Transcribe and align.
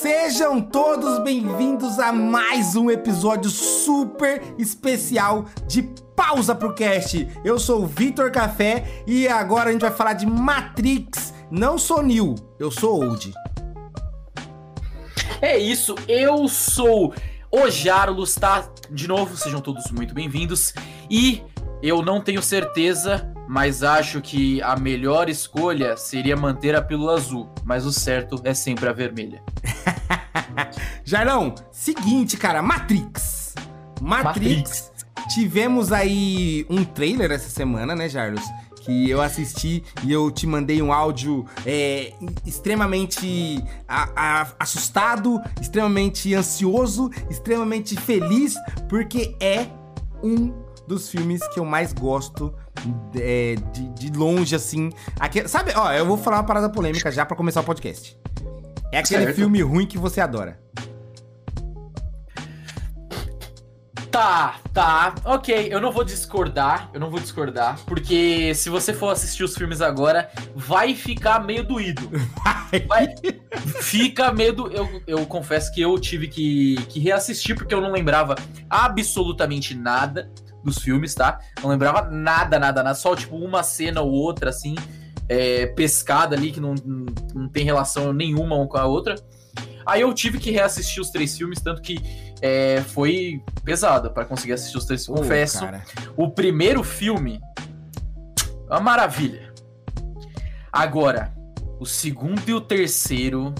Sejam 0.00 0.60
todos 0.60 1.18
bem-vindos 1.24 1.98
a 1.98 2.12
mais 2.12 2.76
um 2.76 2.88
episódio 2.88 3.50
super 3.50 4.40
especial 4.56 5.46
de 5.66 5.82
Pausa 6.14 6.54
pro 6.54 6.72
Cast. 6.72 7.28
Eu 7.44 7.58
sou 7.58 7.82
o 7.82 7.86
Vitor 7.86 8.30
Café 8.30 9.02
e 9.08 9.26
agora 9.26 9.70
a 9.70 9.72
gente 9.72 9.80
vai 9.80 9.90
falar 9.90 10.12
de 10.12 10.24
Matrix. 10.24 11.34
Não 11.50 11.76
sou 11.76 12.00
New, 12.00 12.36
eu 12.60 12.70
sou 12.70 13.02
Old. 13.02 13.34
É 15.42 15.58
isso, 15.58 15.96
eu 16.06 16.46
sou 16.46 17.12
o 17.50 17.68
Jarlos, 17.68 18.36
tá? 18.36 18.70
De 18.88 19.08
novo, 19.08 19.36
sejam 19.36 19.60
todos 19.60 19.90
muito 19.90 20.14
bem-vindos. 20.14 20.74
E 21.10 21.42
eu 21.82 22.02
não 22.02 22.20
tenho 22.20 22.40
certeza, 22.40 23.34
mas 23.48 23.82
acho 23.82 24.20
que 24.20 24.60
a 24.60 24.76
melhor 24.76 25.30
escolha 25.30 25.96
seria 25.96 26.36
manter 26.36 26.76
a 26.76 26.82
pílula 26.82 27.14
azul, 27.14 27.48
mas 27.64 27.86
o 27.86 27.92
certo 27.92 28.38
é 28.44 28.52
sempre 28.52 28.86
a 28.86 28.92
vermelha. 28.92 29.42
Jarlão, 31.02 31.54
seguinte, 31.72 32.36
cara, 32.36 32.60
Matrix. 32.60 33.54
Matrix. 34.02 34.34
Matrix. 34.36 34.92
Tivemos 35.34 35.92
aí 35.92 36.66
um 36.68 36.84
trailer 36.84 37.30
essa 37.32 37.48
semana, 37.48 37.96
né, 37.96 38.08
Jarlos? 38.08 38.44
que 38.82 39.10
eu 39.10 39.20
assisti 39.20 39.84
e 40.02 40.10
eu 40.10 40.30
te 40.30 40.46
mandei 40.46 40.80
um 40.80 40.90
áudio 40.94 41.44
é, 41.66 42.14
extremamente 42.46 43.62
a, 43.86 44.08
a, 44.16 44.46
assustado, 44.58 45.38
extremamente 45.60 46.34
ansioso, 46.34 47.10
extremamente 47.28 48.00
feliz, 48.00 48.54
porque 48.88 49.36
é 49.40 49.66
um 50.22 50.54
dos 50.86 51.10
filmes 51.10 51.46
que 51.48 51.60
eu 51.60 51.66
mais 51.66 51.92
gosto 51.92 52.54
é, 53.16 53.56
de, 53.72 53.88
de, 53.90 54.18
longe, 54.18 54.54
assim. 54.54 54.90
Aqui, 55.18 55.46
sabe, 55.48 55.72
ó, 55.74 55.92
eu 55.92 56.06
vou 56.06 56.16
falar 56.16 56.38
uma 56.38 56.44
parada 56.44 56.68
polêmica 56.68 57.10
já 57.10 57.24
para 57.24 57.36
começar 57.36 57.60
o 57.60 57.64
podcast. 57.64 58.18
É 58.92 58.98
aquele 58.98 59.24
certo. 59.24 59.36
filme 59.36 59.60
ruim 59.62 59.86
que 59.86 59.98
você 59.98 60.20
adora. 60.20 60.58
Tá, 64.10 64.56
tá, 64.72 65.14
ok. 65.24 65.68
Eu 65.70 65.80
não 65.80 65.92
vou 65.92 66.02
discordar, 66.02 66.90
eu 66.92 66.98
não 66.98 67.10
vou 67.10 67.20
discordar, 67.20 67.78
porque 67.86 68.52
se 68.54 68.68
você 68.68 68.92
for 68.92 69.10
assistir 69.10 69.44
os 69.44 69.54
filmes 69.54 69.80
agora, 69.80 70.30
vai 70.56 70.94
ficar 70.94 71.44
meio 71.44 71.62
doído. 71.62 72.10
Vai. 72.86 73.14
Fica 73.80 74.32
meio 74.32 74.52
do... 74.52 74.72
eu, 74.72 75.02
eu 75.06 75.24
confesso 75.26 75.72
que 75.72 75.80
eu 75.80 75.98
tive 75.98 76.28
que, 76.28 76.76
que 76.88 77.00
reassistir, 77.00 77.54
porque 77.54 77.74
eu 77.74 77.80
não 77.80 77.92
lembrava 77.92 78.34
absolutamente 78.68 79.74
nada 79.74 80.30
dos 80.62 80.78
filmes, 80.78 81.14
tá? 81.14 81.38
Não 81.62 81.70
lembrava 81.70 82.10
nada, 82.10 82.58
nada, 82.58 82.82
nada. 82.82 82.94
Só, 82.94 83.14
tipo, 83.14 83.36
uma 83.36 83.62
cena 83.62 84.00
ou 84.00 84.10
outra, 84.10 84.50
assim, 84.50 84.74
é, 85.28 85.66
pescada 85.66 86.36
ali, 86.36 86.50
que 86.50 86.60
não, 86.60 86.74
não 87.34 87.48
tem 87.48 87.64
relação 87.64 88.12
nenhuma 88.12 88.56
uma 88.56 88.66
com 88.66 88.78
a 88.78 88.86
outra. 88.86 89.14
Aí 89.86 90.02
eu 90.02 90.12
tive 90.12 90.38
que 90.38 90.50
reassistir 90.50 91.00
os 91.00 91.10
três 91.10 91.36
filmes, 91.36 91.60
tanto 91.60 91.80
que 91.80 91.98
é, 92.42 92.82
foi 92.82 93.42
pesado 93.64 94.10
para 94.10 94.24
conseguir 94.24 94.52
assistir 94.52 94.76
os 94.76 94.84
três. 94.84 95.06
Confesso, 95.06 95.64
o 96.16 96.30
primeiro 96.30 96.82
filme, 96.82 97.40
uma 98.66 98.80
maravilha. 98.80 99.52
Agora, 100.70 101.32
o 101.80 101.86
segundo 101.86 102.42
e 102.46 102.52
o 102.52 102.60
terceiro, 102.60 103.54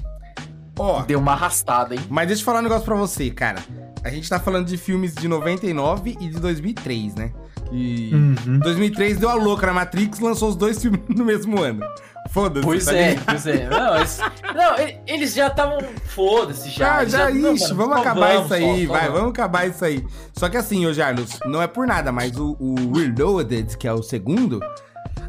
ó, 0.79 1.01
oh, 1.01 1.03
deu 1.03 1.19
uma 1.19 1.33
arrastada, 1.33 1.95
hein? 1.95 2.01
Mas 2.09 2.27
deixa 2.27 2.43
eu 2.43 2.45
falar 2.45 2.61
um 2.61 2.63
negócio 2.63 2.85
pra 2.85 2.95
você, 2.95 3.31
cara. 3.31 3.65
A 4.09 4.12
gente 4.12 4.28
tá 4.28 4.41
falando 4.41 4.67
de 4.67 4.77
filmes 4.77 5.14
de 5.14 5.28
99 5.28 6.17
e 6.20 6.28
de 6.28 6.41
2003, 6.41 7.14
né? 7.14 7.33
E 7.70 8.11
uhum. 8.12 8.59
2003 8.61 9.19
deu 9.19 9.28
a 9.28 9.34
louca 9.34 9.67
na 9.67 9.75
Matrix, 9.75 10.19
lançou 10.20 10.48
os 10.48 10.56
dois 10.56 10.81
filmes 10.83 11.01
no 11.09 11.25
mesmo 11.25 11.61
ano. 11.61 11.84
Foda-se. 12.31 12.64
Pois 12.64 12.84
tá 12.84 12.95
é, 12.95 13.17
pois 13.17 13.47
é. 13.47 13.69
Não, 13.69 13.97
eles, 13.97 14.20
não, 14.55 15.03
eles 15.06 15.34
já 15.34 15.47
estavam. 15.48 15.79
Foda-se 16.05 16.70
já. 16.70 16.98
Ah, 16.98 17.05
já, 17.05 17.31
já 17.31 17.31
ixi, 17.31 17.69
não, 17.70 17.77
vamos 17.77 17.97
acabar 17.98 18.33
vamos, 18.33 18.45
isso 18.45 18.55
aí, 18.55 18.86
só, 18.86 18.92
vai, 18.92 19.03
vamos. 19.03 19.19
vamos 19.19 19.31
acabar 19.31 19.69
isso 19.69 19.84
aí. 19.84 20.05
Só 20.33 20.48
que 20.48 20.56
assim, 20.56 20.86
ô 20.86 20.92
Jarlos, 20.92 21.39
não 21.47 21.62
é 21.62 21.67
por 21.67 21.86
nada, 21.86 22.12
mas 22.12 22.36
o, 22.36 22.56
o 22.59 22.92
Reloaded, 22.92 23.77
que 23.77 23.89
é 23.89 23.92
o 23.92 24.02
segundo. 24.02 24.61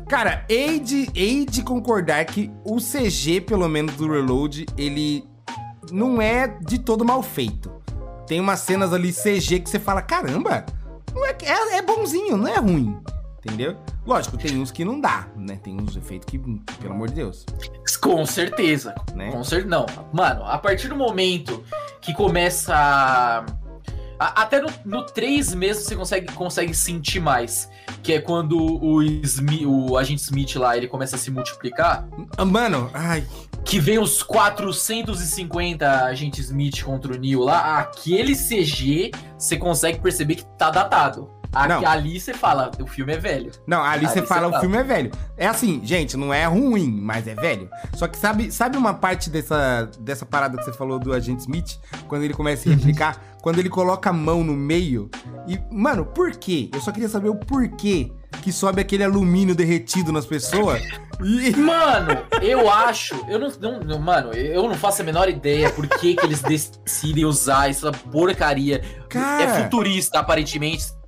Cara, 0.09 0.43
hei 0.49 0.79
de, 0.79 1.09
hei 1.13 1.45
de 1.45 1.61
concordar 1.61 2.25
que 2.25 2.51
o 2.65 2.77
CG, 2.77 3.41
pelo 3.41 3.67
menos 3.69 3.93
do 3.95 4.11
Reload, 4.11 4.65
ele 4.77 5.23
não 5.91 6.21
é 6.21 6.47
de 6.47 6.79
todo 6.79 7.05
mal 7.05 7.21
feito. 7.21 7.78
Tem 8.29 8.39
umas 8.39 8.59
cenas 8.59 8.93
ali 8.93 9.11
CG 9.11 9.59
que 9.59 9.67
você 9.67 9.79
fala, 9.79 10.03
caramba, 10.03 10.63
não 11.15 11.25
é, 11.25 11.35
é, 11.41 11.77
é 11.77 11.81
bonzinho, 11.81 12.37
não 12.37 12.47
é 12.47 12.59
ruim. 12.59 12.95
Entendeu? 13.43 13.75
Lógico, 14.05 14.37
tem 14.37 14.55
uns 14.61 14.69
que 14.69 14.85
não 14.85 15.01
dá, 15.01 15.27
né? 15.35 15.59
Tem 15.63 15.75
uns 15.75 15.95
efeitos 15.95 16.27
que, 16.29 16.37
pelo 16.37 16.93
amor 16.93 17.07
de 17.07 17.15
Deus. 17.15 17.43
Com 17.99 18.23
certeza. 18.27 18.93
Né? 19.15 19.31
Com 19.31 19.43
certeza. 19.43 19.67
Não, 19.67 19.87
mano, 20.13 20.45
a 20.45 20.59
partir 20.59 20.89
do 20.89 20.95
momento 20.95 21.63
que 22.01 22.13
começa. 22.13 23.43
A... 24.19 24.41
Até 24.41 24.61
no, 24.61 24.69
no 24.85 25.05
3 25.05 25.53
mesmo 25.55 25.83
você 25.83 25.95
consegue, 25.95 26.31
consegue 26.33 26.73
sentir 26.73 27.19
mais. 27.19 27.69
Que 28.03 28.13
é 28.13 28.21
quando 28.21 28.57
o, 28.57 29.01
Smith, 29.01 29.65
o 29.65 29.97
agente 29.97 30.21
Smith 30.21 30.55
lá, 30.55 30.75
ele 30.75 30.87
começa 30.87 31.15
a 31.15 31.19
se 31.19 31.31
multiplicar. 31.31 32.07
Ah, 32.37 32.45
mano, 32.45 32.89
ai. 32.93 33.25
Que 33.63 33.79
vem 33.79 33.99
os 33.99 34.21
450 34.23 36.05
agentes 36.05 36.45
Smith 36.45 36.83
contra 36.83 37.13
o 37.13 37.17
Neo 37.17 37.41
lá. 37.41 37.79
Aquele 37.79 38.35
CG, 38.35 39.11
você 39.37 39.57
consegue 39.57 39.99
perceber 39.99 40.35
que 40.35 40.45
tá 40.57 40.69
datado. 40.69 41.38
Aqui, 41.51 41.85
ali 41.85 42.19
você 42.19 42.33
fala, 42.33 42.69
o 42.79 42.85
filme 42.85 43.13
é 43.13 43.17
velho. 43.17 43.51
Não, 43.65 43.81
ali, 43.81 44.05
você 44.05 44.21
fala, 44.21 44.47
o 44.47 44.59
filme 44.59 44.77
é 44.77 44.83
velho. 44.83 45.11
É 45.35 45.47
assim, 45.47 45.81
gente, 45.83 46.15
não 46.15 46.33
é 46.33 46.45
ruim, 46.45 46.99
mas 47.01 47.27
é 47.27 47.33
velho. 47.33 47.69
Só 47.95 48.07
que 48.07 48.17
sabe, 48.17 48.51
sabe 48.51 48.77
uma 48.77 48.93
parte 48.93 49.29
dessa, 49.29 49.89
dessa 49.99 50.25
parada 50.25 50.57
que 50.57 50.63
você 50.63 50.73
falou 50.73 50.99
do 50.99 51.11
agente 51.11 51.41
Smith? 51.41 51.79
Quando 52.07 52.23
ele 52.23 52.35
começa 52.35 52.69
a 52.69 52.73
replicar, 52.73 53.19
quando 53.41 53.57
ele 53.57 53.69
coloca 53.69 54.11
a 54.11 54.13
mão 54.13 54.43
no 54.43 54.53
meio. 54.53 55.09
E, 55.47 55.59
mano, 55.71 56.05
por 56.05 56.31
quê? 56.31 56.69
Eu 56.71 56.81
só 56.81 56.91
queria 56.91 57.09
saber 57.09 57.29
o 57.29 57.35
porquê 57.35 58.11
que 58.43 58.51
sobe 58.51 58.79
aquele 58.79 59.03
alumínio 59.03 59.55
derretido 59.55 60.11
nas 60.11 60.25
pessoas. 60.25 60.83
E... 61.19 61.51
Mano, 61.57 62.25
eu 62.41 62.69
acho. 62.69 63.15
Eu 63.27 63.39
não, 63.39 63.79
não, 63.79 63.99
Mano, 63.99 64.31
eu 64.33 64.63
não 64.63 64.75
faço 64.75 65.01
a 65.01 65.05
menor 65.05 65.27
ideia 65.27 65.69
por 65.71 65.87
que, 65.87 66.15
que 66.15 66.25
eles 66.25 66.41
decidem 66.41 67.25
usar 67.25 67.69
essa 67.69 67.91
porcaria. 67.91 68.81
Cara... 69.09 69.43
É 69.43 69.63
futurista, 69.63 70.19
aparentemente 70.19 70.98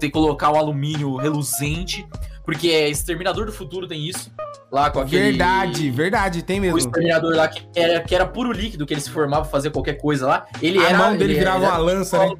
tem 0.00 0.10
que 0.10 0.14
colocar 0.14 0.50
o 0.50 0.56
alumínio 0.56 1.16
reluzente, 1.16 2.06
porque 2.44 2.68
é 2.68 2.88
Exterminador 2.88 3.46
do 3.46 3.52
Futuro 3.52 3.86
tem 3.86 4.08
isso. 4.08 4.32
Lá 4.70 4.90
com 4.90 5.00
aquele. 5.00 5.30
Verdade, 5.30 5.90
verdade, 5.90 6.42
tem 6.42 6.60
mesmo. 6.60 6.76
O 6.76 6.78
exterminador 6.78 7.34
lá 7.34 7.48
que 7.48 7.66
era, 7.74 8.00
que 8.00 8.14
era 8.14 8.26
puro 8.26 8.52
líquido, 8.52 8.86
que 8.86 8.94
ele 8.94 9.00
se 9.00 9.10
formava 9.10 9.42
pra 9.42 9.50
fazer 9.50 9.70
qualquer 9.70 9.94
coisa 9.94 10.26
lá. 10.26 10.46
Ele 10.62 10.78
a 10.78 10.88
era. 10.88 10.98
mão 10.98 11.16
dele 11.16 11.34
virava 11.34 11.64
uma 11.64 11.78
lança, 11.78 12.18
né? 12.18 12.34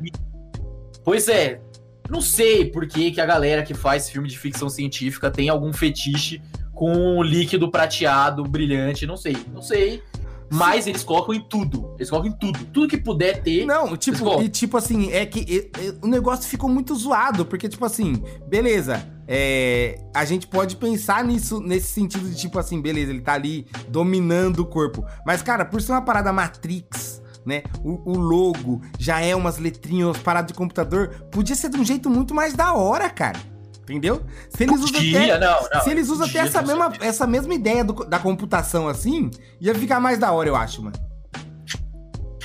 Pois 1.05 1.29
é. 1.29 1.61
Não 2.09 2.21
sei 2.21 2.65
por 2.65 2.89
que, 2.89 3.13
que 3.13 3.21
a 3.21 3.27
galera 3.27 3.63
que 3.63 3.73
faz 3.73 4.11
filme 4.11 4.29
de 4.29 4.37
ficção 4.37 4.69
científica 4.69 5.31
tem 5.31 5.49
algum 5.49 5.73
fetiche 5.73 6.43
com 6.75 6.93
um 6.93 7.23
líquido 7.23 7.71
prateado, 7.71 8.43
brilhante, 8.43 9.07
não 9.07 9.17
sei. 9.17 9.37
Não 9.53 9.63
sei. 9.63 10.03
Mas 10.51 10.87
eles 10.87 11.05
colocam 11.05 11.33
em 11.33 11.41
tudo. 11.41 11.95
Eles 11.97 12.11
colocam 12.11 12.31
em 12.31 12.37
tudo. 12.37 12.65
Tudo 12.67 12.89
que 12.89 12.97
puder 12.97 13.43
ter. 13.43 13.65
Não, 13.65 13.97
tipo, 13.97 14.43
e 14.43 14.49
tipo 14.49 14.77
assim, 14.77 15.11
é 15.13 15.25
que 15.25 15.41
e, 15.41 15.71
e, 15.81 15.99
o 16.03 16.09
negócio 16.09 16.49
ficou 16.49 16.69
muito 16.69 16.95
zoado, 16.95 17.47
porque, 17.47 17.69
tipo 17.69 17.85
assim, 17.85 18.23
beleza. 18.49 19.09
É, 19.33 20.03
a 20.13 20.25
gente 20.25 20.49
pode 20.49 20.75
pensar 20.75 21.23
nisso, 21.25 21.61
nesse 21.61 21.87
sentido 21.87 22.29
de, 22.29 22.37
tipo 22.37 22.59
assim, 22.59 22.83
beleza, 22.83 23.13
ele 23.13 23.21
tá 23.21 23.35
ali 23.35 23.65
dominando 23.89 24.59
o 24.59 24.67
corpo. 24.67 25.05
Mas, 25.25 25.41
cara, 25.41 25.65
por 25.65 25.81
ser 25.81 25.93
uma 25.93 26.03
parada 26.03 26.33
Matrix, 26.33 27.23
né? 27.47 27.63
O, 27.85 28.11
o, 28.11 28.19
logo 28.19 28.83
já 28.99 29.21
é 29.21 29.37
umas 29.37 29.57
letrinhas, 29.57 30.19
paradas 30.19 30.49
de 30.49 30.55
computador. 30.55 31.27
Podia 31.31 31.55
ser 31.55 31.71
de 31.71 31.79
um 31.79 31.85
jeito 31.85 32.11
muito 32.11 32.35
mais 32.35 32.55
da 32.55 32.73
hora, 32.73 33.09
cara. 33.09 33.39
Entendeu? 33.91 34.23
Se 34.49 34.63
eles 34.63 34.81
usam 34.81 35.01
até, 35.01 35.39
não, 35.39 35.69
não, 35.75 35.81
se 35.83 35.91
eles 35.91 36.09
usam 36.09 36.27
até 36.27 36.39
essa 36.39 36.63
mesma, 36.63 36.93
essa 37.01 37.27
mesma 37.27 37.55
ideia 37.55 37.83
do, 37.85 38.05
da 38.05 38.21
computação 38.21 38.87
assim, 38.87 39.31
ia 39.61 39.75
ficar 39.75 39.99
mais 39.99 40.17
da 40.17 40.31
hora, 40.31 40.49
eu 40.49 40.55
acho, 40.55 40.81
mano. 40.83 40.97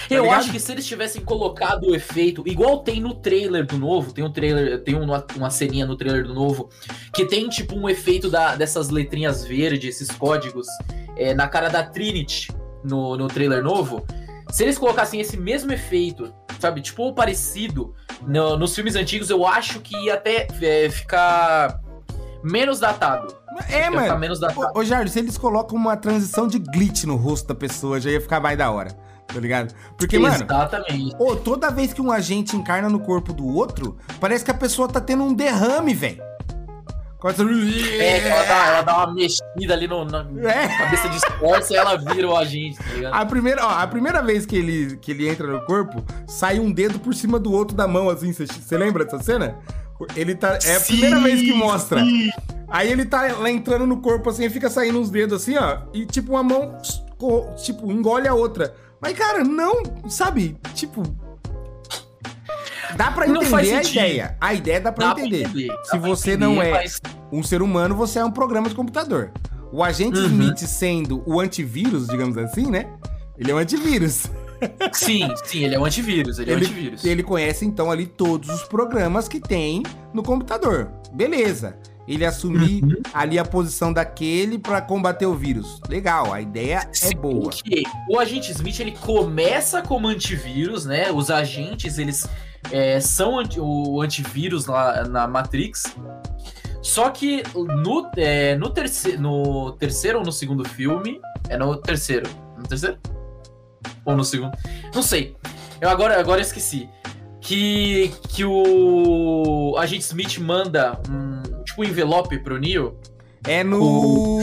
Tá 0.09 0.13
eu 0.13 0.23
ligado? 0.23 0.39
acho 0.39 0.51
que 0.51 0.59
se 0.59 0.71
eles 0.71 0.85
tivessem 0.85 1.23
colocado 1.23 1.87
o 1.87 1.95
efeito, 1.95 2.43
igual 2.45 2.79
tem 2.79 2.99
no 2.99 3.13
trailer 3.13 3.65
do 3.65 3.77
novo, 3.77 4.11
tem 4.11 4.23
um 4.23 4.31
trailer, 4.31 4.83
tem 4.83 4.95
uma, 4.95 5.25
uma 5.35 5.49
ceninha 5.49 5.85
no 5.85 5.95
trailer 5.95 6.25
do 6.25 6.33
novo, 6.33 6.69
que 7.13 7.25
tem 7.25 7.47
tipo 7.47 7.75
um 7.75 7.87
efeito 7.87 8.29
da, 8.29 8.55
dessas 8.55 8.89
letrinhas 8.89 9.45
verdes, 9.45 10.01
esses 10.01 10.15
códigos, 10.15 10.67
é, 11.15 11.33
na 11.33 11.47
cara 11.47 11.69
da 11.69 11.83
Trinity 11.83 12.51
no, 12.83 13.17
no 13.17 13.27
trailer 13.27 13.63
novo. 13.63 14.05
Se 14.55 14.63
eles 14.63 14.77
colocassem 14.77 15.19
esse 15.19 15.35
mesmo 15.35 15.73
efeito, 15.73 16.33
sabe, 16.61 16.79
tipo 16.79 17.13
parecido 17.13 17.93
no, 18.25 18.57
nos 18.57 18.73
filmes 18.73 18.95
antigos, 18.95 19.29
eu 19.29 19.45
acho 19.45 19.81
que 19.81 19.93
ia 20.05 20.13
até 20.13 20.47
é, 20.61 20.89
ficar 20.89 21.81
menos 22.41 22.79
datado. 22.79 23.35
É, 23.67 23.89
mano. 23.89 24.17
Menos 24.17 24.39
datado. 24.39 24.71
Ô, 24.73 24.79
ô 24.79 24.83
Jardim, 24.85 25.11
se 25.11 25.19
eles 25.19 25.37
colocam 25.37 25.77
uma 25.77 25.97
transição 25.97 26.47
de 26.47 26.57
glitch 26.57 27.03
no 27.03 27.17
rosto 27.17 27.49
da 27.49 27.53
pessoa, 27.53 27.99
já 27.99 28.09
ia 28.09 28.21
ficar 28.21 28.39
mais 28.39 28.57
da 28.57 28.71
hora. 28.71 28.91
Tá 29.27 29.37
ligado? 29.41 29.75
Porque, 29.97 30.15
Exatamente. 30.15 31.11
mano. 31.11 31.15
Ô, 31.19 31.35
toda 31.35 31.69
vez 31.69 31.91
que 31.91 32.01
um 32.01 32.09
agente 32.09 32.55
encarna 32.55 32.87
no 32.87 33.01
corpo 33.01 33.33
do 33.33 33.45
outro, 33.45 33.97
parece 34.21 34.45
que 34.45 34.51
a 34.51 34.53
pessoa 34.53 34.87
tá 34.87 35.01
tendo 35.01 35.23
um 35.23 35.33
derrame, 35.33 35.93
velho. 35.93 36.23
É, 37.27 38.27
ela 38.27 38.43
dá, 38.43 38.67
ela 38.67 38.81
dá 38.81 38.97
uma 38.97 39.13
mexida 39.13 39.73
ali 39.73 39.87
no, 39.87 40.05
na 40.05 40.25
é. 40.47 40.67
cabeça 40.77 41.09
de 41.09 41.17
esforço 41.17 41.73
e 41.73 41.75
ela 41.75 41.95
vira 41.97 42.27
o 42.27 42.37
agente, 42.37 42.77
tá 42.77 42.93
ligado? 42.93 43.13
A 43.13 43.25
primeira, 43.25 43.65
ó, 43.65 43.69
a 43.69 43.87
primeira 43.87 44.21
vez 44.21 44.45
que 44.45 44.55
ele, 44.55 44.97
que 44.97 45.11
ele 45.11 45.27
entra 45.27 45.47
no 45.47 45.65
corpo, 45.65 46.05
sai 46.27 46.59
um 46.59 46.71
dedo 46.71 46.99
por 46.99 47.15
cima 47.15 47.39
do 47.39 47.51
outro 47.51 47.75
da 47.75 47.87
mão, 47.87 48.09
assim. 48.09 48.31
Você 48.31 48.77
lembra 48.77 49.05
dessa 49.05 49.23
cena? 49.23 49.57
Ele 50.15 50.35
tá. 50.35 50.59
É 50.63 50.75
a 50.75 50.79
sim, 50.79 50.93
primeira 50.93 51.19
vez 51.19 51.41
que 51.41 51.53
mostra. 51.53 52.03
Sim. 52.03 52.29
Aí 52.67 52.91
ele 52.91 53.05
tá 53.05 53.21
lá 53.37 53.49
entrando 53.49 53.87
no 53.87 54.01
corpo 54.01 54.29
assim 54.29 54.49
fica 54.49 54.69
saindo 54.69 54.99
uns 54.99 55.09
dedos 55.09 55.41
assim, 55.41 55.55
ó. 55.57 55.79
E 55.93 56.05
tipo, 56.05 56.33
uma 56.33 56.43
mão, 56.43 56.77
tipo, 57.63 57.91
engole 57.91 58.27
a 58.27 58.33
outra. 58.33 58.73
Mas, 59.01 59.17
cara, 59.17 59.43
não, 59.43 59.83
sabe? 60.07 60.57
Tipo. 60.73 61.03
Dá 62.95 63.11
pra 63.11 63.27
entender 63.27 63.75
a 63.75 63.83
ideia. 63.83 64.37
A 64.39 64.53
ideia 64.53 64.81
dá 64.81 64.91
pra 64.91 65.13
dá 65.13 65.19
entender. 65.19 65.41
Pra 65.41 65.49
entender. 65.49 65.73
Se 65.83 65.97
você 65.97 66.31
entender, 66.31 66.45
não 66.45 66.61
é 66.61 66.71
mas... 66.71 67.01
um 67.31 67.43
ser 67.43 67.61
humano, 67.61 67.95
você 67.95 68.19
é 68.19 68.25
um 68.25 68.31
programa 68.31 68.69
de 68.69 68.75
computador. 68.75 69.31
O 69.71 69.83
agente 69.83 70.17
uhum. 70.17 70.25
Smith 70.25 70.59
sendo 70.59 71.23
o 71.25 71.39
antivírus, 71.39 72.07
digamos 72.07 72.37
assim, 72.37 72.71
né? 72.71 72.87
Ele 73.37 73.51
é 73.51 73.55
um 73.55 73.57
antivírus. 73.57 74.29
Sim, 74.93 75.27
sim, 75.43 75.65
ele 75.65 75.75
é 75.75 75.79
um 75.79 75.83
antivírus, 75.83 76.39
ele, 76.39 76.49
ele, 76.49 76.51
é 76.51 76.55
um 76.55 76.69
antivírus. 76.69 77.05
Ele 77.05 77.21
conhece, 77.21 77.65
então, 77.65 77.91
ali 77.91 78.05
todos 78.05 78.49
os 78.49 78.63
programas 78.63 79.27
que 79.27 79.39
tem 79.39 79.83
no 80.13 80.23
computador. 80.23 80.89
Beleza. 81.11 81.77
Ele 82.07 82.23
assumir 82.23 82.83
uhum. 82.83 83.01
ali 83.13 83.37
a 83.37 83.43
posição 83.43 83.91
daquele 83.91 84.57
para 84.57 84.79
combater 84.79 85.25
o 85.25 85.33
vírus. 85.33 85.81
Legal, 85.89 86.31
a 86.31 86.39
ideia 86.39 86.87
sim, 86.93 87.09
é 87.11 87.15
boa. 87.15 87.51
O 88.09 88.19
agente 88.19 88.51
Smith, 88.51 88.79
ele 88.79 88.91
começa 88.91 89.81
como 89.81 90.07
antivírus, 90.07 90.85
né? 90.85 91.11
Os 91.11 91.29
agentes, 91.29 91.97
eles 91.97 92.27
é, 92.71 92.99
são 92.99 93.39
anti, 93.39 93.59
o 93.59 94.01
antivírus 94.01 94.65
lá 94.65 95.03
na 95.05 95.27
Matrix. 95.27 95.95
Só 96.81 97.09
que 97.09 97.43
no, 97.55 98.11
é, 98.15 98.55
no, 98.55 98.69
terceiro, 98.69 99.21
no 99.21 99.71
terceiro 99.73 100.19
ou 100.19 100.25
no 100.25 100.31
segundo 100.31 100.67
filme. 100.67 101.19
É 101.49 101.57
no 101.57 101.75
terceiro. 101.77 102.29
No 102.57 102.63
terceiro? 102.63 102.97
Ou 104.05 104.15
no 104.15 104.23
segundo? 104.23 104.55
Não 104.93 105.01
sei. 105.01 105.35
Eu 105.81 105.89
agora, 105.89 106.19
agora 106.19 106.41
esqueci. 106.41 106.89
Que, 107.41 108.11
que 108.29 108.43
o 108.43 109.75
agente 109.77 110.03
Smith 110.03 110.39
manda 110.39 110.99
um 111.09 111.63
tipo 111.63 111.81
um 111.81 111.83
envelope 111.83 112.37
pro 112.39 112.57
Neo. 112.57 112.97
É 113.43 113.63
no. 113.63 114.39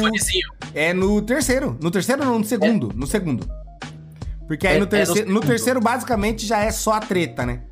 É 0.74 0.92
no 0.92 1.22
terceiro. 1.22 1.76
No 1.80 1.90
terceiro 1.90 2.28
ou 2.28 2.38
no 2.38 2.44
segundo? 2.44 2.90
É. 2.90 2.94
No 2.94 3.06
segundo. 3.06 3.48
Porque 4.46 4.66
aí 4.66 4.76
é, 4.76 4.80
no, 4.80 4.86
terceiro, 4.86 5.22
é 5.22 5.24
no, 5.32 5.34
no 5.34 5.40
terceiro, 5.40 5.80
basicamente, 5.80 6.46
já 6.46 6.58
é 6.58 6.70
só 6.70 6.92
a 6.92 7.00
treta, 7.00 7.46
né? 7.46 7.62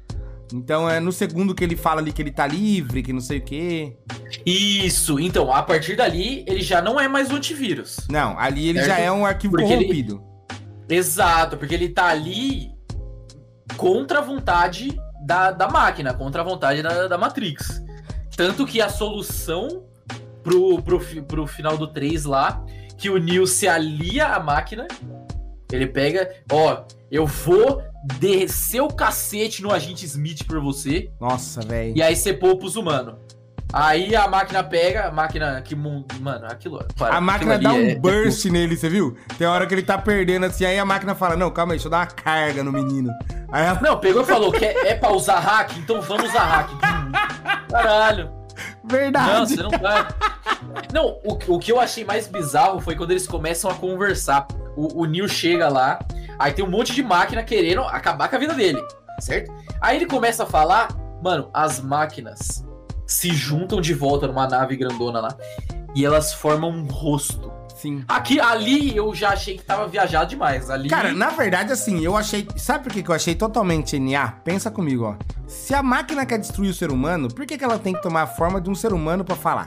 Então 0.52 0.88
é 0.88 1.00
no 1.00 1.12
segundo 1.12 1.54
que 1.54 1.62
ele 1.62 1.76
fala 1.76 2.00
ali 2.00 2.12
que 2.12 2.22
ele 2.22 2.30
tá 2.30 2.46
livre, 2.46 3.02
que 3.02 3.12
não 3.12 3.20
sei 3.20 3.38
o 3.38 3.42
quê. 3.42 3.96
Isso, 4.44 5.18
então, 5.18 5.52
a 5.52 5.62
partir 5.62 5.96
dali, 5.96 6.44
ele 6.46 6.62
já 6.62 6.80
não 6.80 6.98
é 6.98 7.06
mais 7.06 7.30
um 7.30 7.36
antivírus. 7.36 7.98
Não, 8.08 8.38
ali 8.38 8.68
ele 8.68 8.78
certo? 8.78 8.90
já 8.90 8.98
é 8.98 9.10
um 9.10 9.24
arquivo 9.24 9.56
porque 9.56 9.66
corrompido. 9.68 10.22
Ele... 10.88 10.98
Exato, 10.98 11.56
porque 11.56 11.74
ele 11.74 11.88
tá 11.88 12.06
ali 12.06 12.72
contra 13.76 14.18
a 14.18 14.22
vontade 14.22 14.98
da, 15.22 15.50
da 15.50 15.68
máquina, 15.68 16.12
contra 16.14 16.42
a 16.42 16.44
vontade 16.44 16.82
da, 16.82 17.06
da 17.06 17.18
Matrix. 17.18 17.82
Tanto 18.36 18.66
que 18.66 18.80
a 18.80 18.88
solução 18.88 19.84
pro, 20.42 20.82
pro, 20.82 21.00
pro 21.24 21.46
final 21.46 21.76
do 21.76 21.86
3 21.86 22.24
lá, 22.24 22.64
que 22.96 23.10
o 23.10 23.18
Neo 23.18 23.46
se 23.46 23.68
alia 23.68 24.28
à 24.28 24.40
máquina, 24.40 24.88
ele 25.70 25.86
pega, 25.86 26.28
ó, 26.50 26.84
eu 27.10 27.26
vou 27.26 27.82
descer 28.18 28.80
o 28.80 28.88
cacete 28.88 29.62
no 29.62 29.72
agente 29.72 30.04
Smith 30.06 30.44
por 30.46 30.60
você. 30.60 31.10
Nossa, 31.20 31.60
velho. 31.60 31.96
E 31.96 32.02
aí 32.02 32.16
você 32.16 32.32
poupa 32.32 32.66
os 32.66 32.76
humanos. 32.76 33.14
Aí 33.72 34.16
a 34.16 34.26
máquina 34.26 34.64
pega, 34.64 35.06
a 35.06 35.12
máquina 35.12 35.62
que. 35.62 35.76
Mano, 35.76 36.46
aquilo. 36.46 36.84
Para, 36.96 37.16
a 37.16 37.20
máquina 37.20 37.56
dá 37.56 37.72
um 37.72 37.90
é, 37.90 37.94
burst 37.94 38.46
é... 38.46 38.50
nele, 38.50 38.76
você 38.76 38.88
viu? 38.88 39.16
Tem 39.38 39.46
hora 39.46 39.66
que 39.66 39.74
ele 39.74 39.82
tá 39.82 39.96
perdendo 39.96 40.46
assim, 40.46 40.64
aí 40.64 40.78
a 40.78 40.84
máquina 40.84 41.14
fala: 41.14 41.36
Não, 41.36 41.50
calma 41.50 41.72
aí, 41.72 41.78
deixa 41.78 41.86
eu 41.86 41.90
dar 41.90 41.98
uma 41.98 42.06
carga 42.06 42.64
no 42.64 42.72
menino. 42.72 43.12
Aí 43.52 43.66
ela... 43.66 43.80
Não, 43.80 43.98
pegou 43.98 44.22
e 44.22 44.26
falou: 44.26 44.50
que 44.50 44.64
é, 44.64 44.88
é 44.88 44.94
pra 44.94 45.12
usar 45.12 45.38
hack? 45.38 45.76
Então 45.78 46.02
vamos 46.02 46.30
usar 46.30 46.44
hack. 46.44 46.70
Caralho. 47.70 48.30
Verdade. 48.84 49.30
Não, 49.30 49.46
você 49.46 49.62
não 49.62 49.70
vai. 49.70 50.08
Não, 50.92 51.20
o, 51.24 51.54
o 51.54 51.58
que 51.58 51.70
eu 51.70 51.78
achei 51.78 52.04
mais 52.04 52.26
bizarro 52.26 52.80
foi 52.80 52.96
quando 52.96 53.12
eles 53.12 53.26
começam 53.26 53.70
a 53.70 53.74
conversar. 53.74 54.48
O, 54.76 55.02
o 55.02 55.04
Neil 55.04 55.28
chega 55.28 55.68
lá, 55.68 56.00
Aí 56.40 56.54
tem 56.54 56.64
um 56.64 56.70
monte 56.70 56.94
de 56.94 57.02
máquina 57.02 57.42
querendo 57.42 57.82
acabar 57.82 58.26
com 58.28 58.36
a 58.36 58.38
vida 58.38 58.54
dele, 58.54 58.82
certo? 59.20 59.52
Aí 59.78 59.96
ele 59.96 60.06
começa 60.06 60.44
a 60.44 60.46
falar, 60.46 60.88
mano, 61.22 61.50
as 61.52 61.80
máquinas 61.80 62.64
se 63.06 63.28
juntam 63.28 63.78
de 63.78 63.92
volta 63.92 64.26
numa 64.26 64.48
nave 64.48 64.74
grandona 64.74 65.20
lá 65.20 65.36
e 65.94 66.02
elas 66.02 66.32
formam 66.32 66.70
um 66.70 66.86
rosto. 66.86 67.52
Sim. 67.76 68.04
Aqui, 68.08 68.40
ali 68.40 68.96
eu 68.96 69.14
já 69.14 69.30
achei 69.30 69.58
que 69.58 69.64
tava 69.64 69.86
viajado 69.86 70.30
demais. 70.30 70.70
Ali... 70.70 70.88
Cara, 70.88 71.12
na 71.12 71.28
verdade, 71.28 71.72
assim, 71.72 72.02
eu 72.02 72.16
achei. 72.16 72.48
Sabe 72.56 72.84
por 72.84 72.92
que 72.92 73.06
eu 73.06 73.14
achei 73.14 73.34
totalmente 73.34 73.98
NA? 73.98 74.32
Pensa 74.44 74.70
comigo, 74.70 75.04
ó. 75.04 75.14
Se 75.46 75.74
a 75.74 75.82
máquina 75.82 76.24
quer 76.24 76.38
destruir 76.38 76.70
o 76.70 76.74
ser 76.74 76.90
humano, 76.90 77.28
por 77.28 77.44
que, 77.44 77.58
que 77.58 77.64
ela 77.64 77.78
tem 77.78 77.94
que 77.94 78.02
tomar 78.02 78.22
a 78.22 78.26
forma 78.26 78.60
de 78.60 78.70
um 78.70 78.74
ser 78.74 78.92
humano 78.92 79.24
para 79.24 79.36
falar? 79.36 79.66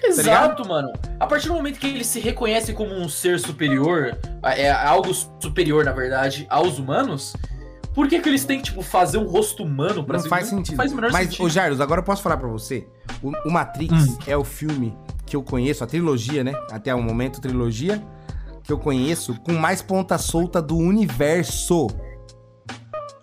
Tá 0.00 0.06
Exato, 0.08 0.62
tá 0.62 0.68
mano. 0.68 0.92
A 1.18 1.26
partir 1.26 1.48
do 1.48 1.54
momento 1.54 1.78
que 1.78 1.86
ele 1.86 2.04
se 2.04 2.20
reconhece 2.20 2.72
como 2.72 2.94
um 2.94 3.08
ser 3.08 3.38
superior, 3.38 4.16
é 4.42 4.70
algo 4.70 5.12
superior, 5.40 5.84
na 5.84 5.92
verdade, 5.92 6.46
aos 6.50 6.78
humanos, 6.78 7.34
por 7.94 8.08
que, 8.08 8.18
que 8.20 8.28
eles 8.28 8.44
têm 8.44 8.58
que, 8.58 8.64
tipo, 8.64 8.82
fazer 8.82 9.18
um 9.18 9.26
rosto 9.26 9.62
humano 9.62 10.04
pra 10.04 10.18
Não 10.18 10.24
faz 10.26 10.48
sentido. 10.48 10.72
Não 10.72 10.76
faz 10.76 10.92
o 10.92 10.96
menor 10.96 11.12
Mas, 11.12 11.28
sentido. 11.28 11.44
ô 11.44 11.48
Jairus, 11.48 11.80
agora 11.80 12.00
eu 12.00 12.04
posso 12.04 12.22
falar 12.22 12.36
pra 12.36 12.48
você. 12.48 12.86
O, 13.22 13.30
o 13.48 13.52
Matrix 13.52 13.92
hum. 13.92 14.18
é 14.26 14.36
o 14.36 14.42
filme 14.42 14.96
que 15.24 15.36
eu 15.36 15.42
conheço, 15.42 15.84
a 15.84 15.86
trilogia, 15.86 16.42
né? 16.42 16.52
Até 16.70 16.94
o 16.94 17.00
momento, 17.00 17.40
trilogia, 17.40 18.02
que 18.64 18.72
eu 18.72 18.78
conheço 18.78 19.38
com 19.40 19.52
mais 19.52 19.80
ponta 19.80 20.18
solta 20.18 20.60
do 20.60 20.76
universo. 20.76 21.86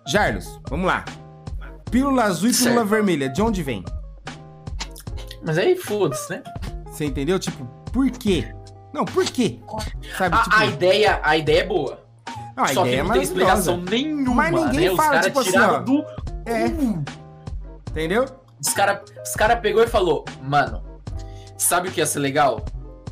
Jairus, 0.06 0.58
vamos 0.68 0.86
lá. 0.86 1.04
Pílula 1.90 2.24
azul 2.24 2.48
e 2.48 2.52
pílula 2.54 2.74
certo. 2.76 2.88
vermelha, 2.88 3.28
de 3.28 3.42
onde 3.42 3.62
vem? 3.62 3.84
Mas 5.44 5.58
aí 5.58 5.76
foda-se, 5.76 6.30
né? 6.30 6.42
Você 6.86 7.04
entendeu? 7.04 7.38
Tipo, 7.38 7.64
por 7.92 8.10
quê? 8.10 8.54
Não, 8.92 9.04
por 9.04 9.24
quê? 9.24 9.58
Sabe, 10.16 10.36
a, 10.36 10.42
tipo... 10.42 10.56
a 10.56 10.66
ideia, 10.66 11.20
a 11.22 11.36
ideia 11.36 11.60
é 11.60 11.66
boa. 11.66 11.98
Só 12.72 12.82
ideia 12.82 12.84
que 12.84 12.94
é 12.94 13.02
não 13.02 13.10
é 13.10 13.12
tem 13.14 13.22
explicação 13.22 13.76
nenhuma. 13.78 14.34
Mas 14.34 14.52
ninguém 14.52 14.90
né? 14.90 14.96
fala, 14.96 15.20
tipo 15.20 15.40
assim, 15.40 15.58
ó. 15.58 15.78
Do... 15.78 16.04
É. 16.44 16.66
Entendeu? 17.90 18.26
Os 18.60 18.72
caras 18.72 19.00
os 19.24 19.34
cara 19.34 19.56
pegou 19.56 19.82
e 19.82 19.86
falou, 19.86 20.24
mano, 20.42 20.82
sabe 21.56 21.88
o 21.88 21.92
que 21.92 22.00
ia 22.00 22.06
ser 22.06 22.20
legal? 22.20 22.64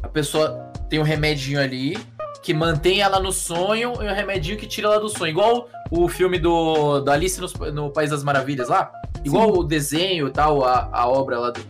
A 0.03 0.09
pessoa 0.09 0.71
tem 0.89 0.99
um 0.99 1.03
remedinho 1.03 1.61
ali 1.61 1.99
que 2.43 2.55
mantém 2.55 3.01
ela 3.01 3.21
no 3.21 3.33
sonho 3.33 3.95
e 4.01 4.07
um 4.07 4.15
remedinho 4.15 4.57
que 4.57 4.67
tira 4.67 4.89
ela 4.89 5.01
do 5.01 5.09
sonho. 5.09 5.31
Igual 5.31 5.69
o 5.91 6.09
filme 6.09 6.39
do, 6.39 7.01
do 7.01 7.11
Alice 7.11 7.41
no, 7.41 7.73
no 7.73 7.91
País 7.91 8.11
das 8.11 8.23
Maravilhas 8.23 8.69
lá. 8.69 8.91
Igual 9.25 9.53
Sim. 9.53 9.61
o 9.61 9.65
desenho 9.65 10.29
e 10.29 10.31
tal, 10.31 10.65
a, 10.65 10.89
a 10.93 11.09
obra 11.09 11.39
lá 11.39 11.51
do, 11.51 11.61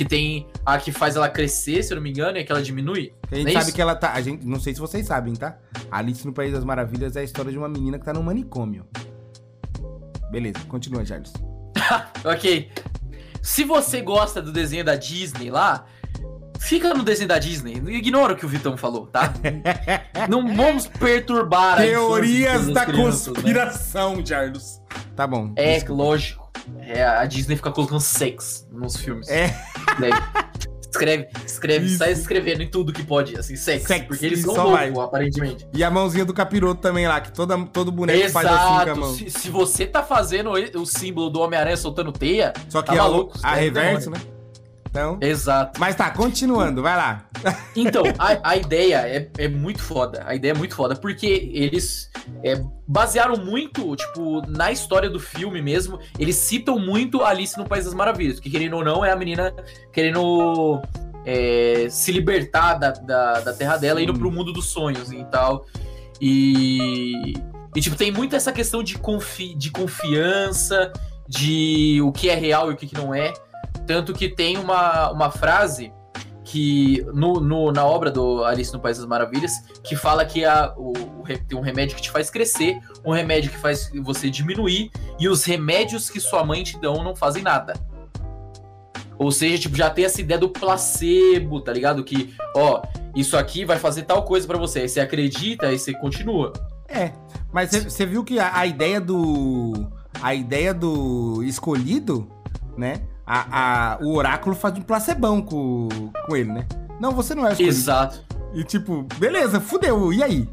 que 0.00 0.04
tem 0.06 0.46
a 0.64 0.78
que 0.78 0.90
faz 0.90 1.14
ela 1.14 1.28
crescer, 1.28 1.82
se 1.82 1.92
eu 1.92 1.96
não 1.96 2.02
me 2.02 2.08
engano, 2.08 2.38
e 2.38 2.44
que 2.44 2.50
ela 2.50 2.62
diminui. 2.62 3.12
A 3.30 3.34
gente 3.34 3.48
é 3.48 3.52
sabe 3.52 3.64
isso? 3.66 3.74
que 3.74 3.82
ela 3.82 3.94
tá. 3.94 4.14
A 4.14 4.22
gente, 4.22 4.46
não 4.46 4.58
sei 4.58 4.72
se 4.72 4.80
vocês 4.80 5.06
sabem, 5.06 5.34
tá? 5.34 5.58
Alice 5.90 6.26
no 6.26 6.32
País 6.32 6.54
das 6.54 6.64
Maravilhas 6.64 7.16
é 7.16 7.20
a 7.20 7.22
história 7.22 7.52
de 7.52 7.58
uma 7.58 7.68
menina 7.68 7.98
que 7.98 8.04
tá 8.06 8.14
no 8.14 8.22
manicômio. 8.22 8.86
Beleza, 10.30 10.58
continua, 10.68 11.04
Charles. 11.04 11.34
ok. 12.24 12.70
Se 13.42 13.62
você 13.62 14.00
gosta 14.00 14.40
do 14.40 14.50
desenho 14.50 14.86
da 14.86 14.96
Disney 14.96 15.50
lá, 15.50 15.84
fica 16.58 16.94
no 16.94 17.02
desenho 17.02 17.28
da 17.28 17.38
Disney. 17.38 17.74
Ignora 17.74 18.32
o 18.32 18.36
que 18.36 18.46
o 18.46 18.48
Vitão 18.48 18.78
falou, 18.78 19.06
tá? 19.06 19.34
não 20.30 20.56
vamos 20.56 20.86
perturbar 20.86 21.76
Teorias 21.76 22.68
da 22.68 22.86
crianças, 22.86 23.26
né? 23.26 23.34
conspiração, 23.34 24.16
né? 24.16 24.24
Charles. 24.24 24.80
Tá 25.14 25.26
bom. 25.26 25.52
É, 25.56 25.74
desculpa. 25.74 26.02
lógico. 26.02 26.39
É, 26.80 27.04
a 27.04 27.24
Disney 27.24 27.56
fica 27.56 27.70
colocando 27.70 28.00
sex 28.00 28.66
nos 28.70 28.96
filmes. 28.96 29.28
É. 29.28 29.54
Escreve, 30.90 31.28
escreve, 31.46 31.86
isso. 31.86 31.98
sai 31.98 32.10
escrevendo 32.10 32.62
em 32.62 32.68
tudo 32.68 32.92
que 32.92 33.04
pode, 33.04 33.38
assim, 33.38 33.54
sex. 33.54 33.84
sex 33.84 34.06
porque 34.06 34.26
eles 34.26 34.40
são 34.42 34.70
loucos, 34.70 34.98
aparentemente. 34.98 35.68
E 35.72 35.84
a 35.84 35.90
mãozinha 35.90 36.24
do 36.24 36.34
capiroto 36.34 36.80
também 36.80 37.06
lá, 37.06 37.20
que 37.20 37.32
toda, 37.32 37.56
todo 37.66 37.92
boneco 37.92 38.18
Exato. 38.18 38.32
faz 38.32 38.46
assim 38.48 38.84
com 38.84 38.90
a 38.90 38.94
mão. 38.96 39.14
Se, 39.14 39.30
se 39.30 39.50
você 39.50 39.86
tá 39.86 40.02
fazendo 40.02 40.50
o 40.50 40.84
símbolo 40.84 41.30
do 41.30 41.40
Homem-Aranha 41.40 41.76
soltando 41.76 42.10
teia, 42.10 42.52
Só 42.68 42.82
que 42.82 42.88
tá 42.88 42.96
maluco, 42.96 43.38
a, 43.40 43.52
a 43.52 43.54
reverso, 43.54 44.10
né? 44.10 44.18
Então, 44.90 45.18
Exato. 45.20 45.78
Mas 45.78 45.94
tá, 45.94 46.10
continuando, 46.10 46.82
vai 46.82 46.96
lá. 46.96 47.24
Então, 47.76 48.02
a, 48.18 48.50
a 48.50 48.56
ideia 48.56 49.06
é, 49.06 49.30
é 49.38 49.48
muito 49.48 49.80
foda. 49.80 50.24
A 50.26 50.34
ideia 50.34 50.50
é 50.50 50.54
muito 50.54 50.74
foda, 50.74 50.96
porque 50.96 51.50
eles 51.54 52.10
é, 52.42 52.60
basearam 52.86 53.36
muito, 53.36 53.94
tipo, 53.94 54.42
na 54.48 54.72
história 54.72 55.08
do 55.08 55.20
filme 55.20 55.62
mesmo. 55.62 55.98
Eles 56.18 56.36
citam 56.36 56.78
muito 56.78 57.22
Alice 57.22 57.56
no 57.56 57.64
País 57.64 57.84
das 57.84 57.94
Maravilhas, 57.94 58.40
que 58.40 58.50
querendo 58.50 58.76
ou 58.76 58.84
não, 58.84 59.04
é 59.04 59.12
a 59.12 59.16
menina 59.16 59.54
querendo 59.92 60.82
é, 61.24 61.86
se 61.88 62.10
libertar 62.10 62.74
da, 62.74 62.90
da, 62.90 63.40
da 63.40 63.52
terra 63.52 63.76
dela, 63.76 64.00
Sim. 64.00 64.04
indo 64.04 64.18
pro 64.18 64.30
mundo 64.30 64.52
dos 64.52 64.66
sonhos 64.66 65.12
e 65.12 65.24
tal. 65.26 65.66
E, 66.20 67.34
e 67.76 67.80
tipo, 67.80 67.94
tem 67.94 68.10
muito 68.10 68.34
essa 68.34 68.52
questão 68.52 68.82
de, 68.82 68.98
confi, 68.98 69.54
de 69.54 69.70
confiança, 69.70 70.92
de 71.28 72.00
o 72.02 72.10
que 72.10 72.28
é 72.28 72.34
real 72.34 72.72
e 72.72 72.74
o 72.74 72.76
que 72.76 72.92
não 72.92 73.14
é. 73.14 73.32
Tanto 73.90 74.12
que 74.12 74.28
tem 74.28 74.56
uma, 74.56 75.10
uma 75.10 75.32
frase 75.32 75.92
que 76.44 77.04
no, 77.12 77.40
no, 77.40 77.72
na 77.72 77.84
obra 77.84 78.08
do 78.08 78.44
Alice 78.44 78.72
no 78.72 78.78
País 78.78 78.98
das 78.98 79.06
Maravilhas, 79.06 79.52
que 79.82 79.96
fala 79.96 80.24
que 80.24 80.44
a, 80.44 80.72
o, 80.76 80.92
o, 80.92 81.24
tem 81.24 81.58
um 81.58 81.60
remédio 81.60 81.96
que 81.96 82.02
te 82.02 82.08
faz 82.08 82.30
crescer, 82.30 82.78
um 83.04 83.10
remédio 83.10 83.50
que 83.50 83.58
faz 83.58 83.90
você 84.00 84.30
diminuir, 84.30 84.92
e 85.18 85.28
os 85.28 85.42
remédios 85.42 86.08
que 86.08 86.20
sua 86.20 86.44
mãe 86.44 86.62
te 86.62 86.78
dão 86.78 87.02
não 87.02 87.16
fazem 87.16 87.42
nada. 87.42 87.74
Ou 89.18 89.32
seja, 89.32 89.62
tipo, 89.62 89.76
já 89.76 89.90
tem 89.90 90.04
essa 90.04 90.20
ideia 90.20 90.38
do 90.38 90.50
placebo, 90.50 91.60
tá 91.60 91.72
ligado? 91.72 92.04
Que, 92.04 92.32
ó, 92.54 92.82
isso 93.16 93.36
aqui 93.36 93.64
vai 93.64 93.76
fazer 93.76 94.04
tal 94.04 94.24
coisa 94.24 94.46
para 94.46 94.56
você. 94.56 94.82
Aí 94.82 94.88
você 94.88 95.00
acredita, 95.00 95.66
aí 95.66 95.80
você 95.80 95.92
continua. 95.94 96.52
É, 96.88 97.10
mas 97.52 97.70
você 97.70 98.06
viu 98.06 98.22
que 98.22 98.38
a, 98.38 98.56
a 98.56 98.66
ideia 98.66 99.00
do. 99.00 99.90
A 100.22 100.32
ideia 100.32 100.72
do 100.72 101.42
escolhido, 101.42 102.30
né? 102.76 103.02
A, 103.32 103.92
a, 103.92 103.98
o 104.00 104.16
oráculo 104.16 104.56
faz 104.56 104.76
um 104.76 104.82
placebão 104.82 105.40
com, 105.40 105.88
com 106.26 106.36
ele, 106.36 106.52
né? 106.52 106.66
Não, 106.98 107.12
você 107.12 107.32
não 107.32 107.46
é 107.46 107.52
escolhido. 107.52 107.76
Exato. 107.76 108.24
E 108.52 108.64
tipo, 108.64 109.06
beleza, 109.18 109.60
fudeu, 109.60 110.12
e 110.12 110.20
aí? 110.20 110.48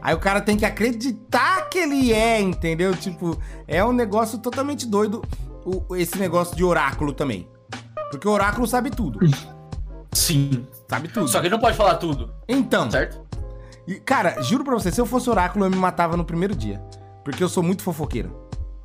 Aí 0.00 0.14
o 0.14 0.18
cara 0.18 0.40
tem 0.40 0.56
que 0.56 0.64
acreditar 0.64 1.68
que 1.68 1.78
ele 1.78 2.10
é, 2.10 2.40
entendeu? 2.40 2.96
Tipo, 2.96 3.38
é 3.68 3.84
um 3.84 3.92
negócio 3.92 4.38
totalmente 4.38 4.86
doido 4.86 5.22
o, 5.62 5.94
esse 5.94 6.18
negócio 6.18 6.56
de 6.56 6.64
oráculo 6.64 7.12
também. 7.12 7.46
Porque 8.10 8.26
o 8.26 8.30
oráculo 8.30 8.66
sabe 8.66 8.88
tudo. 8.88 9.20
Sim. 10.12 10.66
Sabe 10.88 11.08
tudo. 11.08 11.28
Só 11.28 11.38
que 11.38 11.48
ele 11.48 11.54
não 11.54 11.60
pode 11.60 11.76
falar 11.76 11.96
tudo. 11.96 12.32
Então. 12.48 12.90
Certo? 12.90 13.20
E, 13.86 13.96
cara, 13.96 14.40
juro 14.42 14.64
pra 14.64 14.72
você, 14.74 14.90
se 14.90 15.00
eu 15.00 15.06
fosse 15.06 15.28
oráculo, 15.28 15.66
eu 15.66 15.70
me 15.70 15.76
matava 15.76 16.16
no 16.16 16.24
primeiro 16.24 16.56
dia. 16.56 16.82
Porque 17.22 17.44
eu 17.44 17.48
sou 17.48 17.62
muito 17.62 17.82
fofoqueiro. 17.82 18.34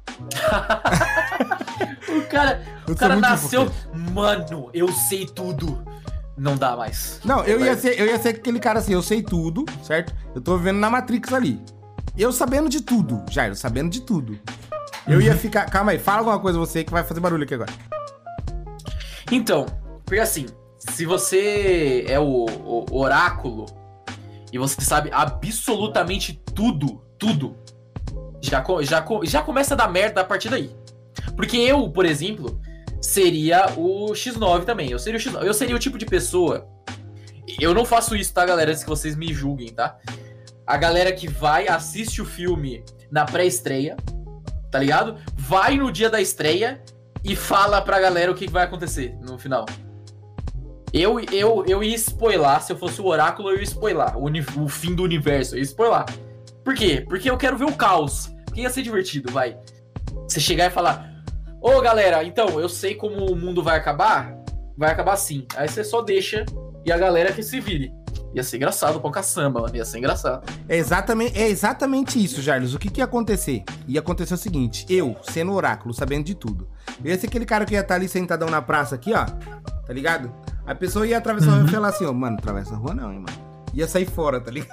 o 2.09 2.21
cara, 2.27 2.61
o 2.87 2.95
cara 2.95 3.15
nasceu. 3.15 3.71
Mano, 4.13 4.69
eu 4.73 4.87
sei 4.91 5.25
tudo. 5.25 5.83
Não 6.37 6.55
dá 6.55 6.75
mais. 6.75 7.19
Não, 7.25 7.43
eu 7.45 7.59
ia, 7.59 7.75
ser, 7.75 7.99
eu 7.99 8.05
ia 8.05 8.19
ser 8.19 8.29
aquele 8.29 8.59
cara 8.59 8.79
assim, 8.79 8.93
eu 8.93 9.01
sei 9.01 9.23
tudo, 9.23 9.65
certo? 9.81 10.13
Eu 10.35 10.41
tô 10.41 10.55
vivendo 10.57 10.77
na 10.77 10.89
Matrix 10.89 11.33
ali. 11.33 11.59
Eu 12.15 12.31
sabendo 12.31 12.69
de 12.69 12.81
tudo, 12.81 13.23
Jairo, 13.29 13.55
sabendo 13.55 13.89
de 13.89 14.01
tudo. 14.01 14.39
Eu 15.07 15.15
uhum. 15.15 15.21
ia 15.21 15.35
ficar. 15.35 15.65
Calma 15.65 15.91
aí, 15.91 15.99
fala 15.99 16.19
alguma 16.19 16.39
coisa 16.39 16.59
você 16.59 16.83
que 16.83 16.91
vai 16.91 17.03
fazer 17.03 17.19
barulho 17.19 17.43
aqui 17.43 17.55
agora. 17.55 17.71
Então, 19.31 19.65
porque 20.05 20.19
assim, 20.19 20.45
se 20.77 21.05
você 21.05 22.05
é 22.07 22.19
o, 22.19 22.45
o 22.45 22.99
oráculo 22.99 23.65
e 24.51 24.57
você 24.57 24.79
sabe 24.81 25.09
absolutamente 25.11 26.41
tudo, 26.53 27.01
tudo, 27.17 27.55
já, 28.41 28.63
já, 28.81 29.05
já 29.23 29.41
começa 29.41 29.73
a 29.73 29.77
dar 29.77 29.91
merda 29.91 30.21
a 30.21 30.23
partir 30.23 30.49
daí. 30.49 30.73
Porque 31.37 31.55
eu, 31.55 31.87
por 31.89 32.05
exemplo, 32.05 32.59
seria 32.99 33.67
o 33.77 34.11
X9 34.11 34.65
também. 34.65 34.91
Eu 34.91 34.99
seria 34.99 35.19
o 35.19 35.21
X9. 35.21 35.45
Eu 35.45 35.53
seria 35.53 35.75
o 35.75 35.79
tipo 35.79 35.97
de 35.97 36.05
pessoa. 36.05 36.67
Eu 37.59 37.73
não 37.73 37.85
faço 37.85 38.15
isso, 38.15 38.33
tá, 38.33 38.43
galera? 38.45 38.71
Antes 38.71 38.83
que 38.83 38.89
vocês 38.89 39.15
me 39.15 39.31
julguem, 39.31 39.69
tá? 39.69 39.97
A 40.65 40.75
galera 40.75 41.13
que 41.13 41.27
vai, 41.27 41.67
assiste 41.67 42.21
o 42.21 42.25
filme 42.25 42.83
na 43.09 43.23
pré-estreia, 43.23 43.95
tá 44.69 44.79
ligado? 44.79 45.15
Vai 45.35 45.77
no 45.77 45.91
dia 45.91 46.09
da 46.09 46.19
estreia 46.19 46.83
e 47.23 47.35
fala 47.35 47.81
pra 47.81 47.99
galera 47.99 48.31
o 48.31 48.35
que 48.35 48.49
vai 48.49 48.65
acontecer 48.65 49.15
no 49.21 49.37
final. 49.37 49.65
Eu, 50.91 51.19
eu, 51.19 51.63
eu 51.67 51.83
ia 51.83 51.95
spoiler, 51.95 52.61
se 52.61 52.73
eu 52.73 52.77
fosse 52.77 52.99
o 52.99 53.05
oráculo, 53.05 53.51
eu 53.51 53.57
ia 53.57 53.63
spoiler 53.63 54.17
o, 54.17 54.25
o 54.63 54.67
fim 54.67 54.95
do 54.95 55.03
universo, 55.03 55.55
eu 55.55 55.59
ia 55.59 55.63
spoiler. 55.63 56.05
Por 56.63 56.73
quê? 56.73 57.05
Porque 57.07 57.29
eu 57.29 57.37
quero 57.37 57.57
ver 57.57 57.65
o 57.65 57.73
caos. 57.73 58.33
Porque 58.45 58.61
ia 58.61 58.69
ser 58.69 58.81
divertido, 58.81 59.31
vai. 59.31 59.57
Você 60.27 60.39
chegar 60.39 60.65
e 60.65 60.69
falar: 60.69 61.16
Ô 61.67 61.81
galera, 61.81 62.23
então, 62.23 62.61
eu 62.61 62.69
sei 62.69 62.95
como 62.95 63.29
o 63.29 63.35
mundo 63.35 63.61
vai 63.61 63.77
acabar. 63.77 64.33
Vai 64.77 64.89
acabar 64.89 65.11
assim. 65.11 65.45
Aí 65.57 65.67
você 65.67 65.83
só 65.83 66.01
deixa 66.01 66.45
e 66.85 66.93
a 66.93 66.97
galera 66.97 67.33
que 67.33 67.43
se 67.43 67.59
vire. 67.59 67.91
Ia 68.33 68.41
ser 68.41 68.55
engraçado 68.55 69.01
com 69.01 69.11
caçamba, 69.11 69.59
mano. 69.59 69.75
Ia 69.75 69.83
ser 69.83 69.97
engraçado. 69.97 70.49
É 70.69 70.77
exatamente, 70.77 71.37
é 71.37 71.49
exatamente 71.49 72.23
isso, 72.23 72.41
Jarlos. 72.41 72.73
O 72.73 72.79
que, 72.79 72.89
que 72.89 73.01
ia 73.01 73.03
acontecer? 73.03 73.65
Ia 73.85 73.99
acontecer 73.99 74.33
o 74.33 74.37
seguinte: 74.37 74.85
eu, 74.87 75.17
sendo 75.23 75.51
oráculo, 75.51 75.93
sabendo 75.93 76.23
de 76.23 76.35
tudo. 76.35 76.69
Eu 77.03 77.11
ia 77.11 77.19
ser 77.19 77.27
aquele 77.27 77.45
cara 77.45 77.65
que 77.65 77.73
ia 77.73 77.81
estar 77.81 77.95
ali 77.95 78.07
sentadão 78.07 78.49
na 78.49 78.61
praça 78.61 78.95
aqui, 78.95 79.13
ó. 79.13 79.25
Tá 79.25 79.91
ligado? 79.91 80.33
A 80.65 80.73
pessoa 80.73 81.05
ia 81.05 81.17
atravessar 81.17 81.47
uhum. 81.47 81.53
a 81.53 81.57
rua 81.57 81.67
e 81.67 81.71
falar 81.73 81.89
assim, 81.89 82.05
ó, 82.05 82.13
mano, 82.13 82.37
atravessa 82.37 82.75
a 82.75 82.77
rua 82.77 82.93
não, 82.93 83.11
hein, 83.11 83.19
mano. 83.19 83.37
Ia 83.73 83.89
sair 83.89 84.05
fora, 84.05 84.39
tá 84.39 84.51
ligado? 84.51 84.71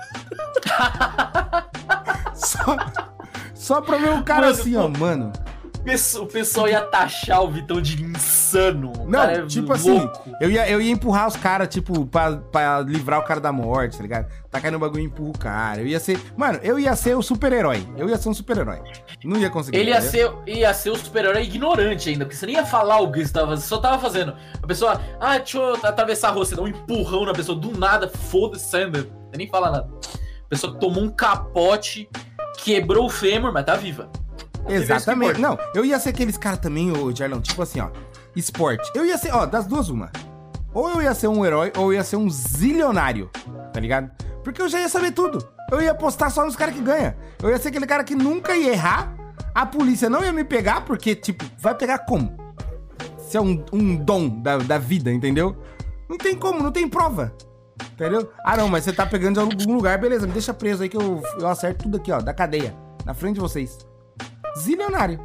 só, 2.34 2.76
só 3.52 3.80
pra 3.80 3.98
ver 3.98 4.10
o 4.10 4.22
cara 4.22 4.42
mano, 4.42 4.52
assim, 4.52 4.76
ó, 4.76 4.88
mano. 4.88 5.32
O 6.18 6.26
pessoal 6.26 6.66
ia 6.66 6.80
taxar 6.80 7.42
o 7.42 7.50
Vitão 7.50 7.80
de 7.80 8.02
insano. 8.02 8.90
Não, 9.06 9.22
é 9.22 9.44
tipo 9.46 9.70
assim, 9.70 9.98
louco. 9.98 10.20
assim, 10.20 10.32
eu 10.40 10.50
ia, 10.50 10.68
eu 10.68 10.80
ia 10.80 10.90
empurrar 10.90 11.28
os 11.28 11.36
caras, 11.36 11.68
tipo, 11.68 12.06
pra, 12.06 12.36
pra 12.36 12.80
livrar 12.80 13.20
o 13.20 13.22
cara 13.22 13.38
da 13.38 13.52
morte, 13.52 13.98
tá 13.98 14.02
ligado? 14.02 14.26
Tá 14.50 14.60
caindo 14.60 14.78
um 14.78 14.80
bagulho 14.80 15.02
e 15.02 15.04
empurra 15.04 15.30
o 15.30 15.38
cara. 15.38 15.80
Eu 15.82 15.86
ia 15.86 16.00
ser. 16.00 16.18
Mano, 16.36 16.58
eu 16.62 16.78
ia 16.78 16.96
ser 16.96 17.14
o 17.14 17.22
super-herói. 17.22 17.86
Eu 17.98 18.08
ia 18.08 18.16
ser 18.16 18.30
um 18.30 18.34
super-herói. 18.34 18.80
Não 19.22 19.38
ia 19.38 19.50
conseguir. 19.50 19.76
Ele 19.76 19.90
ia 19.90 20.00
ser, 20.00 20.32
ia 20.46 20.72
ser 20.72 20.90
o 20.90 20.96
super-herói 20.96 21.42
ignorante 21.42 22.08
ainda, 22.08 22.24
porque 22.24 22.36
você 22.36 22.46
nem 22.46 22.54
ia 22.54 22.64
falar 22.64 23.00
o 23.00 23.12
que 23.12 23.24
você 23.24 23.32
tava 23.32 23.48
fazendo, 23.48 23.68
só 23.68 23.78
tava 23.78 23.98
fazendo. 23.98 24.34
A 24.62 24.66
pessoa, 24.66 25.00
ah, 25.20 25.36
deixa 25.36 25.58
eu 25.58 25.74
atravessar 25.82 26.28
a 26.28 26.30
rua, 26.32 26.46
você 26.46 26.56
dá 26.56 26.62
um 26.62 26.68
empurrão 26.68 27.26
na 27.26 27.34
pessoa, 27.34 27.58
do 27.58 27.76
nada, 27.78 28.08
foda-se. 28.08 28.64
Você 28.64 28.90
nem 29.36 29.48
fala 29.48 29.70
nada. 29.70 29.88
A 30.46 30.48
pessoa 30.48 30.78
tomou 30.78 31.04
um 31.04 31.10
capote, 31.10 32.08
quebrou 32.62 33.06
o 33.06 33.10
fêmur, 33.10 33.52
mas 33.52 33.64
tá 33.64 33.76
viva. 33.76 34.08
Exatamente. 34.68 35.40
Não, 35.40 35.58
eu 35.74 35.84
ia 35.84 35.98
ser 35.98 36.10
aqueles 36.10 36.36
caras 36.36 36.58
também, 36.58 36.90
ô 36.90 37.14
Jarlão, 37.14 37.40
tipo 37.40 37.60
assim, 37.62 37.80
ó. 37.80 37.90
Esporte. 38.34 38.90
Eu 38.94 39.04
ia 39.04 39.16
ser, 39.16 39.32
ó, 39.34 39.46
das 39.46 39.66
duas, 39.66 39.88
uma. 39.88 40.10
Ou 40.72 40.90
eu 40.90 41.02
ia 41.02 41.14
ser 41.14 41.28
um 41.28 41.44
herói, 41.44 41.72
ou 41.76 41.92
eu 41.92 41.98
ia 41.98 42.04
ser 42.04 42.16
um 42.16 42.28
zilionário, 42.28 43.30
tá 43.72 43.78
ligado? 43.78 44.10
Porque 44.42 44.60
eu 44.60 44.68
já 44.68 44.80
ia 44.80 44.88
saber 44.88 45.12
tudo. 45.12 45.46
Eu 45.70 45.80
ia 45.80 45.92
apostar 45.92 46.30
só 46.30 46.44
nos 46.44 46.56
caras 46.56 46.74
que 46.74 46.80
ganham. 46.80 47.14
Eu 47.42 47.50
ia 47.50 47.58
ser 47.58 47.68
aquele 47.68 47.86
cara 47.86 48.02
que 48.02 48.14
nunca 48.14 48.56
ia 48.56 48.72
errar. 48.72 49.14
A 49.54 49.64
polícia 49.64 50.10
não 50.10 50.24
ia 50.24 50.32
me 50.32 50.42
pegar, 50.42 50.84
porque, 50.84 51.14
tipo, 51.14 51.44
vai 51.58 51.74
pegar 51.74 51.98
como? 51.98 52.36
Se 53.18 53.36
é 53.36 53.40
um, 53.40 53.64
um 53.72 53.96
dom 53.96 54.28
da, 54.28 54.58
da 54.58 54.78
vida, 54.78 55.12
entendeu? 55.12 55.56
Não 56.08 56.18
tem 56.18 56.34
como, 56.34 56.60
não 56.60 56.72
tem 56.72 56.88
prova. 56.88 57.32
Entendeu? 57.92 58.28
Ah, 58.44 58.56
não, 58.56 58.68
mas 58.68 58.84
você 58.84 58.92
tá 58.92 59.06
pegando 59.06 59.34
de 59.34 59.40
algum 59.40 59.74
lugar, 59.74 59.96
beleza, 59.98 60.26
me 60.26 60.32
deixa 60.32 60.52
preso 60.52 60.82
aí 60.82 60.88
que 60.88 60.96
eu, 60.96 61.22
eu 61.38 61.46
acerto 61.46 61.84
tudo 61.84 61.96
aqui, 61.96 62.10
ó, 62.10 62.20
da 62.20 62.34
cadeia, 62.34 62.74
na 63.04 63.14
frente 63.14 63.34
de 63.34 63.40
vocês 63.40 63.78
zilionário, 64.58 65.18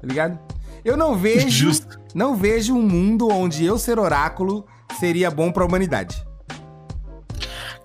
tá 0.00 0.06
ligado? 0.06 0.38
Eu 0.84 0.96
não 0.96 1.16
vejo, 1.16 1.48
Justo. 1.48 1.98
não 2.14 2.36
vejo 2.36 2.74
um 2.74 2.82
mundo 2.82 3.28
onde 3.28 3.64
eu 3.64 3.78
ser 3.78 3.98
oráculo 3.98 4.66
seria 4.98 5.30
bom 5.30 5.50
para 5.50 5.62
a 5.62 5.66
humanidade. 5.66 6.22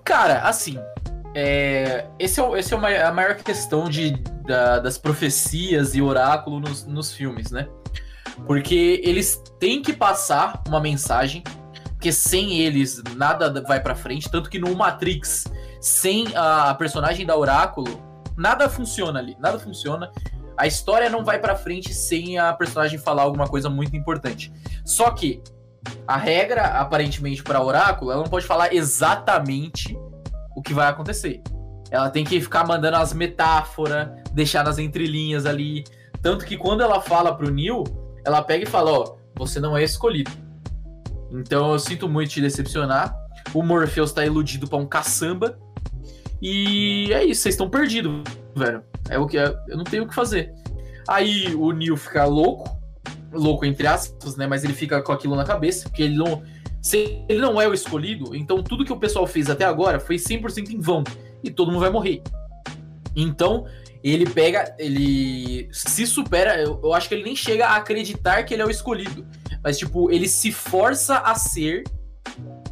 Cara, 0.04 0.40
assim, 0.40 0.78
é, 1.34 2.06
esse 2.18 2.40
é, 2.40 2.58
esse 2.58 2.74
é 2.74 2.76
uma, 2.76 2.88
a 2.88 3.12
maior 3.12 3.36
questão 3.36 3.88
de, 3.88 4.10
da, 4.46 4.80
das 4.80 4.98
profecias 4.98 5.94
e 5.94 6.02
oráculo 6.02 6.60
nos, 6.60 6.84
nos 6.86 7.12
filmes, 7.12 7.50
né? 7.50 7.68
Porque 8.46 9.00
eles 9.04 9.40
têm 9.58 9.82
que 9.82 9.92
passar 9.92 10.62
uma 10.66 10.80
mensagem, 10.80 11.42
porque 11.90 12.12
sem 12.12 12.60
eles 12.60 13.02
nada 13.16 13.62
vai 13.62 13.80
para 13.80 13.94
frente, 13.94 14.30
tanto 14.30 14.50
que 14.50 14.58
no 14.58 14.74
Matrix, 14.74 15.44
sem 15.80 16.26
a 16.34 16.74
personagem 16.74 17.24
da 17.24 17.36
oráculo, 17.36 18.02
nada 18.36 18.68
funciona 18.68 19.18
ali, 19.18 19.36
nada 19.38 19.58
funciona 19.58 20.10
a 20.60 20.66
história 20.66 21.08
não 21.08 21.24
vai 21.24 21.38
para 21.38 21.56
frente 21.56 21.94
sem 21.94 22.38
a 22.38 22.52
personagem 22.52 22.98
falar 22.98 23.22
alguma 23.22 23.48
coisa 23.48 23.70
muito 23.70 23.96
importante. 23.96 24.52
Só 24.84 25.10
que 25.10 25.42
a 26.06 26.18
regra, 26.18 26.78
aparentemente, 26.78 27.42
para 27.42 27.64
Oráculo, 27.64 28.12
ela 28.12 28.22
não 28.22 28.28
pode 28.28 28.44
falar 28.44 28.74
exatamente 28.74 29.98
o 30.54 30.60
que 30.60 30.74
vai 30.74 30.86
acontecer. 30.86 31.40
Ela 31.90 32.10
tem 32.10 32.24
que 32.24 32.38
ficar 32.42 32.66
mandando 32.66 32.98
as 32.98 33.14
metáforas, 33.14 34.10
deixar 34.34 34.62
nas 34.62 34.78
entrelinhas 34.78 35.46
ali. 35.46 35.82
Tanto 36.20 36.44
que 36.44 36.58
quando 36.58 36.82
ela 36.82 37.00
fala 37.00 37.34
pro 37.34 37.50
Neil, 37.50 37.82
ela 38.22 38.42
pega 38.42 38.64
e 38.64 38.66
fala: 38.66 38.92
Ó, 38.92 39.16
você 39.34 39.58
não 39.60 39.74
é 39.74 39.82
escolhido. 39.82 40.30
Então 41.30 41.72
eu 41.72 41.78
sinto 41.78 42.06
muito 42.06 42.32
te 42.32 42.40
decepcionar. 42.42 43.16
O 43.54 43.62
Morpheus 43.62 44.12
tá 44.12 44.26
iludido 44.26 44.68
pra 44.68 44.78
um 44.78 44.86
caçamba. 44.86 45.58
E 46.42 47.10
é 47.14 47.24
isso, 47.24 47.40
vocês 47.42 47.54
estão 47.54 47.70
perdidos, 47.70 48.22
velho. 48.54 48.82
É 49.08 49.18
o 49.18 49.26
que 49.26 49.38
é, 49.38 49.54
eu 49.68 49.76
não 49.76 49.84
tenho 49.84 50.04
o 50.04 50.08
que 50.08 50.14
fazer. 50.14 50.52
Aí 51.08 51.54
o 51.54 51.72
Neil 51.72 51.96
fica 51.96 52.24
louco, 52.24 52.78
louco 53.32 53.64
entre 53.64 53.86
aspas, 53.86 54.36
né? 54.36 54.46
Mas 54.46 54.64
ele 54.64 54.74
fica 54.74 55.02
com 55.02 55.12
aquilo 55.12 55.34
na 55.34 55.44
cabeça, 55.44 55.88
porque 55.88 56.02
ele 56.02 56.16
não. 56.16 56.42
Se 56.82 57.24
ele 57.28 57.40
não 57.40 57.60
é 57.60 57.68
o 57.68 57.74
escolhido, 57.74 58.34
então 58.34 58.62
tudo 58.62 58.84
que 58.84 58.92
o 58.92 58.98
pessoal 58.98 59.26
fez 59.26 59.50
até 59.50 59.64
agora 59.64 60.00
foi 60.00 60.16
100% 60.16 60.70
em 60.70 60.80
vão. 60.80 61.04
E 61.42 61.50
todo 61.50 61.70
mundo 61.70 61.80
vai 61.80 61.90
morrer. 61.90 62.22
Então, 63.16 63.66
ele 64.02 64.24
pega, 64.28 64.74
ele 64.78 65.68
se 65.72 66.06
supera. 66.06 66.60
Eu, 66.60 66.80
eu, 66.82 66.92
acho 66.94 67.08
que 67.08 67.14
ele 67.14 67.24
nem 67.24 67.36
chega 67.36 67.66
a 67.66 67.76
acreditar 67.76 68.44
que 68.44 68.54
ele 68.54 68.62
é 68.62 68.66
o 68.66 68.70
escolhido. 68.70 69.26
Mas, 69.62 69.78
tipo, 69.78 70.10
ele 70.10 70.28
se 70.28 70.50
força 70.52 71.18
a 71.18 71.34
ser. 71.34 71.84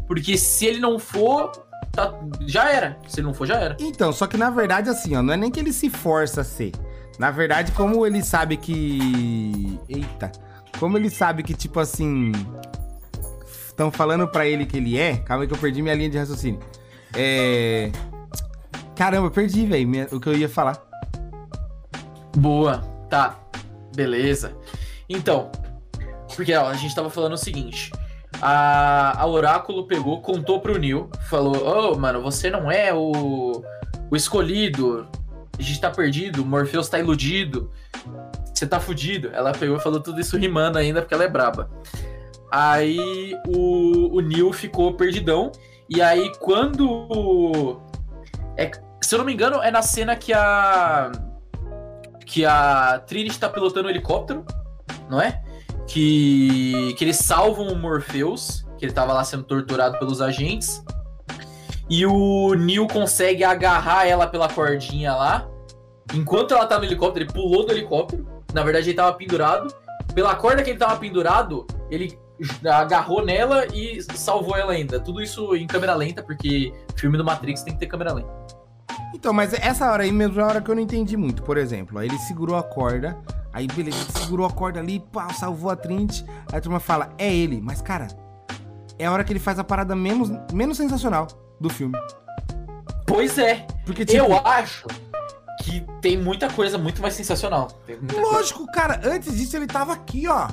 Porque 0.06 0.38
se 0.38 0.64
ele 0.64 0.78
não 0.78 0.99
for, 0.99 1.52
tá, 1.99 2.14
já 2.47 2.71
era. 2.71 2.97
Se 3.09 3.21
não 3.21 3.35
for, 3.35 3.47
já 3.47 3.57
era. 3.57 3.76
Então, 3.81 4.12
só 4.12 4.26
que 4.26 4.37
na 4.37 4.50
verdade, 4.50 4.88
assim, 4.88 5.17
ó, 5.17 5.23
não 5.23 5.35
é 5.35 5.37
nem 5.37 5.50
que 5.50 5.59
ele 5.59 5.73
se 5.73 5.90
força 5.90 6.43
a 6.43 6.45
ser. 6.45 6.73
Na 7.19 7.33
verdade, 7.33 7.73
como 7.73 8.07
ele 8.07 8.23
sabe 8.23 8.57
que. 8.57 9.81
Eita. 9.88 10.31
Como 10.78 10.97
ele 10.97 11.11
sabe 11.11 11.43
que, 11.43 11.55
tipo 11.55 11.81
assim. 11.81 12.31
estão 13.67 13.90
falando 13.90 14.28
pra 14.28 14.47
ele 14.47 14.64
que 14.64 14.76
ele 14.76 14.97
é. 14.97 15.17
Calma 15.17 15.43
aí 15.43 15.49
que 15.49 15.55
eu 15.55 15.59
perdi 15.59 15.83
minha 15.83 15.95
linha 15.95 16.09
de 16.09 16.19
raciocínio. 16.19 16.61
É. 17.14 17.90
Caramba, 18.95 19.26
eu 19.26 19.31
perdi, 19.31 19.67
velho, 19.67 20.07
o 20.12 20.21
que 20.21 20.28
eu 20.28 20.37
ia 20.37 20.49
falar. 20.49 20.81
Boa, 22.37 22.78
tá. 23.11 23.40
Beleza. 23.95 24.57
Então, 25.09 25.50
porque 26.37 26.55
ó, 26.55 26.69
a 26.69 26.75
gente 26.75 26.95
tava 26.95 27.11
falando 27.11 27.33
o 27.33 27.38
seguinte. 27.38 27.90
A, 28.40 29.21
a 29.21 29.26
Oráculo 29.26 29.87
pegou, 29.87 30.21
contou 30.21 30.61
pro 30.61 30.78
Neil, 30.78 31.11
falou: 31.28 31.92
oh, 31.92 31.99
mano, 31.99 32.23
você 32.23 32.50
não 32.50 32.71
é 32.71 32.95
o, 32.95 33.62
o 34.11 34.16
escolhido. 34.16 35.09
A 35.59 35.62
gente 35.62 35.80
tá 35.80 35.90
perdido, 35.90 36.45
Morpheus 36.45 36.88
tá 36.88 36.99
iludido. 36.99 37.71
Você 38.54 38.66
tá 38.66 38.80
fudido. 38.80 39.30
Ela 39.33 39.52
pegou 39.52 39.76
e 39.76 39.80
falou 39.80 40.00
tudo 40.00 40.21
isso 40.21 40.37
rimando 40.37 40.78
ainda, 40.78 41.00
porque 41.00 41.14
ela 41.14 41.25
é 41.25 41.28
braba. 41.28 41.71
Aí 42.50 43.35
o, 43.47 44.16
o 44.16 44.21
Neil 44.21 44.52
ficou 44.52 44.95
perdidão. 44.95 45.52
E 45.88 46.02
aí, 46.02 46.33
quando. 46.38 47.80
É, 48.57 48.71
se 49.00 49.14
eu 49.14 49.18
não 49.18 49.25
me 49.25 49.33
engano, 49.33 49.62
é 49.62 49.71
na 49.71 49.83
cena 49.83 50.16
que 50.16 50.33
a. 50.33 51.11
Que 52.25 52.45
a 52.45 53.02
Trinity 53.07 53.38
tá 53.38 53.49
pilotando 53.49 53.88
o 53.88 53.90
helicóptero, 53.90 54.45
não 55.09 55.21
é? 55.21 55.42
Que, 55.88 56.95
que 56.99 57.04
eles 57.04 57.16
salvam 57.16 57.68
o 57.68 57.76
Morpheus, 57.76 58.64
que 58.76 58.85
ele 58.85 58.92
tava 58.92 59.12
lá 59.12 59.25
sendo 59.25 59.42
torturado 59.42 59.99
pelos 59.99 60.21
agentes. 60.21 60.85
E 61.90 62.04
o 62.04 62.54
Neil 62.54 62.87
consegue 62.87 63.42
agarrar 63.42 64.07
ela 64.07 64.26
pela 64.26 64.49
cordinha 64.49 65.14
lá. 65.14 65.49
Enquanto 66.14 66.52
ela 66.52 66.66
tá 66.66 66.78
no 66.78 66.85
helicóptero, 66.85 67.25
ele 67.25 67.33
pulou 67.33 67.64
do 67.64 67.73
helicóptero. 67.73 68.26
Na 68.52 68.62
verdade, 68.62 68.90
ele 68.90 68.97
tava 68.97 69.16
pendurado. 69.16 69.75
Pela 70.14 70.35
corda 70.35 70.62
que 70.62 70.71
ele 70.71 70.78
tava 70.78 70.97
pendurado, 70.97 71.66
ele 71.90 72.18
agarrou 72.64 73.25
nela 73.25 73.66
e 73.75 74.02
salvou 74.14 74.57
ela 74.57 74.73
ainda. 74.73 75.00
Tudo 75.00 75.23
isso 75.23 75.57
em 75.57 75.66
câmera 75.66 75.95
lenta, 75.95 76.23
porque 76.23 76.73
filme 76.97 77.16
do 77.16 77.25
Matrix 77.25 77.62
tem 77.62 77.75
que 77.75 77.80
ter 77.80 77.87
câmera 77.87 78.12
lenta. 78.12 78.28
Então, 79.14 79.33
mas 79.33 79.52
essa 79.54 79.90
hora 79.90 80.02
aí 80.02 80.12
mesmo 80.12 80.38
é 80.40 80.42
a 80.42 80.47
hora 80.47 80.61
que 80.61 80.71
eu 80.71 80.75
não 80.75 80.83
entendi 80.83 81.16
muito. 81.16 81.42
Por 81.42 81.57
exemplo, 81.57 81.99
aí 81.99 82.09
ele 82.09 82.18
segurou 82.18 82.57
a 82.57 82.62
corda, 82.62 83.16
aí 83.52 83.67
beleza, 83.67 83.99
ele 83.99 84.19
segurou 84.19 84.47
a 84.47 84.50
corda 84.50 84.81
ali, 84.81 85.00
pá, 85.00 85.33
salvou 85.33 85.71
a 85.71 85.76
Trinity. 85.76 86.25
Aí 86.52 86.59
a 86.59 86.61
turma 86.61 86.81
fala, 86.81 87.11
é 87.19 87.33
ele. 87.33 87.61
Mas, 87.61 87.81
cara, 87.83 88.09
é 88.99 89.07
a 89.07 89.12
hora 89.12 89.25
que 89.25 89.33
ele 89.33 89.40
faz 89.40 89.59
a 89.59 89.64
parada 89.64 89.95
menos, 89.95 90.31
menos 90.52 90.76
sensacional 90.76 91.26
do 91.61 91.69
filme. 91.69 91.99
Pois 93.07 93.38
é. 93.38 93.67
Porque, 93.85 94.05
tipo, 94.05 94.25
eu 94.25 94.37
acho 94.47 94.87
que 95.62 95.85
tem 96.00 96.17
muita 96.17 96.50
coisa 96.50 96.78
muito 96.78 97.02
mais 97.02 97.14
sensacional. 97.14 97.69
Lógico, 98.14 98.64
coisa. 98.67 98.73
cara. 98.73 99.00
Antes 99.05 99.37
disso 99.37 99.57
ele 99.57 99.67
tava 99.67 99.93
aqui, 99.93 100.28
ó 100.28 100.49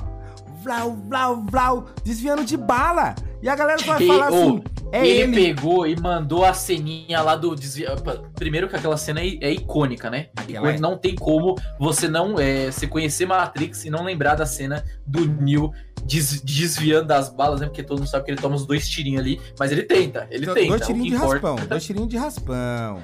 vlau, 0.66 0.96
vlau, 1.08 1.44
vlau, 1.48 1.86
desviando 2.02 2.44
de 2.44 2.56
bala. 2.56 3.14
E 3.42 3.48
a 3.48 3.54
galera 3.54 3.82
vai 3.82 4.06
falar 4.06 4.28
assim. 4.28 4.62
É 4.92 5.06
ele, 5.06 5.22
ele, 5.22 5.54
pegou 5.54 5.86
e 5.86 5.98
mandou 5.98 6.44
a 6.44 6.54
ceninha 6.54 7.20
lá 7.20 7.36
do 7.36 7.54
desvio. 7.54 7.88
Primeiro 8.34 8.68
que 8.68 8.76
aquela 8.76 8.96
cena 8.96 9.20
é, 9.20 9.36
é 9.40 9.52
icônica, 9.52 10.08
né? 10.08 10.28
É. 10.48 10.78
Não 10.78 10.96
tem 10.96 11.14
como 11.14 11.56
você 11.78 12.08
não 12.08 12.38
é, 12.38 12.70
se 12.70 12.86
conhecer 12.86 13.26
Matrix 13.26 13.84
e 13.84 13.90
não 13.90 14.04
lembrar 14.04 14.36
da 14.36 14.46
cena 14.46 14.84
do 15.06 15.26
Neo 15.26 15.72
des, 16.04 16.40
desviando 16.40 17.08
das 17.08 17.28
balas, 17.28 17.60
né? 17.60 17.66
Porque 17.66 17.82
todo 17.82 17.98
mundo 17.98 18.08
sabe 18.08 18.24
que 18.24 18.30
ele 18.30 18.40
toma 18.40 18.54
uns 18.54 18.64
dois 18.64 18.88
tirinhos 18.88 19.20
ali, 19.20 19.40
mas 19.58 19.72
ele 19.72 19.82
tenta, 19.82 20.26
ele 20.30 20.46
tenta. 20.46 20.66
Dois 20.66 20.86
tirinhos 20.86 21.08
de 21.08 21.14
importa. 21.14 21.32
raspão, 21.32 21.66
dois 21.66 21.84
tirinhos 21.84 22.08
de 22.08 22.16
raspão. 22.16 23.02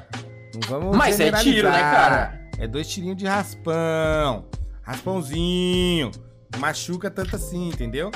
Não 0.55 0.61
vamos 0.69 0.97
Mas 0.97 1.19
é 1.19 1.33
tiro, 1.33 1.71
né, 1.71 1.81
cara? 1.81 2.41
É 2.59 2.67
dois 2.67 2.89
tirinhos 2.89 3.17
de 3.17 3.27
raspão. 3.27 4.45
Raspãozinho 4.83 6.11
machuca 6.59 7.11
tanto 7.11 7.37
assim, 7.37 7.69
entendeu? 7.69 8.11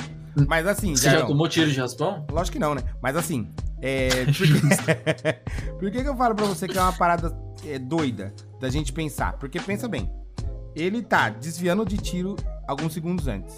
Mas 0.47 0.67
assim. 0.67 0.95
Você 0.95 1.09
já, 1.09 1.19
já 1.19 1.25
tomou 1.25 1.47
tiro 1.47 1.71
de 1.71 1.79
raspão? 1.79 2.25
Lógico 2.31 2.53
que 2.53 2.59
não, 2.59 2.75
né? 2.75 2.81
Mas 3.01 3.15
assim. 3.15 3.49
É, 3.81 4.25
por, 4.25 5.77
por 5.79 5.91
que, 5.91 6.01
que 6.01 6.09
eu 6.09 6.17
falo 6.17 6.35
pra 6.35 6.45
você 6.45 6.67
que 6.67 6.77
é 6.77 6.81
uma 6.81 6.93
parada 6.93 7.37
é, 7.65 7.79
doida 7.79 8.33
da 8.59 8.69
gente 8.69 8.91
pensar? 8.91 9.33
Porque 9.33 9.59
pensa 9.59 9.87
bem. 9.87 10.11
Ele 10.75 11.01
tá 11.01 11.29
desviando 11.29 11.85
de 11.85 11.97
tiro 11.97 12.35
alguns 12.67 12.93
segundos 12.93 13.27
antes. 13.27 13.55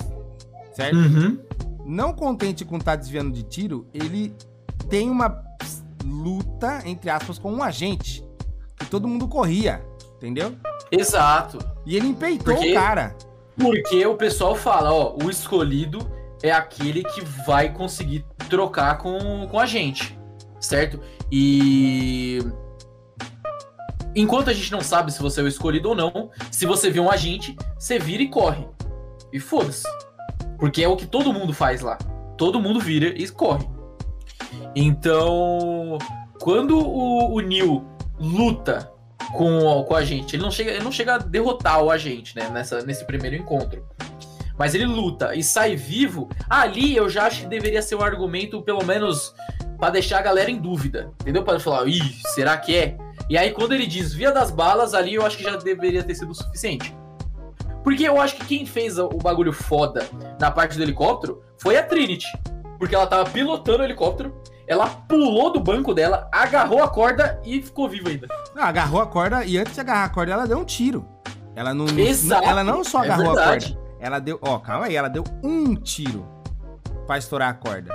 Certo? 0.73 0.95
Uhum. 0.95 1.39
Não 1.85 2.13
contente 2.13 2.63
com 2.63 2.77
estar 2.77 2.91
tá 2.91 2.95
desviando 2.97 3.31
de 3.31 3.43
tiro, 3.43 3.87
ele 3.93 4.33
tem 4.89 5.09
uma 5.09 5.43
luta, 6.05 6.81
entre 6.85 7.09
aspas, 7.09 7.39
com 7.39 7.51
um 7.51 7.63
agente. 7.63 8.23
Que 8.77 8.85
todo 8.85 9.07
mundo 9.07 9.27
corria. 9.27 9.81
Entendeu? 10.17 10.55
Exato. 10.91 11.59
E 11.85 11.95
ele 11.95 12.07
empeitou 12.07 12.55
Porque... 12.55 12.71
o 12.71 12.73
cara. 12.73 13.15
Porque 13.57 14.05
o 14.05 14.15
pessoal 14.15 14.55
fala, 14.55 14.91
ó, 14.91 15.17
o 15.21 15.29
escolhido 15.29 15.99
é 16.41 16.51
aquele 16.51 17.03
que 17.03 17.21
vai 17.45 17.71
conseguir 17.71 18.25
trocar 18.49 18.97
com, 18.97 19.47
com 19.47 19.59
a 19.59 19.65
gente, 19.65 20.17
certo? 20.59 20.99
E 21.31 22.39
enquanto 24.15 24.49
a 24.49 24.53
gente 24.53 24.71
não 24.71 24.81
sabe 24.81 25.11
se 25.11 25.21
você 25.21 25.41
é 25.41 25.43
o 25.43 25.47
escolhido 25.47 25.89
ou 25.89 25.95
não, 25.95 26.31
se 26.51 26.65
você 26.65 26.89
vê 26.89 26.99
um 26.99 27.09
agente, 27.09 27.55
você 27.77 27.99
vira 27.99 28.23
e 28.23 28.29
corre. 28.29 28.67
E 29.31 29.39
foda-se. 29.39 29.83
Porque 30.57 30.83
é 30.83 30.87
o 30.87 30.97
que 30.97 31.05
todo 31.05 31.33
mundo 31.33 31.53
faz 31.53 31.81
lá. 31.81 31.97
Todo 32.37 32.59
mundo 32.59 32.79
vira 32.79 33.07
e 33.07 33.27
corre. 33.29 33.67
Então, 34.75 35.97
quando 36.39 36.77
o, 36.77 37.33
o 37.35 37.39
Neil 37.39 37.85
luta 38.19 38.91
com, 39.31 39.83
com 39.83 39.95
a 39.95 40.03
gente. 40.03 40.35
Ele 40.35 40.43
não, 40.43 40.51
chega, 40.51 40.71
ele 40.71 40.83
não 40.83 40.91
chega 40.91 41.15
a 41.15 41.17
derrotar 41.17 41.83
o 41.83 41.89
agente, 41.89 42.35
né? 42.35 42.49
Nessa, 42.49 42.81
nesse 42.81 43.05
primeiro 43.05 43.35
encontro. 43.35 43.85
Mas 44.59 44.75
ele 44.75 44.85
luta 44.85 45.33
e 45.33 45.41
sai 45.41 45.77
vivo. 45.77 46.29
Ali 46.49 46.93
eu 46.93 47.09
já 47.09 47.27
acho 47.27 47.41
que 47.41 47.47
deveria 47.47 47.81
ser 47.81 47.95
um 47.95 48.01
argumento, 48.01 48.61
pelo 48.61 48.83
menos, 48.83 49.33
para 49.79 49.91
deixar 49.91 50.19
a 50.19 50.21
galera 50.21 50.51
em 50.51 50.57
dúvida. 50.57 51.13
Entendeu? 51.21 51.43
Para 51.43 51.61
falar, 51.61 51.87
ih, 51.87 52.01
será 52.33 52.57
que 52.57 52.75
é? 52.75 52.97
E 53.29 53.37
aí, 53.37 53.51
quando 53.51 53.73
ele 53.73 53.87
desvia 53.87 54.31
das 54.31 54.51
balas, 54.51 54.93
ali 54.93 55.15
eu 55.15 55.25
acho 55.25 55.37
que 55.37 55.43
já 55.43 55.55
deveria 55.55 56.03
ter 56.03 56.13
sido 56.13 56.31
o 56.31 56.35
suficiente. 56.35 56.93
Porque 57.83 58.03
eu 58.03 58.19
acho 58.19 58.35
que 58.35 58.45
quem 58.45 58.65
fez 58.65 58.99
o 58.99 59.07
bagulho 59.07 59.53
foda 59.53 60.05
na 60.39 60.51
parte 60.51 60.75
do 60.75 60.83
helicóptero 60.83 61.41
foi 61.57 61.77
a 61.77 61.83
Trinity. 61.83 62.27
Porque 62.77 62.93
ela 62.93 63.07
tava 63.07 63.29
pilotando 63.29 63.81
o 63.81 63.85
helicóptero, 63.85 64.41
ela 64.67 64.87
pulou 64.87 65.53
do 65.53 65.59
banco 65.59 65.93
dela, 65.93 66.29
agarrou 66.33 66.83
a 66.83 66.89
corda 66.89 67.41
e 67.45 67.61
ficou 67.61 67.87
viva 67.87 68.09
ainda. 68.09 68.27
Não, 68.53 68.63
agarrou 68.63 69.01
a 69.01 69.07
corda 69.07 69.45
e 69.45 69.57
antes 69.57 69.73
de 69.73 69.79
agarrar 69.79 70.05
a 70.05 70.09
corda, 70.09 70.33
ela 70.33 70.45
deu 70.45 70.57
um 70.57 70.65
tiro. 70.65 71.07
Ela 71.55 71.73
não, 71.73 71.87
Exato, 71.97 72.47
ela 72.47 72.63
não 72.63 72.83
só 72.83 73.03
é 73.03 73.07
agarrou 73.07 73.37
é 73.37 73.41
a 73.41 73.47
corda, 73.47 73.77
ela 73.99 74.19
deu, 74.19 74.39
ó, 74.41 74.57
calma 74.59 74.85
aí, 74.85 74.95
ela 74.95 75.09
deu 75.09 75.23
um 75.43 75.75
tiro 75.75 76.25
para 77.05 77.17
estourar 77.17 77.49
a 77.49 77.53
corda. 77.53 77.93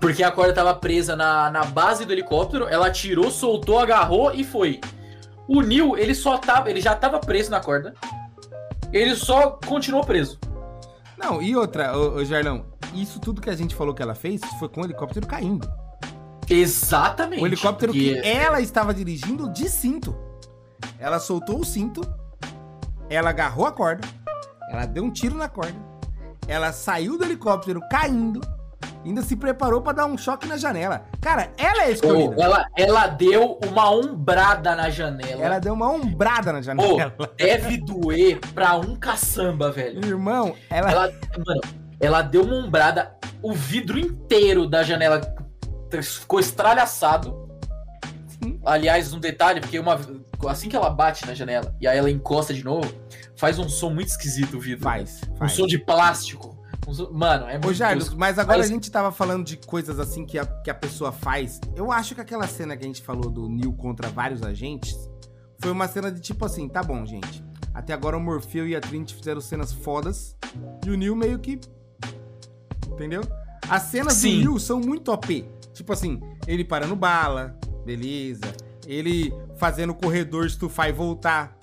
Porque 0.00 0.22
a 0.22 0.30
corda 0.30 0.52
tava 0.52 0.74
presa 0.74 1.16
na, 1.16 1.50
na 1.50 1.64
base 1.64 2.04
do 2.04 2.12
helicóptero, 2.12 2.68
ela 2.68 2.90
tirou, 2.90 3.30
soltou, 3.30 3.78
agarrou 3.78 4.32
e 4.34 4.44
foi. 4.44 4.80
O 5.48 5.62
Neil, 5.62 5.96
ele 5.96 6.14
só 6.14 6.36
tava, 6.38 6.70
ele 6.70 6.80
já 6.80 6.94
tava 6.94 7.18
preso 7.18 7.50
na 7.50 7.60
corda. 7.60 7.94
Ele 8.92 9.14
só 9.16 9.58
continuou 9.66 10.04
preso. 10.04 10.38
Não, 11.16 11.40
e 11.40 11.56
outra, 11.56 11.96
ô, 11.96 12.16
ô 12.16 12.24
Jarlão, 12.24 12.66
isso 12.94 13.18
tudo 13.18 13.40
que 13.40 13.50
a 13.50 13.56
gente 13.56 13.74
falou 13.74 13.94
que 13.94 14.02
ela 14.02 14.14
fez 14.14 14.40
foi 14.58 14.68
com 14.68 14.82
o 14.82 14.84
helicóptero 14.84 15.26
caindo. 15.26 15.68
Exatamente. 16.48 17.42
O 17.42 17.46
helicóptero 17.46 17.92
que 17.92 18.18
ela 18.18 18.60
estava 18.60 18.92
dirigindo 18.92 19.50
de 19.50 19.68
cinto. 19.68 20.16
Ela 20.98 21.18
soltou 21.18 21.60
o 21.60 21.64
cinto, 21.64 22.00
ela 23.08 23.30
agarrou 23.30 23.66
a 23.66 23.72
corda, 23.72 24.06
ela 24.70 24.86
deu 24.86 25.04
um 25.04 25.10
tiro 25.10 25.36
na 25.36 25.48
corda, 25.48 25.78
ela 26.48 26.72
saiu 26.72 27.18
do 27.18 27.24
helicóptero 27.24 27.80
caindo, 27.90 28.40
ainda 29.04 29.22
se 29.22 29.36
preparou 29.36 29.80
para 29.80 29.92
dar 29.92 30.06
um 30.06 30.18
choque 30.18 30.46
na 30.46 30.56
janela. 30.56 31.04
Cara, 31.20 31.50
ela 31.56 31.84
é 31.84 31.92
escolhida. 31.92 32.34
Oh, 32.36 32.42
ela, 32.42 32.66
ela 32.76 33.06
deu 33.06 33.58
uma 33.66 33.90
ombrada 33.90 34.74
na 34.74 34.90
janela. 34.90 35.42
Ela 35.42 35.58
deu 35.58 35.74
uma 35.74 35.90
ombrada 35.90 36.52
na 36.52 36.60
janela. 36.60 37.14
Oh, 37.18 37.26
deve 37.36 37.78
doer 37.78 38.38
pra 38.54 38.76
um 38.76 38.96
caçamba, 38.96 39.70
velho. 39.70 40.04
Irmão, 40.04 40.54
ela. 40.70 40.90
ela 40.90 41.12
mano, 41.46 41.60
ela 42.00 42.22
deu 42.22 42.42
uma 42.42 42.56
ombrada, 42.56 43.16
o 43.42 43.52
vidro 43.52 43.98
inteiro 43.98 44.66
da 44.66 44.82
janela 44.82 45.20
ficou 46.02 46.38
estralhaçado. 46.38 47.46
Sim. 48.26 48.60
Aliás, 48.64 49.14
um 49.14 49.20
detalhe, 49.20 49.60
porque 49.60 49.78
uma, 49.78 49.98
assim 50.48 50.68
que 50.68 50.76
ela 50.76 50.90
bate 50.90 51.26
na 51.26 51.34
janela 51.34 51.74
e 51.80 51.88
aí 51.88 51.96
ela 51.96 52.10
encosta 52.10 52.52
de 52.52 52.62
novo, 52.62 52.92
faz 53.36 53.58
um 53.58 53.68
som 53.68 53.90
muito 53.90 54.08
esquisito 54.08 54.56
o 54.56 54.60
vidro. 54.60 54.84
Faz. 54.84 55.20
Um 55.30 55.36
faz. 55.36 55.52
som 55.52 55.66
de 55.66 55.78
plástico. 55.78 56.56
Um 56.86 56.94
som, 56.94 57.10
mano, 57.10 57.46
é 57.46 57.58
muito. 57.58 57.82
Ô, 57.82 58.16
mas 58.16 58.38
agora 58.38 58.62
a 58.62 58.66
gente 58.66 58.90
tava 58.90 59.12
falando 59.12 59.44
de 59.44 59.56
coisas 59.56 59.98
assim 59.98 60.24
que 60.24 60.38
a, 60.38 60.46
que 60.46 60.70
a 60.70 60.74
pessoa 60.74 61.12
faz. 61.12 61.60
Eu 61.74 61.92
acho 61.92 62.14
que 62.14 62.20
aquela 62.20 62.46
cena 62.46 62.76
que 62.76 62.84
a 62.84 62.86
gente 62.86 63.02
falou 63.02 63.30
do 63.30 63.48
Neil 63.48 63.72
contra 63.72 64.08
vários 64.08 64.42
agentes 64.42 65.10
foi 65.58 65.70
uma 65.70 65.88
cena 65.88 66.10
de 66.10 66.20
tipo 66.20 66.44
assim: 66.44 66.68
tá 66.68 66.82
bom, 66.82 67.04
gente. 67.04 67.44
Até 67.74 67.92
agora 67.92 68.16
o 68.16 68.20
Morfeu 68.20 68.66
e 68.66 68.74
a 68.74 68.80
Trinity 68.80 69.14
fizeram 69.14 69.40
cenas 69.40 69.72
fodas. 69.72 70.36
E 70.86 70.90
o 70.90 70.96
Neil 70.96 71.14
meio 71.14 71.38
que 71.38 71.60
Entendeu? 72.96 73.20
As 73.68 73.82
cenas 73.82 74.14
Sim. 74.14 74.36
do 74.36 74.40
Liu 74.40 74.58
são 74.58 74.80
muito 74.80 75.12
OP. 75.12 75.46
Tipo 75.74 75.92
assim, 75.92 76.20
ele 76.46 76.64
parando 76.64 76.96
bala, 76.96 77.58
beleza. 77.84 78.54
Ele 78.86 79.32
fazendo 79.58 79.90
o 79.90 79.94
corredor 79.94 80.46
estufar 80.46 80.88
e 80.88 80.92
voltar. 80.92 81.55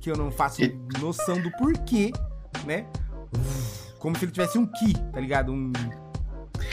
Que 0.00 0.10
eu 0.10 0.16
não 0.16 0.30
faço 0.30 0.62
e... 0.62 0.78
noção 1.00 1.40
do 1.40 1.50
porquê, 1.52 2.12
né? 2.64 2.86
como 3.98 4.16
se 4.16 4.24
ele 4.24 4.32
tivesse 4.32 4.58
um 4.58 4.66
ki, 4.66 4.94
tá 5.12 5.20
ligado? 5.20 5.52
Um. 5.52 5.72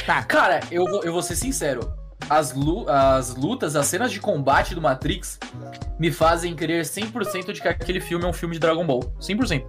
Tá. 0.06 0.24
Cara, 0.24 0.62
eu 0.72 0.86
vou, 0.86 1.04
eu 1.04 1.12
vou 1.12 1.22
ser 1.22 1.36
sincero. 1.36 1.94
As, 2.30 2.54
lu 2.54 2.90
as 2.90 3.36
lutas, 3.36 3.76
as 3.76 3.86
cenas 3.88 4.12
de 4.12 4.20
combate 4.20 4.74
do 4.74 4.82
Matrix 4.82 5.38
me 6.00 6.12
fazem 6.12 6.56
crer 6.56 6.84
100% 6.84 7.52
de 7.52 7.62
que 7.62 7.68
aquele 7.68 8.00
filme 8.00 8.26
é 8.26 8.28
um 8.28 8.34
filme 8.34 8.56
de 8.56 8.60
Dragon 8.60 8.86
Ball. 8.86 9.02
100%. 9.20 9.64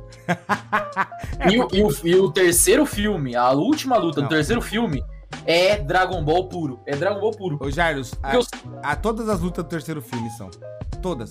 é, 1.39 1.49
e, 1.53 1.57
porque... 1.57 1.77
e, 1.77 1.83
o, 1.83 1.91
e, 2.05 2.15
o, 2.17 2.31
terceiro 2.31 2.87
filme, 2.87 3.37
a 3.37 3.51
última 3.51 3.97
luta 3.99 4.21
Não. 4.21 4.29
do 4.29 4.35
terceiro 4.35 4.63
filme, 4.63 5.05
é 5.45 5.77
Dragon 5.77 6.25
Ball 6.25 6.49
puro. 6.49 6.81
É 6.87 6.97
Dragon 6.97 7.21
Ball 7.21 7.33
puro. 7.33 7.59
Ô, 7.61 7.71
Jairus, 7.71 8.15
a, 8.23 8.37
eu... 8.37 8.47
a, 8.83 8.97
todas 8.97 9.29
as 9.29 9.41
lutas 9.41 9.65
do 9.65 9.69
terceiro 9.69 10.01
filme 10.01 10.31
são. 10.31 10.49
Todas. 11.03 11.31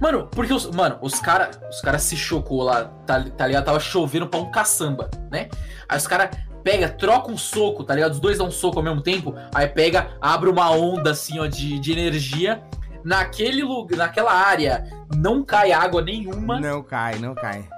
Mano, 0.00 0.28
porque 0.30 0.52
os, 0.52 0.70
mano, 0.70 0.98
os 1.00 1.18
caras 1.20 1.58
os 1.70 1.80
cara 1.80 1.98
se 1.98 2.16
chocou 2.16 2.62
lá, 2.62 2.84
tá, 3.06 3.24
tá 3.36 3.46
ligado? 3.46 3.64
Tava 3.64 3.80
chovendo 3.80 4.26
pra 4.26 4.40
um 4.40 4.50
caçamba, 4.50 5.10
né? 5.30 5.48
Aí 5.88 5.96
os 5.96 6.06
caras 6.06 6.36
pega, 6.62 6.88
troca 6.88 7.30
um 7.30 7.38
soco, 7.38 7.84
tá 7.84 7.94
ligado? 7.94 8.12
Os 8.12 8.20
dois 8.20 8.38
dão 8.38 8.48
um 8.48 8.50
soco 8.50 8.78
ao 8.78 8.84
mesmo 8.84 9.00
tempo, 9.00 9.34
aí 9.54 9.68
pega, 9.68 10.10
abre 10.20 10.50
uma 10.50 10.70
onda 10.70 11.12
assim, 11.12 11.38
ó, 11.38 11.46
de, 11.46 11.78
de 11.78 11.92
energia. 11.92 12.62
Naquele 13.04 13.62
lugar, 13.62 13.96
naquela 13.98 14.32
área, 14.32 14.84
não 15.14 15.44
cai 15.44 15.70
água 15.70 16.02
nenhuma. 16.02 16.58
Não 16.58 16.82
cai, 16.82 17.20
não 17.20 17.36
cai. 17.36 17.68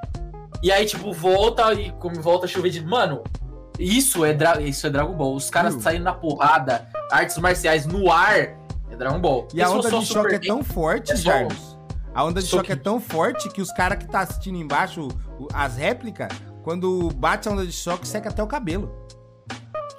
E 0.62 0.72
aí, 0.72 0.86
tipo, 0.86 1.12
volta 1.12 1.72
e 1.74 1.92
como 1.92 2.20
volta 2.22 2.46
a 2.46 2.48
chover 2.48 2.70
de. 2.70 2.82
Mano, 2.82 3.22
isso 3.78 4.24
é, 4.24 4.32
dra... 4.32 4.60
isso 4.60 4.86
é 4.86 4.90
Dragon 4.90 5.12
Ball. 5.12 5.34
Os 5.34 5.50
caras 5.50 5.74
uh. 5.74 5.80
saindo 5.80 6.04
na 6.04 6.14
porrada, 6.14 6.88
artes 7.12 7.36
marciais 7.36 7.84
no 7.84 8.10
ar, 8.10 8.38
é 8.90 8.96
Dragon 8.96 9.20
Ball. 9.20 9.46
E 9.52 9.62
a 9.62 9.70
onda 9.70 9.90
de 9.90 10.06
choque 10.06 10.34
é 10.34 10.38
tão 10.38 10.64
forte, 10.64 11.12
é 11.12 11.16
Jarvis. 11.16 11.77
A 12.14 12.24
onda 12.24 12.40
de 12.40 12.48
choque 12.48 12.72
é 12.72 12.76
tão 12.76 13.00
forte 13.00 13.48
que 13.50 13.60
os 13.60 13.70
caras 13.72 13.98
que 13.98 14.08
tá 14.08 14.20
assistindo 14.20 14.56
embaixo, 14.56 15.08
as 15.52 15.76
réplicas, 15.76 16.28
quando 16.62 17.10
bate 17.14 17.48
a 17.48 17.52
onda 17.52 17.66
de 17.66 17.72
choque, 17.72 18.06
seca 18.06 18.30
até 18.30 18.42
o 18.42 18.46
cabelo. 18.46 19.06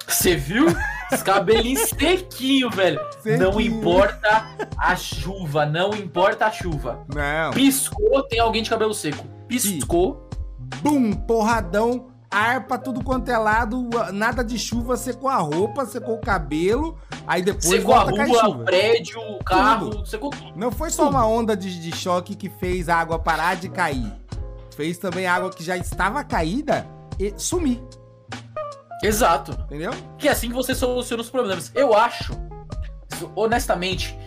Você 0.06 0.36
viu? 0.36 0.66
Os 1.12 1.22
cabelinhos 1.22 1.88
sequinho, 1.98 2.68
velho. 2.70 3.00
Sequinho. 3.22 3.50
Não 3.50 3.60
importa 3.60 4.56
a 4.76 4.94
chuva, 4.96 5.64
não 5.64 5.90
importa 5.94 6.46
a 6.46 6.50
chuva. 6.50 7.06
Não. 7.14 7.52
Piscou, 7.52 8.22
tem 8.24 8.38
alguém 8.38 8.62
de 8.62 8.70
cabelo 8.70 8.92
seco. 8.92 9.24
Piscou. 9.48 10.28
Bum, 10.82 11.12
porradão, 11.12 12.09
ar 12.30 12.66
pra 12.66 12.78
tudo 12.78 13.02
quanto 13.02 13.28
é 13.28 13.36
lado, 13.36 13.88
nada 14.12 14.44
de 14.44 14.58
chuva, 14.58 14.96
secou 14.96 15.28
a 15.28 15.36
roupa, 15.36 15.84
secou 15.84 16.14
o 16.14 16.20
cabelo, 16.20 16.96
aí 17.26 17.42
depois 17.42 17.66
secou 17.66 17.94
a 17.94 18.04
rua, 18.04 18.48
o 18.48 18.64
prédio, 18.64 19.20
o 19.20 19.42
carro, 19.42 19.90
tudo. 19.90 20.06
secou 20.06 20.30
Não 20.54 20.70
foi 20.70 20.90
só 20.90 21.08
uma 21.08 21.26
onda 21.26 21.56
de, 21.56 21.80
de 21.80 21.96
choque 21.96 22.36
que 22.36 22.48
fez 22.48 22.88
a 22.88 22.96
água 22.96 23.18
parar 23.18 23.56
de 23.56 23.68
cair 23.68 24.20
fez 24.80 24.96
também 24.96 25.26
água 25.26 25.50
que 25.50 25.62
já 25.62 25.76
estava 25.76 26.24
caída 26.24 26.86
e 27.18 27.34
sumir. 27.36 27.82
Exato. 29.02 29.52
Entendeu? 29.66 29.92
Que 30.16 30.26
é 30.26 30.30
assim 30.30 30.48
que 30.48 30.54
você 30.54 30.74
soluciona 30.74 31.22
os 31.22 31.28
problemas. 31.28 31.70
Eu 31.74 31.94
acho, 31.94 32.32
honestamente, 33.36 34.18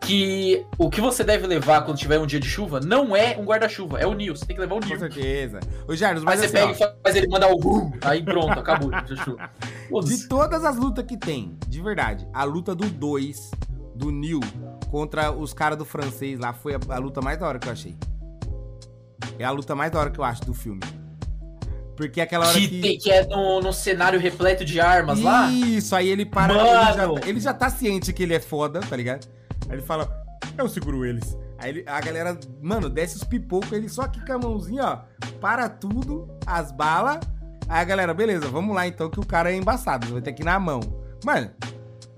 que 0.00 0.66
o 0.78 0.88
que 0.88 1.00
você 1.00 1.22
deve 1.22 1.46
levar 1.46 1.82
quando 1.84 1.98
tiver 1.98 2.18
um 2.18 2.26
dia 2.26 2.40
de 2.40 2.48
chuva 2.48 2.80
não 2.80 3.14
é 3.14 3.36
um 3.36 3.44
guarda-chuva, 3.44 3.98
é 3.98 4.06
o 4.06 4.14
Nil. 4.14 4.34
Você 4.34 4.46
tem 4.46 4.56
que 4.56 4.60
levar 4.60 4.76
o 4.76 4.80
Nil. 4.80 4.90
Com 4.90 4.98
certeza. 4.98 5.60
O 5.86 5.94
Jardim, 5.94 6.24
mas 6.24 6.40
aí 6.40 6.48
você 6.48 6.58
assim, 6.58 6.74
pega 6.74 6.90
ó. 6.90 6.94
e 6.98 7.02
faz 7.02 7.16
ele 7.16 7.28
mandar 7.28 7.52
o 7.52 7.92
aí 8.02 8.22
pronto, 8.22 8.58
acabou. 8.58 8.90
de 10.04 10.28
todas 10.28 10.64
as 10.64 10.76
lutas 10.76 11.04
que 11.04 11.16
tem, 11.16 11.56
de 11.68 11.80
verdade, 11.82 12.26
a 12.32 12.44
luta 12.44 12.74
do 12.74 12.88
2, 12.88 13.50
do 13.94 14.10
Nil, 14.10 14.40
contra 14.90 15.30
os 15.30 15.52
caras 15.52 15.78
do 15.78 15.84
francês 15.84 16.38
lá, 16.38 16.52
foi 16.52 16.74
a, 16.74 16.78
a 16.88 16.98
luta 16.98 17.20
mais 17.20 17.38
da 17.38 17.46
hora 17.46 17.58
que 17.58 17.68
eu 17.68 17.72
achei. 17.72 17.96
É 19.38 19.44
a 19.44 19.50
luta 19.50 19.74
mais 19.74 19.92
da 19.92 20.00
hora 20.00 20.10
que 20.10 20.18
eu 20.18 20.24
acho 20.24 20.42
do 20.44 20.54
filme. 20.54 20.80
Porque 21.94 22.20
é 22.20 22.24
aquela 22.24 22.48
hora 22.48 22.58
que... 22.58 22.80
Que, 22.80 22.96
que 22.96 23.10
é 23.10 23.26
no, 23.26 23.60
no, 23.60 23.72
cenário 23.74 24.18
repleto 24.18 24.64
de 24.64 24.80
armas 24.80 25.18
Isso, 25.18 25.26
lá? 25.26 25.50
Isso, 25.50 25.94
aí 25.94 26.08
ele 26.08 26.24
para... 26.24 26.54
Mano. 26.54 26.70
Ele 26.70 26.94
já, 26.94 27.28
ele 27.28 27.40
já 27.40 27.54
tá 27.54 27.68
ciente 27.68 28.10
que 28.14 28.22
ele 28.22 28.32
é 28.32 28.40
foda, 28.40 28.80
tá 28.80 28.96
ligado? 28.96 29.28
Aí 29.70 29.76
ele 29.76 29.82
fala, 29.82 30.10
eu 30.58 30.68
seguro 30.68 31.04
eles. 31.04 31.38
Aí 31.58 31.70
ele, 31.70 31.84
a 31.86 32.00
galera, 32.00 32.36
mano, 32.60 32.90
desce 32.90 33.16
os 33.16 33.24
pipocos, 33.24 33.70
ele 33.70 33.88
só 33.88 34.02
aqui 34.02 34.24
com 34.26 34.32
a 34.32 34.38
mãozinha, 34.38 34.84
ó, 34.84 34.98
para 35.40 35.68
tudo, 35.68 36.28
as 36.44 36.72
balas. 36.72 37.20
Aí 37.68 37.80
a 37.80 37.84
galera, 37.84 38.12
beleza, 38.12 38.48
vamos 38.48 38.74
lá 38.74 38.86
então, 38.86 39.08
que 39.08 39.20
o 39.20 39.24
cara 39.24 39.52
é 39.52 39.54
embaçado, 39.54 40.12
vai 40.12 40.20
ter 40.20 40.32
que 40.32 40.42
ir 40.42 40.44
na 40.44 40.58
mão. 40.58 40.80
Mano, 41.24 41.50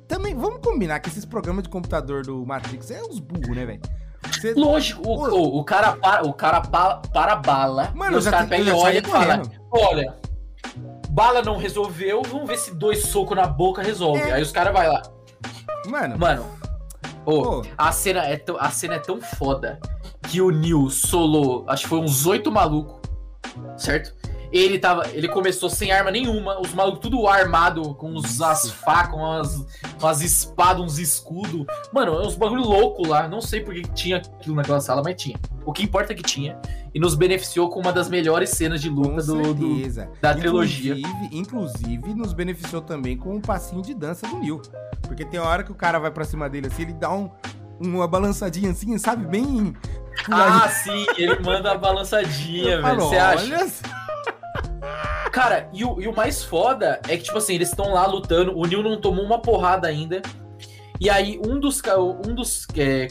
também, 0.08 0.34
vamos 0.34 0.60
combinar 0.60 0.98
que 1.00 1.10
esses 1.10 1.26
programas 1.26 1.64
de 1.64 1.68
computador 1.68 2.24
do 2.24 2.46
Matrix 2.46 2.90
é 2.90 3.02
uns 3.02 3.18
burros, 3.18 3.54
né, 3.54 3.66
velho? 3.66 3.82
Você... 4.30 4.54
Lógico, 4.54 5.06
o, 5.06 5.28
o, 5.28 5.58
o, 5.58 5.64
cara 5.64 5.92
para, 5.92 6.26
o 6.26 6.32
cara 6.32 6.60
para, 6.62 6.96
para 6.96 7.36
bala. 7.36 7.92
Mano, 7.94 8.16
os 8.16 8.26
caras 8.26 8.48
pegam 8.48 8.68
e 8.68 8.70
olha 8.70 8.98
e 8.98 9.02
fala: 9.02 9.42
Olha, 9.70 10.16
bala 11.10 11.42
não 11.42 11.58
resolveu, 11.58 12.22
vamos 12.22 12.48
ver 12.48 12.56
se 12.56 12.74
dois 12.74 13.02
socos 13.02 13.36
na 13.36 13.46
boca 13.46 13.82
resolve. 13.82 14.22
É. 14.22 14.32
Aí 14.32 14.42
os 14.42 14.52
caras 14.52 14.72
vai 14.72 14.88
lá. 14.88 15.02
Mano. 15.86 16.18
Mano. 16.18 16.61
Oh, 17.24 17.62
a, 17.78 17.92
cena 17.92 18.26
é 18.26 18.42
a 18.58 18.70
cena 18.70 18.94
é 18.94 18.98
tão 18.98 19.20
foda 19.20 19.78
que 20.28 20.40
o 20.40 20.50
Neil 20.50 20.90
solou, 20.90 21.64
acho 21.68 21.84
que 21.84 21.88
foi 21.88 22.00
uns 22.00 22.26
oito 22.26 22.50
malucos, 22.50 23.00
certo? 23.76 24.14
Ele 24.52 24.78
tava. 24.78 25.08
Ele 25.08 25.28
começou 25.28 25.70
sem 25.70 25.90
arma 25.90 26.10
nenhuma, 26.10 26.60
os 26.60 26.74
malucos 26.74 27.00
tudo 27.00 27.26
armado, 27.26 27.94
com 27.94 28.12
uns, 28.12 28.40
as 28.40 28.70
facas, 28.70 29.14
umas, 29.14 29.66
umas 30.00 30.20
espadas, 30.20 30.82
uns 30.82 30.98
escudos. 30.98 31.64
Mano, 31.92 32.12
é 32.12 32.26
uns 32.26 32.36
bagulho 32.36 32.62
louco 32.62 33.06
lá. 33.06 33.26
Não 33.26 33.40
sei 33.40 33.60
porque 33.60 33.82
tinha 33.94 34.18
aquilo 34.18 34.54
naquela 34.54 34.80
sala, 34.80 35.02
mas 35.02 35.20
tinha. 35.20 35.38
O 35.64 35.72
que 35.72 35.82
importa 35.82 36.12
é 36.12 36.16
que 36.16 36.22
tinha. 36.22 36.60
E 36.94 37.00
nos 37.00 37.14
beneficiou 37.14 37.70
com 37.70 37.80
uma 37.80 37.92
das 37.92 38.10
melhores 38.10 38.50
cenas 38.50 38.82
de 38.82 38.90
luta 38.90 39.22
do, 39.22 39.54
do, 39.54 39.90
da 40.20 40.34
trilogia. 40.34 40.94
Inclusive, 40.94 41.28
inclusive, 41.32 42.14
nos 42.14 42.34
beneficiou 42.34 42.82
também 42.82 43.16
com 43.16 43.36
um 43.36 43.40
passinho 43.40 43.80
de 43.80 43.94
dança 43.94 44.26
do 44.26 44.38
Neil. 44.38 44.60
Porque 45.00 45.24
tem 45.24 45.40
hora 45.40 45.62
que 45.62 45.72
o 45.72 45.74
cara 45.74 45.98
vai 45.98 46.10
pra 46.10 46.24
cima 46.24 46.50
dele 46.50 46.66
assim, 46.66 46.82
ele 46.82 46.92
dá 46.92 47.10
um, 47.10 47.30
uma 47.80 48.06
balançadinha 48.06 48.70
assim, 48.70 48.98
sabe? 48.98 49.26
Bem. 49.26 49.74
Ah, 50.30 50.68
sim, 50.68 51.06
ele 51.16 51.38
manda 51.40 51.72
a 51.72 51.78
balançadinha, 51.78 52.82
velho. 52.82 53.00
Você 53.00 53.16
acha? 53.16 53.44
Olha 53.44 53.66
Cara, 55.30 55.68
e 55.72 55.84
o, 55.84 56.00
e 56.00 56.06
o 56.06 56.14
mais 56.14 56.44
foda 56.44 57.00
é 57.08 57.16
que, 57.16 57.24
tipo 57.24 57.38
assim, 57.38 57.54
eles 57.54 57.70
estão 57.70 57.94
lá 57.94 58.06
lutando, 58.06 58.56
o 58.56 58.66
Neil 58.66 58.82
não 58.82 59.00
tomou 59.00 59.24
uma 59.24 59.40
porrada 59.40 59.88
ainda. 59.88 60.20
E 61.00 61.10
aí, 61.10 61.40
um 61.44 61.58
dos, 61.58 61.82
um 62.26 62.34
dos 62.34 62.66
é, 62.76 63.08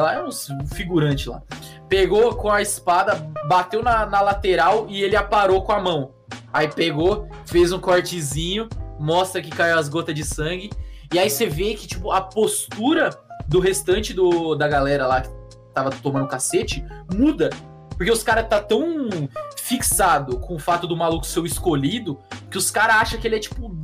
lá, 0.00 0.14
é 0.14 0.22
um 0.22 0.30
figurante 0.72 1.28
lá, 1.28 1.42
pegou 1.88 2.34
com 2.36 2.50
a 2.50 2.62
espada, 2.62 3.16
bateu 3.48 3.82
na, 3.82 4.06
na 4.06 4.20
lateral 4.20 4.86
e 4.88 5.02
ele 5.02 5.16
aparou 5.16 5.62
com 5.62 5.72
a 5.72 5.80
mão. 5.80 6.14
Aí 6.52 6.68
pegou, 6.68 7.28
fez 7.44 7.72
um 7.72 7.78
cortezinho, 7.78 8.68
mostra 8.98 9.42
que 9.42 9.50
caiu 9.50 9.78
as 9.78 9.88
gotas 9.88 10.14
de 10.14 10.24
sangue. 10.24 10.70
E 11.12 11.18
aí 11.18 11.28
você 11.28 11.46
vê 11.46 11.74
que, 11.74 11.86
tipo, 11.86 12.12
a 12.12 12.20
postura 12.20 13.10
do 13.46 13.60
restante 13.60 14.12
do, 14.12 14.54
da 14.54 14.66
galera 14.66 15.06
lá 15.06 15.20
que 15.20 15.28
tava 15.74 15.90
tomando 15.90 16.28
cacete 16.28 16.84
muda. 17.12 17.50
Porque 17.96 18.10
os 18.10 18.22
caras 18.22 18.48
tá 18.48 18.60
tão 18.60 19.08
fixado 19.56 20.38
com 20.38 20.56
o 20.56 20.58
fato 20.58 20.86
do 20.86 20.96
maluco 20.96 21.26
ser 21.26 21.40
o 21.40 21.46
escolhido 21.46 22.18
que 22.50 22.58
os 22.58 22.70
caras 22.70 22.96
acham 22.96 23.20
que 23.20 23.26
ele 23.26 23.36
é 23.36 23.40
tipo. 23.40 23.74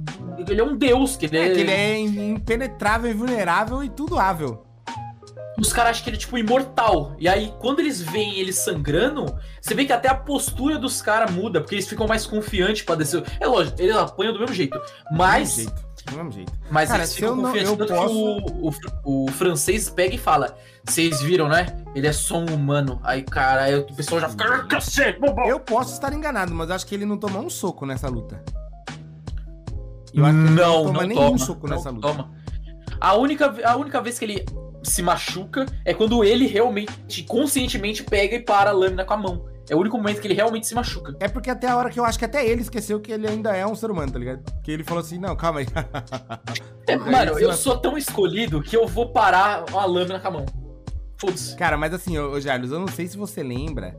Ele 0.48 0.60
é 0.60 0.64
um 0.64 0.76
deus, 0.76 1.16
que 1.16 1.26
ele 1.26 1.38
é. 1.38 1.48
é 1.48 1.54
que 1.54 1.60
ele 1.60 1.70
é 1.70 1.98
impenetrável, 1.98 3.10
invulnerável 3.10 3.84
e 3.84 3.88
tudo 3.88 4.18
ável. 4.18 4.64
Os 5.58 5.72
caras 5.72 5.90
acham 5.90 6.04
que 6.04 6.10
ele 6.10 6.16
é 6.16 6.20
tipo 6.20 6.38
imortal. 6.38 7.14
E 7.18 7.28
aí, 7.28 7.52
quando 7.58 7.80
eles 7.80 8.00
veem 8.00 8.38
ele 8.38 8.52
sangrando, 8.52 9.26
você 9.60 9.74
vê 9.74 9.84
que 9.84 9.92
até 9.92 10.08
a 10.08 10.14
postura 10.14 10.78
dos 10.78 11.02
caras 11.02 11.30
muda, 11.30 11.60
porque 11.60 11.74
eles 11.74 11.88
ficam 11.88 12.06
mais 12.06 12.24
confiantes 12.24 12.82
pra 12.82 12.94
descer. 12.94 13.22
É 13.38 13.46
lógico, 13.46 13.80
eles 13.80 13.94
apanham 13.94 14.32
do 14.32 14.40
mesmo 14.40 14.54
jeito. 14.54 14.80
Mas. 15.12 15.50
Do 15.50 15.56
mesmo 15.56 15.70
jeito. 15.70 15.89
Do 16.06 16.16
mesmo 16.16 16.32
jeito. 16.32 16.52
Mas 16.70 16.88
Cara, 16.88 17.02
eles 17.02 17.14
ficam 17.14 17.36
confiantes. 17.36 17.70
Tanto 17.76 17.94
posso... 17.94 18.14
que 18.14 18.52
o, 18.52 18.70
o, 19.04 19.24
o 19.24 19.30
francês 19.32 19.90
pega 19.90 20.14
e 20.14 20.18
fala: 20.18 20.56
vocês 20.84 21.20
viram, 21.20 21.48
né? 21.48 21.66
Ele 21.94 22.06
é 22.06 22.12
só 22.12 22.38
um 22.38 22.46
humano. 22.46 23.00
Aí, 23.02 23.22
cara, 23.22 23.62
aí 23.62 23.74
o 23.76 23.84
pessoal 23.84 24.20
já 24.20 24.28
fica. 24.28 24.44
Ah, 24.44 25.46
eu 25.46 25.60
posso 25.60 25.92
estar 25.92 26.12
enganado, 26.12 26.54
mas 26.54 26.70
acho 26.70 26.86
que 26.86 26.94
ele 26.94 27.04
não 27.04 27.18
tomou 27.18 27.42
um 27.42 27.50
soco 27.50 27.84
nessa 27.84 28.08
luta. 28.08 28.42
Eu 30.12 30.24
acho 30.24 30.34
que 30.34 30.44
ele 30.44 30.50
não, 30.50 30.54
não 30.54 30.84
toma 30.84 31.00
não 31.00 31.08
nenhum 31.08 31.20
toma, 31.20 31.38
soco 31.38 31.68
não 31.68 31.76
nessa 31.76 31.90
luta. 31.90 32.08
Toma. 32.08 32.30
A 33.00 33.14
única, 33.14 33.54
a 33.64 33.76
única 33.76 34.00
vez 34.00 34.18
que 34.18 34.24
ele 34.24 34.44
se 34.82 35.02
machuca 35.02 35.66
é 35.84 35.94
quando 35.94 36.24
ele 36.24 36.46
realmente, 36.46 37.22
conscientemente, 37.24 38.02
pega 38.02 38.36
e 38.36 38.40
para 38.40 38.70
a 38.70 38.72
lâmina 38.72 39.04
com 39.04 39.14
a 39.14 39.16
mão. 39.16 39.44
É 39.68 39.74
o 39.74 39.78
único 39.78 39.96
momento 39.96 40.20
que 40.20 40.26
ele 40.26 40.34
realmente 40.34 40.66
se 40.66 40.74
machuca. 40.74 41.14
É 41.20 41.28
porque 41.28 41.50
até 41.50 41.68
a 41.68 41.76
hora 41.76 41.90
que 41.90 42.00
eu 42.00 42.04
acho 42.04 42.18
que 42.18 42.24
até 42.24 42.46
ele 42.46 42.62
esqueceu 42.62 43.00
que 43.00 43.12
ele 43.12 43.28
ainda 43.28 43.54
é 43.54 43.66
um 43.66 43.74
ser 43.74 43.90
humano, 43.90 44.12
tá 44.12 44.18
ligado? 44.18 44.42
Que 44.62 44.72
ele 44.72 44.82
falou 44.82 45.00
assim, 45.00 45.18
não, 45.18 45.36
calma 45.36 45.60
aí. 45.60 45.66
é, 46.86 46.96
mano, 46.96 47.38
eu 47.38 47.52
sou 47.52 47.78
tão 47.78 47.96
escolhido 47.96 48.62
que 48.62 48.76
eu 48.76 48.86
vou 48.86 49.12
parar 49.12 49.64
a 49.72 49.84
lâmina 49.84 50.18
com 50.18 50.28
a 50.28 50.30
mão. 50.30 50.46
Foda-se. 51.20 51.56
Cara, 51.56 51.76
mas 51.76 51.92
assim, 51.92 52.18
ô, 52.18 52.40
Jarlos, 52.40 52.72
eu 52.72 52.78
não 52.78 52.88
sei 52.88 53.06
se 53.06 53.16
você 53.16 53.42
lembra 53.42 53.96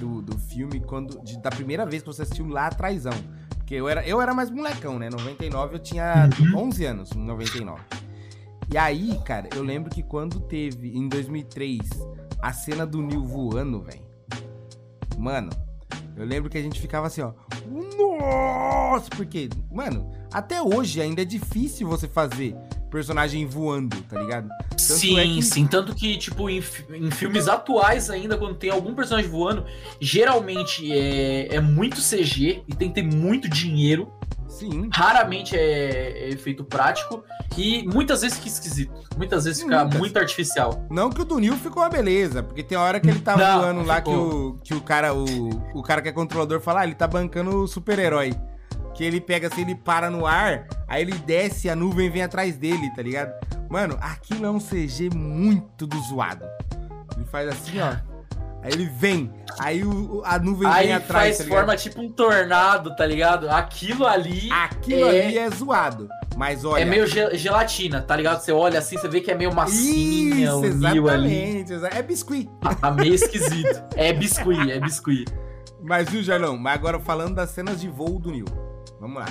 do, 0.00 0.22
do 0.22 0.38
filme 0.38 0.80
quando 0.80 1.22
de, 1.22 1.40
da 1.40 1.50
primeira 1.50 1.84
vez 1.84 2.02
que 2.02 2.06
você 2.08 2.22
assistiu 2.22 2.48
lá 2.48 2.66
atrásão. 2.66 3.12
Porque 3.58 3.74
eu 3.74 3.88
era, 3.88 4.06
eu 4.06 4.20
era 4.20 4.34
mais 4.34 4.50
molecão, 4.50 4.98
né? 4.98 5.08
99 5.10 5.76
eu 5.76 5.78
tinha 5.78 6.28
uhum. 6.38 6.68
11 6.68 6.84
anos, 6.84 7.12
em 7.12 7.24
99. 7.24 7.80
E 8.72 8.76
aí, 8.76 9.18
cara, 9.24 9.48
eu 9.54 9.62
lembro 9.62 9.90
que 9.90 10.02
quando 10.02 10.40
teve, 10.40 10.96
em 10.96 11.08
2003, 11.08 11.80
a 12.42 12.52
cena 12.52 12.84
do 12.86 13.00
Neil 13.00 13.24
voando, 13.24 13.80
velho. 13.80 14.03
Mano, 15.18 15.50
Eu 16.16 16.24
lembro 16.24 16.48
que 16.48 16.56
a 16.56 16.62
gente 16.62 16.80
ficava 16.80 17.08
assim, 17.08 17.22
ó. 17.22 17.32
Nossa! 17.98 19.10
Porque, 19.10 19.48
mano, 19.70 20.10
até 20.32 20.62
hoje 20.62 21.00
ainda 21.00 21.22
é 21.22 21.24
difícil 21.24 21.88
você 21.88 22.06
fazer 22.06 22.54
personagem 22.94 23.44
voando, 23.44 24.00
tá 24.02 24.20
ligado? 24.20 24.48
Tanto 24.70 24.80
sim, 24.80 25.18
é 25.18 25.24
que... 25.24 25.42
sim. 25.42 25.66
Tanto 25.66 25.92
que, 25.96 26.16
tipo, 26.16 26.48
em, 26.48 26.62
em, 26.92 27.10
filmes 27.10 27.48
atuais 27.48 28.08
ainda, 28.08 28.38
quando 28.38 28.54
tem 28.54 28.70
algum 28.70 28.94
personagem 28.94 29.28
voando, 29.28 29.66
geralmente 30.00 30.92
é, 30.92 31.56
é 31.56 31.60
muito 31.60 31.96
CG 32.00 32.62
e 32.68 32.74
tem 32.74 32.88
que 32.88 32.94
ter 32.94 33.02
muito 33.02 33.48
dinheiro. 33.48 34.12
Sim. 34.54 34.88
Raramente 34.92 35.56
é, 35.56 36.26
é 36.26 36.28
efeito 36.28 36.64
prático 36.64 37.24
e 37.58 37.84
muitas 37.88 38.22
vezes 38.22 38.36
fica 38.36 38.48
esquisito. 38.48 38.94
Muitas 39.16 39.44
vezes 39.44 39.62
fica 39.62 39.80
muitas. 39.80 39.98
muito 39.98 40.16
artificial. 40.16 40.86
Não 40.88 41.10
que 41.10 41.20
o 41.20 41.24
do 41.24 41.40
Neil 41.40 41.56
ficou 41.56 41.82
uma 41.82 41.88
beleza, 41.88 42.40
porque 42.40 42.62
tem 42.62 42.78
hora 42.78 43.00
que 43.00 43.08
ele 43.08 43.18
tá 43.18 43.36
não, 43.36 43.60
voando 43.60 43.82
lá 43.82 44.00
que 44.00 44.10
o, 44.10 44.56
que 44.62 44.72
o 44.72 44.80
cara, 44.80 45.12
o, 45.12 45.24
o 45.74 45.82
cara 45.82 46.00
que 46.00 46.08
é 46.08 46.12
controlador 46.12 46.60
fala, 46.60 46.82
ah, 46.82 46.84
ele 46.84 46.94
tá 46.94 47.08
bancando 47.08 47.64
o 47.64 47.66
super-herói. 47.66 48.32
Que 48.94 49.02
ele 49.02 49.20
pega 49.20 49.48
assim, 49.48 49.62
ele 49.62 49.74
para 49.74 50.08
no 50.08 50.24
ar, 50.24 50.68
aí 50.86 51.02
ele 51.02 51.18
desce 51.18 51.68
a 51.68 51.74
nuvem 51.74 52.08
vem 52.08 52.22
atrás 52.22 52.56
dele, 52.56 52.92
tá 52.94 53.02
ligado? 53.02 53.32
Mano, 53.68 53.98
aquilo 54.00 54.46
é 54.46 54.50
um 54.50 54.60
CG 54.60 55.10
muito 55.12 55.84
do 55.84 55.98
zoado. 56.02 56.44
Ele 57.16 57.24
faz 57.24 57.48
assim, 57.48 57.80
ó. 57.80 58.13
Aí 58.64 58.72
ele 58.72 58.86
vem, 58.86 59.30
aí 59.58 59.84
o, 59.84 60.22
a 60.24 60.38
nuvem 60.38 60.66
aí 60.66 60.86
vem 60.86 60.94
atrás. 60.94 61.24
Aí 61.26 61.34
faz 61.34 61.48
tá 61.48 61.54
forma 61.54 61.76
tipo 61.76 62.00
um 62.00 62.10
tornado, 62.10 62.96
tá 62.96 63.04
ligado? 63.04 63.46
Aquilo 63.50 64.06
ali. 64.06 64.50
Aquilo 64.50 65.06
é... 65.06 65.26
ali 65.26 65.38
é 65.38 65.50
zoado. 65.50 66.08
Mas 66.34 66.64
olha. 66.64 66.80
É 66.80 66.84
meio 66.86 67.06
gelatina, 67.06 68.00
tá 68.00 68.16
ligado? 68.16 68.40
Você 68.40 68.52
olha 68.52 68.78
assim, 68.78 68.96
você 68.96 69.06
vê 69.06 69.20
que 69.20 69.30
é 69.30 69.34
meio 69.34 69.54
massinha. 69.54 70.46
Isso, 70.46 70.64
exatamente. 70.64 71.74
É 71.92 72.02
biscuit. 72.02 72.48
Tá 72.80 72.90
meio 72.90 73.14
esquisito. 73.14 73.84
é 73.96 74.14
biscuit, 74.14 74.70
é 74.70 74.80
biscuit. 74.80 75.30
Mas 75.82 76.08
viu, 76.08 76.22
Jarlão? 76.22 76.56
Mas 76.56 76.72
agora 76.72 76.98
falando 76.98 77.34
das 77.34 77.50
cenas 77.50 77.78
de 77.78 77.88
voo 77.88 78.18
do 78.18 78.30
Neil. 78.30 78.46
Vamos 78.98 79.18
lá. 79.18 79.26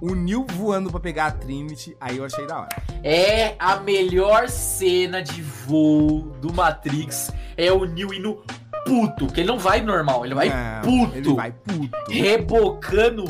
O 0.00 0.14
Neil 0.14 0.46
voando 0.52 0.90
pra 0.90 1.00
pegar 1.00 1.26
a 1.26 1.30
Trinity, 1.30 1.96
aí 2.00 2.18
eu 2.18 2.24
achei 2.24 2.46
da 2.46 2.60
hora. 2.60 2.76
É 3.02 3.54
a 3.58 3.76
melhor 3.76 4.48
cena 4.48 5.22
de 5.22 5.40
voo 5.40 6.22
do 6.40 6.52
Matrix. 6.52 7.32
É 7.56 7.72
o 7.72 7.84
Neil 7.84 8.12
indo 8.12 8.42
puto. 8.84 9.26
Que 9.26 9.40
ele 9.40 9.48
não 9.48 9.58
vai 9.58 9.80
normal, 9.80 10.24
ele 10.24 10.34
vai 10.34 10.48
não, 10.48 10.82
puto. 10.82 11.16
Ele 11.16 11.34
vai 11.34 11.52
puto. 11.52 12.10
Rebocando 12.10 13.24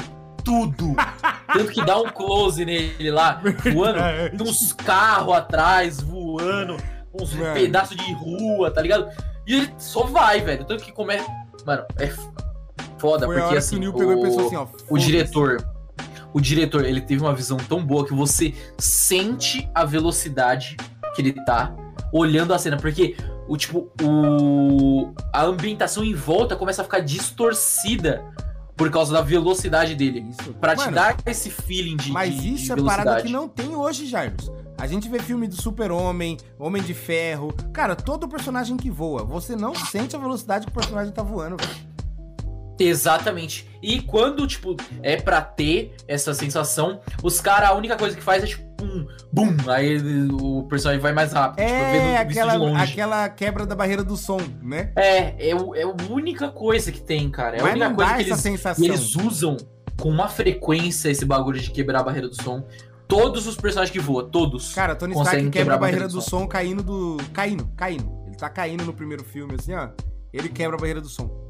tudo. 0.45 0.95
Tanto 1.53 1.73
que 1.73 1.85
dá 1.85 1.99
um 1.99 2.09
close 2.09 2.65
nele 2.65 3.11
lá, 3.11 3.41
voando, 3.73 4.45
uns 4.45 4.73
carros 4.73 5.35
atrás, 5.35 6.01
voando, 6.01 6.77
uns 7.15 7.33
Mano. 7.35 7.55
pedaços 7.55 7.97
de 7.97 8.13
rua, 8.13 8.71
tá 8.71 8.83
ligado? 8.83 9.09
E 9.47 9.55
ele 9.55 9.75
só 9.79 10.05
vai, 10.05 10.41
velho. 10.41 10.65
Tanto 10.65 10.85
que 10.85 10.93
começa. 10.93 11.27
Mano, 11.65 11.85
é 11.99 12.13
foda, 12.99 13.27
Foi 13.27 13.41
porque 13.41 13.57
assim. 13.57 13.87
O, 13.87 13.97
o, 13.97 14.47
assim 14.47 14.57
ó, 14.57 14.67
o 14.89 14.99
diretor. 14.99 15.76
O 16.33 16.41
diretor, 16.41 16.85
ele 16.85 17.01
teve 17.01 17.23
uma 17.23 17.35
visão 17.35 17.57
tão 17.57 17.85
boa 17.85 18.05
que 18.05 18.13
você 18.13 18.55
sente 18.79 19.69
a 19.75 19.85
velocidade 19.85 20.77
que 21.15 21.23
ele 21.23 21.33
tá 21.33 21.75
olhando 22.13 22.53
a 22.53 22.59
cena. 22.59 22.77
Porque 22.77 23.17
o 23.49 23.57
tipo, 23.57 23.91
o. 24.03 25.13
A 25.33 25.45
ambientação 25.45 26.05
em 26.05 26.15
volta 26.15 26.57
começa 26.57 26.83
a 26.83 26.85
ficar 26.85 27.01
distorcida 27.01 28.25
por 28.77 28.91
causa 28.91 29.13
da 29.13 29.23
velocidade 29.23 29.95
dele. 29.95 30.27
Isso. 30.29 30.53
Pra 30.55 30.77
Mano, 30.77 30.89
te 30.89 30.95
dar 30.95 31.17
esse 31.25 31.51
feeling 31.51 31.97
de. 31.97 32.13
Mas 32.13 32.41
de, 32.41 32.55
isso 32.55 32.75
de 32.75 32.81
é 32.81 32.85
parada 32.85 33.23
que 33.23 33.33
não 33.33 33.49
tem 33.49 33.75
hoje, 33.75 34.07
Jarvis. 34.07 34.51
A 34.79 34.87
gente 34.87 35.09
vê 35.09 35.19
filme 35.19 35.49
do 35.49 35.57
Super-Homem, 35.57 36.37
Homem 36.59 36.83
de 36.83 36.93
Ferro. 36.93 37.55
Cara, 37.73 37.97
todo 37.97 38.29
personagem 38.29 38.77
que 38.77 38.91
voa, 38.91 39.25
você 39.25 39.57
não 39.57 39.75
sente 39.75 40.15
a 40.15 40.19
velocidade 40.19 40.67
que 40.67 40.73
o 40.73 40.75
personagem 40.75 41.13
tá 41.13 41.23
voando, 41.23 41.57
velho. 41.57 41.86
Exatamente. 42.79 43.69
E 43.83 44.01
quando, 44.03 44.47
tipo, 44.47 44.77
é 45.03 45.17
pra 45.17 45.41
ter 45.41 45.95
essa 46.09 46.35
sensação, 46.35 47.01
os 47.23 47.41
caras, 47.41 47.71
a 47.71 47.75
única 47.75 47.97
coisa 47.97 48.17
que 48.17 48.23
faz 48.23 48.43
é 48.43 48.47
tipo 48.47 48.67
um 48.83 49.07
bum, 49.33 49.55
aí 49.69 49.99
o 50.31 50.65
personagem 50.65 51.01
vai 51.01 51.13
mais 51.13 51.33
rápido. 51.33 51.61
É, 51.61 51.69
tipo, 51.69 51.93
vendo, 51.93 52.31
aquela, 52.31 52.83
aquela 52.83 53.29
quebra 53.29 53.67
da 53.67 53.75
barreira 53.75 54.05
do 54.05 54.17
som, 54.17 54.41
né? 54.63 54.93
É, 54.97 55.49
é, 55.49 55.51
é 55.51 55.83
a 55.83 56.13
única 56.13 56.49
coisa 56.49 56.93
que 56.93 57.01
tem, 57.01 57.31
cara. 57.31 57.57
É 57.57 57.63
Mas 57.63 57.73
a 57.73 57.75
única 57.75 57.95
coisa 57.95 58.15
que 58.15 58.23
eles, 58.23 58.41
sensação. 58.41 58.85
eles 58.85 59.17
usam 59.17 59.57
com 60.01 60.09
uma 60.09 60.29
frequência 60.29 61.09
esse 61.09 61.25
bagulho 61.25 61.61
de 61.61 61.71
quebrar 61.71 62.01
a 62.01 62.03
barreira 62.03 62.29
do 62.29 62.43
som. 62.43 62.65
Todos 63.09 63.47
os 63.47 63.57
personagens 63.57 63.93
que 63.93 64.01
voam, 64.01 64.29
todos. 64.29 64.75
Cara, 64.75 64.97
Tony 64.97 65.15
Stark 65.15 65.51
quebra 65.51 65.75
a 65.77 65.79
barreira 65.79 66.09
do, 66.09 66.15
do 66.15 66.21
som. 66.21 66.41
som 66.41 66.47
caindo 66.47 66.83
do. 66.83 67.17
Caindo, 67.33 67.71
caindo. 67.77 68.25
Ele 68.27 68.37
tá 68.37 68.49
caindo 68.49 68.85
no 68.85 68.93
primeiro 68.93 69.23
filme, 69.23 69.55
assim, 69.59 69.75
ó. 69.75 69.91
Ele 70.33 70.49
quebra 70.49 70.77
a 70.77 70.79
barreira 70.79 71.01
do 71.01 71.09
som. 71.09 71.46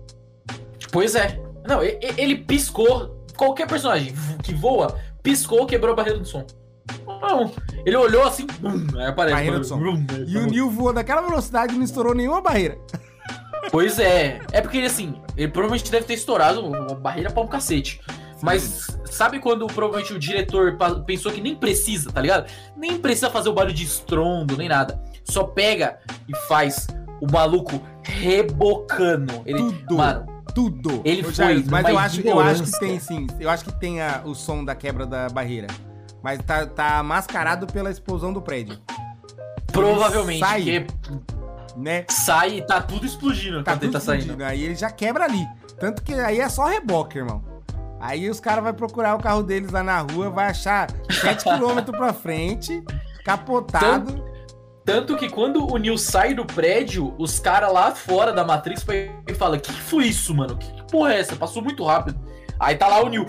Pois 0.90 1.14
é. 1.14 1.40
Não, 1.66 1.82
ele 1.82 2.36
piscou. 2.36 3.14
Qualquer 3.36 3.66
personagem 3.66 4.14
que 4.42 4.54
voa, 4.54 4.98
piscou, 5.22 5.66
quebrou 5.66 5.92
a 5.92 5.96
barreira 5.96 6.18
do 6.18 6.24
som. 6.24 6.46
Não. 7.06 7.52
Ele 7.84 7.96
olhou 7.96 8.24
assim, 8.24 8.46
bum, 8.60 8.86
aí 8.98 9.06
aparece. 9.06 9.34
Barreira 9.34 9.58
do 9.58 9.64
som. 9.64 9.78
Bum, 9.78 10.06
e 10.26 10.38
o 10.38 10.46
Neil 10.46 10.70
voou 10.70 10.92
daquela 10.92 11.20
velocidade 11.20 11.74
e 11.74 11.76
não 11.76 11.84
estourou 11.84 12.14
nenhuma 12.14 12.40
barreira. 12.40 12.78
Pois 13.70 13.98
é. 13.98 14.40
É 14.52 14.60
porque 14.60 14.78
ele, 14.78 14.86
assim, 14.86 15.20
ele 15.36 15.48
provavelmente 15.48 15.90
deve 15.90 16.06
ter 16.06 16.14
estourado 16.14 16.64
uma 16.64 16.94
barreira 16.94 17.30
pra 17.30 17.42
um 17.42 17.46
cacete. 17.46 18.00
Mas 18.42 18.96
sabe 19.06 19.38
quando 19.38 19.66
provavelmente 19.66 20.12
o 20.12 20.18
diretor 20.18 20.76
pensou 21.04 21.32
que 21.32 21.40
nem 21.40 21.54
precisa, 21.54 22.10
tá 22.12 22.20
ligado? 22.20 22.50
Nem 22.76 22.98
precisa 22.98 23.30
fazer 23.30 23.48
o 23.48 23.52
barulho 23.52 23.74
de 23.74 23.84
estrondo, 23.84 24.56
nem 24.56 24.68
nada. 24.68 25.02
Só 25.24 25.44
pega 25.44 25.98
e 26.28 26.36
faz 26.46 26.86
o 27.20 27.30
maluco 27.30 27.80
rebocando. 28.02 29.42
Ele, 29.44 29.58
Tudo. 29.58 29.96
Mano, 29.96 30.35
tudo. 30.56 31.02
Ele 31.04 31.22
foi, 31.22 31.34
já, 31.34 31.44
mas 31.70 31.86
eu 31.86 31.98
acho, 31.98 32.20
eu 32.22 32.40
acho 32.40 32.62
que 32.62 32.78
tem 32.78 32.98
sim. 32.98 33.26
Eu 33.38 33.50
acho 33.50 33.62
que 33.62 33.72
tem 33.78 34.00
a, 34.00 34.22
o 34.24 34.34
som 34.34 34.64
da 34.64 34.74
quebra 34.74 35.04
da 35.04 35.28
barreira. 35.28 35.66
Mas 36.22 36.40
tá, 36.42 36.64
tá 36.64 37.02
mascarado 37.02 37.66
pela 37.66 37.90
explosão 37.90 38.32
do 38.32 38.40
prédio. 38.40 38.78
Provavelmente. 39.66 40.40
Sai, 40.40 40.80
porque, 40.80 41.76
né? 41.76 42.06
Sai 42.08 42.56
e 42.56 42.62
tá 42.62 42.80
tudo 42.80 43.04
explodindo 43.04 43.62
tá 43.62 43.76
tudo 43.76 43.92
tá 43.92 44.00
saindo. 44.00 44.42
Aí 44.42 44.64
ele 44.64 44.74
já 44.74 44.90
quebra 44.90 45.24
ali. 45.24 45.46
Tanto 45.78 46.02
que 46.02 46.14
aí 46.14 46.40
é 46.40 46.48
só 46.48 46.64
reboque, 46.64 47.18
irmão. 47.18 47.44
Aí 48.00 48.30
os 48.30 48.40
caras 48.40 48.64
vão 48.64 48.72
procurar 48.72 49.14
o 49.14 49.18
carro 49.18 49.42
deles 49.42 49.70
lá 49.70 49.82
na 49.82 50.00
rua, 50.00 50.30
vai 50.30 50.46
achar 50.46 50.90
7km 51.10 51.84
pra 51.92 52.14
frente, 52.14 52.82
capotado. 53.26 54.12
Tanto, 54.12 54.25
tanto 54.86 55.16
que 55.16 55.28
quando 55.28 55.66
o 55.68 55.76
Neil 55.76 55.98
sai 55.98 56.32
do 56.32 56.46
prédio, 56.46 57.12
os 57.18 57.40
caras 57.40 57.72
lá 57.72 57.90
fora 57.90 58.32
da 58.32 58.44
Matrix 58.44 58.86
e 59.28 59.34
falam: 59.34 59.58
Que 59.58 59.72
foi 59.72 60.06
isso, 60.06 60.32
mano? 60.32 60.56
Que 60.56 60.84
porra 60.84 61.14
é 61.14 61.20
essa? 61.20 61.34
Passou 61.34 61.60
muito 61.60 61.84
rápido. 61.84 62.16
Aí 62.58 62.76
tá 62.76 62.86
lá 62.86 63.02
o 63.02 63.08
Neil. 63.08 63.26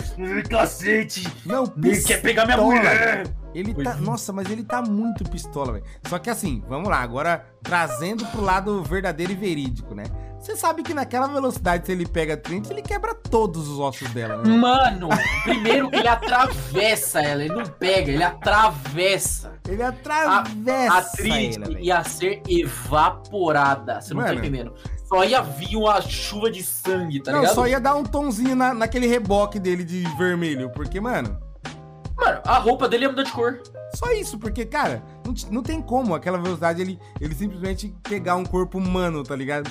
Cacete! 0.48 1.28
Não, 1.44 1.64
ele 1.84 2.02
quer 2.02 2.22
pegar 2.22 2.46
minha 2.46 2.58
mulher! 2.58 3.26
Ele 3.56 3.74
tá. 3.74 3.96
Nossa, 3.96 4.32
mas 4.32 4.52
ele 4.52 4.64
tá 4.64 4.84
muito 4.84 5.24
pistola, 5.24 5.74
velho. 5.74 5.86
Só 6.08 6.20
que 6.20 6.30
assim, 6.30 6.64
vamos 6.70 6.90
lá, 6.90 7.00
agora 7.00 7.44
trazendo 7.64 8.24
pro 8.28 8.42
lado 8.42 8.84
verdadeiro 8.84 9.32
e 9.32 9.36
verídico, 9.36 9.96
né? 9.96 10.04
Você 10.40 10.56
sabe 10.56 10.84
que 10.84 10.94
naquela 10.94 11.28
velocidade, 11.28 11.86
se 11.86 11.92
ele 11.92 12.06
pega 12.06 12.36
a 12.36 12.38
Trinity, 12.38 12.72
ele 12.72 12.82
quebra 12.82 13.14
todos 13.14 13.68
os 13.68 13.80
ossos 13.80 14.10
dela, 14.12 14.38
né? 14.38 14.58
Mano, 14.58 15.10
primeiro 15.44 15.90
ele 15.92 16.08
atravessa 16.08 17.22
ela, 17.22 17.44
ele 17.44 17.54
não 17.54 17.66
pega, 17.66 18.12
ele 18.12 18.24
atravessa. 18.24 19.54
Ele 19.68 19.84
atravessa. 19.84 20.94
A, 20.94 20.98
a 21.00 21.02
Trinity 21.02 21.62
ela, 21.62 21.82
ia 21.82 22.04
ser 22.04 22.42
evaporada. 22.48 24.00
Você 24.00 24.14
não 24.14 24.22
tá 24.22 24.28
Mano, 24.28 24.42
tá 24.42 24.48
entendendo? 24.48 24.74
Só 25.06 25.24
ia 25.24 25.42
vir 25.42 25.76
uma 25.76 26.02
chuva 26.02 26.52
de 26.52 26.62
sangue, 26.62 27.22
tá 27.22 27.32
não, 27.32 27.40
ligado? 27.40 27.56
Não, 27.56 27.64
só 27.64 27.68
ia 27.68 27.80
dar 27.80 27.96
um 27.96 28.04
tonzinho 28.04 28.56
na, 28.56 28.74
naquele 28.74 29.08
reboque 29.08 29.60
dele 29.60 29.84
de 29.84 30.04
vermelho, 30.18 30.70
porque, 30.70 31.00
mano. 31.00 31.40
Mano, 32.16 32.42
a 32.46 32.58
roupa 32.58 32.88
dele 32.88 33.04
ia 33.04 33.10
mudar 33.10 33.24
de 33.24 33.32
cor. 33.32 33.62
Só 33.96 34.12
isso, 34.12 34.38
porque, 34.38 34.66
cara, 34.66 35.02
não, 35.26 35.34
não 35.50 35.64
tem 35.64 35.82
como 35.82 36.14
aquela 36.14 36.38
velocidade 36.38 36.82
ele, 36.82 37.00
ele 37.22 37.34
simplesmente 37.34 37.96
pegar 38.04 38.36
um 38.36 38.44
corpo 38.44 38.78
humano, 38.78 39.24
tá 39.24 39.36
ligado? 39.36 39.70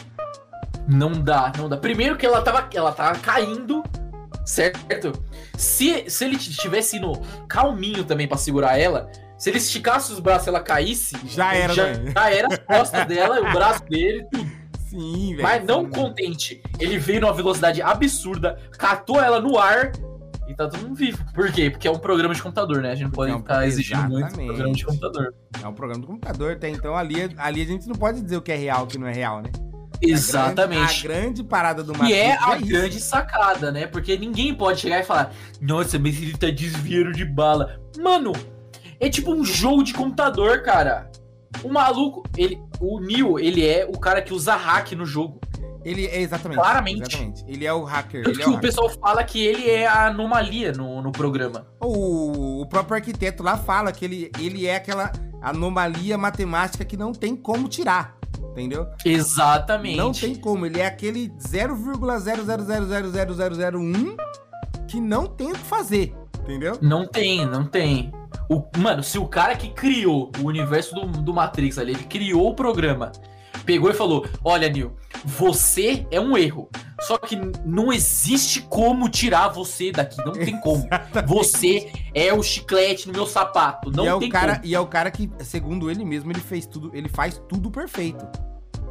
Não 0.88 1.12
dá, 1.12 1.52
não 1.56 1.68
dá. 1.68 1.76
Primeiro 1.76 2.16
que 2.16 2.24
ela 2.24 2.42
tava, 2.42 2.68
ela 2.72 2.92
tava 2.92 3.18
caindo, 3.18 3.82
certo? 4.44 5.12
Se, 5.56 6.08
se 6.08 6.24
ele 6.24 6.36
tivesse 6.36 6.96
indo 6.96 7.12
calminho 7.48 8.04
também 8.04 8.28
para 8.28 8.36
segurar 8.36 8.78
ela, 8.78 9.10
se 9.36 9.50
ele 9.50 9.58
esticasse 9.58 10.12
os 10.12 10.20
braços 10.20 10.46
e 10.46 10.50
ela 10.50 10.60
caísse, 10.60 11.16
já 11.26 11.54
era, 11.54 11.74
já, 11.74 11.92
já 11.92 12.30
era 12.30 12.48
as 12.48 12.58
costas 12.58 13.06
dela, 13.06 13.40
o 13.40 13.52
braço 13.52 13.84
dele, 13.84 14.26
tudo. 14.30 14.66
Sim, 14.88 15.30
velho. 15.30 15.42
Mas 15.42 15.64
não 15.64 15.90
contente, 15.90 16.62
ele 16.78 16.98
veio 16.98 17.20
numa 17.20 17.32
velocidade 17.32 17.82
absurda, 17.82 18.58
catou 18.78 19.20
ela 19.20 19.40
no 19.40 19.58
ar 19.58 19.92
e 20.48 20.54
tá 20.54 20.68
todo 20.68 20.80
mundo 20.80 20.94
vivo. 20.94 21.18
Por 21.34 21.50
quê? 21.52 21.70
Porque 21.70 21.88
é 21.88 21.90
um 21.90 21.98
programa 21.98 22.34
de 22.34 22.40
computador, 22.40 22.80
né? 22.80 22.92
A 22.92 22.94
gente 22.94 23.04
não 23.04 23.10
pode 23.10 23.32
é 23.32 23.34
um, 23.34 23.38
ficar 23.38 23.66
exigindo 23.66 24.08
muito 24.08 24.32
programa 24.34 24.72
de 24.72 24.84
computador. 24.84 25.34
É 25.62 25.68
um 25.68 25.74
programa 25.74 26.00
de 26.00 26.06
computador, 26.06 26.52
até 26.52 26.68
então 26.68 26.96
ali, 26.96 27.28
ali 27.36 27.62
a 27.62 27.64
gente 27.66 27.88
não 27.88 27.96
pode 27.96 28.22
dizer 28.22 28.36
o 28.36 28.42
que 28.42 28.52
é 28.52 28.56
real 28.56 28.82
e 28.82 28.84
o 28.84 28.86
que 28.86 28.98
não 28.98 29.08
é 29.08 29.12
real, 29.12 29.42
né? 29.42 29.50
Exatamente. 30.00 30.82
A 30.82 30.86
grande, 30.86 31.06
a 31.06 31.20
grande 31.20 31.44
parada 31.44 31.82
do 31.82 31.92
Matrix. 31.92 32.10
E 32.10 32.14
é 32.14 32.38
a 32.38 32.54
é 32.54 32.58
grande 32.58 33.00
sacada, 33.00 33.70
né? 33.70 33.86
Porque 33.86 34.16
ninguém 34.16 34.54
pode 34.54 34.80
chegar 34.80 35.00
e 35.00 35.04
falar: 35.04 35.32
Nossa, 35.60 35.98
mas 35.98 36.20
ele 36.20 36.36
tá 36.36 36.50
desviando 36.50 37.12
de 37.12 37.24
bala. 37.24 37.80
Mano, 37.98 38.32
é 39.00 39.08
tipo 39.08 39.32
um 39.32 39.44
jogo 39.44 39.82
de 39.82 39.94
computador, 39.94 40.62
cara. 40.62 41.10
O 41.62 41.70
maluco, 41.70 42.22
ele, 42.36 42.60
o 42.80 43.00
Neo, 43.00 43.38
ele 43.38 43.66
é 43.66 43.86
o 43.86 43.98
cara 43.98 44.20
que 44.20 44.34
usa 44.34 44.54
hack 44.54 44.92
no 44.92 45.06
jogo. 45.06 45.40
Ele 45.84 46.04
é 46.06 46.20
exatamente. 46.20 46.58
Claramente. 46.58 47.02
Exatamente. 47.02 47.44
Ele 47.46 47.64
é 47.64 47.72
o 47.72 47.84
hacker. 47.84 48.24
Tanto 48.24 48.40
é 48.40 48.42
que 48.42 48.48
o 48.48 48.52
o 48.52 48.54
hacker. 48.56 48.68
pessoal 48.68 48.90
fala 48.90 49.22
que 49.22 49.44
ele 49.44 49.70
é 49.70 49.86
a 49.86 50.08
anomalia 50.08 50.72
no, 50.72 51.00
no 51.00 51.12
programa. 51.12 51.66
O, 51.80 52.60
o 52.62 52.66
próprio 52.66 52.96
arquiteto 52.96 53.42
lá 53.42 53.56
fala 53.56 53.92
que 53.92 54.04
ele, 54.04 54.32
ele 54.40 54.66
é 54.66 54.74
aquela 54.74 55.12
anomalia 55.40 56.18
matemática 56.18 56.84
que 56.84 56.96
não 56.96 57.12
tem 57.12 57.36
como 57.36 57.68
tirar. 57.68 58.16
Entendeu? 58.38 58.86
Exatamente. 59.04 59.96
Não 59.96 60.12
tem 60.12 60.34
como. 60.34 60.66
Ele 60.66 60.80
é 60.80 60.86
aquele 60.86 61.28
0,000000001 61.30 64.16
que 64.88 65.00
não 65.00 65.26
tem 65.26 65.52
o 65.52 65.54
que 65.54 65.60
fazer. 65.60 66.14
Entendeu? 66.40 66.78
Não 66.80 67.06
tem, 67.06 67.44
não 67.44 67.64
tem. 67.64 68.12
O, 68.48 68.62
mano, 68.78 69.02
se 69.02 69.18
o 69.18 69.26
cara 69.26 69.56
que 69.56 69.70
criou 69.70 70.30
o 70.40 70.46
universo 70.46 70.94
do, 70.94 71.06
do 71.06 71.34
Matrix 71.34 71.78
ali, 71.78 71.92
ele 71.92 72.04
criou 72.04 72.50
o 72.50 72.54
programa, 72.54 73.10
pegou 73.66 73.90
e 73.90 73.94
falou: 73.94 74.24
Olha, 74.42 74.70
Neo, 74.70 74.96
você 75.24 76.06
é 76.10 76.20
um 76.20 76.38
erro. 76.38 76.70
Só 77.02 77.18
que 77.18 77.36
não 77.64 77.92
existe 77.92 78.62
como 78.62 79.08
tirar 79.08 79.48
você 79.48 79.92
daqui. 79.92 80.16
Não 80.24 80.32
tem 80.32 80.58
como. 80.60 80.88
Você 81.26 81.92
é 82.14 82.32
o 82.32 82.42
chiclete 82.42 83.06
no 83.08 83.12
meu 83.12 83.26
sapato. 83.26 83.90
Não 83.90 84.04
e 84.04 84.08
é 84.08 84.18
tem 84.18 84.28
o 84.28 84.32
cara 84.32 84.54
como. 84.54 84.66
E 84.66 84.74
é 84.74 84.80
o 84.80 84.86
cara 84.86 85.10
que, 85.10 85.30
segundo 85.40 85.90
ele 85.90 86.04
mesmo, 86.04 86.32
ele 86.32 86.40
fez 86.40 86.66
tudo, 86.66 86.90
ele 86.94 87.08
faz 87.08 87.42
tudo 87.48 87.70
perfeito, 87.70 88.26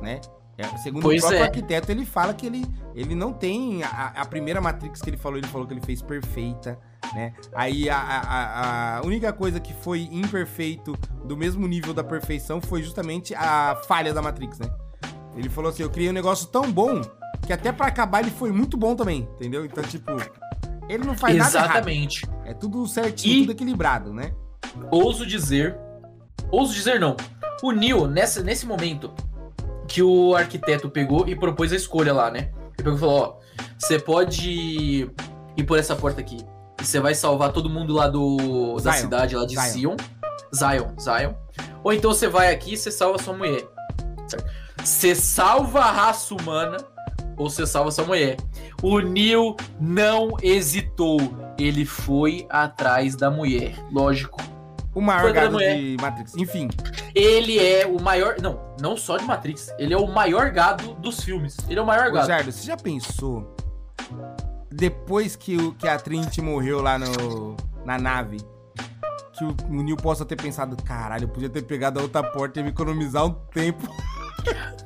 né? 0.02 0.22
É, 0.58 0.66
segundo 0.78 1.02
Pois 1.02 1.18
o 1.22 1.28
próprio 1.28 1.42
é. 1.44 1.48
arquiteto, 1.48 1.92
ele 1.92 2.06
fala 2.06 2.34
que 2.34 2.46
ele, 2.46 2.66
ele 2.94 3.14
não 3.14 3.34
tem. 3.34 3.84
A, 3.84 4.14
a 4.16 4.26
primeira 4.26 4.62
Matrix 4.62 5.02
que 5.02 5.10
ele 5.10 5.18
falou, 5.18 5.38
ele 5.38 5.48
falou 5.48 5.68
que 5.68 5.74
ele 5.74 5.82
fez 5.82 6.02
perfeita, 6.02 6.80
né? 7.14 7.34
Aí 7.54 7.90
a, 7.90 7.98
a, 7.98 8.98
a- 9.00 9.02
única 9.04 9.34
coisa 9.34 9.60
que 9.60 9.74
foi 9.74 10.08
imperfeito 10.12 10.98
do 11.26 11.36
mesmo 11.36 11.68
nível 11.68 11.94
da 11.94 12.04
perfeição 12.06 12.62
foi 12.62 12.82
justamente 12.82 13.36
a 13.36 13.76
falha 13.88 14.14
da 14.14 14.22
Matrix, 14.22 14.58
né? 14.60 14.70
Ele 15.36 15.50
falou 15.50 15.72
assim: 15.72 15.84
eu 15.84 15.90
criei 15.90 16.10
um 16.10 16.14
negócio 16.14 16.48
tão 16.48 16.72
bom 16.72 17.02
que 17.46 17.52
até 17.52 17.74
pra 17.74 17.88
acabar 17.88 18.22
ele 18.22 18.32
foi 18.32 18.52
muito 18.52 18.78
bom 18.78 18.96
também, 18.96 19.28
entendeu? 19.36 19.66
Então, 19.66 19.84
tipo, 19.84 20.10
ele 20.88 21.04
não 21.04 21.18
faz 21.18 21.36
nada 21.36 21.58
errado. 21.58 21.72
Exatamente. 21.72 22.26
É 22.46 22.54
tudo 22.54 22.88
certinho, 22.88 23.36
E- 23.36 23.40
tudo 23.42 23.52
equilibrado, 23.52 24.14
né? 24.14 24.32
Ouso 24.90 25.26
dizer. 25.26 25.78
Ouso 26.50 26.74
dizer 26.74 26.98
não. 26.98 27.18
O 27.62 27.72
Neo, 27.74 28.08
nessa, 28.08 28.42
nesse 28.42 28.66
momento 28.66 29.14
que 29.88 30.02
o 30.02 30.36
arquiteto 30.36 30.90
pegou 30.90 31.28
e 31.28 31.36
propôs 31.36 31.72
a 31.72 31.76
escolha 31.76 32.14
lá, 32.14 32.32
né? 32.32 32.52
Ele 32.78 32.84
pegou 32.84 32.96
e 32.96 33.00
falou: 33.00 33.22
Ó, 33.22 33.64
você 33.78 34.00
pode 34.00 35.10
ir 35.58 35.64
por 35.64 35.78
essa 35.78 35.96
porta 35.96 36.22
aqui. 36.22 36.38
E 36.82 36.86
você 36.86 37.00
vai 37.00 37.16
salvar 37.16 37.52
todo 37.52 37.70
mundo 37.70 37.94
lá 37.94 38.08
do, 38.08 38.76
da 38.76 38.92
Zion. 38.92 39.02
cidade, 39.02 39.36
lá 39.36 39.46
de 39.46 39.56
Zion. 39.56 39.70
Zion. 39.72 39.96
Zion, 40.54 41.00
Zion. 41.00 41.34
Ou 41.84 41.94
então 41.94 42.12
você 42.12 42.28
vai 42.28 42.54
aqui 42.54 42.74
e 42.74 42.78
você 42.78 42.92
salva 42.92 43.22
sua 43.22 43.34
mulher. 43.36 43.64
Você 44.84 45.16
salva 45.16 45.80
a 45.80 45.92
raça 45.92 46.34
humana 46.34 46.78
ou 47.38 47.50
você 47.50 47.66
salva 47.66 47.92
sua 47.92 48.06
mulher. 48.06 48.38
O 48.82 49.00
Neo 49.00 49.56
não 49.80 50.36
hesitou. 50.42 51.20
Ele 51.58 51.86
foi 51.86 52.46
atrás 52.50 53.16
da 53.16 53.32
mulher. 53.32 53.76
Lógico. 53.92 54.55
O 54.96 55.02
maior 55.02 55.32
gado 55.34 55.58
de 55.58 55.98
Matrix. 56.00 56.36
Enfim, 56.38 56.70
Ele 57.14 57.60
é 57.60 57.86
o 57.86 58.02
maior. 58.02 58.38
Não, 58.42 58.60
não 58.82 58.96
só 58.96 59.18
de 59.18 59.26
Matrix. 59.26 59.70
Ele 59.78 59.94
é 59.94 59.98
o 59.98 60.08
maior 60.08 60.50
gado 60.52 60.96
dos 60.96 61.22
filmes. 61.22 61.58
Ele 61.70 61.78
é 61.78 61.82
o 61.82 61.86
maior 61.86 62.08
ô 62.08 62.14
gado. 62.14 62.28
Jardo, 62.28 62.52
você 62.52 62.66
já 62.66 62.78
pensou 62.78 63.54
depois 64.72 65.36
que, 65.36 65.56
o, 65.56 65.74
que 65.74 65.88
a 65.88 65.98
Trinity 65.98 66.42
morreu 66.42 66.82
lá 66.82 66.98
no, 66.98 67.56
na 67.86 67.98
nave, 67.98 68.38
que 69.34 69.44
o, 69.44 69.56
o 69.70 69.84
Neil 69.84 69.96
possa 69.96 70.26
ter 70.26 70.36
pensado, 70.36 70.76
caralho, 70.84 71.26
eu 71.26 71.30
podia 71.30 71.50
ter 71.50 71.62
pegado 71.62 72.00
a 72.00 72.04
outra 72.04 72.24
porta 72.24 72.60
e 72.60 72.64
me 72.64 72.70
economizar 72.70 73.26
um 73.26 73.34
tempo. 73.54 73.88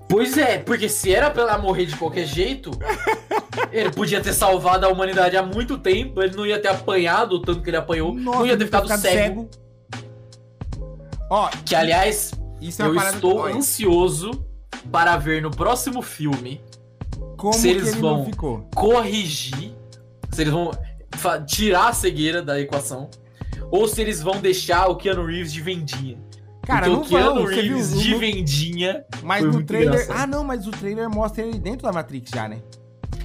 Pois 0.07 0.39
é, 0.39 0.57
porque 0.57 0.89
se 0.89 1.13
era 1.13 1.29
pra 1.29 1.43
ela 1.43 1.57
morrer 1.59 1.85
de 1.85 1.95
qualquer 1.95 2.25
jeito, 2.25 2.71
ele 3.71 3.91
podia 3.91 4.19
ter 4.19 4.33
salvado 4.33 4.85
a 4.85 4.89
humanidade 4.89 5.37
há 5.37 5.43
muito 5.43 5.77
tempo. 5.77 6.19
Ele 6.23 6.35
não 6.35 6.47
ia 6.47 6.59
ter 6.59 6.69
apanhado 6.69 7.35
o 7.35 7.41
tanto 7.41 7.61
que 7.61 7.69
ele 7.69 7.77
apanhou. 7.77 8.15
não 8.15 8.43
ia 8.43 8.57
ter 8.57 8.65
ficado, 8.65 8.87
cego. 8.97 9.47
Ó, 11.29 11.49
Que, 11.65 11.75
aliás, 11.75 12.31
isso 12.61 12.81
é 12.81 12.85
eu 12.85 12.95
estou 12.95 13.45
ansioso 13.45 14.31
para 14.91 15.17
ver 15.17 15.41
no 15.41 15.51
próximo 15.51 16.01
filme 16.01 16.61
como 17.37 17.53
se 17.53 17.69
eles 17.69 17.89
ele 17.93 18.01
vão- 18.01 18.29
corrigir. 18.75 19.73
Se 20.31 20.41
eles 20.41 20.53
vão 20.53 20.71
tirar 21.45 21.89
a 21.89 21.93
cegueira 21.93 22.41
da 22.41 22.59
equação. 22.59 23.09
Ou 23.71 23.87
se 23.87 24.01
eles 24.01 24.21
vão 24.21 24.39
deixar 24.41 24.87
o 24.87 24.95
Keanu 24.95 25.25
Reeves 25.25 25.53
de 25.53 25.61
vendinha. 25.61 26.17
Cara, 26.65 26.87
Porque 26.87 26.95
não 26.95 27.01
o 27.01 27.05
Keanu 27.07 27.35
vão, 27.35 27.45
viu? 27.47 27.55
Reeves 27.61 27.99
de 27.99 28.11
no- 28.11 28.19
vendinha. 28.19 29.05
Mas 29.23 29.43
no 29.43 29.63
trailer... 29.63 29.89
engraçado. 29.89 30.17
Ah, 30.19 30.27
não, 30.27 30.43
mas 30.43 30.67
o 30.67 30.71
trailer 30.71 31.09
mostra 31.09 31.43
ele 31.43 31.59
dentro 31.59 31.83
da 31.83 31.91
Matrix 31.91 32.31
já, 32.33 32.47
né? 32.47 32.61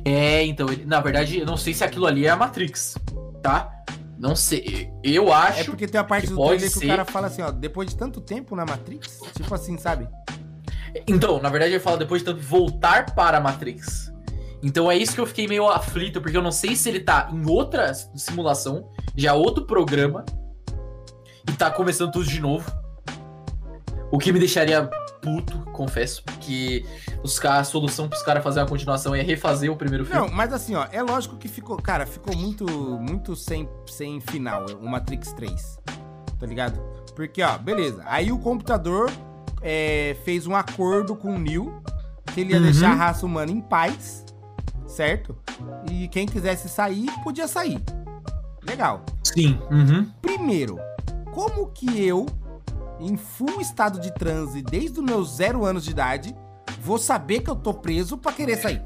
É, 0.05 0.45
então, 0.45 0.69
ele- 0.71 0.85
na 0.85 1.01
verdade, 1.01 1.39
eu 1.39 1.47
não 1.47 1.57
sei 1.57 1.73
se 1.75 1.83
aquilo 1.85 2.07
ali 2.07 2.27
é 2.27 2.31
a 2.31 2.37
Matrix, 2.37 2.95
tá? 3.43 3.71
Não 4.19 4.37
sei. 4.37 4.91
Eu 5.03 5.33
acho. 5.33 5.61
É 5.61 5.65
porque 5.65 5.87
tem 5.87 6.01
a 6.01 6.05
parte 6.05 6.29
que 6.29 6.33
do 6.33 6.37
trailer 6.37 6.73
que 6.73 6.79
ser. 6.79 6.85
o 6.85 6.89
cara 6.89 7.05
fala 7.05 7.27
assim, 7.27 7.43
ó, 7.43 7.51
depois 7.51 7.91
de 7.91 7.97
tanto 7.97 8.21
tempo 8.21 8.55
na 8.55 8.65
Matrix, 8.65 9.21
tipo 9.37 9.55
assim, 9.55 9.77
sabe? 9.77 10.09
Então, 11.07 11.41
na 11.41 11.49
verdade, 11.49 11.73
ele 11.73 11.81
fala 11.81 11.97
depois 11.97 12.23
de 12.23 12.27
tanto 12.27 12.41
voltar 12.41 13.15
para 13.15 13.39
a 13.39 13.41
Matrix. 13.41 14.13
Então 14.63 14.91
é 14.91 14.97
isso 14.97 15.15
que 15.15 15.21
eu 15.21 15.27
fiquei 15.27 15.47
meio 15.47 15.69
aflito, 15.69 16.23
porque 16.23 16.37
eu 16.37 16.43
não 16.43 16.53
sei 16.53 16.75
se 16.75 16.89
ele 16.89 17.01
tá 17.01 17.29
em 17.31 17.47
outra 17.47 17.93
simulação, 17.93 18.91
já 19.15 19.35
outro 19.35 19.67
programa, 19.67 20.25
e 21.47 21.53
tá 21.53 21.71
começando 21.71 22.13
tudo 22.13 22.25
de 22.25 22.41
novo. 22.41 22.71
O 24.11 24.19
que 24.19 24.33
me 24.33 24.39
deixaria 24.39 24.89
puto, 25.25 25.59
confesso, 25.73 26.23
porque 26.23 26.85
os 27.23 27.43
a 27.43 27.65
solução 27.65 28.09
pros 28.09 28.23
caras 28.23 28.45
fazer 28.45 28.61
uma 28.61 28.67
continuação 28.69 29.15
é 29.15 29.23
refazer 29.23 29.73
o 29.73 29.77
primeiro 29.77 30.05
filme. 30.05 30.21
Não, 30.21 30.29
mas 30.29 30.53
assim, 30.53 30.75
ó, 30.75 30.87
é 30.93 31.03
lógico 31.03 31.37
que 31.39 31.49
ficou, 31.49 31.79
cara, 31.79 32.05
ficou 32.05 32.37
muito, 32.37 32.67
muito 33.01 33.35
sem, 33.35 33.67
sem 33.91 34.21
final, 34.21 34.67
o 34.83 34.87
Matrix 34.87 35.33
3, 35.33 35.79
tá 36.39 36.47
ligado? 36.47 36.79
Porque, 37.17 37.43
ó, 37.43 37.57
beleza, 37.57 38.03
aí 38.07 38.31
o 38.31 38.39
computador 38.39 39.11
é, 39.63 40.15
fez 40.25 40.47
um 40.47 40.55
acordo 40.55 41.17
com 41.17 41.35
o 41.35 41.39
Neo, 41.39 41.83
que 42.35 42.43
ele 42.43 42.53
ia 42.53 42.59
Uhum. 42.59 42.65
deixar 42.65 42.91
a 42.91 42.95
raça 42.95 43.25
humana 43.25 43.51
em 43.51 43.61
paz, 43.63 44.25
certo? 44.87 45.35
E 45.91 46.07
quem 46.09 46.27
quisesse 46.27 46.69
sair, 46.69 47.09
podia 47.23 47.49
sair. 47.49 47.81
Legal. 48.67 49.03
Sim. 49.23 49.59
Uhum. 49.71 50.07
Primeiro, 50.21 50.79
como 51.33 51.69
que 51.69 52.05
eu, 52.05 52.27
em 53.01 53.17
full 53.17 53.61
estado 53.61 53.99
de 53.99 54.13
transe 54.15 54.63
desde 54.63 55.01
os 55.01 55.05
meus 55.05 55.37
zero 55.37 55.65
anos 55.65 55.85
de 55.85 55.91
idade, 55.91 56.35
vou 56.81 56.99
saber 56.99 57.41
que 57.41 57.51
eu 57.51 57.57
tô 57.57 57.75
preso 57.75 58.17
pra 58.19 58.33
querer 58.33 58.57
sair? 58.57 58.83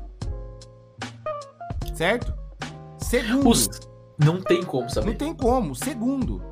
Certo? 1.94 2.32
Segundo, 2.98 3.48
Os- 3.48 3.68
Não 4.18 4.40
tem 4.40 4.62
como 4.62 4.88
saber. 4.90 5.06
não 5.10 5.14
tem 5.16 5.34
como. 5.34 5.74
Segundo, 5.74 6.42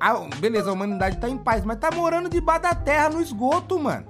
a- 0.00 0.14
beleza, 0.38 0.70
a 0.70 0.72
humanidade 0.72 1.18
tá 1.18 1.28
em 1.28 1.38
paz, 1.38 1.64
mas 1.64 1.78
tá 1.78 1.90
morando 1.90 2.28
debaixo 2.28 2.62
da 2.62 2.74
terra 2.74 3.08
no 3.10 3.20
esgoto, 3.20 3.78
mano. 3.78 4.06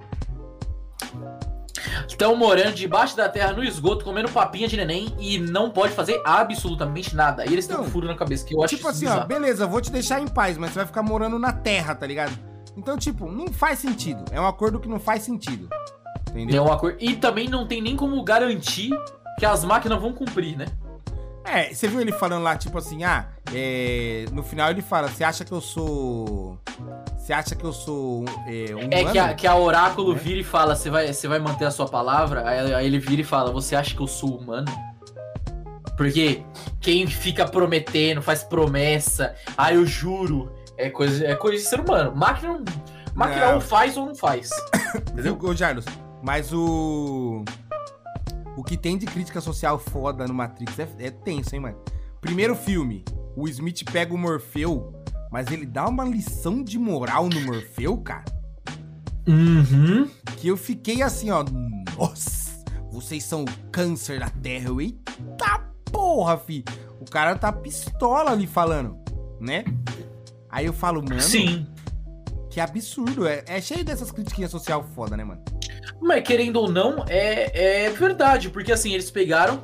Estão 2.09 2.35
morando 2.35 2.75
debaixo 2.75 3.17
da 3.17 3.29
terra 3.29 3.53
no 3.53 3.63
esgoto, 3.63 4.05
comendo 4.05 4.29
papinha 4.31 4.67
de 4.67 4.77
neném 4.77 5.15
e 5.19 5.39
não 5.39 5.71
pode 5.71 5.93
fazer 5.93 6.21
absolutamente 6.25 7.15
nada. 7.15 7.45
E 7.47 7.53
eles 7.53 7.67
têm 7.67 7.77
um 7.77 7.83
Não. 7.83 7.91
furo 7.91 8.07
na 8.07 8.17
cabeça, 8.17 8.45
que 8.45 8.55
eu 8.55 8.63
acho 8.63 8.77
tipo 8.77 8.89
assim, 8.89 9.07
ó, 9.07 9.11
bizarro. 9.11 9.29
beleza, 9.29 9.65
eu 9.65 9.69
vou 9.69 9.81
te 9.81 9.91
deixar 9.91 10.21
em 10.21 10.27
paz, 10.27 10.57
mas 10.59 10.71
você 10.71 10.77
vai 10.81 10.87
ficar 10.87 11.03
morando 11.03 11.39
na 11.39 11.53
terra, 11.53 11.95
tá 11.95 12.07
ligado? 12.07 12.33
Então, 12.79 12.97
tipo, 12.97 13.31
não 13.31 13.49
faz 13.49 13.81
sentido. 13.81 14.25
É 14.31 14.41
um 14.41 14.47
acordo 14.47 14.79
que 14.79 14.89
não 14.89 15.01
faz 15.01 15.25
sentido. 15.25 15.69
Entendeu? 16.31 16.63
É 16.63 16.67
uma 16.67 16.79
cor... 16.79 16.97
E 17.01 17.17
também 17.17 17.49
não 17.49 17.67
tem 17.67 17.83
nem 17.83 17.97
como 17.97 18.23
garantir 18.23 18.91
que 19.37 19.45
as 19.45 19.65
máquinas 19.65 20.01
vão 20.01 20.13
cumprir, 20.13 20.57
né? 20.57 20.67
É, 21.45 21.73
você 21.75 21.89
viu 21.89 22.01
ele 22.01 22.13
falando 22.13 22.43
lá, 22.43 22.57
tipo 22.57 22.77
assim, 22.79 23.03
ah, 23.05 23.27
é, 23.53 24.27
no 24.33 24.43
final 24.43 24.71
ele 24.71 24.83
fala, 24.83 25.09
você 25.09 25.25
acha 25.25 25.45
que 25.45 25.53
eu 25.53 25.61
sou. 25.61 26.59
Você 27.17 27.33
acha 27.33 27.57
que 27.57 27.65
eu 27.65 27.73
sou 27.73 28.25
é, 28.47 28.75
humano? 28.75 28.89
É 28.93 29.05
que 29.05 29.19
a, 29.19 29.35
que 29.35 29.47
a 29.47 29.57
oráculo 29.57 30.13
É. 30.13 30.19
vira 30.19 30.41
e 30.41 30.45
fala, 30.45 30.77
você 30.77 30.89
vai, 30.91 31.11
vai 31.11 31.39
manter 31.39 31.65
a 31.65 31.71
sua 31.71 31.89
palavra? 31.89 32.47
Aí, 32.49 32.75
aí 32.75 32.87
ele 32.87 32.99
vira 32.99 33.23
e 33.23 33.25
fala, 33.25 33.51
você 33.51 33.75
acha 33.75 33.95
que 33.95 34.01
eu 34.01 34.07
sou 34.07 34.37
humano? 34.37 34.71
Porque 35.97 36.45
quem 36.81 37.07
fica 37.07 37.45
prometendo, 37.47 38.23
faz 38.23 38.45
promessa, 38.45 39.35
ah, 39.57 39.73
eu 39.73 39.85
juro, 39.85 40.53
é 40.79 40.91
coisa, 40.91 41.27
é 41.27 41.35
coisa 41.35 41.59
de 41.59 41.65
ser 41.69 41.81
humano. 41.81 42.15
Máquina, 42.17 42.55
não- 42.55 42.65
máquina 43.15 43.47
Não. 43.49 43.55
ou 43.57 43.61
faz 43.61 43.97
ou 43.97 44.07
não 44.07 44.15
faz. 44.15 44.49
Viu, 45.15 45.37
ô 45.43 45.55
Jarlos? 45.55 45.85
Mas 46.23 46.53
o. 46.53 47.45
O 48.57 48.65
que 48.65 48.77
tem 48.77 48.99
de 48.99 49.07
crítica 49.07 49.41
social 49.41 49.79
foda 49.79 50.27
no 50.27 50.35
Matrix 50.35 50.79
é, 50.79 50.89
é 50.99 51.11
tenso, 51.11 51.55
hein, 51.55 51.61
mano? 51.61 51.79
Primeiro 52.21 52.57
filme, 52.57 53.05
o 53.37 53.47
Smith 53.49 53.85
pega 53.91 54.13
o 54.13 54.19
Morfeu, 54.19 54.93
mas 55.31 55.47
ele 55.53 55.65
dá 55.65 55.87
uma 55.89 56.05
lição 56.05 56.63
de 56.65 56.77
moral 56.79 57.29
no 57.29 57.41
Morfeu, 57.43 57.97
cara. 57.99 58.25
Uhum. 59.29 60.09
Que 60.39 60.49
eu 60.49 60.57
fiquei 60.57 61.03
assim, 61.03 61.31
ó. 61.31 61.45
Nossa, 61.97 62.65
vocês 62.91 63.23
são 63.25 63.43
o 63.43 63.71
câncer 63.71 64.19
da 64.19 64.29
terra. 64.31 64.69
Eu, 64.69 64.81
eita 64.81 65.61
porra, 65.93 66.37
fi. 66.39 66.65
O 67.01 67.05
cara 67.05 67.37
tá 67.37 67.53
pistola 67.53 68.33
ali 68.33 68.47
falando, 68.47 68.97
né? 69.41 69.65
Aí 70.59 70.67
eu 70.67 70.73
falo, 70.73 71.01
mano, 71.09 71.21
Sim. 71.21 71.65
que 72.51 72.59
absurdo. 72.59 73.29
É, 73.29 73.45
é 73.47 73.61
cheio 73.61 73.85
dessas 73.85 74.11
critiquinhas 74.11 74.51
social 74.51 74.85
foda, 74.93 75.17
né, 75.17 75.23
mano? 75.23 75.41
Mas 76.03 76.25
querendo 76.25 76.57
ou 76.57 76.69
não, 76.69 77.05
é, 77.09 77.85
é 77.87 77.91
verdade, 77.91 78.51
porque 78.51 78.73
assim, 78.73 78.93
eles 78.93 79.09
pegaram. 79.09 79.63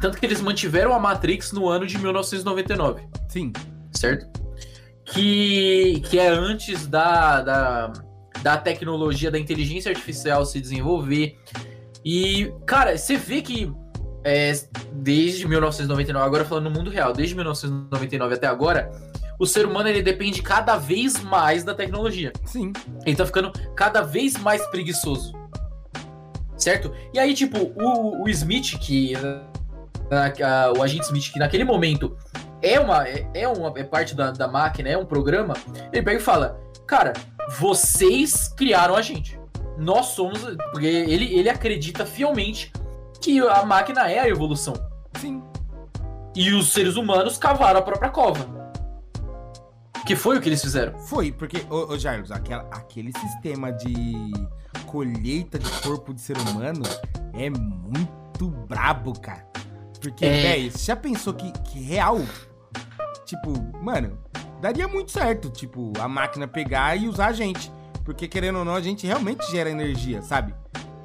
Tanto 0.00 0.18
que 0.18 0.26
eles 0.26 0.40
mantiveram 0.40 0.92
a 0.92 0.98
Matrix 0.98 1.52
no 1.52 1.68
ano 1.68 1.86
de 1.86 1.96
1999. 1.98 3.04
Sim. 3.28 3.52
Certo? 3.92 4.26
Que, 5.04 6.02
que 6.10 6.18
é 6.18 6.30
antes 6.30 6.88
da, 6.88 7.40
da, 7.42 7.92
da 8.42 8.56
tecnologia, 8.56 9.30
da 9.30 9.38
inteligência 9.38 9.90
artificial 9.90 10.44
se 10.44 10.60
desenvolver. 10.60 11.38
E, 12.04 12.52
cara, 12.66 12.98
você 12.98 13.16
vê 13.16 13.40
que 13.40 13.72
é, 14.24 14.52
desde 14.94 15.46
1999, 15.46 16.26
agora 16.26 16.44
falando 16.44 16.64
no 16.64 16.70
mundo 16.70 16.90
real, 16.90 17.12
desde 17.12 17.36
1999 17.36 18.34
até 18.34 18.48
agora, 18.48 18.90
o 19.38 19.46
ser 19.46 19.66
humano 19.66 19.88
ele 19.88 20.02
depende 20.02 20.42
cada 20.42 20.76
vez 20.76 21.22
mais 21.22 21.64
da 21.64 21.74
tecnologia. 21.74 22.32
Sim. 22.44 22.72
Ele 23.04 23.16
tá 23.16 23.26
ficando 23.26 23.52
cada 23.74 24.02
vez 24.02 24.36
mais 24.38 24.64
preguiçoso. 24.68 25.34
Certo? 26.56 26.92
E 27.12 27.18
aí, 27.18 27.34
tipo, 27.34 27.58
o, 27.76 28.24
o 28.24 28.28
Smith, 28.28 28.78
que. 28.78 29.14
A, 30.10 30.68
a, 30.68 30.72
o 30.72 30.82
agente 30.82 31.04
Smith, 31.04 31.32
que 31.32 31.38
naquele 31.38 31.64
momento 31.64 32.16
é 32.62 32.78
uma, 32.80 33.06
é, 33.06 33.28
é 33.34 33.48
uma 33.48 33.72
é 33.76 33.84
parte 33.84 34.14
da, 34.14 34.30
da 34.30 34.48
máquina, 34.48 34.88
é 34.88 34.96
um 34.96 35.04
programa, 35.04 35.54
ele 35.92 36.02
pega 36.02 36.18
e 36.18 36.22
fala: 36.22 36.58
Cara, 36.86 37.12
vocês 37.58 38.48
criaram 38.48 38.96
a 38.96 39.02
gente. 39.02 39.38
Nós 39.76 40.06
somos. 40.06 40.40
Porque 40.70 40.86
ele, 40.86 41.34
ele 41.34 41.48
acredita 41.48 42.06
fielmente 42.06 42.72
que 43.20 43.40
a 43.40 43.64
máquina 43.64 44.10
é 44.10 44.20
a 44.20 44.28
evolução. 44.28 44.74
Sim. 45.20 45.42
E 46.34 46.52
os 46.52 46.72
seres 46.72 46.96
humanos 46.96 47.38
cavaram 47.38 47.80
a 47.80 47.82
própria 47.82 48.10
cova. 48.10 48.65
Que 50.06 50.14
foi 50.14 50.38
o 50.38 50.40
que 50.40 50.48
eles 50.48 50.62
fizeram. 50.62 50.96
Foi, 51.00 51.32
porque, 51.32 51.66
ô, 51.68 51.92
ô 51.92 51.98
Jarlos, 51.98 52.30
aquela, 52.30 52.62
aquele 52.70 53.10
sistema 53.18 53.72
de 53.72 54.32
colheita 54.86 55.58
de 55.58 55.68
corpo 55.82 56.14
de 56.14 56.20
ser 56.20 56.38
humano 56.38 56.84
é 57.34 57.50
muito 57.50 58.48
brabo, 58.68 59.18
cara. 59.18 59.44
Porque, 60.00 60.24
é... 60.24 60.42
velho, 60.42 60.70
você 60.70 60.84
já 60.84 60.94
pensou 60.94 61.34
que, 61.34 61.50
que 61.64 61.80
real? 61.80 62.20
Tipo, 63.24 63.52
mano, 63.82 64.16
daria 64.60 64.86
muito 64.86 65.10
certo, 65.10 65.50
tipo, 65.50 65.92
a 66.00 66.06
máquina 66.06 66.46
pegar 66.46 66.94
e 66.94 67.08
usar 67.08 67.26
a 67.26 67.32
gente. 67.32 67.72
Porque, 68.04 68.28
querendo 68.28 68.60
ou 68.60 68.64
não, 68.64 68.76
a 68.76 68.80
gente 68.80 69.04
realmente 69.04 69.50
gera 69.50 69.68
energia, 69.68 70.22
sabe? 70.22 70.54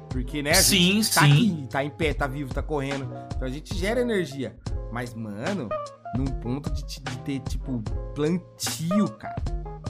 Porque, 0.08 0.44
né? 0.44 0.54
Sim, 0.54 1.00
tá 1.02 1.22
sim. 1.22 1.32
aqui, 1.32 1.68
tá 1.68 1.84
em 1.84 1.90
pé, 1.90 2.14
tá 2.14 2.28
vivo, 2.28 2.54
tá 2.54 2.62
correndo. 2.62 3.12
Então 3.34 3.48
a 3.48 3.50
gente 3.50 3.76
gera 3.76 4.00
energia. 4.00 4.56
Mas, 4.92 5.12
mano, 5.12 5.68
num 6.14 6.24
ponto 6.24 6.70
de, 6.72 6.82
de 6.82 7.18
ter, 7.18 7.40
tipo, 7.40 7.82
plantio, 8.14 9.08
cara. 9.18 9.36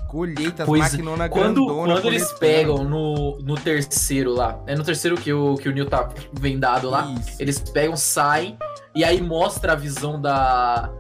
Colheita, 0.09 0.67
pois, 0.67 0.83
maquinona 0.83 1.29
quando, 1.29 1.65
grandona. 1.67 1.95
Quando 1.95 2.07
eles 2.09 2.31
pegam 2.33 2.85
no, 2.85 3.39
no 3.39 3.55
terceiro 3.55 4.33
lá, 4.33 4.63
é 4.67 4.75
no 4.75 4.85
terceiro 4.85 5.17
que 5.17 5.33
o, 5.33 5.57
que 5.57 5.69
o 5.69 5.73
Neil 5.73 5.89
tá 5.89 6.09
vendado 6.35 6.91
lá, 6.91 7.11
Isso. 7.19 7.41
eles 7.41 7.59
pegam, 7.59 7.97
saem, 7.97 8.59
e 8.95 9.05
aí 9.05 9.23
mostra 9.23 9.73
a 9.73 9.75
visão 9.75 10.21
da, 10.21 10.93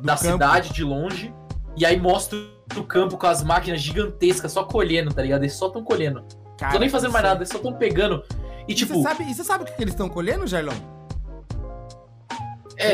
da 0.00 0.14
campo. 0.14 0.32
cidade 0.32 0.72
de 0.72 0.84
longe, 0.84 1.34
e 1.76 1.84
aí 1.84 1.98
mostra 1.98 2.38
o 2.76 2.84
campo 2.84 3.18
com 3.18 3.26
as 3.26 3.42
máquinas 3.42 3.80
gigantescas 3.80 4.52
só 4.52 4.62
colhendo, 4.62 5.12
tá 5.12 5.20
ligado? 5.20 5.42
Eles 5.42 5.54
só 5.54 5.68
tão 5.68 5.82
colhendo. 5.82 6.24
Cara, 6.56 6.74
Tô 6.74 6.78
nem 6.78 6.88
fazendo 6.88 7.12
mais 7.12 7.24
nada, 7.24 7.38
eles 7.38 7.48
só 7.48 7.58
tão 7.58 7.72
pegando. 7.72 8.22
E, 8.68 8.72
e 8.72 8.74
tipo. 8.74 8.94
Você 8.94 9.02
sabe, 9.02 9.24
e 9.24 9.34
você 9.34 9.44
sabe 9.44 9.64
o 9.64 9.66
que 9.66 9.82
eles 9.82 9.94
estão 9.94 10.08
colhendo, 10.08 10.46
Jailon? 10.46 10.95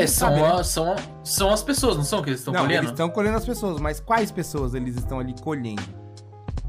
É, 0.01 0.07
são, 0.07 0.29
né? 0.31 0.45
a, 0.45 0.63
são, 0.63 0.95
são 1.23 1.49
as 1.51 1.63
pessoas, 1.63 1.97
não 1.97 2.03
são 2.03 2.21
que 2.21 2.29
eles 2.29 2.39
estão 2.39 2.53
colhendo? 2.53 2.73
Eles 2.73 2.89
estão 2.89 3.09
colhendo 3.09 3.37
as 3.37 3.45
pessoas, 3.45 3.79
mas 3.79 3.99
quais 3.99 4.31
pessoas 4.31 4.73
eles 4.73 4.95
estão 4.95 5.19
ali 5.19 5.33
colhendo? 5.41 5.83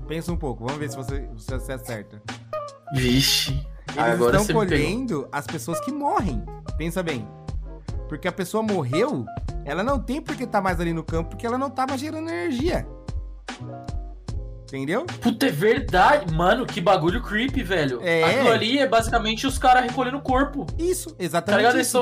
Pensa 0.06 0.32
um 0.32 0.36
pouco, 0.36 0.64
vamos 0.64 0.78
ver 0.78 0.90
se 0.90 0.96
você, 0.96 1.28
se 1.36 1.50
você 1.50 1.72
acerta. 1.72 2.22
Vixe. 2.94 3.50
Eles 3.88 3.98
Agora 3.98 4.36
estão 4.38 4.54
colhendo 4.54 5.28
as 5.30 5.46
pessoas 5.46 5.80
que 5.80 5.92
morrem. 5.92 6.42
Pensa 6.76 7.02
bem. 7.02 7.26
Porque 8.08 8.28
a 8.28 8.32
pessoa 8.32 8.62
morreu, 8.62 9.24
ela 9.64 9.82
não 9.82 9.98
tem 9.98 10.20
por 10.20 10.36
que 10.36 10.44
estar 10.44 10.58
tá 10.58 10.62
mais 10.62 10.80
ali 10.80 10.92
no 10.92 11.02
campo, 11.02 11.30
porque 11.30 11.46
ela 11.46 11.56
não 11.56 11.70
tá 11.70 11.86
mais 11.86 12.00
gerando 12.00 12.28
energia. 12.28 12.86
Entendeu? 14.74 15.06
Puta, 15.20 15.46
é 15.46 15.50
verdade. 15.50 16.34
Mano, 16.34 16.66
que 16.66 16.80
bagulho 16.80 17.22
creepy, 17.22 17.62
velho. 17.62 18.00
É. 18.02 18.24
Aquilo 18.24 18.50
ali 18.50 18.78
é 18.80 18.88
basicamente 18.88 19.46
os 19.46 19.56
caras 19.56 19.84
recolhendo 19.84 20.16
o 20.16 20.20
corpo. 20.20 20.66
Isso, 20.76 21.14
exatamente. 21.16 21.62
Tá 21.62 21.70
ligado? 21.70 21.80
Isso. 21.80 21.98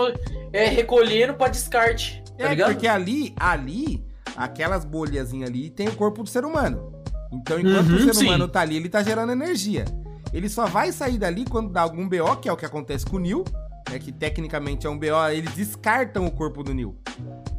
É 0.55 0.69
recolhendo 0.69 1.35
pra 1.35 1.49
descarte. 1.49 2.23
Tá 2.39 2.47
é, 2.47 2.49
ligado? 2.49 2.73
porque 2.73 2.89
ali, 2.89 3.35
ali, 3.39 4.03
aquelas 4.35 4.87
bolhazinhas 4.87 5.51
ali 5.51 5.69
tem 5.69 5.87
o 5.87 5.95
corpo 5.95 6.23
do 6.23 6.31
ser 6.31 6.47
humano. 6.47 6.91
Então, 7.31 7.61
enquanto 7.61 7.91
uhum, 7.91 7.97
o 7.97 8.01
ser 8.05 8.15
sim. 8.15 8.25
humano 8.25 8.49
tá 8.49 8.63
ali, 8.63 8.77
ele 8.77 8.89
tá 8.89 9.03
gerando 9.03 9.33
energia. 9.33 9.85
Ele 10.33 10.49
só 10.49 10.65
vai 10.65 10.93
sair 10.93 11.19
dali 11.19 11.45
quando 11.45 11.71
dá 11.71 11.83
algum 11.83 12.09
BO, 12.09 12.37
que 12.37 12.49
é 12.49 12.53
o 12.53 12.57
que 12.57 12.65
acontece 12.65 13.05
com 13.05 13.17
o 13.17 13.21
Neil, 13.21 13.45
né, 13.91 13.99
que 13.99 14.11
tecnicamente 14.11 14.87
é 14.87 14.91
um 14.91 14.99
BO, 14.99 15.29
eles 15.31 15.53
descartam 15.55 16.25
o 16.25 16.31
corpo 16.31 16.63
do 16.63 16.73
Neil. 16.73 16.97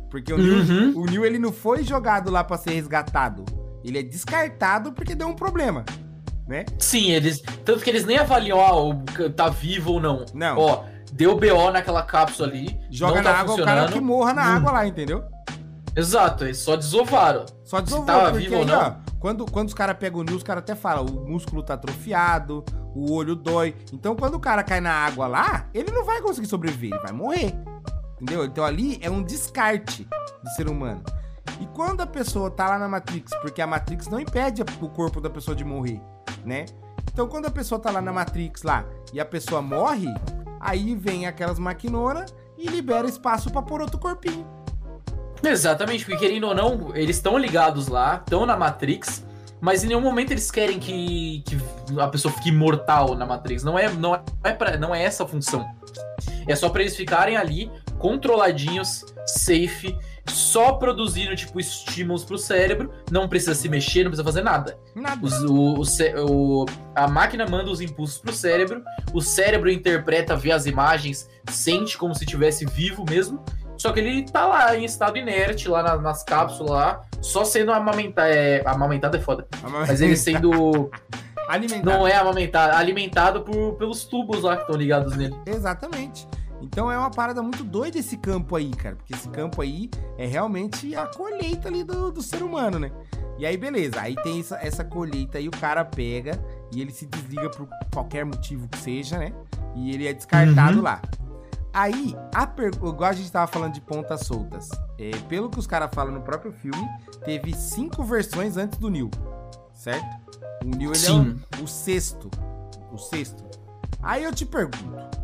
Porque 0.10 0.34
o 0.34 0.38
Neil, 0.38 0.56
uhum. 0.56 1.02
o 1.02 1.06
Neil 1.06 1.24
ele 1.24 1.38
não 1.38 1.52
foi 1.52 1.84
jogado 1.84 2.32
lá 2.32 2.44
para 2.44 2.58
ser 2.58 2.72
resgatado. 2.72 3.46
Ele 3.84 4.00
é 4.00 4.04
descartado 4.04 4.94
porque 4.94 5.16
deu 5.16 5.28
um 5.28 5.34
problema, 5.34 5.84
né? 6.48 6.66
Sim, 6.80 7.12
eles. 7.12 7.42
Tanto 7.66 7.84
que 7.84 7.90
eles 7.90 8.06
nem 8.06 8.18
avaliam, 8.18 8.58
ó, 8.58 8.94
tá 9.36 9.50
vivo 9.50 9.94
ou 9.94 10.02
não. 10.02 10.26
Não. 10.34 10.58
Ó, 10.58 10.84
deu 11.12 11.38
BO 11.38 11.72
naquela 11.72 12.04
cápsula 12.04 12.48
ali. 12.48 12.80
Joga 12.90 13.22
na 13.22 13.34
tá 13.34 13.40
água 13.40 13.56
o 13.56 13.66
cara 13.66 13.92
que 13.92 14.00
morra 14.00 14.34
na 14.34 14.44
hum. 14.44 14.56
água 14.56 14.72
lá, 14.72 14.88
entendeu? 14.88 15.24
Exato, 15.96 16.46
eles 16.46 16.58
só 16.58 16.76
desovaram. 16.76 17.46
Só 17.64 17.80
desovaram, 17.80 18.32
porque 18.32 18.48
vivo 18.48 18.60
ou 18.60 18.66
não. 18.66 18.80
Ó, 18.80 18.96
quando, 19.20 19.46
quando 19.46 19.68
os 19.68 19.74
caras 19.74 19.96
pegam 19.98 20.22
o 20.22 20.24
News, 20.24 20.38
os 20.38 20.44
caras 20.44 20.64
até 20.64 20.76
falam, 20.76 21.06
o 21.06 21.30
músculo 21.30 21.62
tá 21.62 21.76
atrofiado, 21.76 22.64
o 22.96 23.14
olho 23.14 23.36
dói. 23.36 23.76
Então, 23.94 24.16
quando 24.16 24.36
o 24.36 24.40
cara 24.40 24.64
cai 24.64 24.82
na 24.82 24.92
água 24.92 25.28
lá, 25.28 25.68
ele 25.74 25.92
não 25.92 26.04
vai 26.04 26.22
conseguir 26.22 26.48
sobreviver, 26.48 26.92
ele 26.92 27.02
vai 27.02 27.12
morrer. 27.12 27.54
Entendeu? 28.24 28.46
Então 28.46 28.64
ali 28.64 28.98
é 29.02 29.10
um 29.10 29.22
descarte 29.22 30.08
de 30.44 30.56
ser 30.56 30.70
humano. 30.70 31.04
E 31.60 31.66
quando 31.68 32.02
a 32.02 32.08
pessoa 32.08 32.50
tá 32.50 32.68
lá 32.68 32.80
na 32.80 32.88
Matrix, 32.88 33.32
porque 33.42 33.62
a 33.62 33.68
Matrix 33.68 34.08
não 34.08 34.20
impede 34.20 34.62
o 34.82 34.90
corpo 34.90 35.22
da 35.22 35.30
pessoa 35.30 35.56
de 35.56 35.64
morrer, 35.64 36.02
né? 36.44 36.66
Então 37.12 37.28
quando 37.28 37.46
a 37.46 37.52
pessoa 37.52 37.80
tá 37.80 37.92
lá 37.92 38.02
na 38.02 38.12
Matrix 38.12 38.64
lá 38.64 38.86
e 39.14 39.20
a 39.20 39.26
pessoa 39.26 39.62
morre, 39.62 40.08
aí 40.60 40.96
vem 40.96 41.28
aquelas 41.28 41.60
maquinonas 41.60 42.34
e 42.58 42.68
libera 42.68 43.08
espaço 43.08 43.52
para 43.52 43.62
pôr 43.62 43.82
outro 43.82 44.00
corpinho. 44.00 44.48
Exatamente, 45.44 46.06
porque 46.06 46.26
querendo 46.26 46.48
ou 46.48 46.56
não, 46.56 46.96
eles 46.96 47.18
estão 47.18 47.38
ligados 47.38 47.88
lá, 47.88 48.22
estão 48.24 48.46
na 48.46 48.56
Matrix, 48.56 49.26
mas 49.60 49.84
em 49.84 49.88
nenhum 49.88 50.02
momento 50.02 50.32
eles 50.32 50.50
querem 50.50 50.80
que, 50.80 51.44
que 51.46 51.58
a 52.00 52.08
pessoa 52.08 52.34
fique 52.34 52.50
imortal 52.50 53.16
na 53.16 53.26
Matrix. 53.26 53.64
Não 53.64 53.78
é, 53.78 53.92
não 53.92 54.16
é, 54.44 54.54
pra, 54.54 54.78
não 54.78 54.96
é 54.96 55.04
essa 55.04 55.24
a 55.24 55.28
função. 55.28 55.66
É 56.48 56.56
só 56.56 56.70
para 56.70 56.82
eles 56.82 56.96
ficarem 56.96 57.36
ali, 57.36 57.70
controladinhos, 57.98 59.06
safe 59.26 59.98
só 60.28 60.74
produzindo, 60.74 61.36
tipo, 61.36 61.60
estímulos 61.60 62.24
pro 62.24 62.38
cérebro, 62.38 62.92
não 63.12 63.28
precisa 63.28 63.54
se 63.54 63.68
mexer, 63.68 64.04
não 64.04 64.12
precisa 64.12 64.24
fazer 64.24 64.42
nada. 64.42 64.78
Nada. 64.96 65.26
Os, 65.26 65.34
o, 65.42 65.82
o, 65.82 66.62
o, 66.62 66.66
a 66.96 67.08
máquina 67.08 67.46
manda 67.46 67.70
os 67.70 67.82
impulsos 67.82 68.18
pro 68.18 68.34
cérebro, 68.34 68.84
o 69.14 69.22
cérebro 69.22 69.70
interpreta, 69.70 70.36
vê 70.36 70.52
as 70.52 70.66
imagens, 70.66 71.30
sente 71.50 71.98
como 71.98 72.16
se 72.16 72.24
estivesse 72.24 72.66
vivo 72.66 73.06
mesmo, 73.10 73.44
só 73.78 73.92
que 73.92 74.00
ele 74.00 74.24
tá 74.24 74.46
lá 74.46 74.78
em 74.78 74.86
estado 74.86 75.18
inerte, 75.18 75.68
lá 75.68 75.84
na, 75.84 75.98
nas 75.98 76.24
cápsulas 76.24 76.72
lá, 76.72 77.02
só 77.22 77.44
sendo 77.44 77.72
amamentado. 77.72 78.30
É, 78.30 78.62
amamentado 78.66 79.18
é 79.18 79.20
foda. 79.20 79.48
Mas 79.62 80.02
ele 80.02 80.16
sendo. 80.16 80.90
alimentado. 81.50 81.86
Não 81.86 82.08
é 82.08 82.16
amamentado, 82.16 82.76
alimentado 82.76 83.42
por, 83.42 83.74
pelos 83.74 84.06
tubos 84.06 84.44
lá 84.44 84.56
que 84.56 84.62
estão 84.62 84.78
ligados 84.78 85.16
nele. 85.18 85.36
Exatamente. 85.46 86.28
Então 86.64 86.90
é 86.90 86.98
uma 86.98 87.12
parada 87.12 87.42
muito 87.44 87.64
doida 87.64 88.00
esse 88.00 88.16
campo 88.16 88.56
aí, 88.56 88.72
cara. 88.72 88.96
Porque 88.96 89.14
esse 89.14 89.28
campo 89.30 89.62
aí 89.62 89.90
é 90.18 90.26
realmente 90.26 90.96
a 90.96 91.06
colheita 91.08 91.68
ali 91.68 91.84
do, 91.84 92.12
do 92.12 92.22
ser 92.22 92.42
humano, 92.42 92.80
né? 92.80 92.92
E 93.38 93.46
aí, 93.46 93.58
beleza. 93.58 94.00
Aí 94.00 94.16
tem 94.24 94.40
essa, 94.40 94.58
essa 94.58 94.84
colheita 94.84 95.38
aí, 95.38 95.48
o 95.48 95.52
cara 95.52 95.84
pega 95.84 96.42
e 96.72 96.82
ele 96.82 96.92
se 96.92 97.06
desliga 97.06 97.50
por 97.50 97.68
qualquer 97.94 98.26
motivo 98.26 98.68
que 98.70 98.78
seja, 98.78 99.18
né? 99.18 99.34
E 99.76 99.92
ele 99.92 100.08
é 100.08 100.14
descartado 100.14 100.78
uhum. 100.78 100.84
lá. 100.84 101.02
Aí, 101.74 102.16
a 102.34 102.48
per... 102.48 102.72
igual 102.76 103.10
a 103.10 103.14
gente 103.14 103.32
tava 103.32 103.48
falando 103.48 103.74
de 103.74 103.82
pontas 103.82 104.22
soltas. 104.22 104.70
É, 104.98 105.12
pelo 105.28 105.50
que 105.50 105.60
os 105.60 105.68
caras 105.68 105.90
falam 105.94 106.14
no 106.14 106.22
próprio 106.22 106.54
filme, 106.54 106.88
teve 107.26 107.54
cinco 107.54 108.04
versões 108.04 108.56
antes 108.56 108.78
do 108.78 108.90
Neil. 108.90 109.12
Certo? 109.74 110.06
O 110.64 110.68
Neil 110.68 110.92
ele 110.92 111.00
Sim. 111.00 111.42
é 111.52 111.58
o, 111.60 111.64
o 111.64 111.68
sexto. 111.68 112.30
O 112.92 112.98
sexto. 112.98 113.44
Aí 114.02 114.24
eu 114.24 114.34
te 114.34 114.46
pergunto 114.46 115.23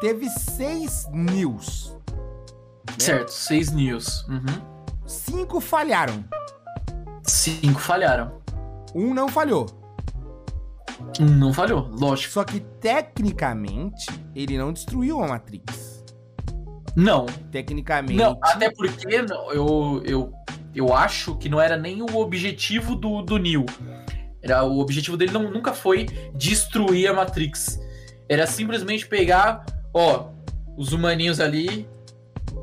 teve 0.00 0.28
seis 0.30 1.06
news. 1.12 1.96
Né? 2.86 2.94
Certo, 2.98 3.30
seis 3.30 3.70
news. 3.70 4.26
Uhum. 4.28 4.78
Cinco 5.06 5.60
falharam. 5.60 6.24
Cinco 7.22 7.80
falharam. 7.80 8.40
Um 8.94 9.12
não 9.12 9.28
falhou. 9.28 9.66
Um 11.20 11.26
não 11.26 11.52
falhou, 11.52 11.88
lógico. 11.92 12.32
Só 12.32 12.44
que 12.44 12.60
tecnicamente 12.60 14.06
ele 14.34 14.58
não 14.58 14.72
destruiu 14.72 15.22
a 15.22 15.28
Matrix. 15.28 16.04
Não. 16.96 17.26
Tecnicamente. 17.50 18.16
Não, 18.16 18.38
até 18.42 18.70
porque 18.70 19.06
eu, 19.52 20.02
eu, 20.04 20.32
eu 20.74 20.94
acho 20.94 21.36
que 21.36 21.48
não 21.48 21.60
era 21.60 21.76
nem 21.76 22.02
o 22.02 22.16
objetivo 22.16 22.96
do, 22.96 23.22
do 23.22 23.38
Neo. 23.38 23.64
Era, 24.42 24.64
o 24.64 24.78
objetivo 24.78 25.16
dele 25.16 25.32
não, 25.32 25.50
nunca 25.50 25.72
foi 25.72 26.06
destruir 26.34 27.08
a 27.08 27.12
Matrix. 27.12 27.78
Era 28.28 28.46
simplesmente 28.46 29.06
pegar, 29.06 29.64
ó, 29.92 30.28
os 30.76 30.92
humaninhos 30.92 31.40
ali, 31.40 31.88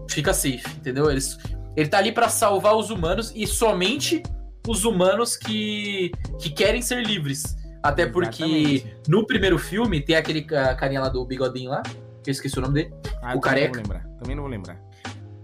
fica 0.09 0.34
safe, 0.34 0.63
entendeu? 0.78 1.09
Eles, 1.09 1.38
ele 1.76 1.89
tá 1.89 1.97
ali 1.97 2.11
para 2.11 2.30
salvar 2.30 2.76
os 2.76 2.89
humanos 2.89 3.32
e 3.36 3.45
somente 3.45 4.23
os 4.67 4.86
humanos 4.86 5.36
que, 5.36 6.11
que 6.39 6.49
querem 6.49 6.82
ser 6.82 7.05
livres. 7.05 7.57
Até 7.84 8.07
porque 8.07 8.43
Exatamente. 8.43 8.97
no 9.07 9.28
primeiro 9.28 9.59
filme 9.59 10.01
tem 10.01 10.15
aquele 10.15 10.41
carinha 10.41 11.01
lá 11.01 11.09
do 11.09 11.23
bigodinho 11.23 11.69
lá, 11.69 11.84
que 12.23 12.30
eu 12.30 12.32
esqueci 12.32 12.57
o 12.57 12.61
nome 12.61 12.73
dele. 12.73 12.93
Ah, 13.21 13.36
o 13.36 13.39
careca. 13.39 13.78
Não 13.78 13.84
vou 13.84 13.93
lembrar. 13.93 14.17
Também 14.17 14.36
não 14.36 14.43
vou 14.43 14.51
lembrar. 14.51 14.80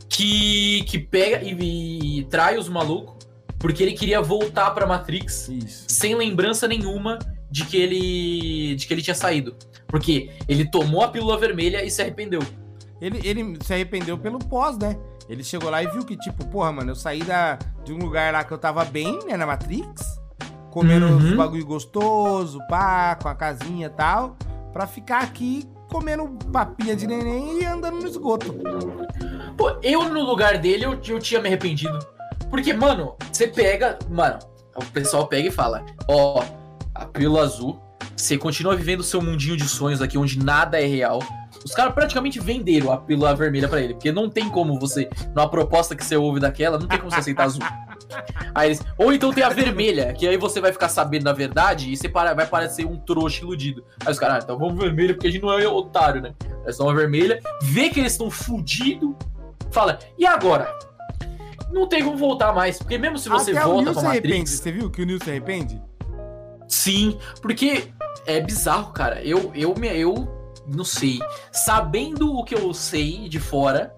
Que, 0.09 0.83
que 0.85 0.97
pega 0.97 1.41
e, 1.43 2.19
e 2.19 2.23
trai 2.25 2.57
os 2.57 2.67
malucos 2.67 3.21
porque 3.61 3.83
ele 3.83 3.93
queria 3.93 4.21
voltar 4.21 4.71
pra 4.71 4.87
Matrix 4.87 5.47
Isso. 5.47 5.85
sem 5.87 6.15
lembrança 6.15 6.67
nenhuma 6.67 7.19
de 7.49 7.63
que 7.65 7.77
ele 7.77 8.75
de 8.75 8.87
que 8.87 8.93
ele 8.93 9.01
tinha 9.03 9.15
saído. 9.15 9.55
Porque 9.91 10.31
ele 10.47 10.65
tomou 10.65 11.03
a 11.03 11.09
pílula 11.09 11.37
vermelha 11.37 11.83
e 11.83 11.91
se 11.91 12.01
arrependeu. 12.01 12.41
Ele, 12.99 13.19
ele 13.23 13.57
se 13.61 13.73
arrependeu 13.73 14.17
pelo 14.17 14.39
pós, 14.39 14.77
né? 14.77 14.97
Ele 15.27 15.43
chegou 15.43 15.69
lá 15.69 15.83
e 15.83 15.87
viu 15.87 16.03
que, 16.03 16.17
tipo, 16.17 16.45
porra, 16.47 16.71
mano, 16.71 16.91
eu 16.91 16.95
saí 16.95 17.23
da, 17.23 17.59
de 17.83 17.93
um 17.93 17.97
lugar 17.97 18.33
lá 18.33 18.43
que 18.43 18.51
eu 18.51 18.57
tava 18.57 18.83
bem, 18.85 19.19
né, 19.25 19.37
na 19.37 19.45
Matrix, 19.45 20.19
comendo 20.71 21.05
uhum. 21.05 21.17
uns 21.17 21.33
bagulho 21.33 21.65
gostoso, 21.65 22.59
pá, 22.67 23.15
com 23.15 23.27
a 23.27 23.35
casinha 23.35 23.87
e 23.87 23.89
tal, 23.89 24.35
pra 24.73 24.87
ficar 24.87 25.21
aqui 25.23 25.67
comendo 25.89 26.27
papinha 26.51 26.95
de 26.95 27.05
neném 27.05 27.61
e 27.61 27.65
andando 27.65 27.99
no 27.99 28.07
esgoto. 28.07 28.55
Pô, 29.57 29.77
eu 29.83 30.09
no 30.09 30.21
lugar 30.23 30.57
dele, 30.57 30.85
eu, 30.85 30.99
eu 31.07 31.19
tinha 31.19 31.41
me 31.41 31.47
arrependido. 31.47 31.99
Porque, 32.49 32.73
mano, 32.73 33.15
você 33.31 33.47
pega. 33.47 33.99
Mano, 34.09 34.39
o 34.75 34.85
pessoal 34.85 35.27
pega 35.27 35.47
e 35.47 35.51
fala: 35.51 35.85
Ó, 36.07 36.39
oh, 36.39 36.43
a 36.95 37.05
pílula 37.05 37.43
azul, 37.43 37.81
você 38.21 38.37
continua 38.37 38.75
vivendo 38.75 38.99
o 38.99 39.03
seu 39.03 39.21
mundinho 39.21 39.57
de 39.57 39.67
sonhos 39.67 40.01
aqui, 40.01 40.17
onde 40.17 40.37
nada 40.37 40.79
é 40.79 40.85
real. 40.85 41.19
Os 41.65 41.73
caras 41.73 41.93
praticamente 41.93 42.39
venderam 42.39 42.91
a 42.91 42.97
pílula 42.97 43.35
vermelha 43.35 43.67
para 43.67 43.81
ele, 43.81 43.93
porque 43.93 44.11
não 44.11 44.29
tem 44.29 44.49
como 44.49 44.79
você, 44.79 45.09
numa 45.35 45.49
proposta 45.49 45.95
que 45.95 46.03
você 46.03 46.15
ouve 46.15 46.39
daquela, 46.39 46.77
não 46.77 46.87
tem 46.87 46.99
como 46.99 47.11
você 47.11 47.19
aceitar 47.19 47.45
azul. 47.45 47.63
Aí 48.53 48.69
eles, 48.69 48.81
ou 48.97 49.13
então 49.13 49.31
tem 49.31 49.43
a 49.43 49.49
vermelha, 49.49 50.13
que 50.13 50.27
aí 50.27 50.37
você 50.37 50.59
vai 50.59 50.71
ficar 50.71 50.89
sabendo 50.89 51.23
da 51.23 51.33
verdade 51.33 51.91
e 51.91 51.97
você 51.97 52.09
para, 52.09 52.33
vai 52.33 52.45
parecer 52.45 52.85
um 52.85 52.97
trouxa 52.97 53.41
iludido. 53.41 53.83
Aí 54.05 54.11
os 54.11 54.19
caras, 54.19 54.35
ah, 54.35 54.39
então 54.43 54.57
vamos 54.57 54.77
vermelha, 54.77 55.13
porque 55.13 55.27
a 55.27 55.31
gente 55.31 55.41
não 55.41 55.57
é 55.57 55.67
otário, 55.67 56.21
né? 56.21 56.33
Eles 56.63 56.75
estão 56.75 56.93
vermelha, 56.93 57.39
vê 57.61 57.89
que 57.89 57.99
eles 57.99 58.11
estão 58.11 58.29
fudidos, 58.29 59.15
fala, 59.71 59.97
e 60.17 60.25
agora? 60.25 60.67
Não 61.71 61.87
tem 61.87 62.03
como 62.03 62.17
voltar 62.17 62.53
mais, 62.53 62.77
porque 62.79 62.97
mesmo 62.97 63.17
se 63.17 63.29
você 63.29 63.51
Até 63.51 63.61
volta 63.61 63.93
pra 63.93 64.01
Matrix... 64.01 64.25
Arrepende. 64.25 64.49
Você 64.49 64.71
viu 64.71 64.89
que 64.89 65.01
o 65.01 65.05
Neo 65.05 65.23
se 65.23 65.29
arrepende? 65.29 65.81
Sim, 66.67 67.17
porque 67.41 67.89
é 68.25 68.39
bizarro, 68.39 68.91
cara. 68.93 69.21
Eu, 69.23 69.51
eu, 69.53 69.73
eu 69.83 70.41
não 70.67 70.83
sei. 70.83 71.19
Sabendo 71.51 72.35
o 72.35 72.43
que 72.43 72.55
eu 72.55 72.73
sei 72.73 73.27
de 73.27 73.39
fora, 73.39 73.95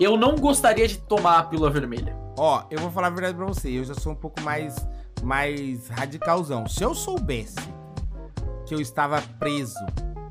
eu 0.00 0.16
não 0.16 0.36
gostaria 0.36 0.86
de 0.86 0.98
tomar 0.98 1.38
a 1.38 1.42
pílula 1.44 1.70
vermelha. 1.70 2.16
Ó, 2.36 2.64
eu 2.70 2.78
vou 2.78 2.90
falar 2.90 3.08
a 3.08 3.10
verdade 3.10 3.36
pra 3.36 3.46
você. 3.46 3.70
Eu 3.70 3.84
já 3.84 3.94
sou 3.94 4.12
um 4.12 4.16
pouco 4.16 4.40
mais, 4.40 4.76
mais 5.22 5.88
radicalzão. 5.88 6.66
Se 6.66 6.82
eu 6.82 6.94
soubesse 6.94 7.56
que 8.66 8.74
eu 8.74 8.80
estava 8.80 9.20
preso 9.38 9.78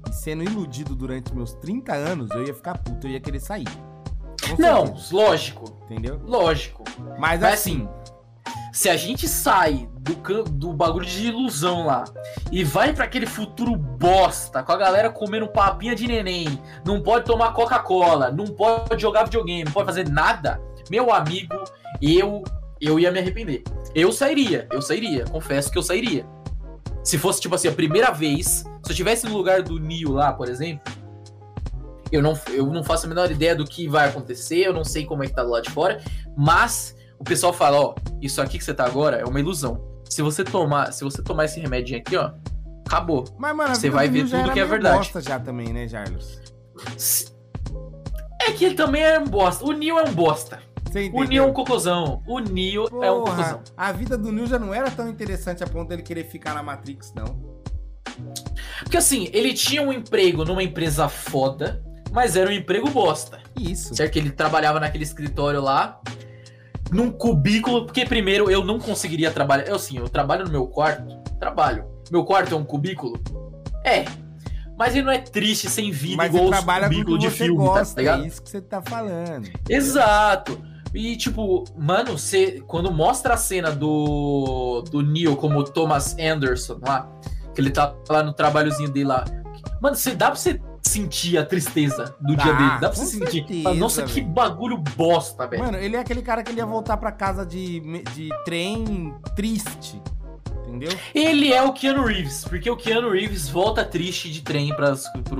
e 0.09 0.13
sendo 0.13 0.43
iludido 0.43 0.95
durante 0.95 1.33
meus 1.33 1.53
30 1.53 1.93
anos, 1.93 2.31
eu 2.31 2.45
ia 2.45 2.53
ficar 2.53 2.77
puto, 2.77 3.07
eu 3.07 3.11
ia 3.11 3.19
querer 3.19 3.39
sair. 3.39 3.67
Não, 4.57 4.95
lógico. 5.11 5.65
Entendeu? 5.85 6.19
Lógico. 6.25 6.83
Mas, 7.17 7.19
Mas 7.19 7.43
assim, 7.43 7.87
assim 7.87 8.10
se 8.71 8.89
a 8.89 8.95
gente 8.95 9.27
sai 9.27 9.89
do, 9.99 10.43
do 10.43 10.73
bagulho 10.73 11.05
de 11.05 11.27
ilusão 11.27 11.85
lá 11.85 12.05
e 12.51 12.63
vai 12.63 12.93
para 12.93 13.05
aquele 13.05 13.25
futuro 13.25 13.75
bosta, 13.75 14.63
com 14.63 14.71
a 14.71 14.77
galera 14.77 15.09
comendo 15.09 15.47
papinha 15.47 15.93
de 15.93 16.07
neném, 16.07 16.59
não 16.85 17.01
pode 17.01 17.25
tomar 17.25 17.53
Coca-Cola, 17.53 18.31
não 18.31 18.45
pode 18.47 19.01
jogar 19.01 19.25
videogame, 19.25 19.65
não 19.65 19.71
pode 19.71 19.87
fazer 19.87 20.09
nada, 20.09 20.61
meu 20.89 21.13
amigo, 21.13 21.63
eu 22.01 22.43
eu 22.81 22.99
ia 22.99 23.11
me 23.11 23.19
arrepender. 23.19 23.63
Eu 23.93 24.11
sairia, 24.11 24.67
eu 24.71 24.81
sairia, 24.81 25.25
confesso 25.25 25.71
que 25.71 25.77
eu 25.77 25.83
sairia. 25.83 26.25
Se 27.03 27.17
fosse, 27.17 27.39
tipo 27.39 27.53
assim, 27.53 27.67
a 27.67 27.71
primeira 27.71 28.09
vez, 28.11 28.47
se 28.47 28.65
eu 28.87 28.91
estivesse 28.91 29.27
no 29.27 29.37
lugar 29.37 29.61
do 29.61 29.79
Neo 29.79 30.11
lá, 30.11 30.33
por 30.33 30.49
exemplo, 30.49 30.91
eu 32.11 32.21
não, 32.21 32.37
eu 32.51 32.65
não 32.65 32.83
faço 32.83 33.05
a 33.05 33.09
menor 33.09 33.29
ideia 33.29 33.55
do 33.55 33.65
que 33.65 33.87
vai 33.87 34.09
acontecer, 34.09 34.65
eu 34.65 34.73
não 34.73 34.83
sei 34.83 35.05
como 35.05 35.23
é 35.23 35.27
que 35.27 35.33
tá 35.33 35.43
do 35.43 35.51
lado 35.51 35.63
de 35.63 35.69
fora, 35.69 36.03
mas 36.35 36.95
o 37.21 37.23
pessoal 37.23 37.53
fala, 37.53 37.79
ó, 37.79 37.95
isso 38.19 38.41
aqui 38.41 38.57
que 38.57 38.63
você 38.63 38.73
tá 38.73 38.83
agora 38.83 39.17
é 39.17 39.23
uma 39.23 39.39
ilusão. 39.39 39.79
Se 40.09 40.23
você 40.23 40.43
tomar, 40.43 40.91
se 40.91 41.03
você 41.03 41.21
tomar 41.21 41.45
esse 41.45 41.59
remédio 41.59 41.95
aqui, 41.95 42.17
ó, 42.17 42.31
acabou. 42.83 43.25
Mas, 43.37 43.55
mano, 43.55 43.75
você 43.75 43.91
vai 43.91 44.09
ver 44.09 44.27
tudo 44.27 44.51
que 44.51 44.59
é 44.59 44.65
verdade. 44.65 44.97
bosta 44.97 45.21
já 45.21 45.39
também, 45.39 45.71
né, 45.71 45.87
Jarlos? 45.87 46.41
É 48.41 48.51
que 48.53 48.65
ele 48.65 48.73
também 48.73 49.03
é 49.03 49.19
um 49.19 49.27
bosta. 49.27 49.63
O 49.63 49.71
Neo 49.71 49.99
é 49.99 50.03
um 50.03 50.13
bosta. 50.13 50.63
O 51.13 51.23
Neo 51.23 51.43
é 51.43 51.45
um 51.45 51.53
cocôzão. 51.53 52.23
O 52.27 52.39
Neo 52.39 52.89
Porra, 52.89 53.05
é 53.05 53.11
um 53.11 53.23
cocôzão. 53.23 53.61
A 53.77 53.91
vida 53.91 54.17
do 54.17 54.31
Neo 54.31 54.47
já 54.47 54.57
não 54.57 54.73
era 54.73 54.89
tão 54.89 55.07
interessante 55.07 55.63
a 55.63 55.67
ponto 55.67 55.89
dele 55.89 56.01
querer 56.01 56.23
ficar 56.23 56.55
na 56.55 56.63
Matrix, 56.63 57.13
não. 57.13 57.39
Porque 58.79 58.97
assim, 58.97 59.29
ele 59.31 59.53
tinha 59.53 59.83
um 59.83 59.93
emprego 59.93 60.43
numa 60.43 60.63
empresa 60.63 61.07
foda, 61.07 61.83
mas 62.11 62.35
era 62.35 62.49
um 62.49 62.53
emprego 62.53 62.89
bosta. 62.89 63.39
Isso. 63.55 63.93
Certo 63.93 64.11
que 64.11 64.17
ele 64.17 64.31
trabalhava 64.31 64.79
naquele 64.79 65.03
escritório 65.03 65.61
lá 65.61 66.01
num 66.91 67.09
cubículo, 67.09 67.85
porque 67.85 68.05
primeiro 68.05 68.51
eu 68.51 68.63
não 68.63 68.77
conseguiria 68.77 69.31
trabalhar. 69.31 69.63
Eu 69.63 69.75
assim, 69.75 69.97
eu 69.97 70.09
trabalho 70.09 70.45
no 70.45 70.51
meu 70.51 70.67
quarto, 70.67 71.17
trabalho. 71.39 71.85
Meu 72.11 72.25
quarto 72.25 72.53
é 72.53 72.57
um 72.57 72.65
cubículo? 72.65 73.19
É. 73.85 74.05
Mas 74.77 74.95
ele 74.95 75.03
não 75.05 75.11
é 75.11 75.19
triste 75.19 75.69
sem 75.69 75.91
vida 75.91 76.17
Mas 76.17 76.33
igual 76.33 76.49
os 76.49 76.59
cubículos 76.59 77.19
de 77.19 77.29
filme, 77.29 77.55
tá 77.55 77.63
gosta, 77.63 77.95
tá 77.95 78.01
ligado? 78.01 78.23
É 78.23 78.27
isso 78.27 78.41
que 78.41 78.49
você 78.49 78.61
tá 78.61 78.81
falando. 78.81 79.49
Exato. 79.69 80.59
E, 80.93 81.15
tipo, 81.15 81.63
mano, 81.77 82.17
você, 82.17 82.61
quando 82.67 82.91
mostra 82.91 83.35
a 83.35 83.37
cena 83.37 83.71
do, 83.71 84.83
do 84.91 85.01
Neil 85.01 85.37
como 85.37 85.63
Thomas 85.63 86.17
Anderson 86.19 86.79
lá, 86.85 87.09
que 87.53 87.61
ele 87.61 87.69
tá 87.69 87.95
lá 88.09 88.21
no 88.23 88.33
trabalhozinho 88.33 88.89
dele 88.89 89.05
lá. 89.05 89.23
Mano, 89.81 89.95
você 89.95 90.13
dá 90.13 90.27
pra 90.27 90.35
você 90.35 90.59
sentir 90.91 91.37
a 91.37 91.45
tristeza 91.45 92.15
do 92.19 92.35
dia 92.35 92.53
dele. 92.53 92.79
Dá 92.79 92.89
pra 92.89 92.91
você 92.91 93.05
sentir. 93.05 93.45
Certeza, 93.47 93.73
Nossa, 93.73 94.03
que 94.03 94.21
bagulho 94.21 94.77
bosta, 94.77 95.47
velho. 95.47 95.63
Mano, 95.63 95.77
ele 95.77 95.95
é 95.95 95.99
aquele 95.99 96.21
cara 96.21 96.43
que 96.43 96.51
ele 96.51 96.59
ia 96.59 96.65
voltar 96.65 96.97
pra 96.97 97.11
casa 97.11 97.45
de, 97.45 97.79
de 98.13 98.29
trem 98.43 99.13
triste. 99.35 100.01
Entendeu? 100.67 100.89
Ele 101.13 101.51
é 101.51 101.61
o 101.61 101.73
Keanu 101.73 102.05
Reeves, 102.05 102.45
porque 102.45 102.69
o 102.69 102.77
Keanu 102.77 103.11
Reeves 103.11 103.49
volta 103.49 103.83
triste 103.83 104.31
de 104.31 104.41
trem 104.41 104.73
pra, 104.73 104.95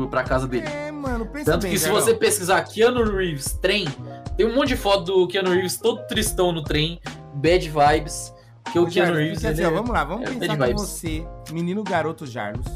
pra 0.10 0.24
casa 0.24 0.45
dele. 0.45 0.68
É, 0.68 0.91
mano, 0.91 1.26
pensa 1.26 1.54
Tanto 1.54 1.64
bem, 1.64 1.72
que 1.72 1.80
se 1.80 1.89
você 1.89 2.14
pesquisar 2.14 2.62
Keanu 2.64 3.16
Reeves 3.16 3.54
trem, 3.54 3.88
tem 4.36 4.45
um 4.45 4.54
monte 4.54 4.70
de 4.70 4.76
foto 4.76 5.06
do 5.06 5.28
Keanu 5.28 5.52
Reeves 5.52 5.78
todo 5.78 6.06
tristão 6.08 6.52
no 6.52 6.64
trem, 6.64 6.99
bad 7.36 7.70
vibes. 7.70 8.34
Que 8.72 8.80
o 8.80 8.88
Keanu 8.88 9.16
Reeves. 9.16 9.43
Assim, 9.43 9.64
ó, 9.64 9.72
vamos 9.72 9.89
lá, 9.89 10.04
vamos 10.04 10.30
é 10.30 10.34
pensar 10.34 10.58
com 10.58 10.78
você, 10.78 11.26
menino 11.52 11.84
garoto 11.84 12.26
Jarlos 12.26 12.68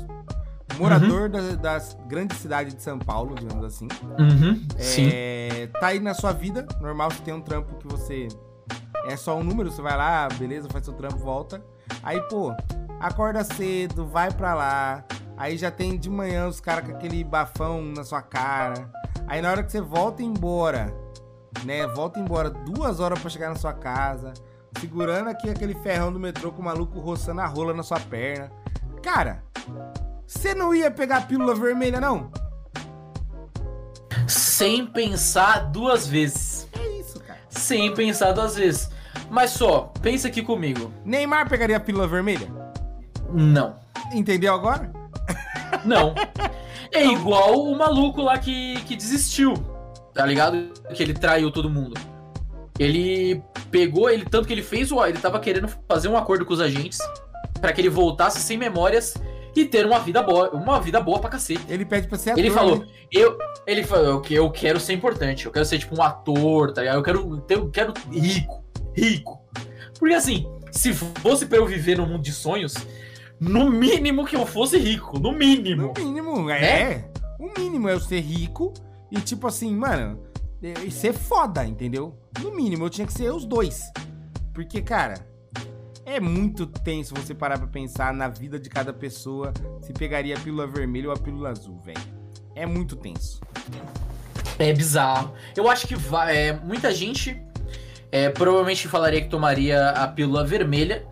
morador 0.78 1.23
uhum. 1.23 1.30
da, 1.30 1.55
das 1.55 1.97
grandes 2.07 2.38
cidades 2.38 2.73
de 2.76 2.82
São 2.82 2.99
Paulo, 2.99 3.36
digamos 3.36 3.63
assim. 3.63 3.88
Uhum, 4.19 4.65
é, 4.78 4.82
sim. 4.82 5.09
Tá 5.80 5.88
aí 5.88 5.99
na 5.99 6.13
sua 6.13 6.32
vida, 6.32 6.65
normal, 6.82 7.11
você 7.11 7.21
tem 7.21 7.34
um 7.34 7.41
trampo 7.41 7.76
que 7.76 7.88
você. 7.88 8.28
É 9.07 9.15
só 9.15 9.38
um 9.38 9.43
número, 9.43 9.71
você 9.71 9.82
vai 9.82 9.95
lá, 9.95 10.28
beleza, 10.38 10.67
faz 10.69 10.86
seu 10.86 10.93
trampo, 10.93 11.17
volta. 11.17 11.63
Aí, 12.01 12.19
pô, 12.30 12.53
acorda 12.99 13.43
cedo, 13.43 14.05
vai 14.05 14.32
pra 14.32 14.53
lá. 14.53 15.03
Aí 15.38 15.57
já 15.57 15.69
tem 15.69 15.97
de 15.97 16.09
manhã 16.09 16.47
os 16.47 16.59
caras 16.61 16.89
com 16.89 16.95
aquele 16.95 17.23
bafão 17.23 17.82
na 17.82 18.03
sua 18.03 18.21
cara. 18.21 18.89
Aí 19.28 19.41
na 19.41 19.51
hora 19.51 19.63
que 19.63 19.71
você 19.71 19.82
volta 19.82 20.23
embora, 20.23 20.93
né? 21.65 21.86
Volta 21.88 22.19
embora 22.19 22.49
duas 22.49 22.99
horas 22.99 23.19
para 23.19 23.30
chegar 23.30 23.49
na 23.49 23.55
sua 23.55 23.73
casa. 23.73 24.34
Segurando 24.80 25.30
aqui 25.30 25.49
aquele 25.49 25.73
ferrão 25.76 26.11
do 26.11 26.19
metrô 26.19 26.51
com 26.51 26.61
o 26.61 26.65
maluco 26.65 26.99
roçando 26.99 27.41
a 27.41 27.45
rola 27.45 27.73
na 27.73 27.84
sua 27.84 27.99
perna. 27.99 28.51
Cara, 29.01 29.43
você 30.28 30.55
não 30.55 30.73
ia 30.73 30.89
pegar 30.89 31.17
a 31.17 31.21
pílula 31.21 31.53
vermelha, 31.53 31.99
não? 31.99 32.32
Sem 34.28 34.86
pensar 34.86 35.71
duas 35.71 36.07
vezes. 36.07 36.67
É 36.80 36.99
isso, 36.99 37.19
cara. 37.19 37.39
Sem 37.49 37.93
pensar 37.93 38.32
duas 38.32 38.55
vezes. 38.55 38.89
Mas 39.30 39.51
só, 39.51 39.91
pensa 40.01 40.28
aqui 40.28 40.41
comigo. 40.41 40.91
Neymar 41.03 41.47
pegaria 41.49 41.78
a 41.78 41.80
pílula 41.80 42.07
vermelha? 42.07 42.47
Não. 43.32 43.76
Entendeu 44.13 44.53
agora? 44.53 44.91
Não. 45.84 46.15
É 46.91 47.05
igual 47.05 47.61
o 47.61 47.78
maluco 47.78 48.21
lá 48.21 48.38
que, 48.38 48.82
que 48.84 48.95
desistiu. 48.95 49.53
Tá 50.13 50.26
ligado? 50.26 50.71
Que 50.93 51.03
ele 51.03 51.13
traiu 51.13 51.51
todo 51.51 51.69
mundo. 51.69 51.99
Ele 52.80 53.43
pegou, 53.69 54.09
ele 54.09 54.26
tanto 54.26 54.47
que 54.47 54.53
ele 54.53 54.63
fez 54.63 54.91
o. 54.91 55.05
Ele 55.05 55.19
tava 55.19 55.39
querendo 55.39 55.67
fazer 55.88 56.07
um 56.07 56.17
acordo 56.17 56.45
com 56.45 56.53
os 56.53 56.61
agentes 56.61 56.99
para 57.59 57.73
que 57.73 57.82
ele 57.82 57.89
voltasse 57.89 58.39
sem 58.39 58.57
memórias 58.57 59.15
e 59.55 59.65
ter 59.65 59.85
uma 59.85 59.99
vida 59.99 60.21
boa, 60.21 60.49
uma 60.51 60.79
vida 60.79 60.99
boa 60.99 61.19
pra 61.19 61.29
cacete. 61.29 61.65
Ele 61.69 61.85
pede 61.85 62.07
pra 62.07 62.17
ser 62.17 62.31
ator. 62.31 62.43
Ele 62.43 62.51
falou, 62.51 62.79
né? 62.79 62.87
eu, 63.11 63.37
ele 63.65 63.83
falou 63.83 64.21
que 64.21 64.33
eu 64.33 64.49
quero 64.51 64.79
ser 64.79 64.93
importante, 64.93 65.45
eu 65.45 65.51
quero 65.51 65.65
ser 65.65 65.79
tipo 65.79 65.97
um 65.97 66.01
ator, 66.01 66.73
tá 66.73 66.81
ligado? 66.81 66.97
Eu 66.97 67.03
quero 67.03 67.45
eu 67.49 67.69
quero 67.69 67.93
rico, 68.11 68.63
rico. 68.93 69.41
Porque 69.97 70.13
assim, 70.13 70.45
se 70.71 70.93
fosse 70.93 71.45
para 71.45 71.57
eu 71.57 71.65
viver 71.65 71.97
num 71.97 72.05
mundo 72.05 72.21
de 72.21 72.33
sonhos, 72.33 72.75
No 73.39 73.69
mínimo 73.69 74.25
que 74.25 74.35
eu 74.35 74.45
fosse 74.45 74.77
rico, 74.77 75.19
no 75.19 75.31
mínimo. 75.31 75.93
No 75.97 76.03
mínimo, 76.03 76.49
é. 76.49 76.59
Né? 76.61 77.05
O 77.39 77.59
mínimo 77.59 77.89
é 77.89 77.93
eu 77.93 77.99
ser 77.99 78.21
rico 78.21 78.73
e, 79.11 79.19
tipo 79.19 79.45
assim, 79.47 79.75
mano, 79.75 80.23
e 80.61 80.89
ser 80.89 81.13
foda, 81.13 81.65
entendeu? 81.65 82.17
No 82.41 82.55
mínimo, 82.55 82.85
eu 82.85 82.89
tinha 82.89 83.05
que 83.05 83.13
ser 83.13 83.31
os 83.31 83.45
dois. 83.45 83.91
Porque, 84.53 84.81
cara, 84.81 85.27
é 86.05 86.19
muito 86.19 86.67
tenso 86.67 87.15
você 87.15 87.33
parar 87.33 87.57
pra 87.57 87.67
pensar 87.67 88.13
na 88.13 88.27
vida 88.27 88.59
de 88.59 88.69
cada 88.69 88.93
pessoa 88.93 89.51
se 89.81 89.91
pegaria 89.91 90.37
a 90.37 90.39
pílula 90.39 90.67
vermelha 90.67 91.09
ou 91.09 91.15
a 91.15 91.17
pílula 91.17 91.49
azul, 91.49 91.79
velho. 91.79 91.97
É 92.53 92.65
muito 92.65 92.95
tenso. 92.95 93.41
É 94.57 94.71
bizarro. 94.71 95.33
Eu 95.55 95.69
acho 95.69 95.87
que 95.87 95.95
vai, 95.95 96.37
é, 96.37 96.53
muita 96.53 96.93
gente 96.93 97.43
é, 98.11 98.29
provavelmente 98.29 98.87
falaria 98.87 99.21
que 99.21 99.27
tomaria 99.27 99.89
a 99.89 100.07
pílula 100.07 100.45
vermelha. 100.45 101.05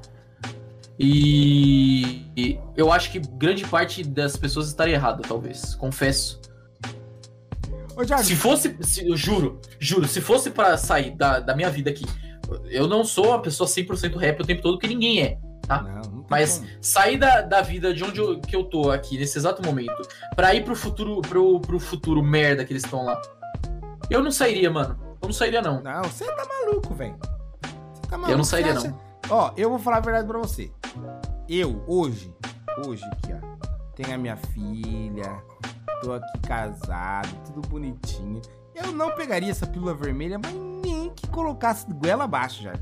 E, 0.97 2.27
e 2.37 2.59
eu 2.77 2.91
acho 2.91 3.11
que 3.11 3.19
grande 3.19 3.65
parte 3.65 4.03
das 4.03 4.37
pessoas 4.37 4.67
estaria 4.67 4.93
errada, 4.93 5.23
talvez. 5.27 5.75
Confesso. 5.75 6.39
Ô, 7.95 8.23
se 8.23 8.35
fosse, 8.35 8.77
se, 8.81 9.07
eu 9.07 9.17
juro, 9.17 9.59
juro, 9.79 10.07
se 10.07 10.21
fosse 10.21 10.49
para 10.49 10.77
sair 10.77 11.11
da, 11.11 11.39
da 11.39 11.55
minha 11.55 11.69
vida 11.69 11.89
aqui, 11.89 12.05
eu 12.65 12.87
não 12.87 13.03
sou 13.03 13.27
uma 13.27 13.41
pessoa 13.41 13.67
100% 13.67 14.15
rap 14.17 14.41
o 14.41 14.45
tempo 14.45 14.61
todo, 14.61 14.77
que 14.77 14.87
ninguém 14.87 15.21
é, 15.21 15.37
tá? 15.67 15.81
Não, 15.81 16.11
não 16.11 16.25
Mas 16.29 16.59
como. 16.59 16.69
sair 16.81 17.17
da, 17.17 17.41
da 17.41 17.61
vida 17.61 17.93
de 17.93 18.03
onde 18.03 18.19
eu, 18.19 18.39
que 18.39 18.55
eu 18.55 18.63
tô 18.63 18.91
aqui, 18.91 19.17
nesse 19.17 19.37
exato 19.37 19.65
momento, 19.65 20.01
pra 20.35 20.53
ir 20.53 20.63
pro 20.63 20.75
futuro, 20.75 21.21
pro, 21.21 21.59
pro 21.59 21.79
futuro 21.79 22.21
merda 22.23 22.65
que 22.65 22.73
eles 22.73 22.83
estão 22.83 23.05
lá, 23.05 23.21
eu 24.09 24.21
não 24.21 24.31
sairia, 24.31 24.69
mano. 24.69 24.97
Eu 25.21 25.27
não 25.27 25.33
sairia, 25.33 25.61
não. 25.61 25.81
Não, 25.81 26.03
você 26.03 26.25
tá 26.25 26.45
maluco, 26.45 26.93
velho. 26.93 27.15
Você 27.93 28.01
tá 28.09 28.17
maluco. 28.17 28.31
Eu 28.31 28.37
não 28.37 28.43
sairia, 28.43 28.73
não. 28.73 28.99
Ó, 29.29 29.51
eu 29.55 29.69
vou 29.69 29.79
falar 29.79 29.97
a 29.97 30.01
verdade 30.01 30.27
pra 30.27 30.37
você. 30.37 30.71
Eu, 31.47 31.83
hoje, 31.87 32.33
hoje 32.85 33.03
aqui, 33.05 33.33
ó, 33.33 33.67
tenho 33.95 34.13
a 34.13 34.17
minha 34.17 34.35
filha, 34.35 35.41
tô 36.01 36.13
aqui 36.13 36.39
casado, 36.41 37.29
tudo 37.45 37.67
bonitinho. 37.67 38.41
Eu 38.75 38.91
não 38.91 39.11
pegaria 39.15 39.51
essa 39.51 39.67
pílula 39.67 39.93
vermelha, 39.93 40.39
mas 40.39 40.53
nem 40.53 41.09
que 41.09 41.27
colocasse 41.27 41.85
goela 41.93 42.23
abaixo 42.23 42.63
já. 42.63 42.73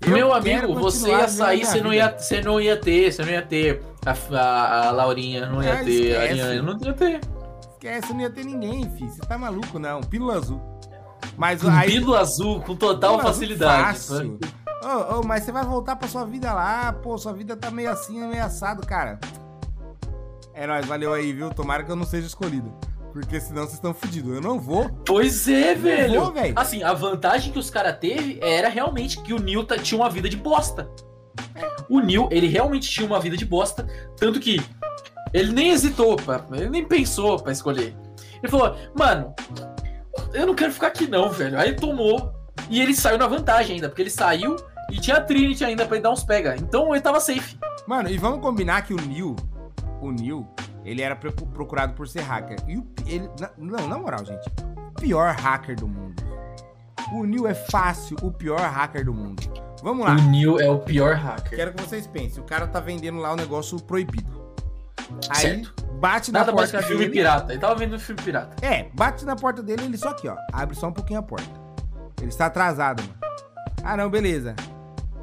Eu 0.00 0.10
Meu 0.10 0.34
amigo, 0.34 0.74
você 0.74 1.10
ia 1.10 1.28
sair, 1.28 1.64
você 1.64 1.80
não 1.80 1.92
ia, 1.92 2.18
você 2.18 2.40
não 2.40 2.60
ia 2.60 2.76
ter, 2.76 3.12
você 3.12 3.24
não 3.24 3.32
ia 3.32 3.42
ter 3.42 3.82
a, 4.04 4.10
a, 4.36 4.88
a 4.88 4.90
Laurinha, 4.90 5.46
não 5.46 5.62
ia 5.62 5.84
ter, 5.84 6.16
a 6.16 6.22
Ariane, 6.22 6.62
não 6.62 6.78
ia 6.78 6.92
ter. 6.92 7.20
Esquece, 7.72 8.12
não 8.12 8.20
ia 8.20 8.30
ter 8.30 8.44
ninguém, 8.44 8.90
filho. 8.90 9.10
Você 9.10 9.20
tá 9.20 9.38
maluco, 9.38 9.78
não. 9.78 10.00
Pílula 10.00 10.36
azul. 10.36 10.60
Mas 11.36 11.64
aí... 11.66 11.92
Pílula 11.92 12.20
azul 12.20 12.60
com 12.62 12.74
total 12.74 13.20
facilidade. 13.20 13.82
Fácil. 13.82 14.38
Oh, 14.84 15.18
oh, 15.18 15.22
mas 15.24 15.44
você 15.44 15.52
vai 15.52 15.64
voltar 15.64 15.94
pra 15.94 16.08
sua 16.08 16.24
vida 16.24 16.52
lá, 16.52 16.92
pô, 16.92 17.16
sua 17.16 17.32
vida 17.32 17.56
tá 17.56 17.70
meio 17.70 17.90
assim, 17.90 18.20
meio 18.26 18.44
assado, 18.44 18.84
cara. 18.84 19.20
É 20.52 20.66
nóis, 20.66 20.84
valeu 20.84 21.14
aí, 21.14 21.32
viu? 21.32 21.50
Tomara 21.50 21.84
que 21.84 21.90
eu 21.90 21.96
não 21.96 22.04
seja 22.04 22.26
escolhido. 22.26 22.74
Porque 23.12 23.38
senão 23.38 23.62
vocês 23.62 23.74
estão 23.74 23.92
fodidos. 23.92 24.34
Eu 24.34 24.40
não 24.40 24.58
vou. 24.58 24.88
Pois 25.04 25.46
é, 25.46 25.74
velho. 25.74 26.20
Vou, 26.20 26.32
velho. 26.32 26.54
Assim, 26.56 26.82
a 26.82 26.94
vantagem 26.94 27.52
que 27.52 27.58
os 27.58 27.68
caras 27.68 27.98
teve 27.98 28.38
era 28.40 28.68
realmente 28.68 29.20
que 29.20 29.34
o 29.34 29.38
Neil 29.38 29.66
tinha 29.82 30.00
uma 30.00 30.08
vida 30.08 30.28
de 30.28 30.36
bosta. 30.36 30.88
O 31.90 32.00
Neil, 32.00 32.28
ele 32.30 32.46
realmente 32.46 32.88
tinha 32.90 33.06
uma 33.06 33.20
vida 33.20 33.36
de 33.36 33.44
bosta. 33.44 33.86
Tanto 34.16 34.40
que 34.40 34.62
ele 35.32 35.52
nem 35.52 35.70
hesitou, 35.70 36.16
pra, 36.16 36.44
ele 36.52 36.70
nem 36.70 36.84
pensou 36.84 37.38
para 37.38 37.52
escolher. 37.52 37.94
Ele 38.42 38.50
falou, 38.50 38.76
mano, 38.94 39.34
eu 40.32 40.46
não 40.46 40.54
quero 40.54 40.72
ficar 40.72 40.88
aqui 40.88 41.06
não, 41.06 41.30
velho. 41.30 41.58
Aí 41.58 41.74
tomou. 41.74 42.32
E 42.70 42.80
ele 42.80 42.94
saiu 42.94 43.18
na 43.18 43.26
vantagem 43.26 43.76
ainda, 43.76 43.88
porque 43.88 44.02
ele 44.02 44.10
saiu 44.10 44.56
e 44.90 44.98
tinha 44.98 45.16
a 45.16 45.20
Trinity 45.20 45.64
ainda 45.64 45.86
pra 45.86 45.96
ele 45.96 46.02
dar 46.02 46.10
uns 46.10 46.24
pega. 46.24 46.56
Então 46.56 46.94
ele 46.94 47.02
tava 47.02 47.20
safe. 47.20 47.58
Mano, 47.86 48.08
e 48.08 48.16
vamos 48.16 48.40
combinar 48.40 48.82
que 48.82 48.94
o 48.94 48.96
Neil, 48.96 49.36
o 50.00 50.10
Neil, 50.10 50.46
ele 50.84 51.02
era 51.02 51.16
procurado 51.16 51.94
por 51.94 52.08
ser 52.08 52.20
hacker. 52.20 52.58
E 52.66 52.76
o, 52.76 52.86
ele, 53.06 53.28
não, 53.58 53.88
na 53.88 53.98
moral, 53.98 54.24
gente, 54.24 54.48
o 54.76 55.00
pior 55.00 55.34
hacker 55.34 55.76
do 55.76 55.88
mundo. 55.88 56.22
O 57.12 57.24
Neil 57.24 57.46
é 57.46 57.54
fácil, 57.54 58.16
o 58.22 58.30
pior 58.30 58.60
hacker 58.60 59.04
do 59.04 59.12
mundo. 59.12 59.42
Vamos 59.82 60.06
lá. 60.06 60.12
O 60.12 60.30
Neil 60.30 60.60
é 60.60 60.70
o 60.70 60.78
pior 60.78 61.14
hacker. 61.14 61.56
Quero 61.56 61.72
que 61.74 61.82
vocês 61.82 62.06
pensem, 62.06 62.42
o 62.42 62.46
cara 62.46 62.66
tá 62.66 62.80
vendendo 62.80 63.18
lá 63.18 63.30
o 63.30 63.34
um 63.34 63.36
negócio 63.36 63.78
proibido. 63.80 64.42
Aí 65.28 65.40
certo. 65.40 65.74
bate 66.00 66.32
na 66.32 66.40
Nada 66.40 66.52
porta 66.52 66.78
dele. 66.78 66.88
filme 66.88 67.08
pirata. 67.08 67.52
Ele 67.52 67.60
tava 67.60 67.74
vendo 67.74 67.98
filme 67.98 68.22
pirata. 68.22 68.64
É, 68.64 68.88
bate 68.94 69.24
na 69.24 69.36
porta 69.36 69.62
dele, 69.62 69.84
ele 69.84 69.96
só 69.96 70.10
aqui, 70.10 70.28
ó. 70.28 70.36
Abre 70.52 70.74
só 70.74 70.88
um 70.88 70.92
pouquinho 70.92 71.20
a 71.20 71.22
porta. 71.22 71.60
Ele 72.20 72.30
está 72.30 72.46
atrasado, 72.46 73.02
mano. 73.02 73.14
Ah, 73.84 73.96
não, 73.96 74.08
beleza. 74.08 74.54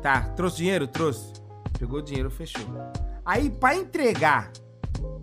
Tá, 0.02 0.22
trouxe 0.36 0.58
dinheiro? 0.58 0.88
Trouxe. 0.88 1.34
Pegou 1.78 2.00
o 2.00 2.02
dinheiro, 2.02 2.30
fechou. 2.30 2.62
Aí, 3.26 3.50
para 3.50 3.76
entregar 3.76 4.52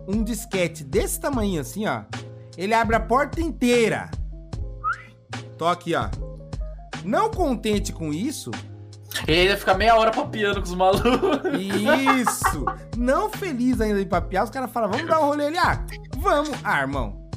um 0.07 0.23
disquete 0.23 0.83
desse 0.83 1.19
tamanho 1.19 1.61
assim, 1.61 1.85
ó, 1.85 2.03
ele 2.57 2.73
abre 2.73 2.95
a 2.95 2.99
porta 2.99 3.41
inteira. 3.41 4.09
Tô 5.57 5.67
aqui, 5.67 5.93
ó. 5.95 6.09
Não 7.03 7.29
contente 7.29 7.91
com 7.91 8.13
isso, 8.13 8.51
ele 9.25 9.41
ainda 9.41 9.57
fica 9.57 9.73
meia 9.73 9.95
hora 9.95 10.11
papiando 10.11 10.61
com 10.61 10.67
os 10.67 10.75
malucos. 10.75 11.11
Isso! 11.53 12.65
Não 12.95 13.29
feliz 13.29 13.79
ainda 13.81 13.99
de 13.99 14.05
papiar, 14.05 14.43
os 14.43 14.49
caras 14.49 14.71
falam, 14.71 14.91
vamos 14.91 15.07
dar 15.07 15.19
um 15.19 15.25
rolê 15.25 15.47
ali. 15.47 15.57
Ah, 15.57 15.83
vamos. 16.17 16.51
Ah, 16.63 16.81
irmão. 16.81 17.29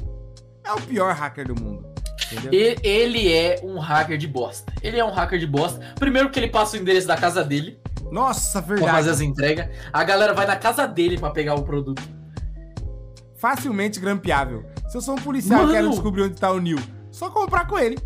É 0.63 0.71
o 0.73 0.81
pior 0.81 1.13
hacker 1.13 1.47
do 1.47 1.59
mundo. 1.59 1.85
Entendeu? 2.31 2.77
Ele 2.83 3.33
é 3.33 3.59
um 3.63 3.79
hacker 3.79 4.17
de 4.17 4.27
bosta. 4.27 4.71
Ele 4.81 4.99
é 4.99 5.03
um 5.03 5.11
hacker 5.11 5.39
de 5.39 5.47
bosta. 5.47 5.79
Primeiro 5.95 6.29
que 6.29 6.39
ele 6.39 6.49
passa 6.49 6.77
o 6.77 6.79
endereço 6.79 7.07
da 7.07 7.17
casa 7.17 7.43
dele. 7.43 7.79
Nossa, 8.11 8.61
verdade. 8.61 8.83
Pra 8.83 8.93
fazer 8.93 9.09
as 9.09 9.21
entregas. 9.21 9.69
A 9.91 10.03
galera 10.03 10.33
vai 10.33 10.45
na 10.45 10.55
casa 10.55 10.87
dele 10.87 11.17
para 11.17 11.31
pegar 11.31 11.55
o 11.55 11.63
produto. 11.63 12.01
Facilmente 13.41 13.99
grampeável. 13.99 14.63
Se 14.87 14.95
eu 14.95 15.01
sou 15.01 15.15
um 15.15 15.17
policial 15.17 15.67
e 15.67 15.71
quero 15.71 15.89
descobrir 15.89 16.21
onde 16.21 16.35
tá 16.35 16.51
o 16.51 16.59
Neil, 16.59 16.77
só 17.09 17.27
comprar 17.31 17.65
com 17.65 17.79
ele. 17.79 17.97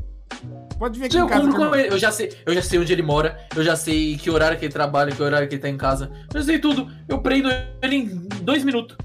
Pode 0.79 0.97
vir 0.97 1.07
aqui 1.07 1.17
eu 1.17 1.25
em 1.25 1.27
casa. 1.27 1.51
Com 1.51 1.75
ele. 1.75 1.93
Eu 1.93 1.99
já 1.99 2.09
sei, 2.09 2.33
eu 2.45 2.53
já 2.53 2.61
sei 2.61 2.79
onde 2.79 2.93
ele 2.93 3.01
mora, 3.01 3.37
eu 3.53 3.61
já 3.61 3.75
sei 3.75 4.15
que 4.15 4.29
horário 4.29 4.57
que 4.57 4.63
ele 4.63 4.71
trabalha, 4.71 5.13
que 5.13 5.21
horário 5.21 5.45
que 5.49 5.55
ele 5.55 5.61
tá 5.61 5.67
em 5.67 5.75
casa. 5.75 6.09
Eu 6.33 6.41
sei 6.41 6.57
tudo. 6.57 6.89
Eu 7.09 7.19
prendo 7.19 7.49
ele 7.81 7.95
em 7.97 8.07
dois 8.43 8.63
minutos. 8.63 8.95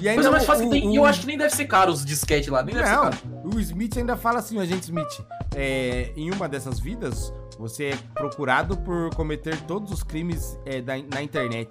E 0.00 0.08
ainda 0.08 0.22
Coisa 0.22 0.30
mais 0.30 0.46
fácil 0.46 0.68
o, 0.68 0.70
que 0.70 0.80
tem. 0.80 0.90
E 0.90 0.96
eu 0.96 1.04
acho 1.04 1.20
que 1.20 1.26
nem 1.26 1.36
deve 1.36 1.54
ser 1.54 1.66
caro 1.66 1.92
os 1.92 2.02
disquete 2.02 2.48
lá. 2.48 2.62
Nem 2.62 2.74
não, 2.74 2.82
deve 2.82 2.94
ser 2.94 3.00
caro. 3.00 3.16
O 3.44 3.60
Smith 3.60 3.96
ainda 3.98 4.16
fala 4.16 4.38
assim, 4.38 4.56
o 4.56 4.60
agente 4.60 4.84
Smith. 4.84 5.20
É, 5.54 6.12
em 6.16 6.30
uma 6.30 6.48
dessas 6.48 6.80
vidas, 6.80 7.30
você 7.58 7.90
é 7.90 7.98
procurado 8.14 8.74
por 8.78 9.14
cometer 9.14 9.60
todos 9.62 9.92
os 9.92 10.02
crimes 10.02 10.58
é, 10.64 10.80
da, 10.80 10.94
na 10.96 11.22
internet. 11.22 11.68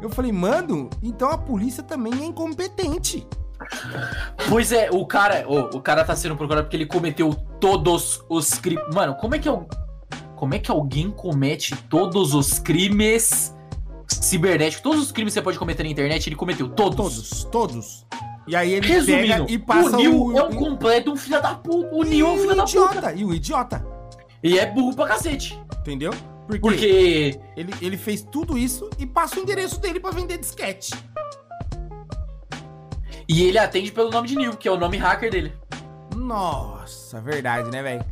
Eu 0.00 0.10
falei, 0.10 0.32
mano, 0.32 0.90
então 1.02 1.30
a 1.30 1.38
polícia 1.38 1.82
também 1.82 2.12
é 2.22 2.24
incompetente. 2.26 3.26
Pois 4.48 4.70
é, 4.70 4.90
o 4.90 5.06
cara, 5.06 5.46
o, 5.48 5.76
o 5.76 5.80
cara 5.80 6.04
tá 6.04 6.14
sendo 6.14 6.36
procurado 6.36 6.66
porque 6.66 6.76
ele 6.76 6.86
cometeu 6.86 7.34
todos 7.58 8.22
os 8.28 8.50
crimes. 8.54 8.84
Mano, 8.94 9.14
como 9.14 9.34
é 9.34 9.38
que 9.38 9.48
eu, 9.48 9.66
como 10.36 10.54
é 10.54 10.58
que 10.58 10.70
alguém 10.70 11.10
comete 11.10 11.74
todos 11.88 12.34
os 12.34 12.58
crimes 12.58 13.54
cibernéticos? 14.08 14.82
Todos 14.82 15.02
os 15.02 15.12
crimes 15.12 15.32
que 15.32 15.40
você 15.40 15.42
pode 15.42 15.58
cometer 15.58 15.82
na 15.82 15.88
internet, 15.88 16.28
ele 16.28 16.36
cometeu 16.36 16.68
todos. 16.68 16.96
Todos, 16.96 17.44
todos. 17.44 18.06
E 18.46 18.54
aí 18.54 18.74
ele 18.74 18.86
Resumindo, 18.86 19.26
pega 19.26 19.52
e 19.52 19.58
passa 19.58 19.88
o 19.88 19.96
Neil 19.96 20.22
o... 20.22 20.38
é 20.38 20.44
um 20.44 20.54
completo 20.54 21.12
um 21.12 21.16
filho 21.16 21.42
da 21.42 21.54
puta. 21.54 21.88
O 21.92 22.04
Neil 22.04 22.26
é 22.26 22.30
um 22.30 22.38
filho 22.38 22.54
da 22.54 22.64
puta. 22.64 23.12
E 23.12 23.24
o 23.24 23.34
idiota. 23.34 23.84
E 24.42 24.58
é 24.58 24.66
burro 24.66 24.94
pra 24.94 25.08
cacete. 25.08 25.58
Entendeu? 25.80 26.12
Porque, 26.46 26.60
Porque... 26.60 27.40
Ele, 27.56 27.74
ele 27.82 27.96
fez 27.96 28.22
tudo 28.22 28.56
isso 28.56 28.88
e 28.98 29.06
passa 29.06 29.38
o 29.38 29.42
endereço 29.42 29.80
dele 29.80 29.98
para 29.98 30.12
vender 30.12 30.38
disquete. 30.38 30.92
E 33.28 33.42
ele 33.42 33.58
atende 33.58 33.90
pelo 33.90 34.10
nome 34.10 34.28
de 34.28 34.36
Neil, 34.36 34.56
que 34.56 34.68
é 34.68 34.70
o 34.70 34.78
nome 34.78 34.96
hacker 34.96 35.30
dele. 35.30 35.52
Nossa, 36.14 37.20
verdade, 37.20 37.70
né, 37.70 37.82
velho? 37.82 38.04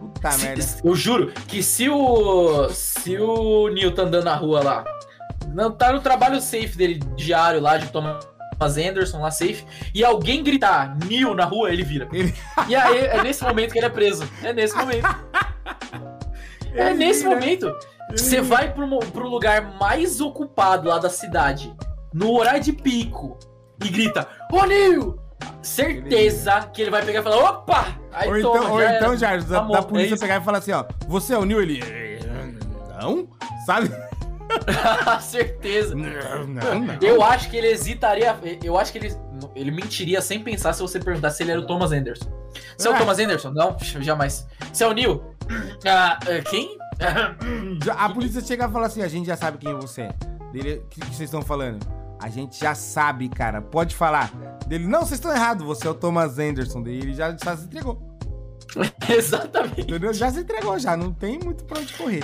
Puta 0.00 0.32
se, 0.32 0.44
merda. 0.44 0.64
Eu 0.84 0.94
juro 0.96 1.32
que 1.46 1.62
se 1.62 1.88
o. 1.88 2.68
Se 2.70 3.16
o 3.18 3.68
Neil 3.68 3.94
tá 3.94 4.02
andando 4.02 4.24
na 4.24 4.34
rua 4.34 4.62
lá, 4.62 4.84
não 5.54 5.70
tá 5.70 5.92
no 5.92 6.00
trabalho 6.00 6.40
safe 6.40 6.76
dele 6.76 7.00
diário 7.16 7.60
lá 7.60 7.76
de 7.76 7.90
Thomas 7.90 8.26
Anderson 8.60 9.20
lá 9.20 9.30
safe, 9.30 9.64
e 9.94 10.04
alguém 10.04 10.42
gritar 10.42 10.96
Neil 11.06 11.34
na 11.34 11.44
rua, 11.44 11.72
ele 11.72 11.84
vira. 11.84 12.08
Ele... 12.12 12.34
E 12.68 12.74
aí 12.74 12.98
é 12.98 13.22
nesse 13.22 13.42
momento 13.44 13.72
que 13.72 13.78
ele 13.78 13.86
é 13.86 13.90
preso. 13.90 14.28
É 14.42 14.52
nesse 14.52 14.76
momento. 14.76 15.06
é 16.74 16.94
nesse 16.94 17.24
momento. 17.24 17.74
Você 18.10 18.40
vai 18.40 18.72
pro, 18.72 18.98
pro 18.98 19.28
lugar 19.28 19.76
mais 19.78 20.20
ocupado 20.20 20.88
lá 20.88 20.98
da 20.98 21.08
cidade, 21.08 21.74
no 22.12 22.32
horário 22.32 22.60
de 22.60 22.72
pico 22.72 23.38
e 23.84 23.88
grita: 23.88 24.26
Ô 24.50 24.64
Nil! 24.64 25.18
Certeza 25.62 26.68
que 26.72 26.82
ele 26.82 26.90
vai 26.90 27.04
pegar 27.04 27.20
e 27.20 27.22
falar: 27.22 27.50
opa! 27.50 27.98
Aí 28.12 28.28
ou 28.28 28.42
toma, 28.42 28.58
então, 28.58 28.72
ou 28.72 28.80
já 28.80 28.96
então, 28.96 29.16
Jardim, 29.16 29.46
da, 29.46 29.60
da, 29.60 29.82
polícia 29.82 30.14
é 30.14 30.18
pegar 30.18 30.40
e 30.40 30.44
falar 30.44 30.58
assim: 30.58 30.72
ó, 30.72 30.84
você 31.06 31.34
é 31.34 31.38
o 31.38 31.44
Nil? 31.44 31.60
Ele. 31.60 31.80
Não? 33.00 33.28
Sabe? 33.64 33.90
Certeza. 35.20 35.94
Não, 35.94 36.46
não, 36.46 36.80
não. 36.80 36.98
Eu 37.00 37.22
acho 37.22 37.48
que 37.50 37.56
ele 37.56 37.68
hesitaria. 37.68 38.36
Eu 38.62 38.78
acho 38.78 38.92
que 38.92 38.98
ele, 38.98 39.14
ele 39.54 39.70
mentiria 39.70 40.20
sem 40.20 40.42
pensar 40.42 40.72
se 40.72 40.82
você 40.82 40.98
perguntar 40.98 41.30
se 41.30 41.42
ele 41.42 41.52
era 41.52 41.60
o 41.60 41.66
Thomas 41.66 41.92
Anderson. 41.92 42.28
Você 42.76 42.88
é, 42.88 42.90
é 42.90 42.94
o 42.94 42.98
Thomas 42.98 43.18
Anderson? 43.18 43.50
Não, 43.50 43.76
jamais. 44.00 44.46
Você 44.72 44.84
é 44.84 44.86
o 44.86 44.92
Neil? 44.92 45.22
Ah, 45.86 46.18
quem? 46.48 46.78
a 47.96 48.08
polícia 48.10 48.40
chega 48.40 48.66
e 48.66 48.70
fala 48.70 48.86
assim: 48.86 49.02
a 49.02 49.08
gente 49.08 49.26
já 49.26 49.36
sabe 49.36 49.58
quem 49.58 49.74
você 49.74 50.02
é. 50.02 50.14
Dele, 50.52 50.82
o 50.84 50.88
que, 50.88 51.00
que 51.00 51.06
vocês 51.06 51.28
estão 51.28 51.42
falando? 51.42 51.84
A 52.20 52.28
gente 52.28 52.58
já 52.58 52.74
sabe, 52.74 53.28
cara. 53.28 53.62
Pode 53.62 53.94
falar. 53.94 54.30
Dele, 54.66 54.86
não, 54.86 55.00
vocês 55.00 55.12
estão 55.12 55.34
errados. 55.34 55.64
Você 55.66 55.86
é 55.86 55.90
o 55.90 55.94
Thomas 55.94 56.38
Anderson. 56.38 56.82
Daí 56.82 56.98
ele 56.98 57.14
já, 57.14 57.34
já 57.36 57.56
se 57.56 57.64
entregou. 57.64 58.00
Exatamente. 59.08 59.80
Entendeu? 59.82 60.12
Já 60.12 60.30
se 60.30 60.40
entregou, 60.40 60.78
já. 60.78 60.96
Não 60.96 61.12
tem 61.12 61.38
muito 61.38 61.64
pra 61.64 61.78
onde 61.80 61.92
correr. 61.94 62.22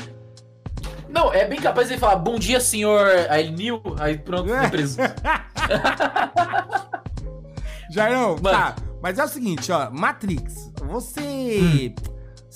Não, 1.09 1.33
é 1.33 1.47
bem 1.47 1.61
capaz 1.61 1.89
de 1.89 1.97
falar, 1.97 2.16
bom 2.16 2.39
dia, 2.39 2.61
senhor. 2.61 3.07
Aí, 3.31 3.51
Neil. 3.51 3.81
Aí 3.99 4.18
pronto, 4.18 4.53
É. 4.53 4.68
preso. 4.68 4.99
Jairão, 7.91 8.37
tá. 8.37 8.77
Mas 9.01 9.18
é 9.18 9.24
o 9.24 9.29
seguinte, 9.29 9.72
ó. 9.72 9.91
Matrix, 9.91 10.70
você. 10.85 11.95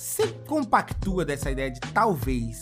Você 0.01 0.29
compactua 0.47 1.23
dessa 1.23 1.51
ideia 1.51 1.69
de 1.69 1.79
talvez, 1.79 2.59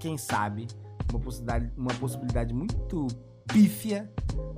quem 0.00 0.16
sabe, 0.16 0.66
uma 1.10 1.20
possibilidade, 1.20 1.70
uma 1.76 1.92
possibilidade 1.92 2.54
muito 2.54 3.08
pífia, 3.46 4.10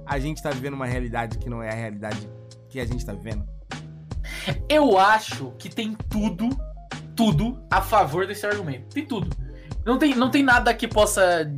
a 0.06 0.16
gente 0.20 0.40
tá 0.40 0.50
vivendo 0.50 0.74
uma 0.74 0.86
realidade 0.86 1.38
que 1.38 1.50
não 1.50 1.60
é 1.60 1.70
a 1.70 1.74
realidade 1.74 2.30
que 2.68 2.78
a 2.78 2.84
gente 2.84 3.04
tá 3.04 3.12
vivendo? 3.12 3.44
Eu 4.68 4.96
acho 4.96 5.50
que 5.58 5.68
tem 5.68 5.96
tudo, 6.08 6.48
tudo 7.16 7.60
a 7.68 7.82
favor 7.82 8.28
desse 8.28 8.46
argumento. 8.46 8.94
Tem 8.94 9.04
tudo. 9.04 9.36
Não 9.84 9.98
tem, 9.98 10.14
não 10.14 10.30
tem 10.30 10.44
nada 10.44 10.72
que 10.72 10.86
possa 10.86 11.50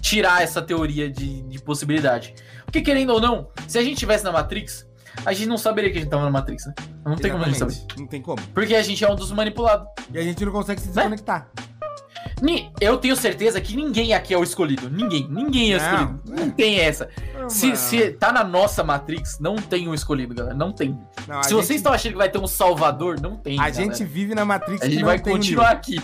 tirar 0.00 0.42
essa 0.42 0.62
teoria 0.62 1.10
de, 1.10 1.42
de 1.42 1.60
possibilidade. 1.60 2.34
Porque, 2.64 2.80
querendo 2.80 3.12
ou 3.12 3.20
não, 3.20 3.50
se 3.68 3.76
a 3.76 3.82
gente 3.82 3.96
estivesse 3.96 4.24
na 4.24 4.32
Matrix, 4.32 4.85
a 5.24 5.32
gente 5.32 5.46
não 5.48 5.58
saberia 5.58 5.90
que 5.90 5.98
a 5.98 6.00
gente 6.00 6.10
tava 6.10 6.24
na 6.24 6.30
Matrix, 6.30 6.66
né? 6.66 6.74
Não 7.04 7.16
tem 7.16 7.30
como 7.30 7.44
a 7.44 7.46
gente 7.46 7.58
saber. 7.58 7.72
Exatamente. 7.72 8.00
Não 8.00 8.06
tem 8.06 8.22
como. 8.22 8.40
Porque 8.54 8.74
a 8.74 8.82
gente 8.82 9.04
é 9.04 9.10
um 9.10 9.14
dos 9.14 9.30
manipulados. 9.32 9.86
E 10.12 10.18
a 10.18 10.22
gente 10.22 10.44
não 10.44 10.52
consegue 10.52 10.80
Né? 10.80 10.86
se 10.86 10.92
desconectar. 10.92 11.48
Ni- 12.42 12.70
Eu 12.80 12.98
tenho 12.98 13.16
certeza 13.16 13.60
que 13.60 13.74
ninguém 13.76 14.12
aqui 14.12 14.34
é 14.34 14.38
o 14.38 14.42
escolhido. 14.42 14.90
Ninguém. 14.90 15.26
Ninguém 15.30 15.72
é 15.72 15.76
o 15.76 15.80
Não. 15.80 15.86
escolhido. 15.88 16.20
Não 16.26 16.50
tem 16.50 16.80
essa. 16.80 17.08
Se, 17.48 17.66
Mano. 17.66 17.78
se 17.78 18.10
tá 18.12 18.30
na 18.32 18.44
nossa 18.44 18.82
Matrix, 18.84 19.38
não 19.40 19.56
tem 19.56 19.88
um 19.88 19.94
escolhido, 19.94 20.34
galera. 20.34 20.54
Não 20.54 20.70
tem. 20.72 20.98
Não, 21.26 21.42
se 21.42 21.50
gente- 21.50 21.58
vocês 21.64 21.78
estão 21.78 21.92
achando 21.92 22.12
que 22.12 22.18
vai 22.18 22.28
ter 22.28 22.38
um 22.38 22.46
salvador, 22.46 23.18
não 23.20 23.36
tem. 23.36 23.54
A 23.58 23.70
galera. 23.70 23.74
gente 23.74 24.04
vive 24.04 24.34
na 24.34 24.44
Matrix 24.44 24.82
A 24.82 24.86
gente 24.86 24.98
não 24.98 25.06
vai 25.06 25.18
continuar 25.18 25.70
aqui. 25.70 26.00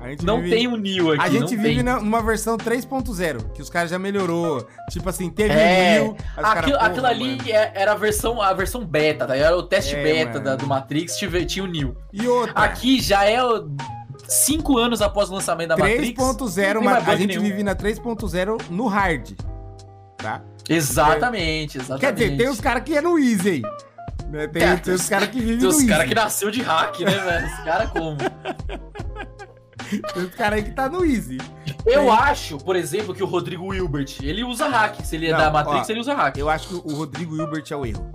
A 0.00 0.08
gente 0.10 0.24
Não 0.24 0.40
vive- 0.40 0.54
tem 0.54 0.68
o 0.68 0.76
Neo 0.76 1.12
aqui. 1.12 1.20
A 1.22 1.28
gente 1.28 1.56
vive 1.56 1.82
tem. 1.82 1.82
numa 1.82 2.22
versão 2.22 2.56
3.0, 2.56 3.52
que 3.52 3.60
os 3.60 3.68
caras 3.68 3.90
já 3.90 3.98
melhorou. 3.98 4.66
Tipo 4.90 5.08
assim, 5.08 5.28
teve 5.28 5.52
É, 5.52 6.00
o 6.00 6.04
Neo. 6.12 6.16
Aquilo, 6.36 6.72
porra, 6.78 6.86
aquilo 6.86 7.06
ali 7.06 7.50
é- 7.50 7.72
era 7.74 7.92
a 7.92 7.94
versão, 7.96 8.40
a 8.40 8.52
versão 8.52 8.84
beta, 8.84 9.26
tá? 9.26 9.36
Era 9.36 9.56
o 9.56 9.62
teste 9.62 9.96
É, 9.96 10.02
beta 10.02 10.38
da- 10.38 10.54
do 10.54 10.66
Matrix, 10.66 11.16
tive- 11.16 11.44
tinha 11.44 11.64
o 11.64 11.68
Neo. 11.68 11.96
E 12.12 12.28
outra, 12.28 12.52
Aqui 12.54 13.00
já 13.00 13.24
é 13.24 13.42
o- 13.44 13.68
cinco 14.28 14.78
anos 14.78 15.02
após 15.02 15.30
o 15.30 15.34
lançamento 15.34 15.70
da 15.70 15.76
Matrix. 15.76 15.98
3.0, 16.14 16.74
não 16.74 16.80
tem 16.82 16.90
mas 16.90 17.04
mais 17.06 17.08
a 17.08 17.20
gente 17.20 17.30
nenhum. 17.36 17.42
vive 17.42 17.62
na 17.64 17.74
3.0 17.74 18.56
no 18.70 18.86
hard. 18.86 19.32
Tá? 20.16 20.42
Exatamente, 20.68 21.78
exatamente. 21.78 22.00
Quer 22.00 22.12
dizer, 22.12 22.36
tem 22.36 22.48
os 22.48 22.60
caras 22.60 22.82
que 22.84 22.96
é 22.96 23.00
no 23.00 23.18
easy 23.18 23.62
né? 24.28 24.46
Tem, 24.46 24.62
É, 24.62 24.76
tem 24.76 24.92
os 24.94 25.08
caras 25.08 25.28
que 25.28 25.40
vivem 25.40 25.58
Tem 25.58 25.68
os 25.68 25.82
caras 25.84 26.06
que 26.06 26.14
nasceu 26.14 26.50
de 26.50 26.60
hack, 26.60 27.00
né, 27.00 27.10
velho? 27.18 27.46
Os 27.46 27.64
caras 27.64 27.90
como? 27.90 28.16
Tem 30.14 30.24
os 30.24 30.34
caras 30.34 30.58
aí 30.58 30.64
que 30.64 30.72
tá 30.72 30.88
no 30.88 31.04
easy. 31.04 31.38
Eu 31.86 32.10
acho, 32.12 32.58
por 32.58 32.76
exemplo, 32.76 33.14
que 33.14 33.22
o 33.22 33.26
Rodrigo 33.26 33.66
Wilbert, 33.68 34.16
ele 34.22 34.44
usa 34.44 34.68
hack. 34.68 35.00
Se 35.04 35.16
ele 35.16 35.28
é 35.28 35.32
Não, 35.32 35.38
da 35.38 35.50
Matrix, 35.50 35.88
ó, 35.88 35.92
ele 35.92 36.00
usa 36.00 36.14
hack. 36.14 36.36
Eu 36.36 36.48
acho 36.50 36.68
que 36.68 36.74
o 36.74 36.94
Rodrigo 36.96 37.36
Hilbert 37.36 37.64
é 37.70 37.76
o 37.76 37.86
erro. 37.86 38.10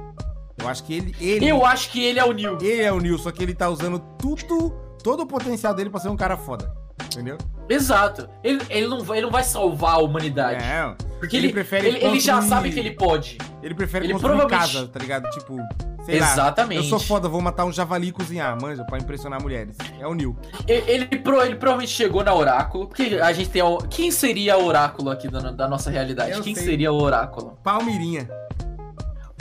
Eu 0.59 0.67
acho 0.69 0.84
que 0.84 0.93
ele. 0.93 1.15
Ele, 1.19 1.47
Eu 1.47 1.65
acho 1.65 1.89
que 1.89 2.03
ele 2.03 2.19
é 2.19 2.26
o 2.26 2.32
Neo. 2.32 2.57
ele 2.61 2.82
é 2.82 2.91
o 2.91 2.99
Neo, 2.99 3.17
só 3.17 3.32
que 3.32 3.41
ele 3.43 3.53
tá 3.53 3.69
usando 3.69 3.99
tudo, 4.19 4.69
todo 5.03 5.21
o 5.24 5.26
potencial 5.26 5.74
dele 5.74 5.89
pra 5.89 5.99
ser 5.99 6.09
um 6.09 6.15
cara 6.17 6.38
foda. 6.38 6.74
Entendeu? 7.05 7.38
Exato. 7.67 8.30
Ele, 8.43 8.61
ele, 8.69 8.88
não 8.88 9.01
vai, 9.03 9.17
ele 9.17 9.26
não 9.26 9.32
vai 9.32 9.43
salvar 9.43 9.95
a 9.95 9.97
humanidade. 9.97 10.63
É, 10.63 10.95
porque 11.19 11.36
ele 11.38 11.47
ele, 11.47 11.53
prefere 11.53 11.88
ele, 11.88 12.05
ele 12.05 12.19
já 12.19 12.41
sabe 12.41 12.71
que 12.71 12.80
ele 12.80 12.91
pode. 12.91 13.38
ele 13.61 13.74
prefere 13.74 14.05
Ele 14.05 14.13
construir 14.13 14.36
provavelmente- 14.38 14.74
casa, 14.74 14.88
tá 14.88 14.99
ligado? 14.99 15.30
Tipo, 15.32 15.57
sei 16.04 16.20
lá. 16.20 16.32
Exatamente. 16.34 16.84
Eu 16.84 16.89
sou 16.89 16.99
foda, 16.99 17.28
vou 17.30 17.41
matar 17.41 17.66
um 17.66 17.72
javali 17.72 18.08
e 18.08 18.12
cozinhar, 18.12 18.58
manja, 18.62 18.84
pra 18.84 18.97
impressionar 18.97 19.41
mulheres. 19.41 19.76
É 19.99 20.06
o 20.08 20.14
Neo. 20.14 20.38
Ele, 20.68 20.84
ele, 20.91 21.06
pro- 21.20 21.41
ele 21.41 21.56
provavelmente 21.56 21.91
chegou 21.93 22.24
na 22.24 22.34
Oráculo. 22.34 22.88
Porque 22.88 23.20
a 23.22 23.32
gente 23.34 23.49
tem. 23.49 23.62
a- 23.62 23.88
quem 23.89 24.12
seria 24.12 24.58
o 24.58 24.66
Oráculo 24.66 25.10
aqui 25.10 25.28
da, 25.28 25.39
da 25.51 25.68
nossa 25.68 25.89
realidade? 25.89 26.32
Eu 26.32 26.41
quem 26.43 26.54
sei. 26.56 26.64
seria 26.66 26.91
o 26.91 27.01
Oráculo? 27.01 27.58
Palmirinha. 27.64 28.30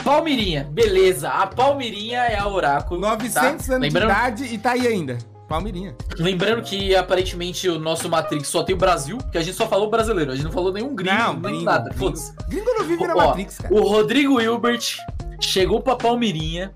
Palmirinha, 0.03 0.67
beleza. 0.71 1.29
A 1.29 1.47
Palmirinha 1.47 2.19
é 2.19 2.37
a 2.37 2.47
Oráculo. 2.47 2.99
900 2.99 3.33
tá? 3.33 3.41
anos 3.47 3.67
lembrando, 3.67 4.07
de 4.07 4.11
idade 4.11 4.43
e 4.53 4.57
tá 4.57 4.71
aí 4.71 4.87
ainda. 4.87 5.17
Palmirinha. 5.47 5.95
lembrando 6.17 6.63
que 6.63 6.95
aparentemente 6.95 7.69
o 7.69 7.77
nosso 7.77 8.09
Matrix 8.09 8.47
só 8.47 8.63
tem 8.63 8.73
o 8.73 8.77
Brasil, 8.77 9.17
porque 9.19 9.37
a 9.37 9.41
gente 9.43 9.55
só 9.55 9.67
falou 9.67 9.87
brasileiro, 9.89 10.31
a 10.31 10.35
gente 10.35 10.45
não 10.45 10.51
falou 10.51 10.73
nenhum 10.73 10.95
gringo, 10.95 11.15
Não, 11.15 11.33
nem 11.33 11.41
gringo, 11.41 11.63
nada. 11.65 11.89
gringo. 11.91 12.13
Gringo 12.49 12.73
não 12.73 12.85
vive 12.85 13.05
na 13.05 13.13
Ó, 13.13 13.27
Matrix, 13.27 13.57
cara. 13.59 13.73
O 13.73 13.81
Rodrigo 13.87 14.41
Hilbert 14.41 14.97
chegou 15.43 15.81
pra 15.81 15.95
Palmirinha 15.95 16.73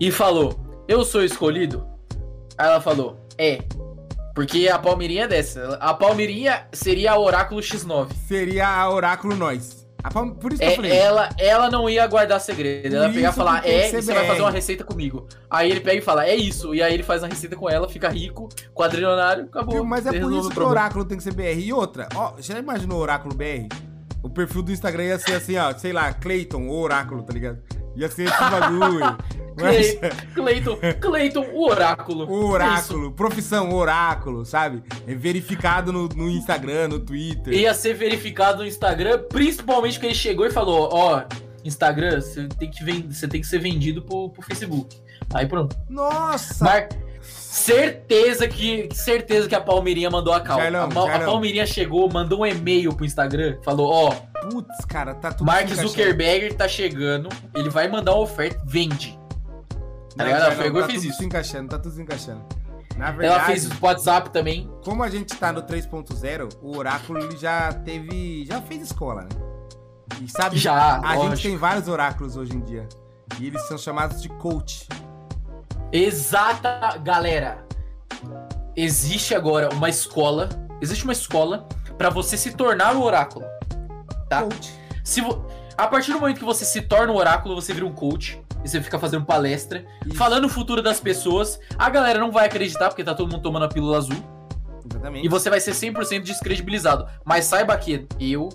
e 0.00 0.10
falou: 0.10 0.58
Eu 0.88 1.04
sou 1.04 1.24
escolhido? 1.24 1.86
Aí 2.58 2.66
ela 2.68 2.80
falou: 2.80 3.18
É. 3.38 3.60
Porque 4.34 4.68
a 4.68 4.78
Palmirinha 4.78 5.24
é 5.24 5.28
dessa. 5.28 5.76
A 5.80 5.94
Palmirinha 5.94 6.66
seria 6.72 7.12
a 7.12 7.18
Oráculo 7.18 7.60
X9. 7.60 8.08
Seria 8.26 8.66
a 8.68 8.90
Oráculo 8.90 9.36
Nós. 9.36 9.84
A 10.02 10.10
Palm- 10.10 10.32
Por 10.34 10.52
isso 10.52 10.60
que 10.60 10.66
eu 10.66 10.72
É, 10.72 10.76
falei. 10.76 10.90
ela, 10.92 11.28
ela 11.38 11.70
não 11.70 11.88
ia 11.88 12.06
guardar 12.06 12.38
segredo. 12.40 12.94
Ela 12.94 13.06
ia 13.06 13.14
pegar 13.14 13.30
e 13.30 13.32
falar, 13.32 13.64
é, 13.66 13.88
e 13.88 14.02
você 14.02 14.12
vai 14.12 14.26
fazer 14.26 14.40
uma 14.42 14.50
receita 14.50 14.84
comigo. 14.84 15.26
Aí 15.48 15.70
ele 15.70 15.80
pega 15.80 15.98
e 15.98 16.02
fala, 16.02 16.26
é 16.26 16.34
isso. 16.34 16.74
E 16.74 16.82
aí 16.82 16.92
ele 16.92 17.02
faz 17.02 17.22
uma 17.22 17.28
receita 17.28 17.56
com 17.56 17.70
ela, 17.70 17.88
fica 17.88 18.08
rico, 18.10 18.48
quadrilionário, 18.74 19.44
acabou. 19.44 19.82
Mas 19.82 20.04
é 20.04 20.20
por 20.20 20.30
isso 20.32 20.50
que 20.50 20.60
o. 20.60 20.66
Oráculo 20.66 21.04
tem 21.06 21.16
que 21.16 21.22
ser 21.22 21.32
BR. 21.32 21.58
E 21.58 21.72
outra, 21.72 22.06
ó, 22.14 22.34
já 22.38 22.58
imaginou 22.58 22.98
o 22.98 23.00
Oráculo 23.02 23.34
BR? 23.34 23.68
O 24.24 24.30
perfil 24.30 24.62
do 24.62 24.72
Instagram 24.72 25.04
ia 25.04 25.18
ser 25.18 25.34
assim, 25.34 25.56
ó, 25.56 25.72
sei 25.74 25.92
lá, 25.92 26.12
Clayton, 26.12 26.62
o 26.66 26.80
Oráculo, 26.80 27.22
tá 27.22 27.32
ligado? 27.32 27.58
Ia 27.94 28.08
ser 28.08 28.24
esse 28.24 28.38
bagulho. 28.38 29.16
Mas, 29.60 29.96
Cleiton, 30.34 30.76
Cleiton, 31.00 31.46
o 31.52 31.68
oráculo. 31.70 32.28
o 32.28 32.46
Oráculo, 32.46 33.12
profissão 33.12 33.72
Oráculo, 33.72 34.44
sabe? 34.44 34.82
É 35.06 35.14
verificado 35.14 35.92
no, 35.92 36.08
no 36.08 36.28
Instagram, 36.28 36.88
no 36.88 36.98
Twitter. 36.98 37.54
Ia 37.54 37.72
ser 37.72 37.94
verificado 37.94 38.62
no 38.62 38.66
Instagram, 38.66 39.22
principalmente 39.28 40.00
que 40.00 40.06
ele 40.06 40.14
chegou 40.14 40.44
e 40.44 40.50
falou, 40.50 40.88
ó, 40.90 41.22
Instagram, 41.64 42.20
você 42.20 42.48
tem 42.48 42.68
que, 42.68 42.82
ven- 42.82 43.06
você 43.08 43.28
tem 43.28 43.40
que 43.40 43.46
ser 43.46 43.60
vendido 43.60 44.02
pro, 44.02 44.28
pro 44.30 44.42
Facebook. 44.42 44.96
Aí 45.32 45.46
pronto. 45.46 45.76
Nossa! 45.88 46.64
Mar... 46.64 46.88
Certeza 47.54 48.48
que 48.48 48.88
certeza 48.92 49.48
que 49.48 49.54
a 49.54 49.60
Palmeirinha 49.60 50.10
mandou 50.10 50.32
a 50.32 50.40
cal. 50.40 50.58
Carlão, 50.58 50.82
a, 50.82 50.86
Ma- 50.88 51.14
a. 51.14 51.20
Palmeirinha 51.20 51.64
chegou, 51.64 52.10
mandou 52.12 52.40
um 52.40 52.46
e-mail 52.46 52.92
pro 52.92 53.04
Instagram, 53.06 53.58
falou, 53.64 53.90
ó, 53.92 54.10
Putz, 54.50 54.84
cara, 54.86 55.14
tá 55.14 55.32
tudo 55.32 55.46
Mark. 55.46 55.68
Zuckerberg 55.68 56.52
tá 56.54 56.66
chegando, 56.66 57.28
ele 57.54 57.70
vai 57.70 57.86
mandar 57.88 58.12
uma 58.12 58.22
oferta, 58.22 58.60
vende. 58.66 59.16
Tá 59.70 59.76
Não, 60.16 60.24
ligado? 60.26 60.40
Ela 60.42 60.48
Carlão, 60.50 60.62
pegou 60.64 60.80
e 60.80 60.82
tá 60.82 60.88
fez 60.88 61.00
tudo 61.02 61.10
isso. 61.10 61.18
se 61.20 61.24
encaixando, 61.24 61.68
tá 61.68 61.78
tudo 61.78 61.94
se 61.94 62.02
encaixando. 62.02 62.42
Na 62.96 63.06
Ela 63.08 63.16
verdade, 63.16 63.44
fez 63.46 63.64
isso 63.64 63.76
pro 63.76 63.86
WhatsApp 63.86 64.30
também. 64.30 64.68
como 64.84 65.02
a 65.04 65.08
gente 65.08 65.36
tá 65.36 65.52
no 65.52 65.62
3.0, 65.62 66.56
o 66.60 66.76
Oráculo 66.76 67.20
ele 67.20 67.36
já 67.36 67.72
teve. 67.72 68.44
já 68.46 68.60
fez 68.62 68.82
escola, 68.82 69.22
né? 69.22 69.28
E 70.20 70.28
sabe, 70.28 70.58
Já, 70.58 70.96
a 70.96 71.14
lógico. 71.14 71.36
gente 71.36 71.42
tem 71.48 71.56
vários 71.56 71.86
oráculos 71.88 72.36
hoje 72.36 72.52
em 72.54 72.60
dia. 72.60 72.88
E 73.40 73.46
eles 73.46 73.62
são 73.68 73.78
chamados 73.78 74.20
de 74.20 74.28
coach. 74.28 74.86
Exata, 75.94 76.98
galera. 77.04 77.64
Existe 78.74 79.32
agora 79.32 79.68
uma 79.72 79.88
escola, 79.88 80.48
existe 80.80 81.04
uma 81.04 81.12
escola 81.12 81.68
pra 81.96 82.10
você 82.10 82.36
se 82.36 82.50
tornar 82.50 82.96
o 82.96 83.02
oráculo. 83.04 83.46
Tá. 84.28 84.42
Coach. 84.42 84.74
Se 85.04 85.20
vo- 85.20 85.46
a 85.78 85.86
partir 85.86 86.12
do 86.12 86.18
momento 86.18 86.38
que 86.40 86.44
você 86.44 86.64
se 86.64 86.80
torna 86.82 87.12
um 87.12 87.16
oráculo, 87.16 87.54
você 87.54 87.72
vira 87.72 87.86
um 87.86 87.92
coach. 87.92 88.42
E 88.64 88.68
você 88.68 88.80
fica 88.82 88.98
fazendo 88.98 89.24
palestra, 89.24 89.84
Isso. 90.04 90.16
falando 90.16 90.46
o 90.46 90.48
futuro 90.48 90.82
das 90.82 90.98
pessoas. 90.98 91.60
A 91.78 91.88
galera 91.88 92.18
não 92.18 92.32
vai 92.32 92.46
acreditar, 92.46 92.88
porque 92.88 93.04
tá 93.04 93.14
todo 93.14 93.30
mundo 93.30 93.42
tomando 93.42 93.66
a 93.66 93.68
pílula 93.68 93.98
azul. 93.98 94.16
Exatamente. 94.90 95.24
E 95.24 95.28
você 95.28 95.48
vai 95.48 95.60
ser 95.60 95.74
100% 95.74 96.24
descredibilizado. 96.24 97.06
Mas 97.24 97.44
saiba 97.44 97.76
que 97.76 98.04
eu, 98.18 98.48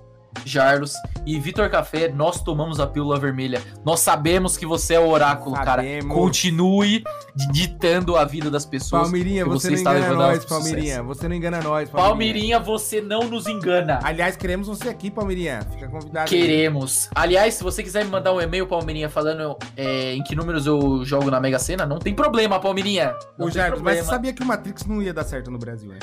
Jarlos 0.46 0.94
e 1.26 1.40
Vitor 1.40 1.70
Café, 1.70 2.10
nós 2.10 2.42
tomamos 2.42 2.80
a 2.80 2.88
pílula 2.88 3.20
vermelha. 3.20 3.62
Nós 3.86 4.00
sabemos 4.00 4.58
que 4.58 4.66
você 4.66 4.96
é 4.96 5.00
o 5.00 5.08
oráculo, 5.08 5.56
cara. 5.56 5.82
Sabemos. 5.82 6.16
Continue 6.16 7.04
ditando 7.52 8.18
a 8.18 8.26
vida 8.26 8.50
das 8.50 8.66
pessoas. 8.66 9.04
Palmeirinha, 9.04 9.46
você, 9.46 9.68
você 9.68 9.70
não 9.70 9.76
está 9.76 9.92
engana 9.92 10.10
levando 10.10 10.28
nós, 10.28 10.46
Palmeirinha. 10.46 11.04
Você 11.04 11.28
não 11.28 11.36
engana 11.36 11.62
nós, 11.62 11.90
Palmeirinha. 11.90 12.10
Palmeirinha, 12.10 12.60
você 12.60 13.02
não 13.02 13.24
nos 13.24 13.48
engana. 13.48 14.00
Aliás, 14.04 14.36
queremos 14.36 14.68
você 14.68 14.90
aqui, 14.90 15.12
Palmeirinha. 15.12 15.62
Fica 15.72 15.88
convidado. 15.88 16.30
Queremos. 16.30 17.10
Aliás, 17.16 17.54
se 17.56 17.64
você 17.64 17.84
quiser 17.84 18.06
me 18.06 18.12
mandar 18.12 18.34
um 18.34 18.42
e-mail, 18.42 18.68
Palmeirinha, 18.68 19.10
falando 19.10 19.58
é, 19.76 20.14
em 20.14 20.24
que 20.24 20.36
números 20.36 20.66
eu 20.66 21.04
jogo 21.06 21.30
na 21.30 21.40
Mega 21.40 21.60
Sena, 21.60 21.86
não 21.86 22.00
tem 22.00 22.14
problema, 22.14 22.60
Palmeirinha. 22.60 23.16
Não 23.38 23.48
Ô, 23.48 23.52
Jardim, 23.52 23.82
mas 23.82 24.00
você 24.00 24.06
sabia 24.06 24.34
que 24.34 24.42
o 24.42 24.46
Matrix 24.46 24.86
não 24.86 25.02
ia 25.02 25.14
dar 25.14 25.24
certo 25.24 25.52
no 25.52 25.58
Brasil, 25.58 25.90
né? 25.90 26.00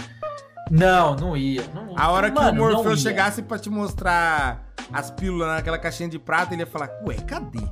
Não, 0.71 1.15
não 1.15 1.37
ia. 1.37 1.63
Não, 1.75 1.95
A 1.97 2.11
hora 2.11 2.31
que 2.31 2.37
Mano, 2.37 2.63
o 2.63 2.71
não 2.71 2.75
Morfeu 2.83 2.97
chegasse 2.97 3.43
pra 3.43 3.59
te 3.59 3.71
mostrar 3.71 4.67
as 4.93 5.11
pílulas 5.11 5.49
naquela 5.49 5.79
caixinha 5.79 6.09
de 6.09 6.19
prata, 6.19 6.55
ele 6.55 6.63
ia 6.63 6.67
falar, 6.67 6.91
ué, 7.07 7.15
cadê? 7.27 7.63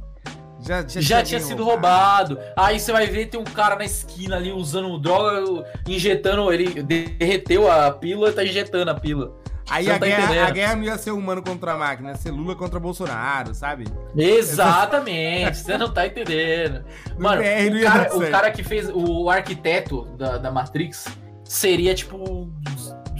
Já, 0.60 0.82
Já 0.86 1.22
tinha 1.22 1.40
sido 1.40 1.62
roubado. 1.62 2.38
Aí 2.56 2.80
você 2.80 2.90
vai 2.90 3.06
ver, 3.06 3.26
tem 3.26 3.38
um 3.38 3.44
cara 3.44 3.76
na 3.76 3.84
esquina 3.84 4.36
ali 4.36 4.50
usando 4.50 4.98
droga, 4.98 5.64
injetando. 5.86 6.50
Ele 6.50 6.82
derreteu 6.82 7.70
a 7.70 7.90
pílula 7.90 8.30
e 8.30 8.32
tá 8.32 8.42
injetando 8.42 8.90
a 8.90 8.94
pílula. 8.94 9.34
Aí 9.68 9.90
a, 9.90 9.98
tá 9.98 10.06
guerra, 10.06 10.46
a 10.46 10.50
guerra, 10.50 10.76
não 10.76 10.84
ia 10.84 10.98
ser 10.98 11.10
humano 11.10 11.42
contra 11.42 11.72
a 11.72 11.76
máquina, 11.76 12.10
ia 12.10 12.16
ser 12.16 12.30
Lula 12.30 12.54
contra 12.54 12.78
Bolsonaro, 12.78 13.54
sabe? 13.54 13.86
Exatamente, 14.14 15.56
você 15.56 15.78
não 15.78 15.92
tá 15.92 16.06
entendendo. 16.06 16.84
Mano, 17.18 17.40
o 17.40 17.82
cara, 17.82 18.16
o 18.16 18.30
cara, 18.30 18.50
que 18.50 18.62
fez 18.62 18.90
o 18.92 19.30
arquiteto 19.30 20.04
da, 20.16 20.36
da 20.36 20.50
Matrix 20.50 21.06
seria 21.54 21.94
tipo. 21.94 22.52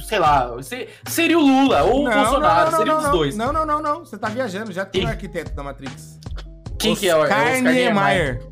Sei 0.07 0.18
lá, 0.18 0.51
seria 1.07 1.39
o 1.39 1.41
Lula 1.41 1.82
ou 1.85 2.05
não, 2.05 2.11
o 2.11 2.14
Bolsonaro, 2.14 2.70
não, 2.70 2.70
não, 2.70 2.78
seria 2.78 2.99
os 2.99 3.11
dois. 3.11 3.37
Não, 3.37 3.53
não, 3.53 3.64
não, 3.64 3.80
não. 3.80 4.01
Você 4.01 4.18
tá 4.18 4.28
viajando, 4.28 4.70
já 4.70 4.85
tem 4.85 5.07
o 5.07 5.09
arquiteto 5.09 5.53
da 5.53 5.62
Matrix. 5.62 6.20
Quem 6.78 6.93
Oscar 6.93 7.01
que 7.01 7.09
é 7.09 7.16
o 7.16 7.22
Oscar 7.22 7.62
Niemeyer? 7.62 8.43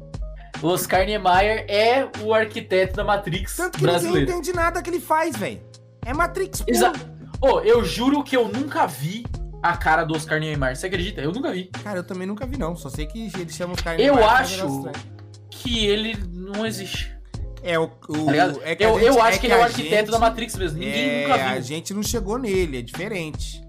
O 0.62 0.68
Oscar 0.68 1.04
Niemeyer 1.04 1.66
é 1.68 2.08
o 2.22 2.32
arquiteto 2.32 2.96
da 2.96 3.04
Matrix 3.04 3.56
Tanto 3.56 3.76
que 3.76 3.84
brasileiro. 3.84 4.20
ninguém 4.20 4.38
entende 4.38 4.56
nada 4.56 4.80
que 4.80 4.88
ele 4.88 5.00
faz, 5.00 5.36
velho. 5.36 5.60
É 6.06 6.14
Matrix 6.14 6.60
puro. 6.60 6.70
Exato. 6.74 7.00
Oh, 7.40 7.60
eu 7.60 7.84
juro 7.84 8.22
que 8.22 8.36
eu 8.36 8.48
nunca 8.48 8.86
vi 8.86 9.26
a 9.62 9.76
cara 9.76 10.04
do 10.04 10.14
Oscar 10.14 10.40
Niemeyer. 10.40 10.74
Você 10.74 10.86
acredita? 10.86 11.20
Eu 11.20 11.32
nunca 11.32 11.52
vi. 11.52 11.64
Cara, 11.84 11.98
eu 11.98 12.04
também 12.04 12.26
nunca 12.26 12.46
vi, 12.46 12.56
não. 12.56 12.74
Só 12.76 12.88
sei 12.88 13.06
que 13.06 13.30
ele 13.36 13.52
chama 13.52 13.74
Oscar 13.74 13.96
Niemeyer. 13.96 14.22
Eu 14.22 14.26
acho 14.26 14.90
que 15.50 15.86
ele 15.86 16.16
não 16.32 16.64
existe. 16.64 17.12
É 17.62 17.78
o. 17.78 17.84
o 17.84 17.88
tá 18.26 18.32
é 18.64 18.76
eu, 18.78 18.94
gente, 18.98 19.06
eu 19.06 19.22
acho 19.22 19.36
é 19.36 19.40
que 19.40 19.46
ele 19.46 19.54
é 19.54 19.58
o 19.58 19.62
arquiteto 19.62 19.96
gente, 19.96 20.10
da 20.10 20.18
Matrix 20.18 20.56
mesmo. 20.56 20.78
Ninguém 20.78 21.08
é, 21.08 21.22
nunca 21.22 21.38
viu. 21.38 21.46
A 21.46 21.60
gente 21.60 21.94
não 21.94 22.02
chegou 22.02 22.38
nele, 22.38 22.78
é 22.78 22.82
diferente. 22.82 23.62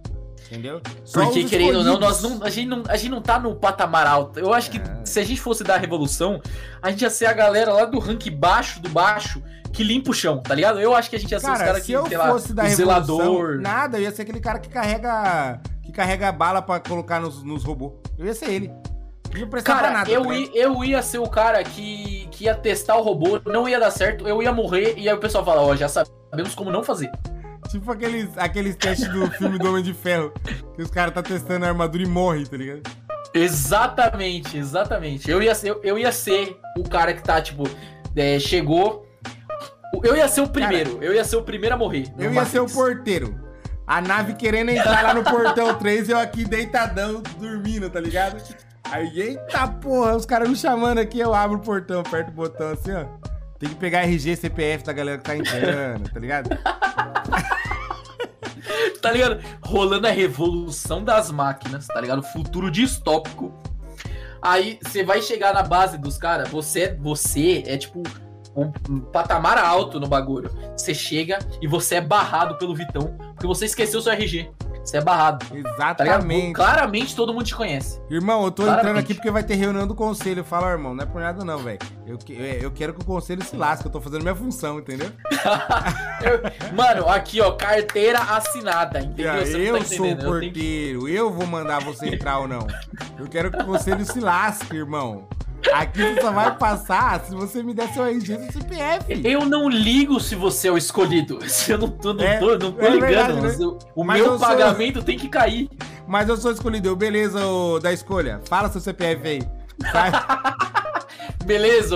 Entendeu? 0.47 0.81
Só 1.03 1.25
Porque, 1.25 1.45
querendo 1.45 1.77
ou 1.77 1.83
não, 1.83 1.99
nós 1.99 2.21
não 2.21 2.43
a, 2.43 2.49
gente 2.49 2.67
não, 2.67 2.83
a 2.87 2.95
gente 2.95 3.09
não 3.09 3.21
tá 3.21 3.39
no 3.39 3.55
patamar 3.55 4.05
alto. 4.05 4.39
Eu 4.39 4.53
acho 4.53 4.69
que 4.69 4.77
é. 4.77 5.05
se 5.05 5.19
a 5.19 5.23
gente 5.23 5.41
fosse 5.41 5.63
dar 5.63 5.75
a 5.75 5.77
revolução, 5.77 6.41
a 6.81 6.91
gente 6.91 7.01
ia 7.01 7.09
ser 7.09 7.25
a 7.25 7.33
galera 7.33 7.73
lá 7.73 7.85
do 7.85 7.97
rank 7.97 8.29
baixo 8.29 8.79
do 8.79 8.89
baixo 8.89 9.41
que 9.71 9.83
limpa 9.83 10.11
o 10.11 10.13
chão, 10.13 10.39
tá 10.41 10.53
ligado? 10.53 10.79
Eu 10.79 10.93
acho 10.93 11.09
que 11.09 11.15
a 11.15 11.19
gente 11.19 11.31
ia 11.31 11.39
ser 11.39 11.47
cara, 11.47 11.57
os 11.57 11.65
caras 11.65 11.83
que, 11.83 11.91
eu 11.91 12.07
sei 12.07 12.17
fosse 12.17 12.53
lá, 12.53 12.63
da 12.63 12.69
zelador. 12.69 13.59
Nada, 13.59 13.97
eu 13.97 14.03
ia 14.03 14.11
ser 14.11 14.21
aquele 14.21 14.39
cara 14.39 14.59
que 14.59 14.69
carrega 14.69 15.59
que 15.81 15.91
carrega 15.91 16.31
bala 16.31 16.61
para 16.61 16.79
colocar 16.79 17.19
nos, 17.19 17.41
nos 17.43 17.63
robôs. 17.63 17.93
Eu 18.17 18.27
ia 18.27 18.35
ser 18.35 18.51
ele. 18.51 18.71
Não 19.35 19.63
cara, 19.63 19.89
nada, 19.89 20.11
eu, 20.11 20.31
ia, 20.31 20.49
eu 20.53 20.83
ia 20.83 21.01
ser 21.01 21.17
o 21.17 21.27
cara 21.27 21.63
que, 21.63 22.27
que 22.29 22.45
ia 22.45 22.53
testar 22.53 22.97
o 22.97 23.01
robô, 23.01 23.41
não 23.45 23.67
ia 23.67 23.79
dar 23.79 23.89
certo, 23.89 24.27
eu 24.27 24.41
ia 24.43 24.51
morrer, 24.51 24.93
e 24.95 25.09
aí 25.09 25.15
o 25.15 25.19
pessoal 25.19 25.43
fala, 25.43 25.61
ó, 25.61 25.71
oh, 25.71 25.75
já 25.75 25.87
sabemos 25.89 26.53
como 26.53 26.71
não 26.71 26.83
fazer. 26.83 27.11
Tipo 27.69 27.91
aqueles, 27.91 28.29
aqueles 28.37 28.75
testes 28.75 29.07
do 29.07 29.25
filme 29.31 29.57
do 29.57 29.69
Homem 29.69 29.83
de 29.83 29.93
Ferro, 29.93 30.31
que 30.75 30.81
os 30.81 30.91
caras 30.91 31.13
tá 31.13 31.23
testando 31.23 31.65
a 31.65 31.69
armadura 31.69 32.03
e 32.03 32.05
morre, 32.05 32.45
tá 32.45 32.55
ligado? 32.55 32.81
Exatamente, 33.33 34.57
exatamente. 34.57 35.31
Eu 35.31 35.41
ia, 35.41 35.53
eu, 35.63 35.81
eu 35.83 35.97
ia 35.97 36.11
ser 36.11 36.55
o 36.77 36.87
cara 36.87 37.13
que 37.13 37.23
tá, 37.23 37.41
tipo, 37.41 37.63
é, 38.15 38.37
chegou. 38.37 39.07
Eu 40.03 40.15
ia 40.15 40.27
ser 40.27 40.41
o 40.41 40.47
primeiro, 40.47 40.95
cara, 40.95 41.05
eu 41.05 41.13
ia 41.13 41.23
ser 41.23 41.37
o 41.37 41.43
primeiro 41.43 41.75
a 41.75 41.77
morrer. 41.77 42.05
Eu 42.17 42.25
ia 42.25 42.31
Matrix. 42.31 42.51
ser 42.51 42.59
o 42.59 42.67
porteiro. 42.67 43.39
A 43.85 43.99
nave 44.01 44.33
querendo 44.35 44.69
entrar 44.69 45.03
lá 45.03 45.13
no 45.13 45.23
portão 45.23 45.75
3 45.75 46.09
eu 46.09 46.17
aqui 46.17 46.45
deitadão, 46.45 47.21
dormindo, 47.39 47.89
tá 47.89 47.99
ligado? 47.99 48.41
Aí, 48.91 49.19
eita 49.19 49.67
porra, 49.67 50.15
os 50.15 50.25
caras 50.25 50.49
me 50.49 50.55
chamando 50.55 50.99
aqui, 50.99 51.19
eu 51.19 51.33
abro 51.33 51.57
o 51.57 51.61
portão, 51.61 52.01
aperto 52.01 52.31
o 52.31 52.33
botão 52.33 52.71
assim, 52.71 52.91
ó. 52.91 53.05
Tem 53.57 53.69
que 53.69 53.75
pegar 53.75 54.03
RG, 54.03 54.35
CPF 54.35 54.83
da 54.83 54.93
galera 54.93 55.17
que 55.17 55.23
tá 55.23 55.37
entrando, 55.37 56.11
tá 56.11 56.19
ligado? 56.19 56.49
tá 59.01 59.11
ligado? 59.11 59.41
Rolando 59.63 60.07
a 60.07 60.11
revolução 60.11 61.03
das 61.03 61.31
máquinas, 61.31 61.87
tá 61.87 62.01
ligado? 62.01 62.21
Futuro 62.23 62.69
distópico. 62.69 63.53
Aí 64.41 64.77
você 64.83 65.03
vai 65.03 65.21
chegar 65.21 65.53
na 65.53 65.63
base 65.63 65.97
dos 65.97 66.17
caras, 66.17 66.49
você, 66.49 66.97
você 66.99 67.63
é 67.65 67.77
tipo 67.77 68.03
um, 68.55 68.71
um, 68.89 68.99
patamar 68.99 69.57
alto 69.57 69.99
no 69.99 70.07
bagulho. 70.07 70.51
Você 70.75 70.93
chega 70.93 71.39
e 71.61 71.67
você 71.67 71.95
é 71.95 72.01
barrado 72.01 72.57
pelo 72.57 72.75
Vitão, 72.75 73.15
porque 73.33 73.47
você 73.47 73.65
esqueceu 73.65 74.01
seu 74.01 74.11
RG. 74.11 74.49
Você 74.83 74.97
é 74.97 75.01
barrado. 75.01 75.45
Tá 75.45 75.55
Exatamente. 75.55 76.53
Tá 76.53 76.63
Claramente 76.63 77.15
todo 77.15 77.33
mundo 77.33 77.45
te 77.45 77.55
conhece. 77.55 78.01
Irmão, 78.09 78.43
eu 78.43 78.51
tô 78.51 78.63
Claramente. 78.63 78.89
entrando 78.89 79.03
aqui 79.03 79.13
porque 79.13 79.31
vai 79.31 79.43
ter 79.43 79.55
reunião 79.55 79.87
do 79.87 79.95
conselho. 79.95 80.43
Fala, 80.43 80.69
irmão, 80.71 80.93
não 80.93 81.03
é 81.03 81.05
por 81.05 81.21
nada 81.21 81.43
não, 81.45 81.57
velho. 81.57 81.79
Eu, 82.05 82.17
eu 82.61 82.71
quero 82.71 82.93
que 82.93 83.01
o 83.01 83.05
conselho 83.05 83.43
se 83.43 83.55
lasque, 83.55 83.85
eu 83.85 83.91
tô 83.91 84.01
fazendo 84.01 84.23
minha 84.23 84.35
função, 84.35 84.79
entendeu? 84.79 85.09
eu, 86.21 86.75
mano, 86.75 87.07
aqui, 87.07 87.39
ó, 87.39 87.51
carteira 87.53 88.19
assinada, 88.19 88.99
entendeu? 88.99 89.33
eu 89.35 89.79
tá 89.79 89.85
sou 89.85 90.11
o 90.11 90.17
porteiro, 90.17 90.99
eu, 91.01 91.05
que... 91.05 91.15
eu 91.15 91.31
vou 91.31 91.47
mandar 91.47 91.81
você 91.81 92.07
entrar 92.07 92.39
ou 92.39 92.47
não. 92.47 92.67
Eu 93.17 93.27
quero 93.27 93.51
que 93.51 93.57
o 93.57 93.65
conselho 93.65 94.05
se 94.05 94.19
lasque, 94.19 94.75
irmão. 94.75 95.27
Aqui 95.71 96.01
você 96.01 96.21
só 96.21 96.31
vai 96.31 96.55
passar 96.57 97.23
se 97.25 97.33
você 97.33 97.63
me 97.63 97.73
der 97.73 97.87
seu 97.93 98.05
RG 98.05 98.33
e 98.33 98.51
CPF. 98.51 99.21
Eu 99.23 99.45
não 99.45 99.69
ligo 99.69 100.19
se 100.19 100.35
você 100.35 100.67
é 100.67 100.71
o 100.71 100.77
escolhido. 100.77 101.39
Eu 101.67 101.77
não 101.77 101.87
tô, 101.87 102.13
não 102.13 102.23
é, 102.23 102.37
tô, 102.37 102.57
não 102.57 102.71
tô 102.71 102.81
é 102.81 102.89
ligando. 102.89 103.41
Verdade, 103.41 103.59
né? 103.59 103.77
O 103.95 104.03
Mas 104.03 104.21
meu 104.21 104.37
pagamento 104.37 104.95
sou... 104.95 105.03
tem 105.03 105.17
que 105.17 105.29
cair. 105.29 105.69
Mas 106.07 106.27
eu 106.27 106.37
sou 106.37 106.51
escolhido. 106.51 106.89
Eu, 106.89 106.95
beleza, 106.95 107.39
da 107.81 107.93
escolha. 107.93 108.41
Fala 108.45 108.69
seu 108.69 108.81
CPF 108.81 109.27
aí. 109.27 109.41
beleza, 111.45 111.95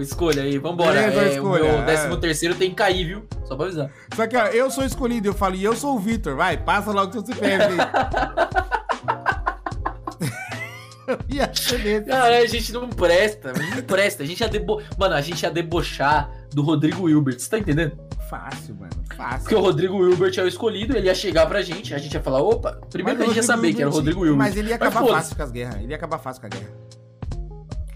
escolha 0.00 0.42
aí. 0.42 0.58
Vambora. 0.58 0.92
Beleza, 0.92 1.22
é, 1.22 1.34
escolha. 1.34 1.64
O 1.64 1.76
meu 1.76 1.86
décimo 1.86 2.16
terceiro 2.16 2.54
tem 2.54 2.70
que 2.70 2.76
cair, 2.76 3.04
viu? 3.04 3.24
Só 3.44 3.56
pra 3.56 3.66
avisar. 3.66 3.90
Só 4.14 4.26
que, 4.26 4.36
ó, 4.36 4.46
eu 4.46 4.70
sou 4.70 4.84
escolhido. 4.84 5.28
Eu 5.28 5.34
falo, 5.34 5.54
e 5.54 5.64
eu 5.64 5.76
sou 5.76 5.94
o 5.94 5.98
Vitor. 5.98 6.36
Vai, 6.36 6.56
passa 6.56 6.90
logo 6.90 7.12
seu 7.12 7.24
CPF 7.24 7.64
aí. 7.64 7.78
ia 11.28 11.50
ser 11.54 12.10
a 12.10 12.46
gente 12.46 12.72
não 12.72 12.88
presta, 12.88 13.52
não 13.52 13.82
presta. 13.82 14.22
A 14.22 14.26
gente 14.26 14.40
ia 14.40 14.48
debo... 14.48 14.82
Mano, 14.98 15.14
a 15.14 15.20
gente 15.20 15.42
ia 15.42 15.50
debochar 15.50 16.30
do 16.52 16.62
Rodrigo 16.62 17.08
Hilbert, 17.08 17.38
você 17.38 17.50
tá 17.50 17.58
entendendo? 17.58 17.98
Fácil, 18.28 18.74
mano. 18.74 18.92
Fácil. 19.16 19.40
Porque 19.40 19.54
o 19.54 19.60
Rodrigo 19.60 20.08
Hilbert 20.08 20.32
é 20.38 20.42
o 20.42 20.48
escolhido, 20.48 20.96
ele 20.96 21.06
ia 21.06 21.14
chegar 21.14 21.46
pra 21.46 21.62
gente, 21.62 21.94
a 21.94 21.98
gente 21.98 22.14
ia 22.14 22.22
falar, 22.22 22.42
opa, 22.42 22.80
primeiro 22.90 23.18
que 23.18 23.24
a 23.24 23.26
gente 23.28 23.36
ia 23.36 23.42
saber 23.42 23.68
Hilbert, 23.68 23.76
que 23.76 23.82
era 23.82 23.90
o 23.90 23.92
Rodrigo 23.92 24.24
Hilbert. 24.24 24.38
Mas 24.38 24.56
ele 24.56 24.68
ia 24.70 24.76
acabar 24.76 25.06
fácil 25.06 25.36
com 25.36 25.42
as 25.42 25.50
guerras. 25.50 25.76
Ele 25.76 25.88
ia 25.88 25.96
acabar 25.96 26.18
fácil 26.18 26.40
com 26.40 26.46
a 26.46 26.50
guerra. 26.50 26.70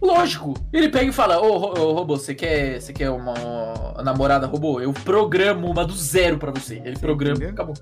Lógico. 0.00 0.54
Ele 0.72 0.88
pega 0.88 1.10
e 1.10 1.12
fala, 1.12 1.40
ô, 1.40 1.48
ô 1.48 1.92
robô, 1.92 2.16
você 2.16 2.34
quer, 2.34 2.80
você 2.80 2.92
quer 2.92 3.10
uma, 3.10 3.34
uma 3.34 4.02
namorada 4.02 4.46
robô? 4.46 4.80
Eu 4.80 4.92
programo 4.92 5.68
uma 5.68 5.84
do 5.84 5.94
zero 5.94 6.38
pra 6.38 6.52
você. 6.52 6.80
Ele 6.84 6.96
programa, 6.98 7.36
entendeu? 7.36 7.54
acabou. 7.54 7.74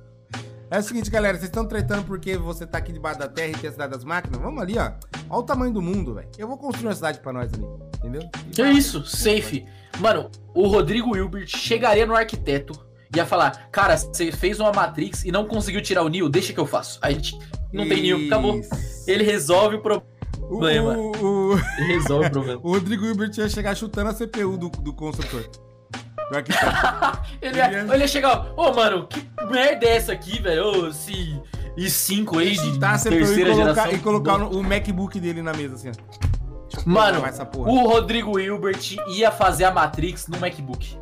É 0.69 0.79
o 0.81 0.83
seguinte, 0.83 1.09
galera, 1.11 1.37
vocês 1.39 1.49
estão 1.49 1.65
tretando 1.65 2.05
porque 2.05 2.37
você 2.37 2.67
tá 2.67 2.79
aqui 2.79 2.93
debaixo 2.93 3.21
da 3.21 3.29
terra 3.29 3.51
e 3.51 3.53
tem 3.53 3.69
a 3.69 3.73
cidade 3.73 3.93
das 3.93 4.03
máquinas? 4.03 4.41
Vamos 4.41 4.61
ali, 4.61 4.77
ó. 4.77 4.91
Olha 5.31 5.41
o 5.41 5.43
tamanho 5.45 5.73
do 5.73 5.81
mundo, 5.81 6.15
velho. 6.15 6.29
Eu 6.37 6.49
vou 6.49 6.59
construir 6.59 6.89
uma 6.89 6.95
cidade 6.95 7.21
pra 7.21 7.33
nós 7.33 7.53
ali, 7.55 7.65
entendeu? 7.99 8.23
E 8.49 8.51
que 8.51 8.63
isso, 8.63 9.05
safe. 9.07 9.65
Mano, 10.01 10.29
o 10.53 10.67
Rodrigo 10.67 11.17
Hilbert 11.17 11.47
chegaria 11.47 12.05
no 12.05 12.17
arquiteto 12.17 12.85
e 13.15 13.19
ia 13.19 13.25
falar, 13.25 13.69
cara, 13.71 13.97
você 13.97 14.33
fez 14.33 14.59
uma 14.59 14.73
Matrix 14.73 15.25
e 15.25 15.31
não 15.31 15.47
conseguiu 15.47 15.81
tirar 15.81 16.03
o 16.03 16.09
Neo, 16.09 16.29
deixa 16.29 16.53
que 16.53 16.59
eu 16.59 16.67
faço. 16.67 16.99
A 17.01 17.13
gente 17.13 17.39
não 17.73 17.85
isso. 17.85 17.95
tem 17.95 18.03
Neo, 18.03 18.27
acabou. 18.27 18.61
Ele 19.07 19.23
resolve 19.23 19.77
o 19.77 19.81
problema. 19.81 20.99
O, 20.99 21.13
o, 21.17 21.55
o... 21.55 21.59
Ele 21.79 21.93
resolve 21.95 22.27
o 22.27 22.31
problema. 22.31 22.61
o 22.65 22.73
Rodrigo 22.73 23.05
Hilbert 23.05 23.31
ia 23.39 23.49
chegar 23.49 23.77
chutando 23.77 24.11
a 24.11 24.15
CPU 24.15 24.59
do, 24.59 24.69
do 24.69 24.93
construtor. 24.93 25.49
ele, 27.41 27.59
ia, 27.59 27.81
ele 27.83 27.99
ia 27.99 28.09
chegar, 28.09 28.47
ô, 28.57 28.69
oh, 28.69 28.75
mano, 28.75 29.07
que 29.07 29.25
merda 29.51 29.87
é 29.87 29.97
essa 29.97 30.13
aqui, 30.13 30.43
velho? 30.43 30.89
Esse 30.89 31.41
i5 31.77 32.41
aí 32.41 32.57
de 32.57 32.79
tá, 32.79 32.99
terceira 32.99 33.51
e 33.51 33.55
colocar, 33.55 33.75
geração. 33.75 33.93
E 33.93 33.99
colocar 33.99 34.37
o 34.37 34.63
MacBook 34.63 35.21
dele 35.21 35.43
na 35.43 35.53
mesa, 35.53 35.75
assim, 35.75 35.91
ó. 35.91 36.27
Mano, 36.85 37.23
o 37.59 37.89
Rodrigo 37.89 38.39
Hilbert 38.39 38.97
ia 39.09 39.31
fazer 39.31 39.65
a 39.65 39.71
Matrix 39.71 40.27
no 40.27 40.39
MacBook. 40.39 40.99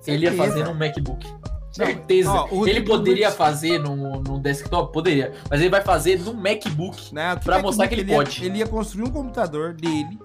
Certeza. 0.00 0.10
Ele 0.10 0.24
ia 0.24 0.32
fazer 0.32 0.64
no 0.64 0.74
MacBook. 0.74 1.26
Certeza. 1.70 2.30
Ó, 2.30 2.66
ele 2.66 2.82
poderia 2.82 3.26
Hilbert... 3.26 3.36
fazer 3.36 3.78
no, 3.78 4.20
no 4.20 4.38
desktop? 4.40 4.92
Poderia. 4.92 5.32
Mas 5.48 5.60
ele 5.60 5.70
vai 5.70 5.82
fazer 5.82 6.18
no 6.18 6.34
MacBook. 6.34 7.14
Não, 7.14 7.38
pra 7.38 7.54
MacBook 7.54 7.62
mostrar 7.62 7.88
que 7.88 7.94
ele, 7.94 8.02
ele 8.02 8.12
pode. 8.12 8.40
Ia, 8.40 8.46
ele 8.46 8.58
ia 8.58 8.66
construir 8.66 9.04
um 9.04 9.10
computador 9.10 9.74
dele 9.74 10.18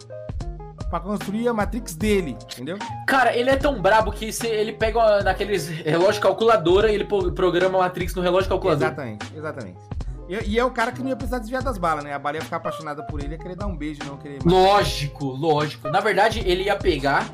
para 0.94 1.00
construir 1.00 1.48
a 1.48 1.54
Matrix 1.54 1.96
dele, 1.96 2.38
entendeu? 2.52 2.78
Cara, 3.08 3.36
ele 3.36 3.50
é 3.50 3.56
tão 3.56 3.82
brabo 3.82 4.12
que 4.12 4.32
se 4.32 4.46
ele 4.46 4.74
pega 4.74 5.24
naqueles 5.24 5.68
relógio 5.68 6.22
calculadora 6.22 6.92
e 6.92 6.94
ele 6.94 7.04
programa 7.04 7.80
a 7.80 7.82
Matrix 7.82 8.14
no 8.14 8.22
relógio 8.22 8.48
calculador. 8.48 8.86
Exatamente, 8.86 9.34
exatamente. 9.36 9.80
E, 10.30 10.52
e, 10.52 10.60
é 10.60 10.64
o 10.64 10.70
cara 10.70 10.92
que 10.92 11.02
não 11.02 11.10
ia 11.10 11.16
precisar 11.16 11.40
desviar 11.40 11.64
das 11.64 11.80
balas, 11.80 12.04
né? 12.04 12.14
A 12.14 12.20
bala 12.20 12.38
ia 12.38 12.44
ficar 12.44 12.58
apaixonada 12.58 13.02
por 13.08 13.20
ele, 13.20 13.34
ia 13.34 13.40
querer 13.40 13.56
dar 13.56 13.66
um 13.66 13.76
beijo, 13.76 14.02
não 14.06 14.18
querer. 14.18 14.38
Lógico, 14.46 15.26
lógico. 15.26 15.90
Na 15.90 16.00
verdade, 16.00 16.44
ele 16.46 16.66
ia 16.66 16.76
pegar, 16.76 17.28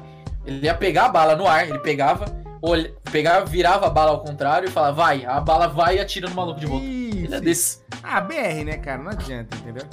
ele 0.45 0.65
ia 0.65 0.73
pegar 0.73 1.07
a 1.07 1.09
bala 1.09 1.35
no 1.35 1.45
ar, 1.45 1.67
ele 1.67 1.79
pegava, 1.79 2.27
olha, 2.61 2.93
pegava, 3.11 3.45
virava 3.45 3.87
a 3.87 3.89
bala 3.89 4.11
ao 4.11 4.21
contrário 4.21 4.69
e 4.69 4.71
falava, 4.71 4.95
vai, 4.95 5.25
a 5.25 5.37
bala 5.41 5.67
vai 5.67 5.97
e 5.97 5.99
atira 5.99 6.29
no 6.29 6.35
maluco 6.35 6.61
de 6.61 6.65
volta. 6.65 6.85
Isso, 6.85 7.25
ele 7.25 7.35
é 7.35 7.41
desse. 7.41 7.81
Ah, 8.01 8.21
BR, 8.21 8.63
né, 8.65 8.77
cara? 8.77 9.03
Não 9.03 9.11
adianta, 9.11 9.57
entendeu? 9.57 9.83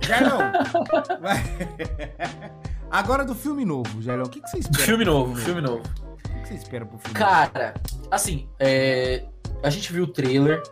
Já 0.00 0.22
não. 0.22 0.38
Agora 2.92 3.24
do 3.24 3.34
filme 3.34 3.64
novo, 3.64 4.02
Jairão, 4.02 4.26
o 4.26 4.28
que, 4.28 4.38
que 4.38 4.50
você 4.50 4.58
espera? 4.58 4.84
Filme 4.84 5.02
novo, 5.02 5.34
filme 5.34 5.62
novo. 5.62 5.82
O 5.82 6.42
que 6.42 6.48
você 6.48 6.54
espera 6.54 6.84
pro 6.84 6.98
filme 6.98 7.18
Cara, 7.18 7.72
novo? 7.94 8.08
assim, 8.10 8.46
é... 8.60 9.24
a 9.62 9.70
gente 9.70 9.90
viu 9.90 10.04
o 10.04 10.06
trailer. 10.06 10.62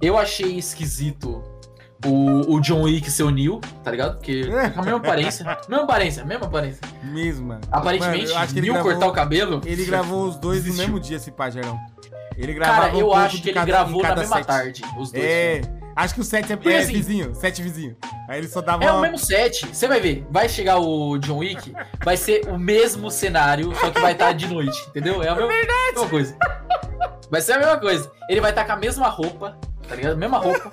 Eu 0.00 0.16
achei 0.16 0.56
esquisito 0.56 1.42
o, 2.06 2.54
o 2.54 2.60
John 2.60 2.82
Wick 2.82 3.10
ser 3.10 3.24
o 3.24 3.30
Neil, 3.30 3.60
tá 3.82 3.90
ligado? 3.90 4.14
Porque 4.18 4.48
é. 4.48 4.66
a 4.66 4.80
mesma 4.80 4.98
aparência. 4.98 5.58
mesma 5.68 5.84
aparência, 5.84 6.24
mesma 6.24 6.46
aparência. 6.46 6.80
Mesma. 7.02 7.60
Aparentemente, 7.72 8.32
Mano, 8.32 8.52
Neil 8.52 8.72
gravou, 8.74 8.92
cortar 8.92 9.06
o 9.08 9.12
cabelo. 9.12 9.60
Ele 9.66 9.84
gravou 9.84 10.28
os 10.28 10.36
dois 10.36 10.64
no 10.64 10.74
mesmo 10.74 11.00
dia, 11.00 11.16
esse 11.16 11.32
pá, 11.32 11.50
Gerão. 11.50 11.76
Ele 12.36 12.54
gravava 12.54 12.82
Cara, 12.82 12.96
eu 12.96 13.08
um 13.08 13.12
acho 13.12 13.42
que 13.42 13.50
ele 13.50 13.64
gravou 13.64 14.02
na 14.02 14.14
mesma 14.14 14.36
set. 14.36 14.46
tarde, 14.46 14.82
os 14.96 15.10
dois. 15.10 15.24
É. 15.24 15.60
Acho 16.00 16.14
que 16.14 16.20
o 16.22 16.24
set 16.24 16.50
é, 16.50 16.58
é 16.72 16.78
assim, 16.78 16.94
vizinho, 16.94 17.34
set 17.34 17.62
vizinho. 17.62 17.94
Aí 18.26 18.38
ele 18.38 18.48
só 18.48 18.62
dava. 18.62 18.82
É 18.82 18.90
o 18.90 19.02
mesmo 19.02 19.18
set. 19.18 19.66
Você 19.66 19.86
vai 19.86 20.00
ver. 20.00 20.26
Vai 20.30 20.48
chegar 20.48 20.78
o 20.78 21.18
John 21.18 21.38
Wick, 21.38 21.74
vai 22.02 22.16
ser 22.16 22.48
o 22.48 22.58
mesmo 22.58 23.10
cenário, 23.10 23.74
só 23.74 23.90
que 23.90 24.00
vai 24.00 24.12
estar 24.12 24.32
de 24.32 24.46
noite, 24.46 24.82
entendeu? 24.88 25.22
É 25.22 25.28
a 25.28 25.34
mesma, 25.34 25.52
é 25.52 25.92
mesma 25.92 26.08
coisa. 26.08 26.34
Vai 27.30 27.42
ser 27.42 27.52
a 27.52 27.58
mesma 27.58 27.76
coisa. 27.76 28.10
Ele 28.30 28.40
vai 28.40 28.50
estar 28.50 28.64
com 28.64 28.72
a 28.72 28.76
mesma 28.76 29.08
roupa, 29.08 29.58
tá 29.86 29.94
ligado? 29.94 30.16
Mesma 30.16 30.38
roupa. 30.38 30.70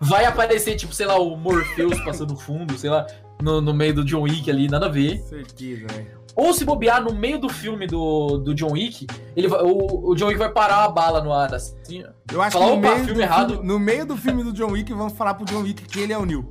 Vai 0.00 0.24
aparecer, 0.24 0.74
tipo, 0.74 0.92
sei 0.92 1.06
lá, 1.06 1.16
o 1.16 1.36
Morpheus 1.36 2.00
passando 2.00 2.36
fundo, 2.36 2.76
sei 2.76 2.90
lá, 2.90 3.06
no, 3.40 3.60
no 3.60 3.72
meio 3.72 3.94
do 3.94 4.04
John 4.04 4.22
Wick 4.22 4.50
ali, 4.50 4.68
nada 4.68 4.86
a 4.86 4.90
ver. 4.90 5.20
Certeza, 5.20 5.86
velho. 5.92 6.15
Ou 6.36 6.52
se 6.52 6.66
bobear 6.66 7.02
no 7.02 7.14
meio 7.14 7.38
do 7.38 7.48
filme 7.48 7.86
do, 7.86 8.36
do 8.36 8.54
John 8.54 8.72
Wick, 8.72 9.06
ele 9.34 9.48
vai, 9.48 9.62
o, 9.62 10.10
o 10.10 10.14
John 10.14 10.26
Wick 10.26 10.38
vai 10.38 10.52
parar 10.52 10.80
uma 10.80 10.92
bala 10.92 11.24
no 11.24 11.32
ar, 11.32 11.54
assim. 11.54 12.04
Eu 12.30 12.42
acho 12.42 12.58
falar, 12.58 12.72
que 12.72 12.76
no 12.76 12.80
meio, 12.82 13.04
filme 13.06 13.22
errado. 13.22 13.54
Filme, 13.54 13.66
no 13.66 13.78
meio 13.78 14.06
do 14.06 14.16
filme 14.18 14.44
do 14.44 14.52
John 14.52 14.72
Wick, 14.72 14.92
vamos 14.92 15.14
falar 15.14 15.32
pro 15.32 15.46
John 15.46 15.62
Wick 15.62 15.82
que 15.84 15.98
ele 15.98 16.12
é 16.12 16.18
o 16.18 16.26
Neil. 16.26 16.44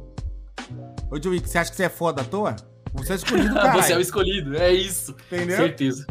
Ô, 1.11 1.19
John 1.19 1.29
Wick, 1.29 1.47
você 1.47 1.59
acha 1.59 1.69
que 1.69 1.77
você 1.77 1.83
é 1.83 1.89
foda 1.89 2.23
à 2.23 2.25
toa? 2.25 2.55
Você 2.95 3.13
é 3.13 3.15
escolhido, 3.15 3.53
cara. 3.55 3.79
você 3.79 3.93
é 3.93 3.97
o 3.97 4.01
escolhido, 4.01 4.57
é 4.57 4.73
isso. 4.73 5.15
Entendeu? 5.27 5.57
Certeza. 5.57 6.07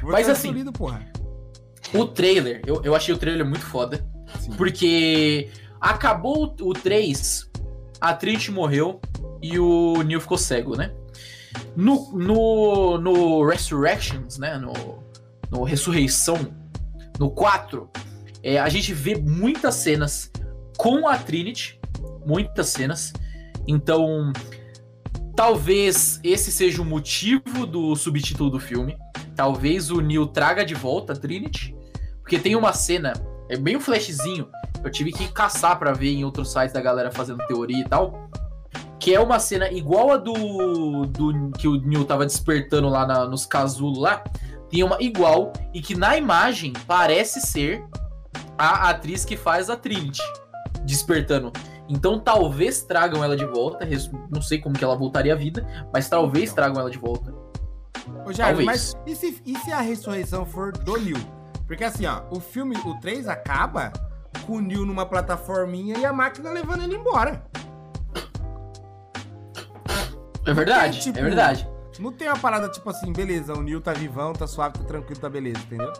Você 0.00 0.12
Mas 0.12 0.28
é 0.28 0.32
assim, 0.32 0.48
escolhido, 0.48 0.72
porra. 0.72 1.06
o 1.94 2.04
trailer, 2.06 2.60
eu, 2.66 2.82
eu 2.82 2.92
achei 2.92 3.14
o 3.14 3.18
trailer 3.18 3.46
muito 3.46 3.64
foda. 3.64 4.04
Sim. 4.40 4.50
Porque 4.56 5.48
acabou 5.80 6.56
o 6.60 6.72
3, 6.72 7.48
a 8.00 8.14
Trinity 8.14 8.50
morreu 8.50 9.00
e 9.40 9.60
o 9.60 10.02
Neil 10.02 10.20
ficou 10.20 10.36
cego, 10.36 10.76
né? 10.76 10.92
No, 11.76 12.12
no, 12.12 12.98
no 12.98 13.46
Resurrections, 13.46 14.38
né? 14.38 14.58
No, 14.58 15.02
no 15.50 15.64
Ressurreição, 15.64 16.38
no 17.18 17.30
4, 17.30 17.88
é, 18.42 18.58
a 18.58 18.68
gente 18.68 18.92
vê 18.92 19.16
muitas 19.16 19.76
cenas 19.76 20.30
com 20.76 21.08
a 21.08 21.16
Trinity. 21.16 21.80
Muitas 22.26 22.68
cenas. 22.68 23.12
Então, 23.66 24.32
talvez 25.36 26.20
esse 26.22 26.50
seja 26.50 26.82
o 26.82 26.84
motivo 26.84 27.66
do 27.66 27.94
subtítulo 27.96 28.50
do 28.50 28.60
filme. 28.60 28.96
Talvez 29.34 29.90
o 29.90 30.00
Neil 30.00 30.26
traga 30.26 30.64
de 30.64 30.74
volta 30.74 31.12
a 31.12 31.16
Trinity. 31.16 31.76
Porque 32.20 32.38
tem 32.38 32.54
uma 32.54 32.72
cena, 32.72 33.12
é 33.48 33.56
bem 33.56 33.76
um 33.76 33.80
flashzinho. 33.80 34.48
Eu 34.82 34.90
tive 34.90 35.12
que 35.12 35.28
caçar 35.28 35.78
para 35.78 35.92
ver 35.92 36.12
em 36.12 36.24
outros 36.24 36.52
sites 36.52 36.72
da 36.72 36.80
galera 36.80 37.10
fazendo 37.10 37.44
teoria 37.46 37.80
e 37.80 37.88
tal 37.88 38.30
que 39.02 39.12
é 39.12 39.18
uma 39.18 39.40
cena 39.40 39.68
igual 39.68 40.12
a 40.12 40.16
do, 40.16 41.04
do 41.06 41.50
que 41.58 41.66
o 41.66 41.74
Neil 41.74 42.04
tava 42.04 42.24
despertando 42.24 42.88
lá 42.88 43.04
na, 43.04 43.26
nos 43.26 43.44
casulos 43.44 43.98
lá. 43.98 44.22
Tem 44.70 44.84
uma 44.84 44.96
igual 45.02 45.52
e 45.74 45.82
que 45.82 45.96
na 45.96 46.16
imagem 46.16 46.72
parece 46.86 47.40
ser 47.40 47.84
a 48.56 48.90
atriz 48.90 49.24
que 49.24 49.36
faz 49.36 49.68
a 49.68 49.76
Trinity 49.76 50.22
despertando. 50.84 51.52
Então 51.88 52.20
talvez 52.20 52.82
tragam 52.82 53.24
ela 53.24 53.36
de 53.36 53.44
volta. 53.44 53.84
Não 54.30 54.40
sei 54.40 54.60
como 54.60 54.78
que 54.78 54.84
ela 54.84 54.94
voltaria 54.94 55.32
à 55.32 55.36
vida, 55.36 55.66
mas 55.92 56.08
talvez 56.08 56.52
tragam 56.52 56.80
ela 56.80 56.90
de 56.90 56.98
volta. 56.98 57.34
Ô, 58.24 58.32
Jair, 58.32 58.64
mas 58.64 58.94
e 59.04 59.16
se, 59.16 59.42
e 59.44 59.58
se 59.58 59.72
a 59.72 59.80
ressurreição 59.80 60.46
for 60.46 60.70
do 60.70 60.96
Neil? 60.96 61.18
Porque 61.66 61.82
assim, 61.82 62.06
ó, 62.06 62.22
o 62.30 62.38
filme, 62.38 62.76
o 62.84 63.00
3 63.00 63.26
acaba 63.26 63.92
com 64.46 64.58
o 64.58 64.60
Neil 64.60 64.86
numa 64.86 65.04
plataforminha 65.04 65.98
e 65.98 66.04
a 66.04 66.12
máquina 66.12 66.52
levando 66.52 66.84
ele 66.84 66.94
embora. 66.94 67.44
É 70.46 70.52
verdade, 70.52 71.00
tipo, 71.00 71.18
é 71.18 71.22
verdade. 71.22 71.68
Não 71.98 72.10
tem 72.10 72.28
uma 72.28 72.38
parada 72.38 72.68
tipo 72.68 72.88
assim, 72.88 73.12
beleza, 73.12 73.52
o 73.52 73.62
Neil 73.62 73.80
tá 73.80 73.92
vivão, 73.92 74.32
tá 74.32 74.46
suave, 74.46 74.78
tá 74.78 74.84
tranquilo, 74.84 75.20
tá 75.20 75.28
beleza, 75.28 75.58
entendeu? 75.58 75.92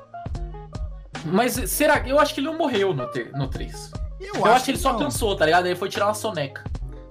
Mas 1.24 1.52
será 1.70 2.00
que. 2.00 2.10
Eu 2.10 2.18
acho 2.18 2.34
que 2.34 2.40
ele 2.40 2.46
não 2.48 2.58
morreu 2.58 2.92
no, 2.92 3.06
ter, 3.06 3.30
no 3.32 3.48
3. 3.48 3.92
Eu, 4.20 4.34
eu 4.34 4.44
acho, 4.44 4.54
acho, 4.54 4.64
que 4.64 4.70
ele 4.72 4.78
só 4.78 4.94
cansou, 4.94 5.36
tá 5.36 5.44
ligado? 5.44 5.66
Ele 5.66 5.76
foi 5.76 5.88
tirar 5.88 6.06
uma 6.06 6.14
soneca. 6.14 6.64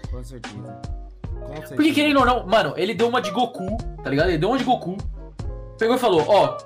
Com 0.09 0.23
certeza. 0.23 0.82
Com 1.39 1.47
certeza. 1.47 1.75
Porque 1.75 1.93
querendo 1.93 2.19
ou 2.19 2.25
não, 2.25 2.45
mano, 2.45 2.73
ele 2.75 2.93
deu 2.93 3.07
uma 3.07 3.21
de 3.21 3.32
Goku, 3.32 3.77
tá 4.03 4.09
ligado? 4.09 4.29
Ele 4.29 4.38
deu 4.38 4.49
uma 4.49 4.57
de 4.57 4.63
Goku. 4.63 4.97
Pegou 5.77 5.95
e 5.95 5.99
falou: 5.99 6.25
Ó, 6.27 6.57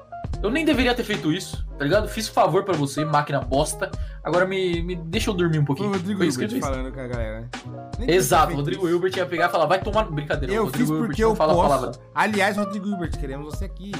eu 0.41 0.49
nem 0.49 0.65
deveria 0.65 0.93
ter 0.93 1.03
feito 1.03 1.31
isso, 1.31 1.65
tá 1.77 1.83
ligado? 1.83 2.07
Fiz 2.07 2.27
favor 2.27 2.63
para 2.63 2.75
você, 2.75 3.03
máquina 3.03 3.39
bosta. 3.41 3.89
Agora 4.23 4.45
me, 4.45 4.81
me 4.81 4.95
deixa 4.95 5.29
eu 5.29 5.33
dormir 5.33 5.59
um 5.59 5.65
pouquinho. 5.65 5.89
O 5.89 5.93
Rodrigo 5.93 6.23
Hilbert 6.23 6.59
falando 6.59 6.91
com 6.91 6.99
a 6.99 7.07
galera. 7.07 7.49
Nem 7.97 8.11
Exato, 8.11 8.53
o 8.53 8.55
Rodrigo 8.55 8.87
Hilbert 8.87 9.15
ia 9.15 9.25
pegar 9.25 9.47
e 9.47 9.49
falar, 9.49 9.65
vai 9.65 9.81
tomar 9.81 10.03
brincadeira. 10.03 10.53
Eu 10.53 10.65
Rodrigo 10.65 10.93
fiz 10.93 11.07
porque 11.07 11.23
eu 11.23 11.35
fala 11.35 11.53
posso. 11.53 11.99
Aliás, 12.13 12.57
Rodrigo 12.57 12.87
Hilbert, 12.87 13.17
queremos 13.17 13.45
você 13.45 13.65
aqui. 13.65 13.91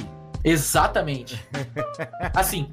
Exatamente. 0.44 1.44
assim, 2.34 2.70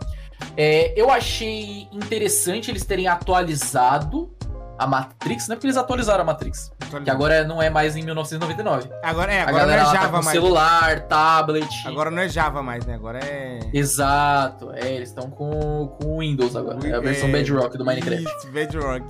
é, 0.55 0.93
eu 0.99 1.09
achei 1.09 1.87
interessante 1.91 2.69
eles 2.69 2.85
terem 2.85 3.07
atualizado 3.07 4.31
a 4.77 4.87
Matrix, 4.87 5.47
não 5.47 5.53
é 5.53 5.55
porque 5.55 5.67
eles 5.67 5.77
atualizaram 5.77 6.23
a 6.23 6.25
Matrix. 6.25 6.71
Que 7.03 7.09
agora 7.09 7.43
não 7.43 7.61
é 7.61 7.69
mais 7.69 7.95
em 7.95 8.03
1999. 8.03 8.89
Agora 9.03 9.31
é, 9.31 9.41
agora 9.41 9.65
não 9.65 9.73
é 9.73 9.85
Java 9.85 9.99
tá 9.99 10.11
mais. 10.11 10.27
celular, 10.27 10.99
tablet. 11.01 11.87
Agora 11.87 12.11
não 12.11 12.21
é 12.21 12.29
Java 12.29 12.61
mais, 12.61 12.85
né? 12.85 12.95
Agora 12.95 13.19
é. 13.23 13.59
Exato, 13.73 14.71
é, 14.73 14.93
eles 14.93 15.09
estão 15.09 15.29
com, 15.29 15.87
com 15.99 16.19
Windows 16.19 16.55
agora. 16.55 16.79
É 16.87 16.93
a 16.93 16.99
versão 16.99 17.29
é... 17.29 17.31
Bedrock 17.31 17.77
do 17.77 17.85
Minecraft. 17.85 18.23
Isso, 18.23 18.47
Bedrock. 18.51 19.05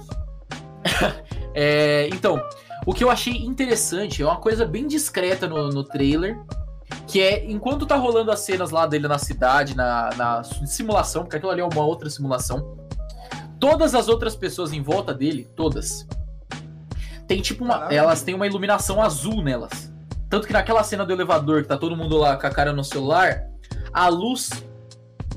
é, 1.55 2.09
então, 2.11 2.41
o 2.85 2.93
que 2.93 3.03
eu 3.03 3.09
achei 3.09 3.33
interessante 3.33 4.21
é 4.21 4.25
uma 4.25 4.37
coisa 4.37 4.65
bem 4.65 4.87
discreta 4.87 5.47
no, 5.47 5.69
no 5.69 5.83
trailer. 5.83 6.37
Que 7.07 7.21
é, 7.21 7.45
enquanto 7.51 7.85
tá 7.85 7.95
rolando 7.95 8.31
as 8.31 8.39
cenas 8.39 8.69
lá 8.71 8.85
dele 8.87 9.07
na 9.07 9.17
cidade, 9.17 9.75
na, 9.75 10.09
na 10.15 10.43
simulação, 10.43 11.23
porque 11.23 11.35
aquilo 11.35 11.51
ali 11.51 11.61
é 11.61 11.65
uma 11.65 11.83
outra 11.83 12.09
simulação 12.09 12.77
Todas 13.63 13.95
as 13.95 14.09
outras 14.09 14.35
pessoas 14.35 14.73
em 14.73 14.81
volta 14.81 15.13
dele, 15.13 15.47
todas, 15.55 16.05
tem 17.25 17.41
tipo 17.41 17.63
uma. 17.63 17.75
Caramba. 17.75 17.95
Elas 17.95 18.21
têm 18.21 18.35
uma 18.35 18.45
iluminação 18.45 19.01
azul 19.01 19.41
nelas. 19.41 19.89
Tanto 20.29 20.45
que 20.47 20.51
naquela 20.51 20.83
cena 20.83 21.05
do 21.05 21.13
elevador, 21.13 21.61
que 21.61 21.69
tá 21.69 21.77
todo 21.77 21.95
mundo 21.95 22.17
lá 22.17 22.35
com 22.35 22.45
a 22.45 22.49
cara 22.49 22.73
no 22.73 22.83
celular, 22.83 23.45
a 23.93 24.09
luz 24.09 24.49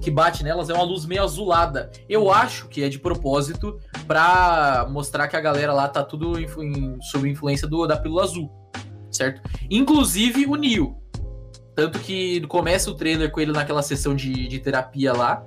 que 0.03 0.11
bate 0.11 0.43
nelas 0.43 0.69
é 0.69 0.75
uma 0.75 0.83
luz 0.83 1.07
meio 1.07 1.23
azulada. 1.23 1.89
Eu 2.09 2.33
acho 2.33 2.67
que 2.67 2.83
é 2.83 2.89
de 2.89 2.99
propósito 2.99 3.79
para 4.09 4.89
mostrar 4.91 5.29
que 5.29 5.37
a 5.37 5.41
galera 5.41 5.73
lá 5.73 5.87
tá 5.87 6.03
tudo 6.03 6.37
em, 6.37 7.01
sob 7.03 7.31
influência 7.31 7.69
do, 7.69 7.87
da 7.87 7.97
pílula 7.97 8.25
azul, 8.25 8.51
certo? 9.09 9.41
Inclusive 9.71 10.47
o 10.47 10.57
Neo. 10.57 10.97
Tanto 11.77 12.01
que 12.01 12.41
começa 12.49 12.91
o 12.91 12.95
trailer 12.95 13.31
com 13.31 13.39
ele 13.39 13.53
naquela 13.53 13.83
sessão 13.83 14.17
de, 14.17 14.49
de 14.49 14.59
terapia 14.59 15.13
lá. 15.13 15.47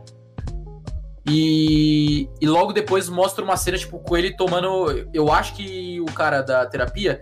E, 1.30 2.28
e 2.42 2.48
logo 2.48 2.74
depois 2.74 3.08
mostra 3.08 3.44
uma 3.44 3.56
cena, 3.56 3.78
tipo, 3.78 4.00
com 4.00 4.18
ele 4.18 4.36
tomando. 4.36 5.08
Eu 5.14 5.32
acho 5.32 5.54
que 5.54 6.02
o 6.02 6.06
cara 6.06 6.42
da 6.42 6.66
terapia 6.66 7.22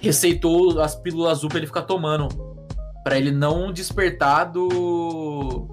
receitou 0.00 0.80
as 0.80 0.94
pílulas 0.94 1.32
azul 1.32 1.48
pra 1.50 1.58
ele 1.58 1.66
ficar 1.66 1.82
tomando. 1.82 2.28
para 3.04 3.18
ele 3.18 3.30
não 3.30 3.72
despertar 3.72 4.44
do. 4.44 5.68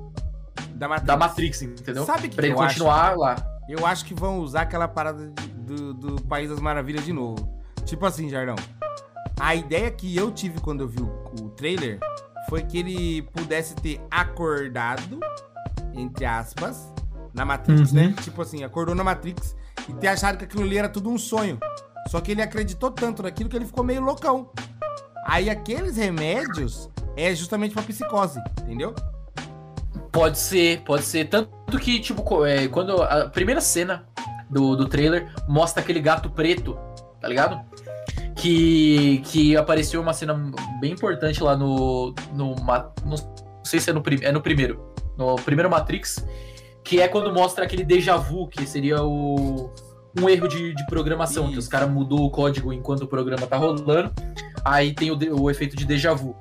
Da 0.76 0.88
Matrix, 0.88 1.08
da 1.08 1.18
Matrix 1.18 1.62
entendeu? 1.62 2.06
Sabe 2.06 2.30
que 2.30 2.36
pra 2.36 2.44
que 2.44 2.50
ele 2.52 2.56
continuar 2.56 3.10
acho? 3.12 3.20
lá. 3.20 3.36
Eu 3.68 3.86
acho 3.86 4.06
que 4.06 4.14
vão 4.14 4.40
usar 4.40 4.62
aquela 4.62 4.88
parada 4.88 5.32
do, 5.58 5.94
do 5.94 6.22
País 6.24 6.50
das 6.50 6.60
Maravilhas 6.60 7.06
de 7.06 7.14
novo. 7.14 7.60
Tipo 7.86 8.06
assim, 8.06 8.30
Jardão. 8.30 8.56
A 9.40 9.56
ideia 9.56 9.90
que 9.92 10.16
eu 10.18 10.32
tive 10.32 10.60
quando 10.60 10.82
eu 10.82 10.88
vi 10.88 11.02
o, 11.02 11.24
o 11.42 11.50
trailer 11.52 12.00
foi 12.50 12.64
que 12.64 12.78
ele 12.80 13.22
pudesse 13.22 13.76
ter 13.76 14.02
acordado, 14.10 15.20
entre 15.94 16.26
aspas, 16.26 16.92
na 17.34 17.46
Matrix, 17.46 17.92
né? 17.92 18.04
uhum. 18.04 18.10
né? 18.10 18.16
Tipo 18.22 18.42
assim, 18.42 18.64
acordou 18.64 18.96
na 18.96 19.04
Matrix 19.04 19.56
e 19.88 19.94
ter 19.94 20.08
achado 20.08 20.38
que 20.38 20.44
aquilo 20.46 20.64
ali 20.64 20.78
era 20.78 20.90
tudo 20.90 21.10
um 21.10 21.18
sonho. 21.18 21.60
Só 22.08 22.20
que 22.22 22.32
ele 22.32 22.42
acreditou 22.42 22.92
tanto 22.92 23.22
naquilo 23.24 23.50
que 23.50 23.56
ele 23.56 23.66
ficou 23.66 23.84
meio 23.84 24.02
loucão. 24.02 24.50
Aí 25.26 25.50
aqueles 25.50 25.98
remédios 25.98 26.90
é 27.16 27.34
justamente 27.36 27.74
pra 27.74 27.84
psicose, 27.84 28.40
entendeu? 28.64 28.96
Pode 30.12 30.40
ser, 30.40 30.82
pode 30.82 31.04
ser. 31.04 31.26
Tanto 31.26 31.78
que, 31.80 32.00
tipo, 32.00 32.46
é, 32.46 32.68
quando 32.68 33.02
a 33.04 33.30
primeira 33.30 33.62
cena 33.62 34.06
do, 34.50 34.76
do 34.76 34.88
trailer 34.88 35.32
mostra 35.48 35.84
aquele 35.84 36.00
gato 36.00 36.30
preto, 36.30 36.78
tá 37.22 37.28
ligado? 37.28 37.62
Que, 38.36 39.22
que 39.26 39.56
apareceu 39.56 40.02
uma 40.02 40.14
cena 40.14 40.34
bem 40.80 40.94
importante 40.94 41.44
lá 41.44 41.56
no. 41.56 42.16
no, 42.34 42.56
no 42.56 42.76
não 43.06 43.18
sei 43.64 43.80
se 43.80 43.90
é 43.90 43.94
no, 43.94 44.02
é 44.22 44.32
no 44.32 44.42
primeiro. 44.42 44.94
No 45.18 45.36
primeiro 45.36 45.70
Matrix, 45.70 46.26
que 46.90 47.00
é 47.00 47.08
quando 47.08 47.32
mostra 47.32 47.66
aquele 47.66 47.84
déjà 47.84 48.18
vu, 48.18 48.48
que 48.48 48.66
seria 48.66 49.04
o, 49.04 49.72
um 50.20 50.28
erro 50.28 50.48
de, 50.48 50.74
de 50.74 50.86
programação, 50.88 51.44
Isso. 51.44 51.54
que 51.54 51.60
os 51.60 51.68
caras 51.68 51.88
mudou 51.88 52.26
o 52.26 52.32
código 52.32 52.74
enquanto 52.74 53.04
o 53.04 53.08
programa 53.08 53.46
tá 53.46 53.58
rolando. 53.58 54.12
Aí 54.66 54.92
tem 54.92 55.12
o, 55.12 55.40
o 55.40 55.52
efeito 55.52 55.76
de 55.76 55.86
déjà 55.86 56.16
vu. 56.16 56.36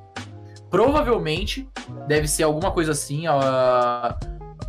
Provavelmente 0.70 1.68
deve 2.06 2.26
ser 2.26 2.44
alguma 2.44 2.70
coisa 2.70 2.92
assim. 2.92 3.26
A, 3.26 4.18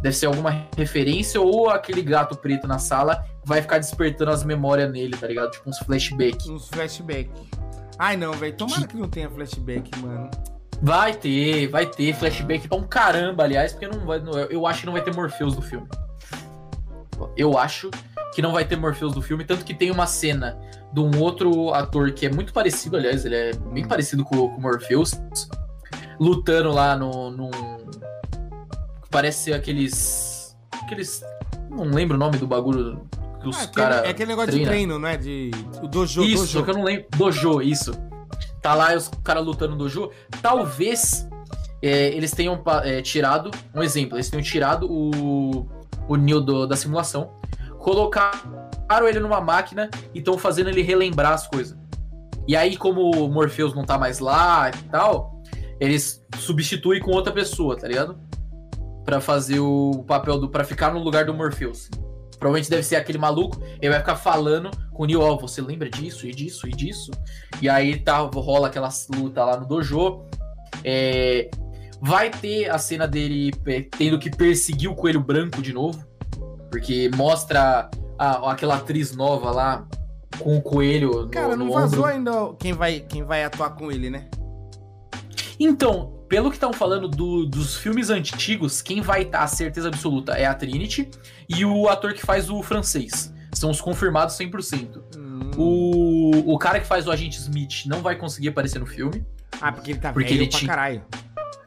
Deve 0.02 0.16
ser 0.16 0.28
alguma 0.28 0.66
referência 0.78 1.42
ou 1.42 1.70
aquele 1.70 2.02
gato 2.02 2.38
preto 2.38 2.66
na 2.66 2.80
sala 2.80 3.26
vai 3.44 3.62
ficar 3.62 3.80
despertando 3.80 4.32
as 4.32 4.46
memórias 4.46 4.90
nele, 4.90 5.18
tá 5.18 5.28
ligado? 5.28 5.52
Tipo 5.52 5.70
uns 5.70 5.78
flashbacks. 5.80 6.48
Uns 6.48 6.70
flashbacks. 6.70 7.42
Ai 7.98 8.16
não, 8.16 8.32
velho. 8.32 8.56
Tomara 8.56 8.88
que 8.88 8.96
não 8.96 9.10
tenha 9.10 9.30
flashback, 9.30 9.92
mano. 10.00 10.30
Vai 10.82 11.14
ter, 11.14 11.68
vai 11.68 11.86
ter 11.86 12.14
flashback 12.14 12.68
pra 12.68 12.78
um 12.78 12.84
caramba, 12.84 13.44
aliás, 13.44 13.74
porque 13.74 13.88
não 13.88 14.06
vai. 14.06 14.22
Eu 14.50 14.66
acho 14.66 14.82
que 14.82 14.86
não 14.86 14.94
vai 14.94 15.02
ter 15.02 15.14
Morpheus 15.14 15.56
do 15.56 15.62
filme. 15.62 15.88
Eu 17.36 17.58
acho 17.58 17.90
que 18.34 18.42
não 18.42 18.54
vai 18.54 18.64
ter 18.64 18.78
Morpheus 18.78 19.14
do 19.14 19.22
filme, 19.22 19.44
tanto 19.44 19.66
que 19.66 19.74
tem 19.74 19.92
uma 19.92 20.08
cena 20.08 20.58
de 20.92 21.00
um 21.00 21.20
outro 21.20 21.74
ator 21.74 22.12
que 22.12 22.26
é 22.26 22.32
muito 22.32 22.54
parecido, 22.54 22.98
aliás, 22.98 23.26
ele 23.26 23.36
é 23.36 23.54
bem 23.54 23.86
parecido 23.86 24.24
com 24.24 24.38
o 24.38 24.62
Morpheus, 24.62 25.14
lutando 26.20 26.72
lá 26.72 26.96
no. 26.96 27.30
Num, 27.30 27.52
parece 29.10 29.46
ser 29.46 29.54
aqueles. 29.54 30.56
Aqueles. 30.84 31.22
Não 31.70 31.86
lembro 31.86 32.16
o 32.16 32.20
nome 32.20 32.38
do 32.38 32.48
bagulho 32.48 33.08
que 33.42 33.48
os 33.48 33.62
ah, 33.62 33.68
caras. 33.68 34.04
É 34.06 34.10
aquele 34.10 34.30
negócio 34.30 34.52
treina. 34.52 34.66
de 34.66 34.72
treino, 34.72 35.00
não 35.00 35.08
é? 35.08 35.18
De. 35.18 35.52
O 35.82 35.88
dojo. 35.88 36.24
Isso, 36.24 36.44
dojo. 36.44 36.64
que 36.64 36.72
eu 36.72 36.76
não 36.76 36.84
lembro. 36.84 37.06
Dojo, 37.16 37.62
isso. 37.62 37.92
Tá 38.62 38.74
lá 38.74 38.94
os 38.94 39.10
caras 39.24 39.46
lutando 39.46 39.72
no 39.72 39.78
dojo. 39.78 40.12
Talvez 40.42 41.28
é, 41.82 42.08
eles 42.10 42.32
tenham 42.32 42.62
é, 42.84 43.02
tirado. 43.02 43.52
Um 43.74 43.82
exemplo, 43.82 44.18
eles 44.18 44.30
tenham 44.30 44.44
tirado 44.44 44.88
o. 44.92 45.68
O 46.08 46.16
Neo 46.16 46.42
do, 46.42 46.66
da 46.66 46.76
simulação. 46.76 47.32
Colocaram 47.78 49.08
ele 49.08 49.20
numa 49.20 49.40
máquina 49.40 49.90
e 50.14 50.20
estão 50.20 50.38
fazendo 50.38 50.70
ele 50.70 50.82
relembrar 50.82 51.34
as 51.34 51.48
coisas. 51.48 51.78
E 52.48 52.56
aí, 52.56 52.76
como 52.76 53.12
o 53.12 53.30
Morpheus 53.30 53.76
não 53.76 53.86
tá 53.86 53.96
mais 53.96 54.18
lá 54.18 54.72
e 54.72 54.90
tal, 54.90 55.40
eles 55.80 56.26
substituem 56.40 57.00
com 57.00 57.12
outra 57.12 57.32
pessoa, 57.32 57.78
tá 57.78 57.88
ligado? 57.88 58.20
Pra 59.06 59.22
fazer 59.22 59.60
o 59.60 60.04
papel 60.08 60.40
do. 60.40 60.50
para 60.50 60.64
ficar 60.64 60.92
no 60.92 61.00
lugar 61.00 61.26
do 61.26 61.34
Morpheus. 61.34 61.90
Provavelmente 62.40 62.70
deve 62.70 62.84
ser 62.84 62.96
aquele 62.96 63.18
maluco, 63.18 63.62
ele 63.82 63.90
vai 63.90 64.00
ficar 64.00 64.16
falando 64.16 64.72
com 64.94 65.04
o 65.04 65.06
Neo, 65.06 65.22
ó, 65.22 65.34
oh, 65.34 65.38
você 65.38 65.62
lembra 65.62 65.90
disso 65.90 66.26
e 66.26 66.32
disso 66.32 66.68
e 66.68 66.72
disso? 66.72 67.12
E 67.62 67.68
aí 67.68 68.00
tá, 68.00 68.20
rola 68.20 68.68
aquela 68.68 68.90
luta 69.14 69.44
lá 69.44 69.58
no 69.58 69.66
dojo. 69.66 70.24
É, 70.84 71.50
vai 72.02 72.30
ter 72.30 72.70
a 72.70 72.78
cena 72.78 73.08
dele 73.08 73.52
tendo 73.98 74.18
que 74.18 74.30
perseguir 74.30 74.90
o 74.90 74.96
coelho 74.96 75.20
branco 75.20 75.62
de 75.62 75.74
novo. 75.74 76.04
Porque 76.72 77.10
mostra 77.16 77.90
a, 78.18 78.52
aquela 78.52 78.76
atriz 78.76 79.16
nova 79.16 79.52
lá 79.52 79.88
com 80.40 80.58
o 80.58 80.62
coelho. 80.62 81.28
Cara, 81.30 81.56
no, 81.56 81.58
no 81.58 81.66
não 81.66 81.74
vazou 81.74 82.06
ainda 82.06 82.54
quem 82.58 82.74
vai, 82.74 83.02
quem 83.02 83.24
vai 83.24 83.44
atuar 83.44 83.72
com 83.72 83.92
ele, 83.92 84.10
né? 84.10 84.30
Então, 85.60 86.19
pelo 86.30 86.52
que 86.52 86.56
estão 86.56 86.72
falando 86.72 87.08
do, 87.08 87.46
dos 87.46 87.76
filmes 87.76 88.12
antigos, 88.12 88.82
quem 88.82 89.02
vai 89.02 89.24
estar 89.24 89.40
tá, 89.40 89.44
a 89.44 89.48
certeza 89.48 89.88
absoluta 89.88 90.34
é 90.34 90.46
a 90.46 90.54
Trinity 90.54 91.10
e 91.50 91.66
o 91.66 91.90
ator 91.90 92.14
que 92.14 92.22
faz 92.22 92.50
o 92.50 92.62
francês. 92.62 93.34
São 93.52 93.72
os 93.72 93.82
confirmados 93.82 94.38
100%. 94.38 95.02
Hum. 95.18 95.52
O, 95.58 96.54
o 96.54 96.58
cara 96.60 96.80
que 96.80 96.86
faz 96.86 97.08
o 97.08 97.12
agente 97.12 97.40
Smith 97.40 97.88
não 97.88 98.02
vai 98.02 98.16
conseguir 98.16 98.50
aparecer 98.50 98.78
no 98.78 98.86
filme. 98.86 99.26
Ah, 99.60 99.72
porque 99.72 99.92
ele 99.92 100.00
tá 100.00 100.14
porque 100.14 100.30
velho 100.30 100.44
ele 100.44 100.52
pra 100.52 100.68
caralho. 100.68 101.04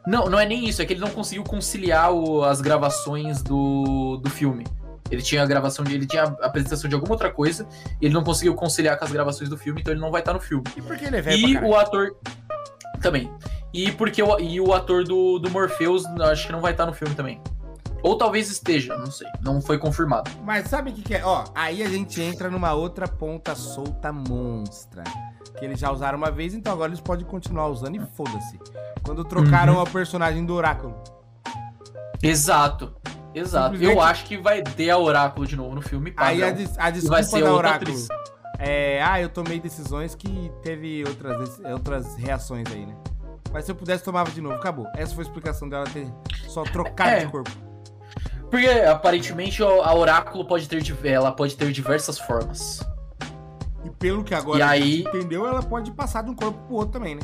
Não, 0.07 0.31
não 0.31 0.39
é 0.39 0.47
nem 0.47 0.69
isso, 0.69 0.81
é 0.81 0.85
que 0.85 0.93
ele 0.93 1.01
não 1.01 1.11
conseguiu 1.11 1.43
conciliar 1.43 2.13
o, 2.13 2.45
as 2.45 2.61
gravações 2.61 3.43
do, 3.43 4.17
do 4.19 4.31
filme. 4.31 4.65
Ele 5.11 5.23
tinha 5.23 5.43
a 5.43 5.47
gravação 5.47 5.85
de. 5.85 5.95
Ele 5.95 6.07
tinha 6.07 6.23
a 6.23 6.47
apresentação 6.47 6.89
de 6.89 6.95
alguma 6.95 7.13
outra 7.13 7.31
coisa, 7.31 7.67
e 8.01 8.07
ele 8.07 8.15
não 8.15 8.25
conseguiu 8.25 8.55
conciliar 8.55 8.97
com 8.97 9.05
as 9.05 9.13
gravações 9.13 9.51
do 9.51 9.59
filme, 9.59 9.81
então 9.81 9.93
ele 9.93 10.01
não 10.01 10.11
vai 10.11 10.23
estar 10.23 10.33
no 10.33 10.41
filme. 10.41 10.65
E 10.77 10.81
por 10.81 10.97
que 10.97 11.05
ele 11.05 11.17
é 11.17 11.21
velho? 11.21 11.49
E 11.49 11.59
o 11.59 11.77
ator. 11.77 12.17
Também. 13.01 13.31
E 13.73 13.91
porque 13.93 14.23
o, 14.23 14.39
e 14.39 14.61
o 14.61 14.73
ator 14.73 15.05
do, 15.05 15.39
do 15.39 15.51
Morpheus, 15.51 16.05
acho 16.31 16.47
que 16.47 16.53
não 16.53 16.61
vai 16.61 16.73
estar 16.73 16.87
no 16.87 16.93
filme 16.93 17.15
também. 17.15 17.41
Ou 18.03 18.19
talvez 18.19 18.51
esteja, 18.51 18.97
não 18.99 19.11
sei. 19.11 19.29
Não 19.41 19.63
foi 19.63 19.79
confirmado. 19.79 20.31
Mas 20.43 20.69
sabe 20.69 20.91
o 20.91 20.93
que, 20.93 21.03
que, 21.03 21.15
é? 21.15 21.25
Ó, 21.25 21.45
aí 21.55 21.83
a 21.83 21.89
gente 21.89 22.21
entra 22.21 22.51
numa 22.51 22.73
outra 22.73 23.07
ponta 23.07 23.55
solta 23.55 24.13
monstra. 24.13 25.05
Que 25.57 25.65
eles 25.65 25.79
já 25.79 25.91
usaram 25.93 26.19
uma 26.19 26.31
vez, 26.31 26.53
então 26.53 26.73
agora 26.73 26.91
eles 26.91 27.01
podem 27.01 27.25
continuar 27.25 27.69
usando 27.69 27.97
e 27.97 28.01
foda-se. 28.17 28.59
Quando 29.03 29.25
trocaram 29.25 29.77
uhum. 29.77 29.83
o 29.83 29.87
personagem 29.89 30.45
do 30.45 30.55
Oráculo. 30.55 31.01
Exato. 32.21 32.93
Exato. 33.35 33.77
Eu 33.77 34.01
acho 34.01 34.25
que 34.25 34.37
vai 34.37 34.63
ter 34.63 34.91
a 34.91 34.99
Oráculo 34.99 35.47
de 35.47 35.57
novo 35.57 35.77
no 35.77 35.83
filme. 35.83 36.13
Aí 36.17 36.43
a, 36.43 36.51
des 36.51 36.77
a 36.79 36.91
desculpa 36.91 37.17
vai 37.17 37.25
ser 37.25 37.43
da 37.43 37.53
Oráculo. 37.53 37.97
É, 38.59 39.03
ah, 39.03 39.21
eu 39.21 39.29
tomei 39.29 39.59
decisões 39.59 40.15
que 40.15 40.53
teve 40.63 41.05
outras, 41.05 41.61
outras 41.65 42.17
reações 42.17 42.67
aí, 42.71 42.87
né? 42.87 42.95
Mas 43.53 43.65
se 43.65 43.71
eu 43.71 43.75
pudesse, 43.75 44.03
tomava 44.03 44.31
de 44.31 44.41
novo. 44.41 44.55
Acabou. 44.55 44.87
Essa 44.97 45.15
foi 45.15 45.25
a 45.25 45.27
explicação 45.27 45.69
dela 45.69 45.85
ter 45.85 46.07
só 46.49 46.63
trocado 46.65 47.11
é, 47.11 47.21
de 47.21 47.31
corpo. 47.31 47.51
Porque 48.51 48.67
aparentemente 48.67 49.63
a 49.63 49.95
Oráculo 49.95 50.45
pode 50.45 50.69
ter, 50.69 50.83
ela 51.05 51.33
pode 51.33 51.57
ter 51.57 51.71
diversas 51.73 52.19
formas. 52.19 52.81
E 53.85 53.91
pelo 53.91 54.23
que 54.23 54.35
agora 54.35 54.59
e 54.59 54.63
aí... 54.63 55.01
entendeu, 55.01 55.47
ela 55.47 55.63
pode 55.63 55.91
passar 55.93 56.23
de 56.23 56.31
um 56.31 56.35
corpo 56.35 56.59
pro 56.67 56.77
outro 56.77 56.93
também, 56.93 57.15
né? 57.15 57.23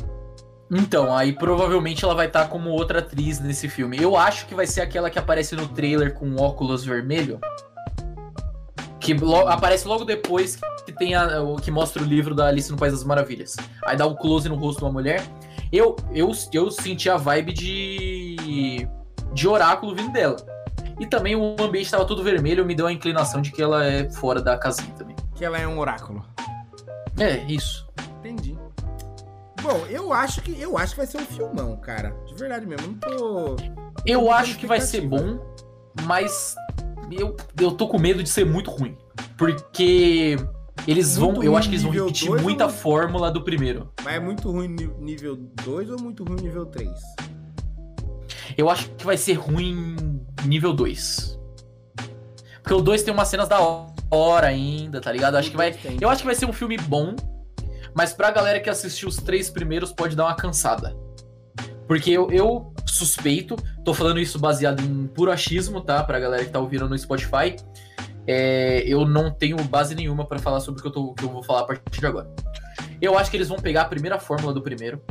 Então, 0.71 1.15
aí 1.15 1.33
provavelmente 1.33 2.05
ela 2.05 2.13
vai 2.13 2.27
estar 2.27 2.43
tá 2.43 2.47
como 2.47 2.69
outra 2.69 2.99
atriz 2.99 3.39
nesse 3.39 3.67
filme. 3.67 3.97
Eu 3.99 4.15
acho 4.15 4.45
que 4.45 4.53
vai 4.53 4.67
ser 4.67 4.81
aquela 4.81 5.09
que 5.09 5.17
aparece 5.17 5.55
no 5.55 5.67
trailer 5.67 6.13
com 6.13 6.35
óculos 6.35 6.85
vermelho. 6.85 7.39
Que 8.99 9.13
lo 9.13 9.47
aparece 9.47 9.87
logo 9.87 10.05
depois 10.05 10.59
que 10.85 10.91
tem 10.91 11.15
a, 11.15 11.27
que 11.61 11.71
mostra 11.71 12.03
o 12.03 12.05
livro 12.05 12.35
da 12.35 12.47
Alice 12.47 12.71
no 12.71 12.77
País 12.77 12.93
das 12.93 13.03
Maravilhas. 13.03 13.55
Aí 13.85 13.97
dá 13.97 14.05
um 14.05 14.15
close 14.15 14.47
no 14.47 14.55
rosto 14.55 14.79
de 14.79 14.85
uma 14.85 14.91
mulher. 14.91 15.23
Eu, 15.71 15.95
eu, 16.11 16.31
eu 16.53 16.71
senti 16.71 17.09
a 17.09 17.17
vibe 17.17 17.53
de. 17.53 18.87
de 19.33 19.47
oráculo 19.47 19.95
vindo 19.95 20.11
dela. 20.11 20.37
E 20.99 21.05
também 21.05 21.35
o 21.35 21.55
ambiente 21.59 21.85
estava 21.85 22.05
todo 22.05 22.23
vermelho, 22.23 22.65
me 22.65 22.75
deu 22.75 22.87
a 22.87 22.91
inclinação 22.91 23.41
de 23.41 23.51
que 23.51 23.61
ela 23.61 23.85
é 23.85 24.09
fora 24.11 24.41
da 24.41 24.57
casinha 24.57 24.93
também. 24.95 25.15
Que 25.35 25.45
ela 25.45 25.57
é 25.57 25.67
um 25.67 25.79
oráculo. 25.79 26.25
É, 27.17 27.37
isso. 27.45 27.87
Entendi. 28.19 28.57
Bom, 29.61 29.85
eu 29.89 30.11
acho 30.11 30.41
que 30.41 30.59
eu 30.59 30.77
acho 30.77 30.93
que 30.93 30.97
vai 30.97 31.07
ser 31.07 31.17
um 31.17 31.25
filmão, 31.25 31.77
cara. 31.77 32.15
De 32.25 32.33
verdade 32.33 32.65
mesmo. 32.65 32.87
Não 32.87 32.93
tô. 32.95 33.55
Eu 34.05 34.23
não 34.23 34.31
acho 34.31 34.57
que 34.57 34.65
vai 34.65 34.81
ser 34.81 35.01
bom, 35.01 35.39
mas 36.03 36.55
eu, 37.11 37.35
eu 37.59 37.71
tô 37.71 37.87
com 37.87 37.97
medo 37.99 38.23
de 38.23 38.29
ser 38.29 38.45
muito 38.45 38.69
ruim. 38.69 38.97
Porque 39.37 40.37
eles 40.87 41.17
muito 41.17 41.35
vão. 41.35 41.43
Eu 41.43 41.55
acho 41.55 41.69
que 41.69 41.75
eles 41.75 41.83
vão 41.83 41.91
repetir 41.91 42.29
muita 42.41 42.69
fórmula 42.69 43.31
do 43.31 43.43
primeiro. 43.43 43.91
Mas 44.03 44.15
é 44.15 44.19
muito 44.19 44.51
ruim 44.51 44.67
nível 44.99 45.35
2 45.35 45.89
ou 45.91 46.01
muito 46.01 46.23
ruim 46.23 46.41
nível 46.41 46.65
3? 46.65 46.89
Eu 48.57 48.69
acho 48.69 48.89
que 48.91 49.05
vai 49.05 49.17
ser 49.17 49.33
ruim 49.33 49.95
nível 50.45 50.73
2. 50.73 51.39
Porque 52.61 52.73
o 52.73 52.81
2 52.81 53.03
tem 53.03 53.13
umas 53.13 53.27
cenas 53.27 53.47
da 53.47 53.59
hora 54.11 54.47
ainda, 54.47 54.99
tá 54.99 55.11
ligado? 55.11 55.35
Eu 55.35 55.39
acho 55.39 55.51
que 55.51 55.57
vai. 55.57 55.75
Eu 55.99 56.09
acho 56.09 56.21
que 56.21 56.27
vai 56.27 56.35
ser 56.35 56.45
um 56.45 56.53
filme 56.53 56.77
bom. 56.77 57.15
Mas 57.93 58.13
pra 58.13 58.31
galera 58.31 58.59
que 58.59 58.69
assistiu 58.69 59.09
os 59.09 59.17
três 59.17 59.49
primeiros, 59.49 59.91
pode 59.91 60.15
dar 60.15 60.25
uma 60.25 60.35
cansada. 60.35 60.95
Porque 61.87 62.11
eu, 62.11 62.29
eu 62.31 62.71
suspeito, 62.85 63.55
tô 63.83 63.93
falando 63.93 64.19
isso 64.19 64.37
baseado 64.37 64.81
em 64.81 65.07
puro 65.07 65.31
achismo, 65.31 65.81
tá? 65.81 66.03
Pra 66.03 66.19
galera 66.19 66.45
que 66.45 66.51
tá 66.51 66.59
ouvindo 66.59 66.87
no 66.87 66.97
Spotify. 66.97 67.55
É, 68.27 68.83
eu 68.85 69.05
não 69.05 69.31
tenho 69.31 69.57
base 69.63 69.95
nenhuma 69.95 70.25
para 70.25 70.39
falar 70.39 70.59
sobre 70.59 70.79
o 70.79 70.81
que 70.81 70.87
eu, 70.87 70.91
tô, 70.91 71.13
que 71.13 71.23
eu 71.23 71.29
vou 71.29 71.43
falar 71.43 71.61
a 71.61 71.65
partir 71.65 71.99
de 71.99 72.05
agora. 72.05 72.29
Eu 73.01 73.17
acho 73.17 73.31
que 73.31 73.37
eles 73.37 73.47
vão 73.47 73.57
pegar 73.57 73.83
a 73.83 73.85
primeira 73.85 74.19
fórmula 74.19 74.53
do 74.53 74.61
primeiro 74.61 75.01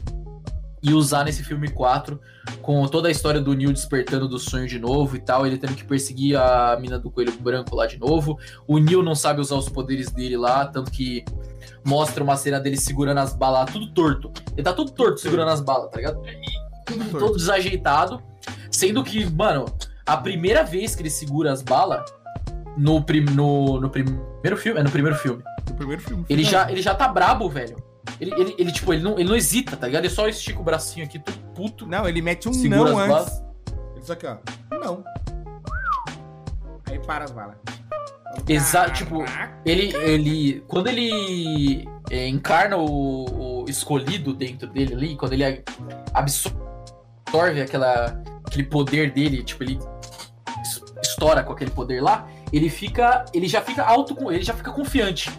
e 0.82 0.92
usar 0.92 1.24
nesse 1.24 1.42
filme 1.42 1.68
4, 1.68 2.20
com 2.62 2.86
toda 2.86 3.08
a 3.08 3.10
história 3.10 3.40
do 3.40 3.52
Neil 3.54 3.72
despertando 3.72 4.28
do 4.28 4.38
sonho 4.38 4.66
de 4.66 4.78
novo 4.78 5.16
e 5.16 5.20
tal, 5.20 5.46
ele 5.46 5.58
tendo 5.58 5.74
que 5.74 5.84
perseguir 5.84 6.36
a 6.36 6.78
mina 6.80 6.98
do 6.98 7.10
coelho 7.10 7.32
branco 7.32 7.74
lá 7.74 7.86
de 7.86 7.98
novo. 7.98 8.38
O 8.66 8.78
Neil 8.78 9.02
não 9.02 9.14
sabe 9.14 9.40
usar 9.40 9.56
os 9.56 9.68
poderes 9.68 10.10
dele 10.10 10.36
lá, 10.36 10.66
tanto 10.66 10.90
que 10.90 11.24
mostra 11.84 12.22
uma 12.22 12.36
cena 12.36 12.60
dele 12.60 12.76
segurando 12.76 13.18
as 13.18 13.34
balas, 13.34 13.70
tudo 13.72 13.92
torto. 13.92 14.32
Ele 14.52 14.62
tá 14.62 14.72
tudo 14.72 14.92
torto 14.92 15.20
segurando 15.20 15.50
as 15.50 15.60
balas, 15.60 15.90
tá 15.90 15.96
ligado? 15.96 16.22
Tudo 16.86 17.18
todo 17.18 17.36
desajeitado. 17.36 18.22
Sendo 18.70 19.02
que, 19.02 19.28
mano, 19.30 19.66
a 20.06 20.16
primeira 20.16 20.62
vez 20.62 20.94
que 20.94 21.02
ele 21.02 21.10
segura 21.10 21.52
as 21.52 21.62
balas 21.62 22.10
no, 22.78 23.02
prim, 23.02 23.20
no, 23.20 23.80
no 23.80 23.90
primeiro 23.90 24.56
filme. 24.56 24.80
É 24.80 24.82
no 24.82 24.90
primeiro 24.90 25.16
filme. 25.18 25.42
No 25.68 25.74
primeiro 25.74 26.02
filme. 26.02 26.24
Ele 26.28 26.44
já, 26.44 26.70
ele 26.70 26.80
já 26.80 26.94
tá 26.94 27.08
brabo, 27.08 27.48
velho. 27.48 27.76
Ele, 28.20 28.32
ele, 28.34 28.54
ele, 28.58 28.72
tipo, 28.72 28.92
ele 28.92 29.02
não, 29.02 29.18
ele 29.18 29.28
não 29.28 29.36
hesita, 29.36 29.76
tá 29.76 29.86
ligado? 29.86 30.04
Ele 30.04 30.14
só 30.14 30.28
estica 30.28 30.58
o 30.58 30.62
bracinho 30.62 31.04
aqui, 31.04 31.18
tudo 31.18 31.38
puto. 31.54 31.86
Não, 31.86 32.08
ele 32.08 32.22
mete 32.22 32.48
um 32.48 32.52
não 32.52 32.96
antes. 32.98 33.08
Balas. 33.08 33.44
Ele 33.94 34.04
só 34.04 34.12
aqui, 34.12 34.26
ó. 34.26 34.36
Não. 34.70 35.04
Aí 36.86 36.98
para 37.00 37.24
as 37.24 37.30
balas. 37.30 37.56
Exato, 38.48 38.92
tipo, 38.92 39.24
ele, 39.64 39.94
ele. 39.96 40.64
Quando 40.68 40.88
ele 40.88 41.86
é, 42.10 42.28
encarna 42.28 42.76
o, 42.76 43.62
o, 43.62 43.68
escolhido 43.68 44.32
dentro 44.32 44.68
dele 44.68 44.94
ali, 44.94 45.16
quando 45.16 45.32
ele 45.32 45.62
absorve 46.14 47.60
aquela, 47.60 48.22
aquele 48.44 48.64
poder 48.64 49.12
dele, 49.12 49.42
tipo, 49.42 49.62
ele 49.64 49.78
estoura 51.02 51.42
com 51.42 51.52
aquele 51.52 51.70
poder 51.70 52.00
lá, 52.00 52.28
ele 52.52 52.68
fica. 52.68 53.24
Ele 53.32 53.48
já 53.48 53.60
fica 53.60 53.84
alto, 53.84 54.16
ele 54.32 54.42
já 54.42 54.54
fica 54.54 54.70
confiante. 54.70 55.30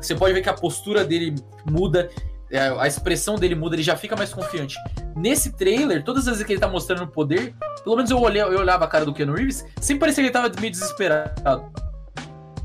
Você 0.00 0.14
pode 0.14 0.34
ver 0.34 0.42
que 0.42 0.48
a 0.48 0.54
postura 0.54 1.04
dele 1.04 1.34
muda. 1.64 2.10
é, 2.50 2.60
a 2.78 2.86
expressão 2.86 3.36
dele 3.36 3.54
muda, 3.54 3.76
ele 3.76 3.82
já 3.82 3.96
fica 3.96 4.16
mais 4.16 4.32
confiante. 4.32 4.76
Nesse 5.16 5.52
trailer, 5.52 6.04
todas 6.04 6.22
as 6.22 6.34
vezes 6.34 6.46
que 6.46 6.52
ele 6.52 6.60
tá 6.60 6.68
mostrando 6.68 7.04
o 7.04 7.08
poder, 7.08 7.54
pelo 7.82 7.96
menos 7.96 8.10
eu, 8.10 8.20
olhei, 8.20 8.42
eu 8.42 8.58
olhava 8.58 8.84
a 8.84 8.88
cara 8.88 9.04
do 9.04 9.12
Keanu 9.12 9.34
Reeves, 9.34 9.66
sempre 9.80 10.00
parecia 10.00 10.22
que 10.22 10.28
ele 10.28 10.32
tava 10.32 10.50
meio 10.60 10.70
desesperado. 10.70 11.72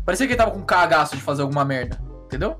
Parecia 0.06 0.28
que 0.28 0.34
ele 0.34 0.38
tava 0.38 0.52
com 0.52 0.62
cagaço 0.62 1.16
de 1.16 1.22
fazer 1.22 1.44
alguma 1.44 1.64
merda, 1.64 2.00
entendeu? 2.26 2.60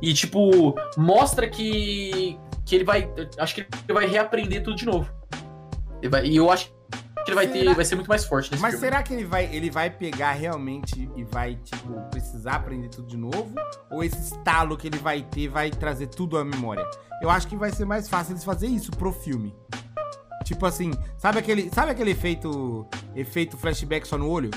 E, 0.00 0.12
tipo, 0.14 0.74
mostra 0.96 1.48
que, 1.48 2.38
que 2.64 2.74
ele 2.74 2.84
vai. 2.84 3.10
Acho 3.38 3.54
que 3.54 3.60
ele 3.60 3.92
vai 3.92 4.06
reaprender 4.06 4.62
tudo 4.62 4.76
de 4.76 4.86
novo. 4.86 5.10
E 6.24 6.36
eu 6.36 6.50
acho 6.50 6.72
que 7.28 7.40
ele 7.40 7.46
vai, 7.46 7.46
ter, 7.48 7.74
vai 7.74 7.84
ser 7.84 7.94
muito 7.94 8.08
mais 8.08 8.24
forte 8.24 8.50
nesse 8.50 8.62
Mas 8.62 8.72
filme. 8.74 8.86
será 8.86 9.02
que 9.02 9.12
ele 9.14 9.24
vai, 9.24 9.44
ele 9.54 9.70
vai 9.70 9.90
pegar 9.90 10.32
realmente 10.32 11.10
e 11.16 11.24
vai, 11.24 11.56
tipo, 11.56 11.92
precisar 12.10 12.56
aprender 12.56 12.88
tudo 12.88 13.08
de 13.08 13.16
novo? 13.16 13.54
Ou 13.90 14.02
esse 14.02 14.18
estalo 14.34 14.76
que 14.76 14.86
ele 14.86 14.98
vai 14.98 15.22
ter 15.22 15.48
vai 15.48 15.70
trazer 15.70 16.08
tudo 16.08 16.38
à 16.38 16.44
memória? 16.44 16.84
Eu 17.20 17.30
acho 17.30 17.46
que 17.48 17.56
vai 17.56 17.70
ser 17.70 17.84
mais 17.84 18.08
fácil 18.08 18.32
eles 18.32 18.44
fazer 18.44 18.66
isso 18.68 18.90
pro 18.92 19.12
filme. 19.12 19.54
Tipo 20.44 20.64
assim, 20.64 20.92
sabe 21.18 21.38
aquele, 21.38 21.68
sabe 21.74 21.90
aquele 21.90 22.12
efeito 22.12 22.86
efeito 23.14 23.56
flashback 23.56 24.06
só 24.08 24.16
no 24.16 24.30
olho? 24.30 24.50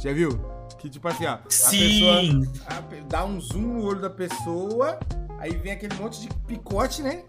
Já 0.00 0.12
viu? 0.12 0.30
Que 0.78 0.90
tipo 0.90 1.06
assim, 1.08 1.24
ó, 1.26 1.34
a 1.34 1.40
Sim. 1.48 2.40
pessoa 2.40 2.66
a, 2.66 3.04
dá 3.08 3.24
um 3.24 3.40
zoom 3.40 3.60
no 3.60 3.84
olho 3.84 4.00
da 4.00 4.10
pessoa, 4.10 4.98
aí 5.38 5.56
vem 5.56 5.72
aquele 5.72 5.94
monte 5.96 6.20
de 6.20 6.28
picote, 6.46 7.02
né? 7.02 7.22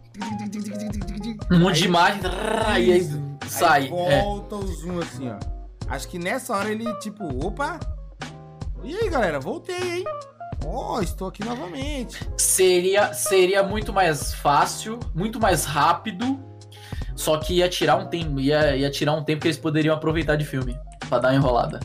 Um 1.51 1.59
monte 1.59 1.75
de 1.77 1.83
Aí- 1.83 1.87
imagem. 1.89 2.21
E 2.85 2.91
aí 2.91 3.09
sai. 3.47 3.83
Aí 3.83 3.93
é. 3.93 4.21
volta 4.21 4.55
o 4.55 4.67
zoom 4.67 4.99
assim, 4.99 5.29
ó. 5.29 5.37
Acho 5.87 6.07
que 6.07 6.19
nessa 6.19 6.55
hora 6.55 6.69
ele, 6.69 6.91
tipo, 6.99 7.23
opa. 7.45 7.79
E 8.83 8.95
aí, 8.95 9.09
galera, 9.09 9.39
voltei, 9.39 9.99
hein? 9.99 10.05
Ó, 10.65 10.99
estou 11.01 11.27
aqui 11.29 11.43
novamente. 11.45 12.19
Seria, 12.37 13.13
seria 13.13 13.63
muito 13.63 13.93
mais 13.93 14.33
fácil, 14.33 14.99
muito 15.15 15.39
mais 15.39 15.65
rápido. 15.65 16.39
Só 17.15 17.37
que 17.37 17.55
ia 17.55 17.69
tirar 17.69 17.95
um 17.95 18.07
tempo. 18.07 18.39
Ia, 18.39 18.75
ia 18.75 18.91
tirar 18.91 19.13
um 19.13 19.23
tempo 19.23 19.41
que 19.41 19.47
eles 19.47 19.57
poderiam 19.57 19.95
aproveitar 19.95 20.35
de 20.35 20.45
filme. 20.45 20.77
Pra 21.07 21.19
dar 21.19 21.29
uma 21.29 21.35
enrolada. 21.35 21.79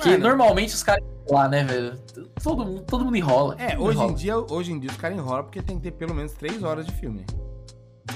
Que 0.00 0.10
Mano, 0.10 0.28
normalmente 0.28 0.74
os 0.74 0.82
caras 0.82 1.04
lá, 1.28 1.48
né, 1.48 1.64
velho? 1.64 1.98
Todo, 2.44 2.64
mundo- 2.64 2.82
todo 2.82 3.04
mundo 3.04 3.16
enrola. 3.16 3.56
É, 3.58 3.76
hoje 3.78 3.98
em, 3.98 4.02
enrola. 4.02 4.12
dia, 4.14 4.38
hoje 4.38 4.72
em 4.72 4.78
dia 4.78 4.90
os 4.90 4.96
caras 4.96 5.16
enrolam 5.18 5.44
porque 5.44 5.60
tem 5.62 5.76
que 5.78 5.82
ter 5.84 5.92
pelo 5.92 6.14
menos 6.14 6.32
3 6.32 6.62
horas 6.62 6.84
de 6.86 6.92
filme. 6.92 7.24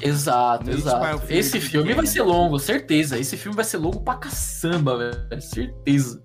Exato, 0.02 0.70
exato. 0.70 1.18
filme 1.20 1.38
Esse 1.40 1.52
pequeno. 1.58 1.70
filme 1.84 1.94
vai 1.94 2.06
ser 2.06 2.22
longo, 2.22 2.58
certeza. 2.58 3.18
Esse 3.18 3.36
filme 3.36 3.56
vai 3.56 3.64
ser 3.64 3.78
longo 3.78 4.00
pra 4.00 4.16
caçamba, 4.16 4.96
velho. 4.98 5.42
Certeza. 5.42 6.22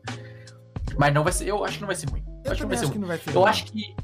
Mas 0.98 1.14
não 1.14 1.24
vai 1.24 1.32
ser. 1.34 1.48
Eu 1.48 1.64
acho 1.64 1.76
que 1.76 1.82
não 1.82 1.88
vai 1.88 1.96
ser 1.96 2.10
ruim. 2.10 2.24
Eu 2.46 2.52
acho 2.52 2.62
que 2.62 2.68
vai 2.68 2.78
ser 2.78 2.84
acho 2.84 2.92
ruim. 2.92 2.94
que 2.94 3.00
não 3.00 3.08
vai 3.08 3.18
ser. 3.18 3.30
Eu 3.30 3.40
ruim. 3.42 3.50
acho 3.50 3.66
que. 3.66 3.96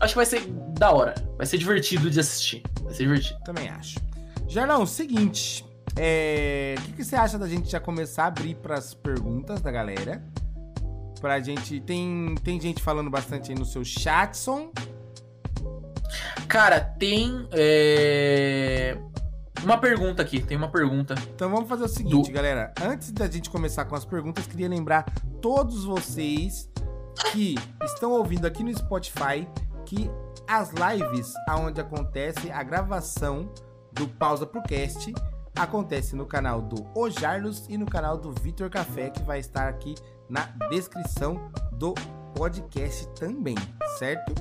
Acho 0.00 0.12
que 0.14 0.16
vai 0.16 0.26
ser 0.26 0.46
da 0.78 0.90
hora. 0.90 1.14
Vai 1.36 1.46
ser 1.46 1.58
divertido 1.58 2.10
de 2.10 2.18
assistir. 2.18 2.62
Vai 2.82 2.94
ser 2.94 3.02
divertido. 3.04 3.38
Também 3.44 3.68
acho. 3.68 3.98
Jarlão, 4.48 4.84
seguinte. 4.86 5.64
É... 5.96 6.74
O 6.78 6.82
que, 6.82 6.92
que 6.94 7.04
você 7.04 7.14
acha 7.14 7.38
da 7.38 7.46
gente 7.46 7.70
já 7.70 7.78
começar 7.78 8.24
a 8.24 8.26
abrir 8.28 8.54
pras 8.56 8.94
perguntas 8.94 9.60
da 9.60 9.70
galera? 9.70 10.24
Pra 11.22 11.38
gente. 11.40 11.80
Tem, 11.80 12.34
tem 12.42 12.60
gente 12.60 12.82
falando 12.82 13.08
bastante 13.08 13.52
aí 13.52 13.58
no 13.58 13.64
seu 13.64 13.82
chatson. 13.84 14.72
Cara, 16.48 16.80
tem. 16.80 17.48
é, 17.52 18.98
Uma 19.62 19.78
pergunta 19.78 20.20
aqui. 20.20 20.40
Tem 20.42 20.56
uma 20.56 20.68
pergunta. 20.68 21.14
Então 21.34 21.48
vamos 21.48 21.68
fazer 21.68 21.84
o 21.84 21.88
seguinte, 21.88 22.28
Do- 22.28 22.34
galera. 22.34 22.74
Antes 22.82 23.12
da 23.12 23.28
gente 23.28 23.48
começar 23.48 23.84
com 23.84 23.94
as 23.94 24.04
perguntas, 24.04 24.46
queria 24.46 24.68
lembrar 24.68 25.04
todos 25.40 25.84
vocês 25.84 26.68
que 27.30 27.54
estão 27.84 28.10
ouvindo 28.12 28.44
aqui 28.46 28.64
no 28.64 28.76
Spotify 28.76 29.46
que 29.86 30.10
as 30.48 30.70
lives 30.72 31.32
aonde 31.48 31.80
acontece 31.80 32.50
a 32.50 32.62
gravação 32.64 33.48
do 33.92 34.08
Pausa 34.08 34.44
pro 34.44 34.60
Cast 34.62 35.14
acontece 35.54 36.16
no 36.16 36.24
canal 36.26 36.62
do 36.62 36.86
Ojarlos 36.98 37.66
e 37.68 37.76
no 37.76 37.84
canal 37.84 38.16
do 38.16 38.32
Vitor 38.32 38.70
Café, 38.70 39.10
que 39.10 39.22
vai 39.22 39.38
estar 39.38 39.68
aqui 39.68 39.94
na 40.32 40.48
descrição 40.70 41.52
do 41.72 41.94
podcast 42.34 43.06
também, 43.14 43.54
certo? 43.98 44.32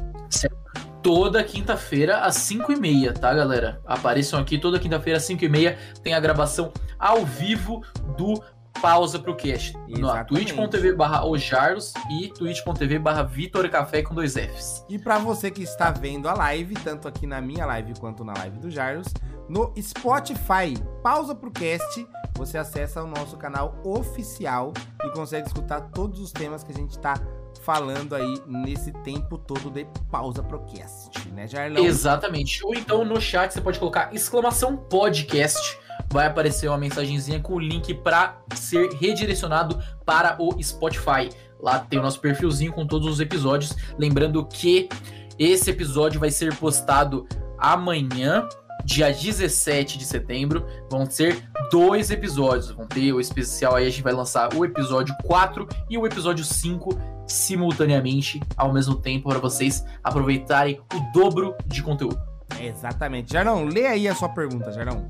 Toda 1.03 1.43
quinta-feira 1.43 2.19
às 2.21 2.37
5h30, 2.37 3.17
tá, 3.17 3.33
galera? 3.33 3.81
Apareçam 3.85 4.39
aqui 4.39 4.57
toda 4.57 4.79
quinta-feira 4.79 5.17
às 5.17 5.23
5h30. 5.27 5.75
Tem 6.01 6.13
a 6.13 6.19
gravação 6.19 6.71
ao 6.97 7.25
vivo 7.25 7.83
do 8.15 8.41
Pausa 8.81 9.19
pro 9.19 9.35
Cast. 9.35 9.73
Na 9.89 9.97
Exatamente. 9.99 10.53
twitch.tv 10.53 10.93
barra 10.93 11.25
ojarlos 11.25 11.93
e 12.09 12.29
twitch.tv 12.29 12.99
barra 12.99 13.23
Vitor 13.23 13.67
Café 13.69 14.01
com 14.01 14.15
dois 14.15 14.35
Fs. 14.35 14.85
E 14.87 14.97
para 14.97 15.17
você 15.17 15.51
que 15.51 15.63
está 15.63 15.91
vendo 15.91 16.29
a 16.29 16.33
live, 16.33 16.75
tanto 16.75 17.07
aqui 17.07 17.27
na 17.27 17.41
minha 17.41 17.65
live 17.65 17.93
quanto 17.99 18.23
na 18.23 18.33
live 18.37 18.59
do 18.59 18.71
Jarlos, 18.71 19.07
no 19.49 19.73
Spotify, 19.81 20.73
pausa 21.03 21.35
pro 21.35 21.51
cast, 21.51 22.07
você 22.45 22.57
acessa 22.57 23.03
o 23.03 23.07
nosso 23.07 23.37
canal 23.37 23.79
oficial 23.83 24.73
e 25.03 25.09
consegue 25.11 25.45
escutar 25.45 25.79
todos 25.79 26.19
os 26.19 26.31
temas 26.31 26.63
que 26.63 26.71
a 26.71 26.75
gente 26.75 26.97
tá 26.97 27.13
falando 27.61 28.15
aí 28.15 28.41
nesse 28.47 28.91
tempo 29.03 29.37
todo 29.37 29.69
de 29.69 29.85
pausa 30.09 30.41
pro 30.41 30.59
cast, 30.65 31.29
né, 31.29 31.47
Jarlão? 31.47 31.85
Exatamente. 31.85 32.65
Ou 32.65 32.73
então 32.73 33.05
no 33.05 33.21
chat 33.21 33.51
você 33.51 33.61
pode 33.61 33.77
colocar 33.77 34.11
exclamação 34.11 34.75
podcast. 34.75 35.77
Vai 36.11 36.25
aparecer 36.25 36.67
uma 36.67 36.79
mensagenzinha 36.79 37.39
com 37.39 37.53
o 37.53 37.59
link 37.59 37.93
para 37.93 38.41
ser 38.55 38.89
redirecionado 38.93 39.79
para 40.03 40.35
o 40.39 40.59
Spotify. 40.63 41.29
Lá 41.59 41.77
tem 41.77 41.99
o 41.99 42.01
nosso 42.01 42.19
perfilzinho 42.19 42.73
com 42.73 42.87
todos 42.87 43.07
os 43.07 43.19
episódios. 43.19 43.75
Lembrando 43.99 44.43
que 44.47 44.89
esse 45.37 45.69
episódio 45.69 46.19
vai 46.19 46.31
ser 46.31 46.55
postado 46.55 47.27
amanhã, 47.59 48.49
dia 48.85 49.11
17 49.11 49.97
de 49.97 50.05
setembro. 50.05 50.65
Vão 50.89 51.09
ser 51.09 51.43
dois 51.71 52.09
episódios. 52.11 52.71
Vão 52.71 52.85
ter 52.87 53.11
o 53.13 53.19
especial 53.19 53.75
aí, 53.75 53.87
a 53.87 53.89
gente 53.89 54.03
vai 54.03 54.13
lançar 54.13 54.53
o 54.55 54.63
episódio 54.65 55.15
4 55.25 55.67
e 55.89 55.97
o 55.97 56.05
episódio 56.05 56.43
5 56.45 56.97
simultaneamente, 57.27 58.39
ao 58.57 58.73
mesmo 58.73 58.95
tempo, 58.95 59.29
para 59.29 59.39
vocês 59.39 59.83
aproveitarem 60.03 60.81
o 60.93 61.11
dobro 61.13 61.55
de 61.65 61.81
conteúdo. 61.81 62.19
Exatamente. 62.59 63.31
Jarlão, 63.31 63.65
lê 63.65 63.87
aí 63.87 64.07
a 64.07 64.15
sua 64.15 64.29
pergunta, 64.29 64.71
Jarlão. 64.71 65.07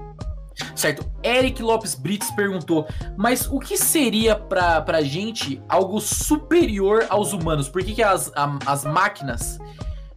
Certo? 0.75 1.09
Eric 1.23 1.61
Lopes 1.63 1.95
Brits 1.95 2.29
perguntou: 2.31 2.85
Mas 3.17 3.47
o 3.47 3.59
que 3.59 3.77
seria 3.77 4.35
pra, 4.35 4.81
pra 4.81 5.01
gente 5.01 5.61
algo 5.67 5.99
superior 5.99 7.05
aos 7.09 7.33
humanos? 7.33 7.67
Por 7.69 7.83
que, 7.83 7.93
que 7.95 8.03
as, 8.03 8.31
a- 8.35 8.59
as 8.65 8.83
máquinas 8.83 9.57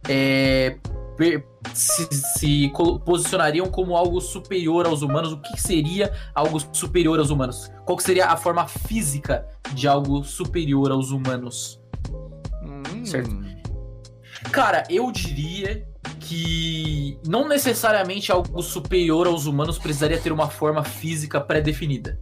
é, 0.07 0.77
per- 1.17 1.45
se, 1.73 2.07
se 2.37 2.71
posicionariam 3.05 3.67
como 3.67 3.95
algo 3.95 4.19
superior 4.21 4.85
aos 4.85 5.01
humanos? 5.01 5.33
O 5.33 5.41
que, 5.41 5.59
seria 5.59 6.13
algo 6.33 6.59
superior 6.73 7.19
aos 7.19 7.29
humanos? 7.29 7.71
Qual 7.85 7.99
seria 7.99 8.27
a 8.27 8.37
forma 8.37 8.67
física 8.67 9.47
de 9.73 9.87
algo 9.87 10.23
superior 10.23 10.91
aos 10.91 11.11
humanos? 11.11 11.81
Hum, 12.63 13.05
Certo. 13.05 13.45
Cara, 14.51 14.83
eu 14.89 15.11
diria 15.11 15.87
que 16.19 17.19
não 17.27 17.47
necessariamente 17.47 18.31
algo 18.31 18.61
superior 18.61 19.27
aos 19.27 19.45
humanos 19.45 19.77
precisaria 19.77 20.19
ter 20.19 20.31
uma 20.31 20.49
forma 20.49 20.83
física 20.83 21.41
pré-definida. 21.41 22.19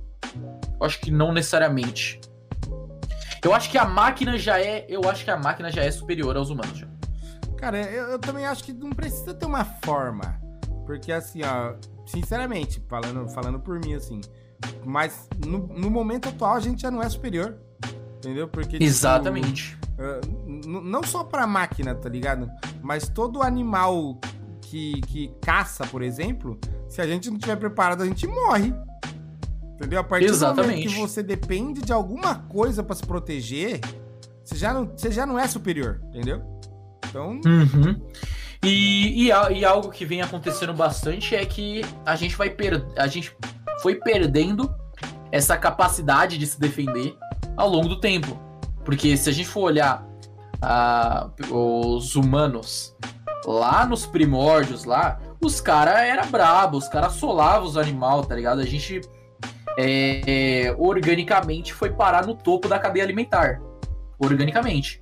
Eu 0.79 0.85
acho 0.85 0.99
que 0.99 1.11
não 1.11 1.31
necessariamente. 1.31 2.19
Eu 3.43 3.53
acho 3.53 3.69
que 3.69 3.77
a 3.77 3.85
máquina 3.85 4.37
já 4.37 4.59
é, 4.59 4.85
eu 4.87 5.09
acho 5.09 5.23
que 5.23 5.31
a 5.31 5.37
máquina 5.37 5.71
já 5.71 5.83
é 5.83 5.91
superior 5.91 6.35
aos 6.35 6.49
humanos. 6.49 6.77
já. 6.77 6.92
Cara, 7.63 7.79
eu, 7.79 8.09
eu 8.09 8.19
também 8.19 8.45
acho 8.45 8.61
que 8.61 8.73
não 8.73 8.89
precisa 8.89 9.33
ter 9.33 9.45
uma 9.45 9.63
forma. 9.63 10.37
Porque 10.85 11.13
assim, 11.13 11.39
ó, 11.43 11.75
sinceramente, 12.05 12.83
falando, 12.89 13.25
falando 13.29 13.57
por 13.57 13.79
mim, 13.79 13.93
assim. 13.93 14.19
Mas 14.83 15.29
no, 15.47 15.59
no 15.67 15.89
momento 15.89 16.27
atual 16.27 16.55
a 16.55 16.59
gente 16.59 16.81
já 16.81 16.91
não 16.91 17.01
é 17.01 17.07
superior. 17.07 17.55
Entendeu? 18.17 18.49
Porque. 18.49 18.73
tipo, 18.73 18.83
Exatamente. 18.83 19.79
n- 20.45 20.81
não 20.83 21.01
só 21.03 21.23
pra 21.23 21.47
máquina, 21.47 21.95
tá 21.95 22.09
ligado? 22.09 22.51
Mas 22.81 23.07
todo 23.07 23.41
animal 23.41 24.19
que, 24.61 24.99
que 25.07 25.29
caça, 25.39 25.87
por 25.87 26.01
exemplo, 26.01 26.59
se 26.89 26.99
a 27.01 27.07
gente 27.07 27.31
não 27.31 27.37
tiver 27.37 27.55
preparado, 27.55 28.03
a 28.03 28.05
gente 28.05 28.27
morre. 28.27 28.73
Entendeu? 29.75 30.01
A 30.01 30.03
partir 30.03 30.25
do 30.27 30.33
momento 30.33 30.59
Exatamente. 30.59 30.87
que 30.89 30.99
você 30.99 31.23
depende 31.23 31.81
de 31.81 31.93
alguma 31.93 32.35
coisa 32.35 32.83
pra 32.83 32.93
se 32.93 33.05
proteger, 33.05 33.79
você 34.43 34.57
já 34.57 34.73
não, 34.73 34.85
você 34.85 35.09
já 35.09 35.25
não 35.25 35.39
é 35.39 35.47
superior, 35.47 36.01
entendeu? 36.09 36.52
Então, 37.13 37.39
Uhum. 37.45 38.01
E, 38.63 39.25
e, 39.25 39.27
e 39.27 39.65
algo 39.65 39.89
que 39.89 40.03
vem 40.03 40.21
acontecendo 40.21 40.73
bastante 40.73 41.35
é 41.35 41.45
que 41.45 41.81
a 42.03 42.15
gente 42.15 42.35
vai 42.35 42.49
per 42.49 42.83
a 42.97 43.05
gente 43.07 43.35
foi 43.81 43.95
perdendo 43.95 44.73
essa 45.31 45.55
capacidade 45.57 46.37
de 46.37 46.47
se 46.47 46.59
defender 46.59 47.15
ao 47.55 47.69
longo 47.69 47.87
do 47.87 47.99
tempo. 47.99 48.39
Porque 48.83 49.15
se 49.15 49.29
a 49.29 49.33
gente 49.33 49.47
for 49.47 49.61
olhar 49.61 50.03
ah, 50.61 51.29
os 51.51 52.15
humanos 52.15 52.95
lá 53.45 53.85
nos 53.85 54.05
primórdios 54.05 54.85
lá, 54.85 55.19
os 55.41 55.59
caras 55.59 55.99
era 55.99 56.25
brabo, 56.25 56.77
os 56.77 56.87
caras 56.87 57.13
assolavam 57.13 57.67
os 57.67 57.77
animais, 57.77 58.25
tá 58.25 58.35
ligado? 58.35 58.59
A 58.59 58.65
gente 58.65 59.01
é, 59.77 60.21
é, 60.25 60.75
organicamente 60.79 61.73
foi 61.73 61.91
parar 61.91 62.25
no 62.25 62.33
topo 62.33 62.67
da 62.67 62.79
cadeia 62.79 63.03
alimentar. 63.03 63.61
Organicamente. 64.17 64.99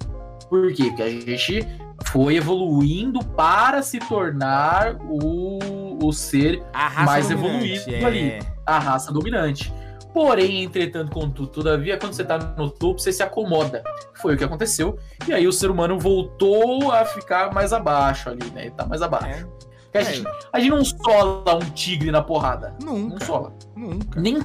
Por 0.50 0.74
quê? 0.74 0.86
Porque 0.86 1.04
a 1.04 1.10
gente 1.10 1.68
foi 2.08 2.36
evoluindo 2.36 3.24
para 3.24 3.82
se 3.82 4.00
tornar 4.00 4.96
o, 5.02 6.06
o 6.06 6.12
ser 6.12 6.64
mais 7.06 7.30
evoluído 7.30 7.90
é... 7.94 8.04
ali, 8.04 8.40
a 8.66 8.80
raça 8.80 9.12
dominante. 9.12 9.74
Porém, 10.14 10.64
entretanto, 10.64 11.12
contudo, 11.12 11.48
todavia, 11.48 11.98
quando 11.98 12.14
você 12.14 12.24
tá 12.24 12.38
no 12.38 12.70
topo, 12.70 13.00
você 13.00 13.14
se 13.14 13.24
acomoda. 13.24 13.82
Foi 14.16 14.36
o 14.36 14.38
que 14.38 14.44
aconteceu. 14.44 15.00
E 15.26 15.34
aí 15.34 15.48
o 15.48 15.54
ser 15.54 15.72
humano 15.72 15.98
voltou 15.98 16.92
a 16.92 17.06
ficar 17.06 17.54
mais 17.54 17.72
abaixo 17.72 18.30
ali, 18.30 18.46
né? 18.52 18.64
Ele 18.64 18.72
tá 18.72 18.86
mais 18.86 19.02
abaixo. 19.02 19.48
É. 19.48 19.71
A, 19.94 20.02
gente, 20.02 20.28
a, 20.54 20.60
gente, 20.60 20.70
não 20.70 20.86
sola 20.86 21.56
um 21.56 21.70
tigre 21.72 22.12
na 22.12 22.22
porrada. 22.22 22.76
Nunca. 22.82 23.20
Não 23.20 23.26
sola. 23.26 23.54
Nunca. 23.76 24.22
Nem 24.22 24.40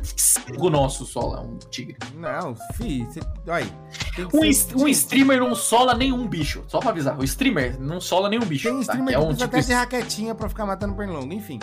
o 0.59 0.71
nosso 0.71 1.07
sola 1.07 1.41
um 1.41 1.57
tigre. 1.71 1.97
Não, 2.15 2.55
fi, 2.75 3.05
você. 3.05 3.21
Olha. 3.47 3.67
Um, 4.35 4.83
um 4.83 4.89
streamer 4.89 5.39
não 5.39 5.55
sola 5.55 5.95
nenhum 5.95 6.27
bicho. 6.27 6.65
Só 6.67 6.81
pra 6.81 6.91
avisar. 6.91 7.19
O 7.19 7.25
streamer 7.25 7.81
não 7.81 8.01
sola 8.01 8.29
nenhum 8.29 8.45
bicho. 8.45 8.65
Tem 8.65 8.73
um 8.73 8.85
tá? 8.85 8.93
streamer 8.93 9.15
tá? 9.15 9.21
que 9.21 9.27
é 9.27 9.29
um 9.29 9.33
tipo 9.33 9.45
até 9.45 9.61
de 9.61 9.73
raquetinha 9.73 10.35
pra 10.35 10.49
ficar 10.49 10.67
matando 10.67 10.95
pernilongo. 10.95 11.33
Enfim. 11.33 11.61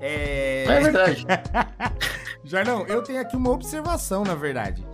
É... 0.00 0.64
é 0.64 0.80
verdade. 0.80 1.26
Jarnão, 2.42 2.86
eu 2.86 3.02
tenho 3.02 3.20
aqui 3.20 3.36
uma 3.36 3.50
observação, 3.50 4.24
na 4.24 4.34
verdade. 4.34 4.84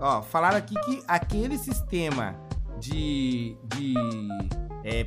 Ó, 0.00 0.20
falaram 0.22 0.58
aqui 0.58 0.74
que 0.84 1.02
aquele 1.06 1.56
sistema 1.56 2.36
de, 2.78 3.56
de 3.64 3.94
é, 4.84 5.06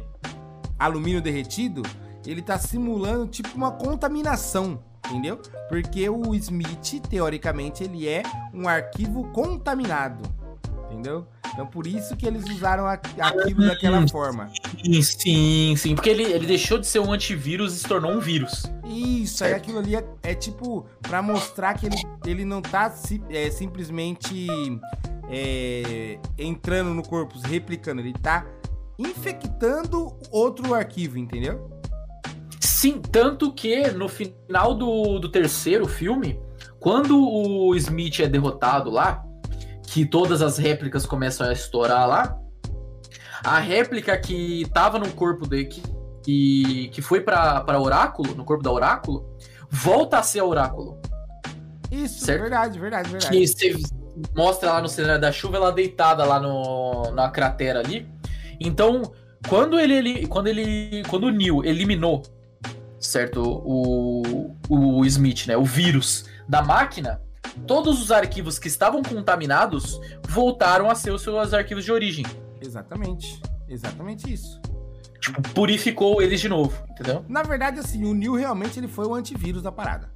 alumínio 0.77 1.21
derretido, 1.21 1.83
ele 2.29 2.43
tá 2.43 2.59
simulando 2.59 3.25
tipo 3.27 3.49
uma 3.55 3.71
contaminação, 3.71 4.79
entendeu? 5.07 5.41
Porque 5.67 6.07
o 6.07 6.35
Smith, 6.35 7.01
teoricamente, 7.09 7.83
ele 7.83 8.07
é 8.07 8.21
um 8.53 8.67
arquivo 8.67 9.23
contaminado, 9.31 10.21
entendeu? 10.85 11.25
Então 11.51 11.65
por 11.65 11.87
isso 11.87 12.15
que 12.15 12.27
eles 12.27 12.45
usaram 12.45 12.85
aquilo 12.85 13.65
daquela 13.65 14.07
forma. 14.07 14.51
Sim, 14.83 15.01
sim, 15.01 15.75
sim. 15.75 15.95
Porque 15.95 16.11
ele, 16.11 16.23
ele 16.23 16.45
deixou 16.45 16.77
de 16.77 16.85
ser 16.85 16.99
um 16.99 17.11
antivírus 17.11 17.73
e 17.73 17.79
se 17.79 17.87
tornou 17.87 18.11
um 18.11 18.19
vírus. 18.19 18.63
Isso, 18.85 19.43
aí 19.43 19.53
aquilo 19.53 19.79
ali 19.79 19.95
é, 19.95 20.05
é, 20.21 20.35
tipo 20.35 20.85
para 21.01 21.23
mostrar 21.23 21.73
que 21.73 21.87
ele, 21.87 21.97
ele 22.27 22.45
não 22.45 22.61
tá 22.61 22.93
é, 23.29 23.49
simplesmente 23.49 24.47
é, 25.31 26.19
entrando 26.37 26.93
no 26.93 27.01
corpo, 27.01 27.39
replicando, 27.39 28.01
ele 28.01 28.13
tá 28.13 28.45
infectando 28.99 30.15
outro 30.31 30.75
arquivo, 30.75 31.17
entendeu? 31.17 31.78
Sim, 32.79 33.01
tanto 33.01 33.51
que 33.51 33.89
no 33.89 34.07
final 34.07 34.73
do, 34.73 35.19
do 35.19 35.27
terceiro 35.27 35.85
filme, 35.85 36.39
quando 36.79 37.19
o 37.19 37.75
Smith 37.75 38.21
é 38.21 38.25
derrotado 38.25 38.89
lá, 38.89 39.21
que 39.83 40.05
todas 40.05 40.41
as 40.41 40.57
réplicas 40.57 41.05
começam 41.05 41.49
a 41.49 41.51
estourar 41.51 42.07
lá. 42.07 42.39
A 43.43 43.59
réplica 43.59 44.17
que 44.17 44.65
tava 44.73 44.97
no 44.97 45.11
corpo 45.11 45.45
dele, 45.45 45.65
que, 45.65 45.83
que, 46.23 46.87
que 46.93 47.01
foi 47.01 47.19
para 47.19 47.81
Oráculo, 47.81 48.33
no 48.33 48.45
corpo 48.45 48.63
da 48.63 48.71
Oráculo, 48.71 49.29
volta 49.69 50.19
a 50.19 50.23
ser 50.23 50.39
a 50.39 50.45
Oráculo. 50.45 51.01
Isso, 51.91 52.23
certo? 52.23 52.43
verdade, 52.43 52.79
verdade, 52.79 53.09
verdade. 53.09 53.37
Que 53.37 53.45
você 53.45 53.75
mostra 54.33 54.71
lá 54.71 54.81
no 54.81 54.87
cenário 54.87 55.19
da 55.19 55.33
chuva, 55.33 55.57
ela 55.57 55.73
deitada 55.73 56.23
lá 56.23 56.39
no, 56.39 57.11
na 57.11 57.29
cratera 57.29 57.81
ali. 57.81 58.07
Então, 58.57 59.11
quando 59.49 59.77
ele, 59.77 59.95
ele 59.95 60.27
quando 60.27 60.47
ele 60.47 61.03
quando 61.09 61.25
o 61.25 61.29
Neil 61.29 61.61
eliminou 61.65 62.23
certo 62.99 63.41
o, 63.41 64.55
o 64.69 65.05
Smith, 65.05 65.47
né, 65.47 65.55
o 65.55 65.63
vírus 65.63 66.25
da 66.47 66.61
máquina, 66.61 67.21
todos 67.65 68.01
os 68.01 68.11
arquivos 68.11 68.59
que 68.59 68.67
estavam 68.67 69.01
contaminados 69.01 69.99
voltaram 70.27 70.89
a 70.89 70.95
ser 70.95 71.11
os 71.11 71.21
seus 71.21 71.53
arquivos 71.53 71.85
de 71.85 71.91
origem. 71.91 72.25
Exatamente. 72.61 73.41
Exatamente 73.67 74.31
isso. 74.31 74.59
Tipo, 75.19 75.41
purificou 75.53 76.21
eles 76.21 76.39
de 76.39 76.47
novo, 76.47 76.81
entendeu? 76.89 77.25
Na 77.27 77.43
verdade, 77.43 77.79
assim, 77.79 78.05
o 78.05 78.13
Neil 78.13 78.35
realmente 78.35 78.79
ele 78.79 78.87
foi 78.87 79.05
o 79.05 79.13
antivírus 79.13 79.61
da 79.61 79.71
parada. 79.71 80.09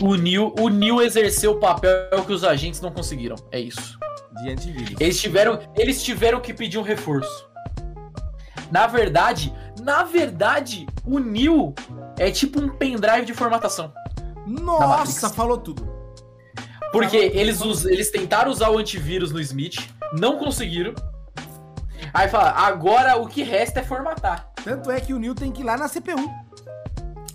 O 0.00 0.14
Neil, 0.14 0.54
o 0.58 0.68
Neil 0.68 1.02
exerceu 1.02 1.52
o 1.52 1.60
papel 1.60 2.24
que 2.26 2.32
os 2.32 2.42
agentes 2.42 2.80
não 2.80 2.90
conseguiram. 2.90 3.36
É 3.50 3.60
isso. 3.60 3.98
De 4.42 4.50
antivírus. 4.50 4.96
Eles 4.98 5.20
tiveram, 5.20 5.60
eles 5.76 6.02
tiveram 6.02 6.40
que 6.40 6.54
pedir 6.54 6.78
um 6.78 6.82
reforço. 6.82 7.48
Na 8.70 8.86
verdade, 8.86 9.52
na 9.82 10.04
verdade, 10.04 10.86
o 11.04 11.18
Neil 11.18 11.74
é 12.16 12.30
tipo 12.30 12.60
um 12.60 12.68
pendrive 12.68 13.26
de 13.26 13.34
formatação. 13.34 13.92
Nossa, 14.46 15.28
falou 15.28 15.58
tudo. 15.58 15.90
Porque 16.92 17.16
eles, 17.16 17.60
us, 17.60 17.84
eles 17.84 18.10
tentaram 18.10 18.50
usar 18.50 18.70
o 18.70 18.78
antivírus 18.78 19.32
no 19.32 19.40
Smith, 19.40 19.88
não 20.12 20.38
conseguiram. 20.38 20.94
Aí 22.14 22.28
fala, 22.28 22.50
agora 22.50 23.16
o 23.16 23.26
que 23.26 23.42
resta 23.42 23.80
é 23.80 23.82
formatar. 23.82 24.50
Tanto 24.62 24.90
é 24.90 25.00
que 25.00 25.12
o 25.14 25.18
Neil 25.18 25.34
tem 25.34 25.50
que 25.50 25.62
ir 25.62 25.64
lá 25.64 25.76
na 25.76 25.88
CPU. 25.88 26.30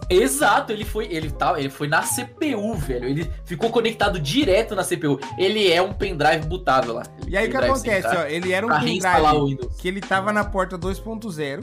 Exato, 0.10 0.72
ele 0.72 0.86
foi, 0.86 1.06
ele 1.12 1.30
tá, 1.30 1.60
ele 1.60 1.70
foi 1.70 1.88
na 1.88 2.02
CPU, 2.02 2.76
velho. 2.76 3.10
Ele 3.10 3.30
ficou 3.44 3.70
conectado 3.70 4.20
direto 4.20 4.74
na 4.74 4.84
CPU. 4.84 5.20
Ele 5.38 5.70
é 5.70 5.82
um 5.82 5.92
pendrive 5.92 6.46
bootável 6.46 6.94
lá. 6.94 7.04
E 7.28 7.36
aí 7.36 7.48
o 7.48 7.52
que 7.52 7.58
acontece, 7.58 8.08
ó, 8.08 8.24
ele 8.24 8.54
era 8.54 8.66
um 8.66 8.70
pendrive 8.70 9.58
que 9.78 9.88
ele 9.88 10.00
tava 10.00 10.32
na 10.32 10.46
porta 10.46 10.78
2.0. 10.78 11.62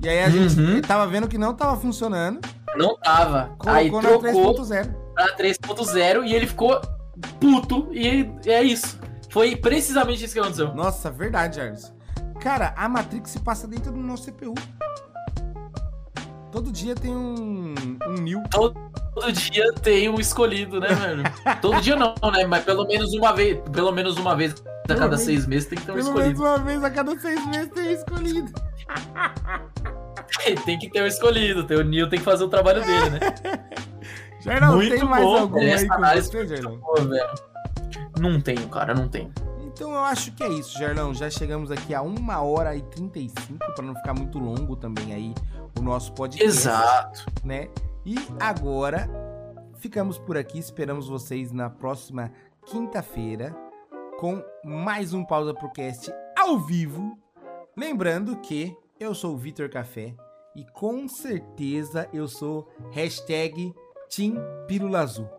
E 0.00 0.08
aí 0.08 0.22
a 0.22 0.26
uhum. 0.26 0.48
gente 0.48 0.80
tava 0.82 1.06
vendo 1.06 1.28
que 1.28 1.36
não 1.36 1.54
tava 1.54 1.76
funcionando. 1.76 2.40
Não 2.76 2.96
tava. 2.98 3.54
Colocou 3.58 3.72
aí 3.72 3.90
trocou 3.90 4.54
pra 4.54 5.36
3.0 5.36 6.24
e 6.24 6.34
ele 6.34 6.46
ficou 6.46 6.80
puto 7.40 7.88
e 7.92 8.30
é 8.46 8.62
isso. 8.62 8.98
Foi 9.30 9.56
precisamente 9.56 10.24
isso 10.24 10.34
que 10.34 10.40
aconteceu. 10.40 10.74
Nossa, 10.74 11.10
verdade, 11.10 11.56
Jarvis. 11.56 11.92
Cara, 12.40 12.72
a 12.76 12.88
Matrix 12.88 13.30
se 13.30 13.40
passa 13.40 13.66
dentro 13.66 13.92
do 13.92 13.98
nosso 13.98 14.30
CPU. 14.30 14.54
Todo 16.50 16.72
dia 16.72 16.94
tem 16.94 17.14
um, 17.14 17.74
um 18.06 18.14
Neo. 18.14 18.42
Todo, 18.50 18.74
todo 19.14 19.32
dia 19.32 19.70
tem 19.82 20.08
um 20.08 20.18
escolhido, 20.18 20.80
né, 20.80 20.88
velho? 20.88 21.22
todo 21.60 21.80
dia 21.80 21.94
não, 21.94 22.14
né? 22.32 22.46
Mas 22.46 22.64
pelo 22.64 22.86
menos 22.86 23.12
uma 23.12 23.34
vez, 23.34 23.58
pelo 23.70 23.92
menos 23.92 24.16
uma 24.16 24.34
vez 24.34 24.54
a 24.84 24.94
cada 24.94 25.08
menos, 25.08 25.20
seis 25.20 25.46
meses 25.46 25.68
tem 25.68 25.78
que 25.78 25.84
ter 25.84 25.92
um 25.92 25.96
pelo 25.96 26.08
escolhido. 26.08 26.42
Pelo 26.42 26.44
menos 26.44 26.58
uma 26.58 26.64
vez 26.64 26.84
a 26.84 26.90
cada 26.90 27.18
seis 27.18 27.46
meses 27.46 27.70
tem 27.72 27.84
um 27.84 27.90
escolhido. 27.90 28.52
tem 30.64 30.78
que 30.78 30.90
ter 30.90 31.02
um 31.02 31.06
escolhido, 31.06 31.64
tem 31.64 31.76
o 31.76 31.84
Neo 31.84 32.08
tem 32.08 32.18
que 32.18 32.24
fazer 32.24 32.44
o 32.44 32.48
trabalho 32.48 32.82
dele, 32.82 33.10
né? 33.10 33.20
Geraldo, 34.40 34.76
muito 34.76 34.94
tem 34.94 35.04
mais 35.04 35.24
bom, 35.24 35.36
algum 35.36 35.58
aí 35.58 35.88
com 35.88 36.00
você? 36.00 36.60
Não 38.18 38.40
tenho, 38.40 38.68
cara, 38.68 38.94
não 38.94 39.08
tenho. 39.08 39.32
Então 39.78 39.92
eu 39.92 40.00
acho 40.00 40.32
que 40.32 40.42
é 40.42 40.48
isso, 40.48 40.76
Gerlão. 40.76 41.14
Já 41.14 41.30
chegamos 41.30 41.70
aqui 41.70 41.94
a 41.94 42.02
1 42.02 42.28
hora 42.42 42.74
e 42.74 42.82
35, 42.82 43.58
para 43.76 43.84
não 43.84 43.94
ficar 43.94 44.12
muito 44.12 44.36
longo 44.36 44.74
também 44.74 45.14
aí 45.14 45.32
o 45.78 45.80
nosso 45.80 46.12
podcast. 46.14 46.44
Exato. 46.44 47.24
Né? 47.44 47.68
E 48.04 48.16
agora 48.40 49.08
ficamos 49.76 50.18
por 50.18 50.36
aqui, 50.36 50.58
esperamos 50.58 51.06
vocês 51.06 51.52
na 51.52 51.70
próxima 51.70 52.32
quinta-feira 52.66 53.56
com 54.18 54.42
mais 54.64 55.14
um 55.14 55.24
Pausa 55.24 55.54
Procast 55.54 56.12
ao 56.36 56.58
vivo. 56.58 57.16
Lembrando 57.76 58.36
que 58.38 58.76
eu 58.98 59.14
sou 59.14 59.34
o 59.34 59.38
Vitor 59.38 59.70
Café 59.70 60.12
e 60.56 60.64
com 60.72 61.06
certeza 61.06 62.08
eu 62.12 62.26
sou 62.26 62.68
hashtag 62.90 63.72
Team 64.08 64.34
Pílula 64.66 65.02
Azul. 65.02 65.37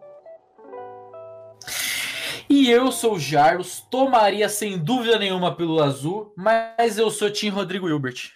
E 2.52 2.68
eu 2.68 2.92
sou 2.92 3.14
o 3.14 3.20
Jarlos, 3.20 3.86
tomaria 3.92 4.50
sem 4.50 4.76
dúvida 4.76 5.20
nenhuma 5.20 5.54
Pílula 5.54 5.86
Azul, 5.86 6.34
mas 6.36 6.98
eu 6.98 7.12
sou 7.12 7.30
Tim 7.30 7.50
Rodrigo 7.50 7.88
Hilbert. 7.88 8.32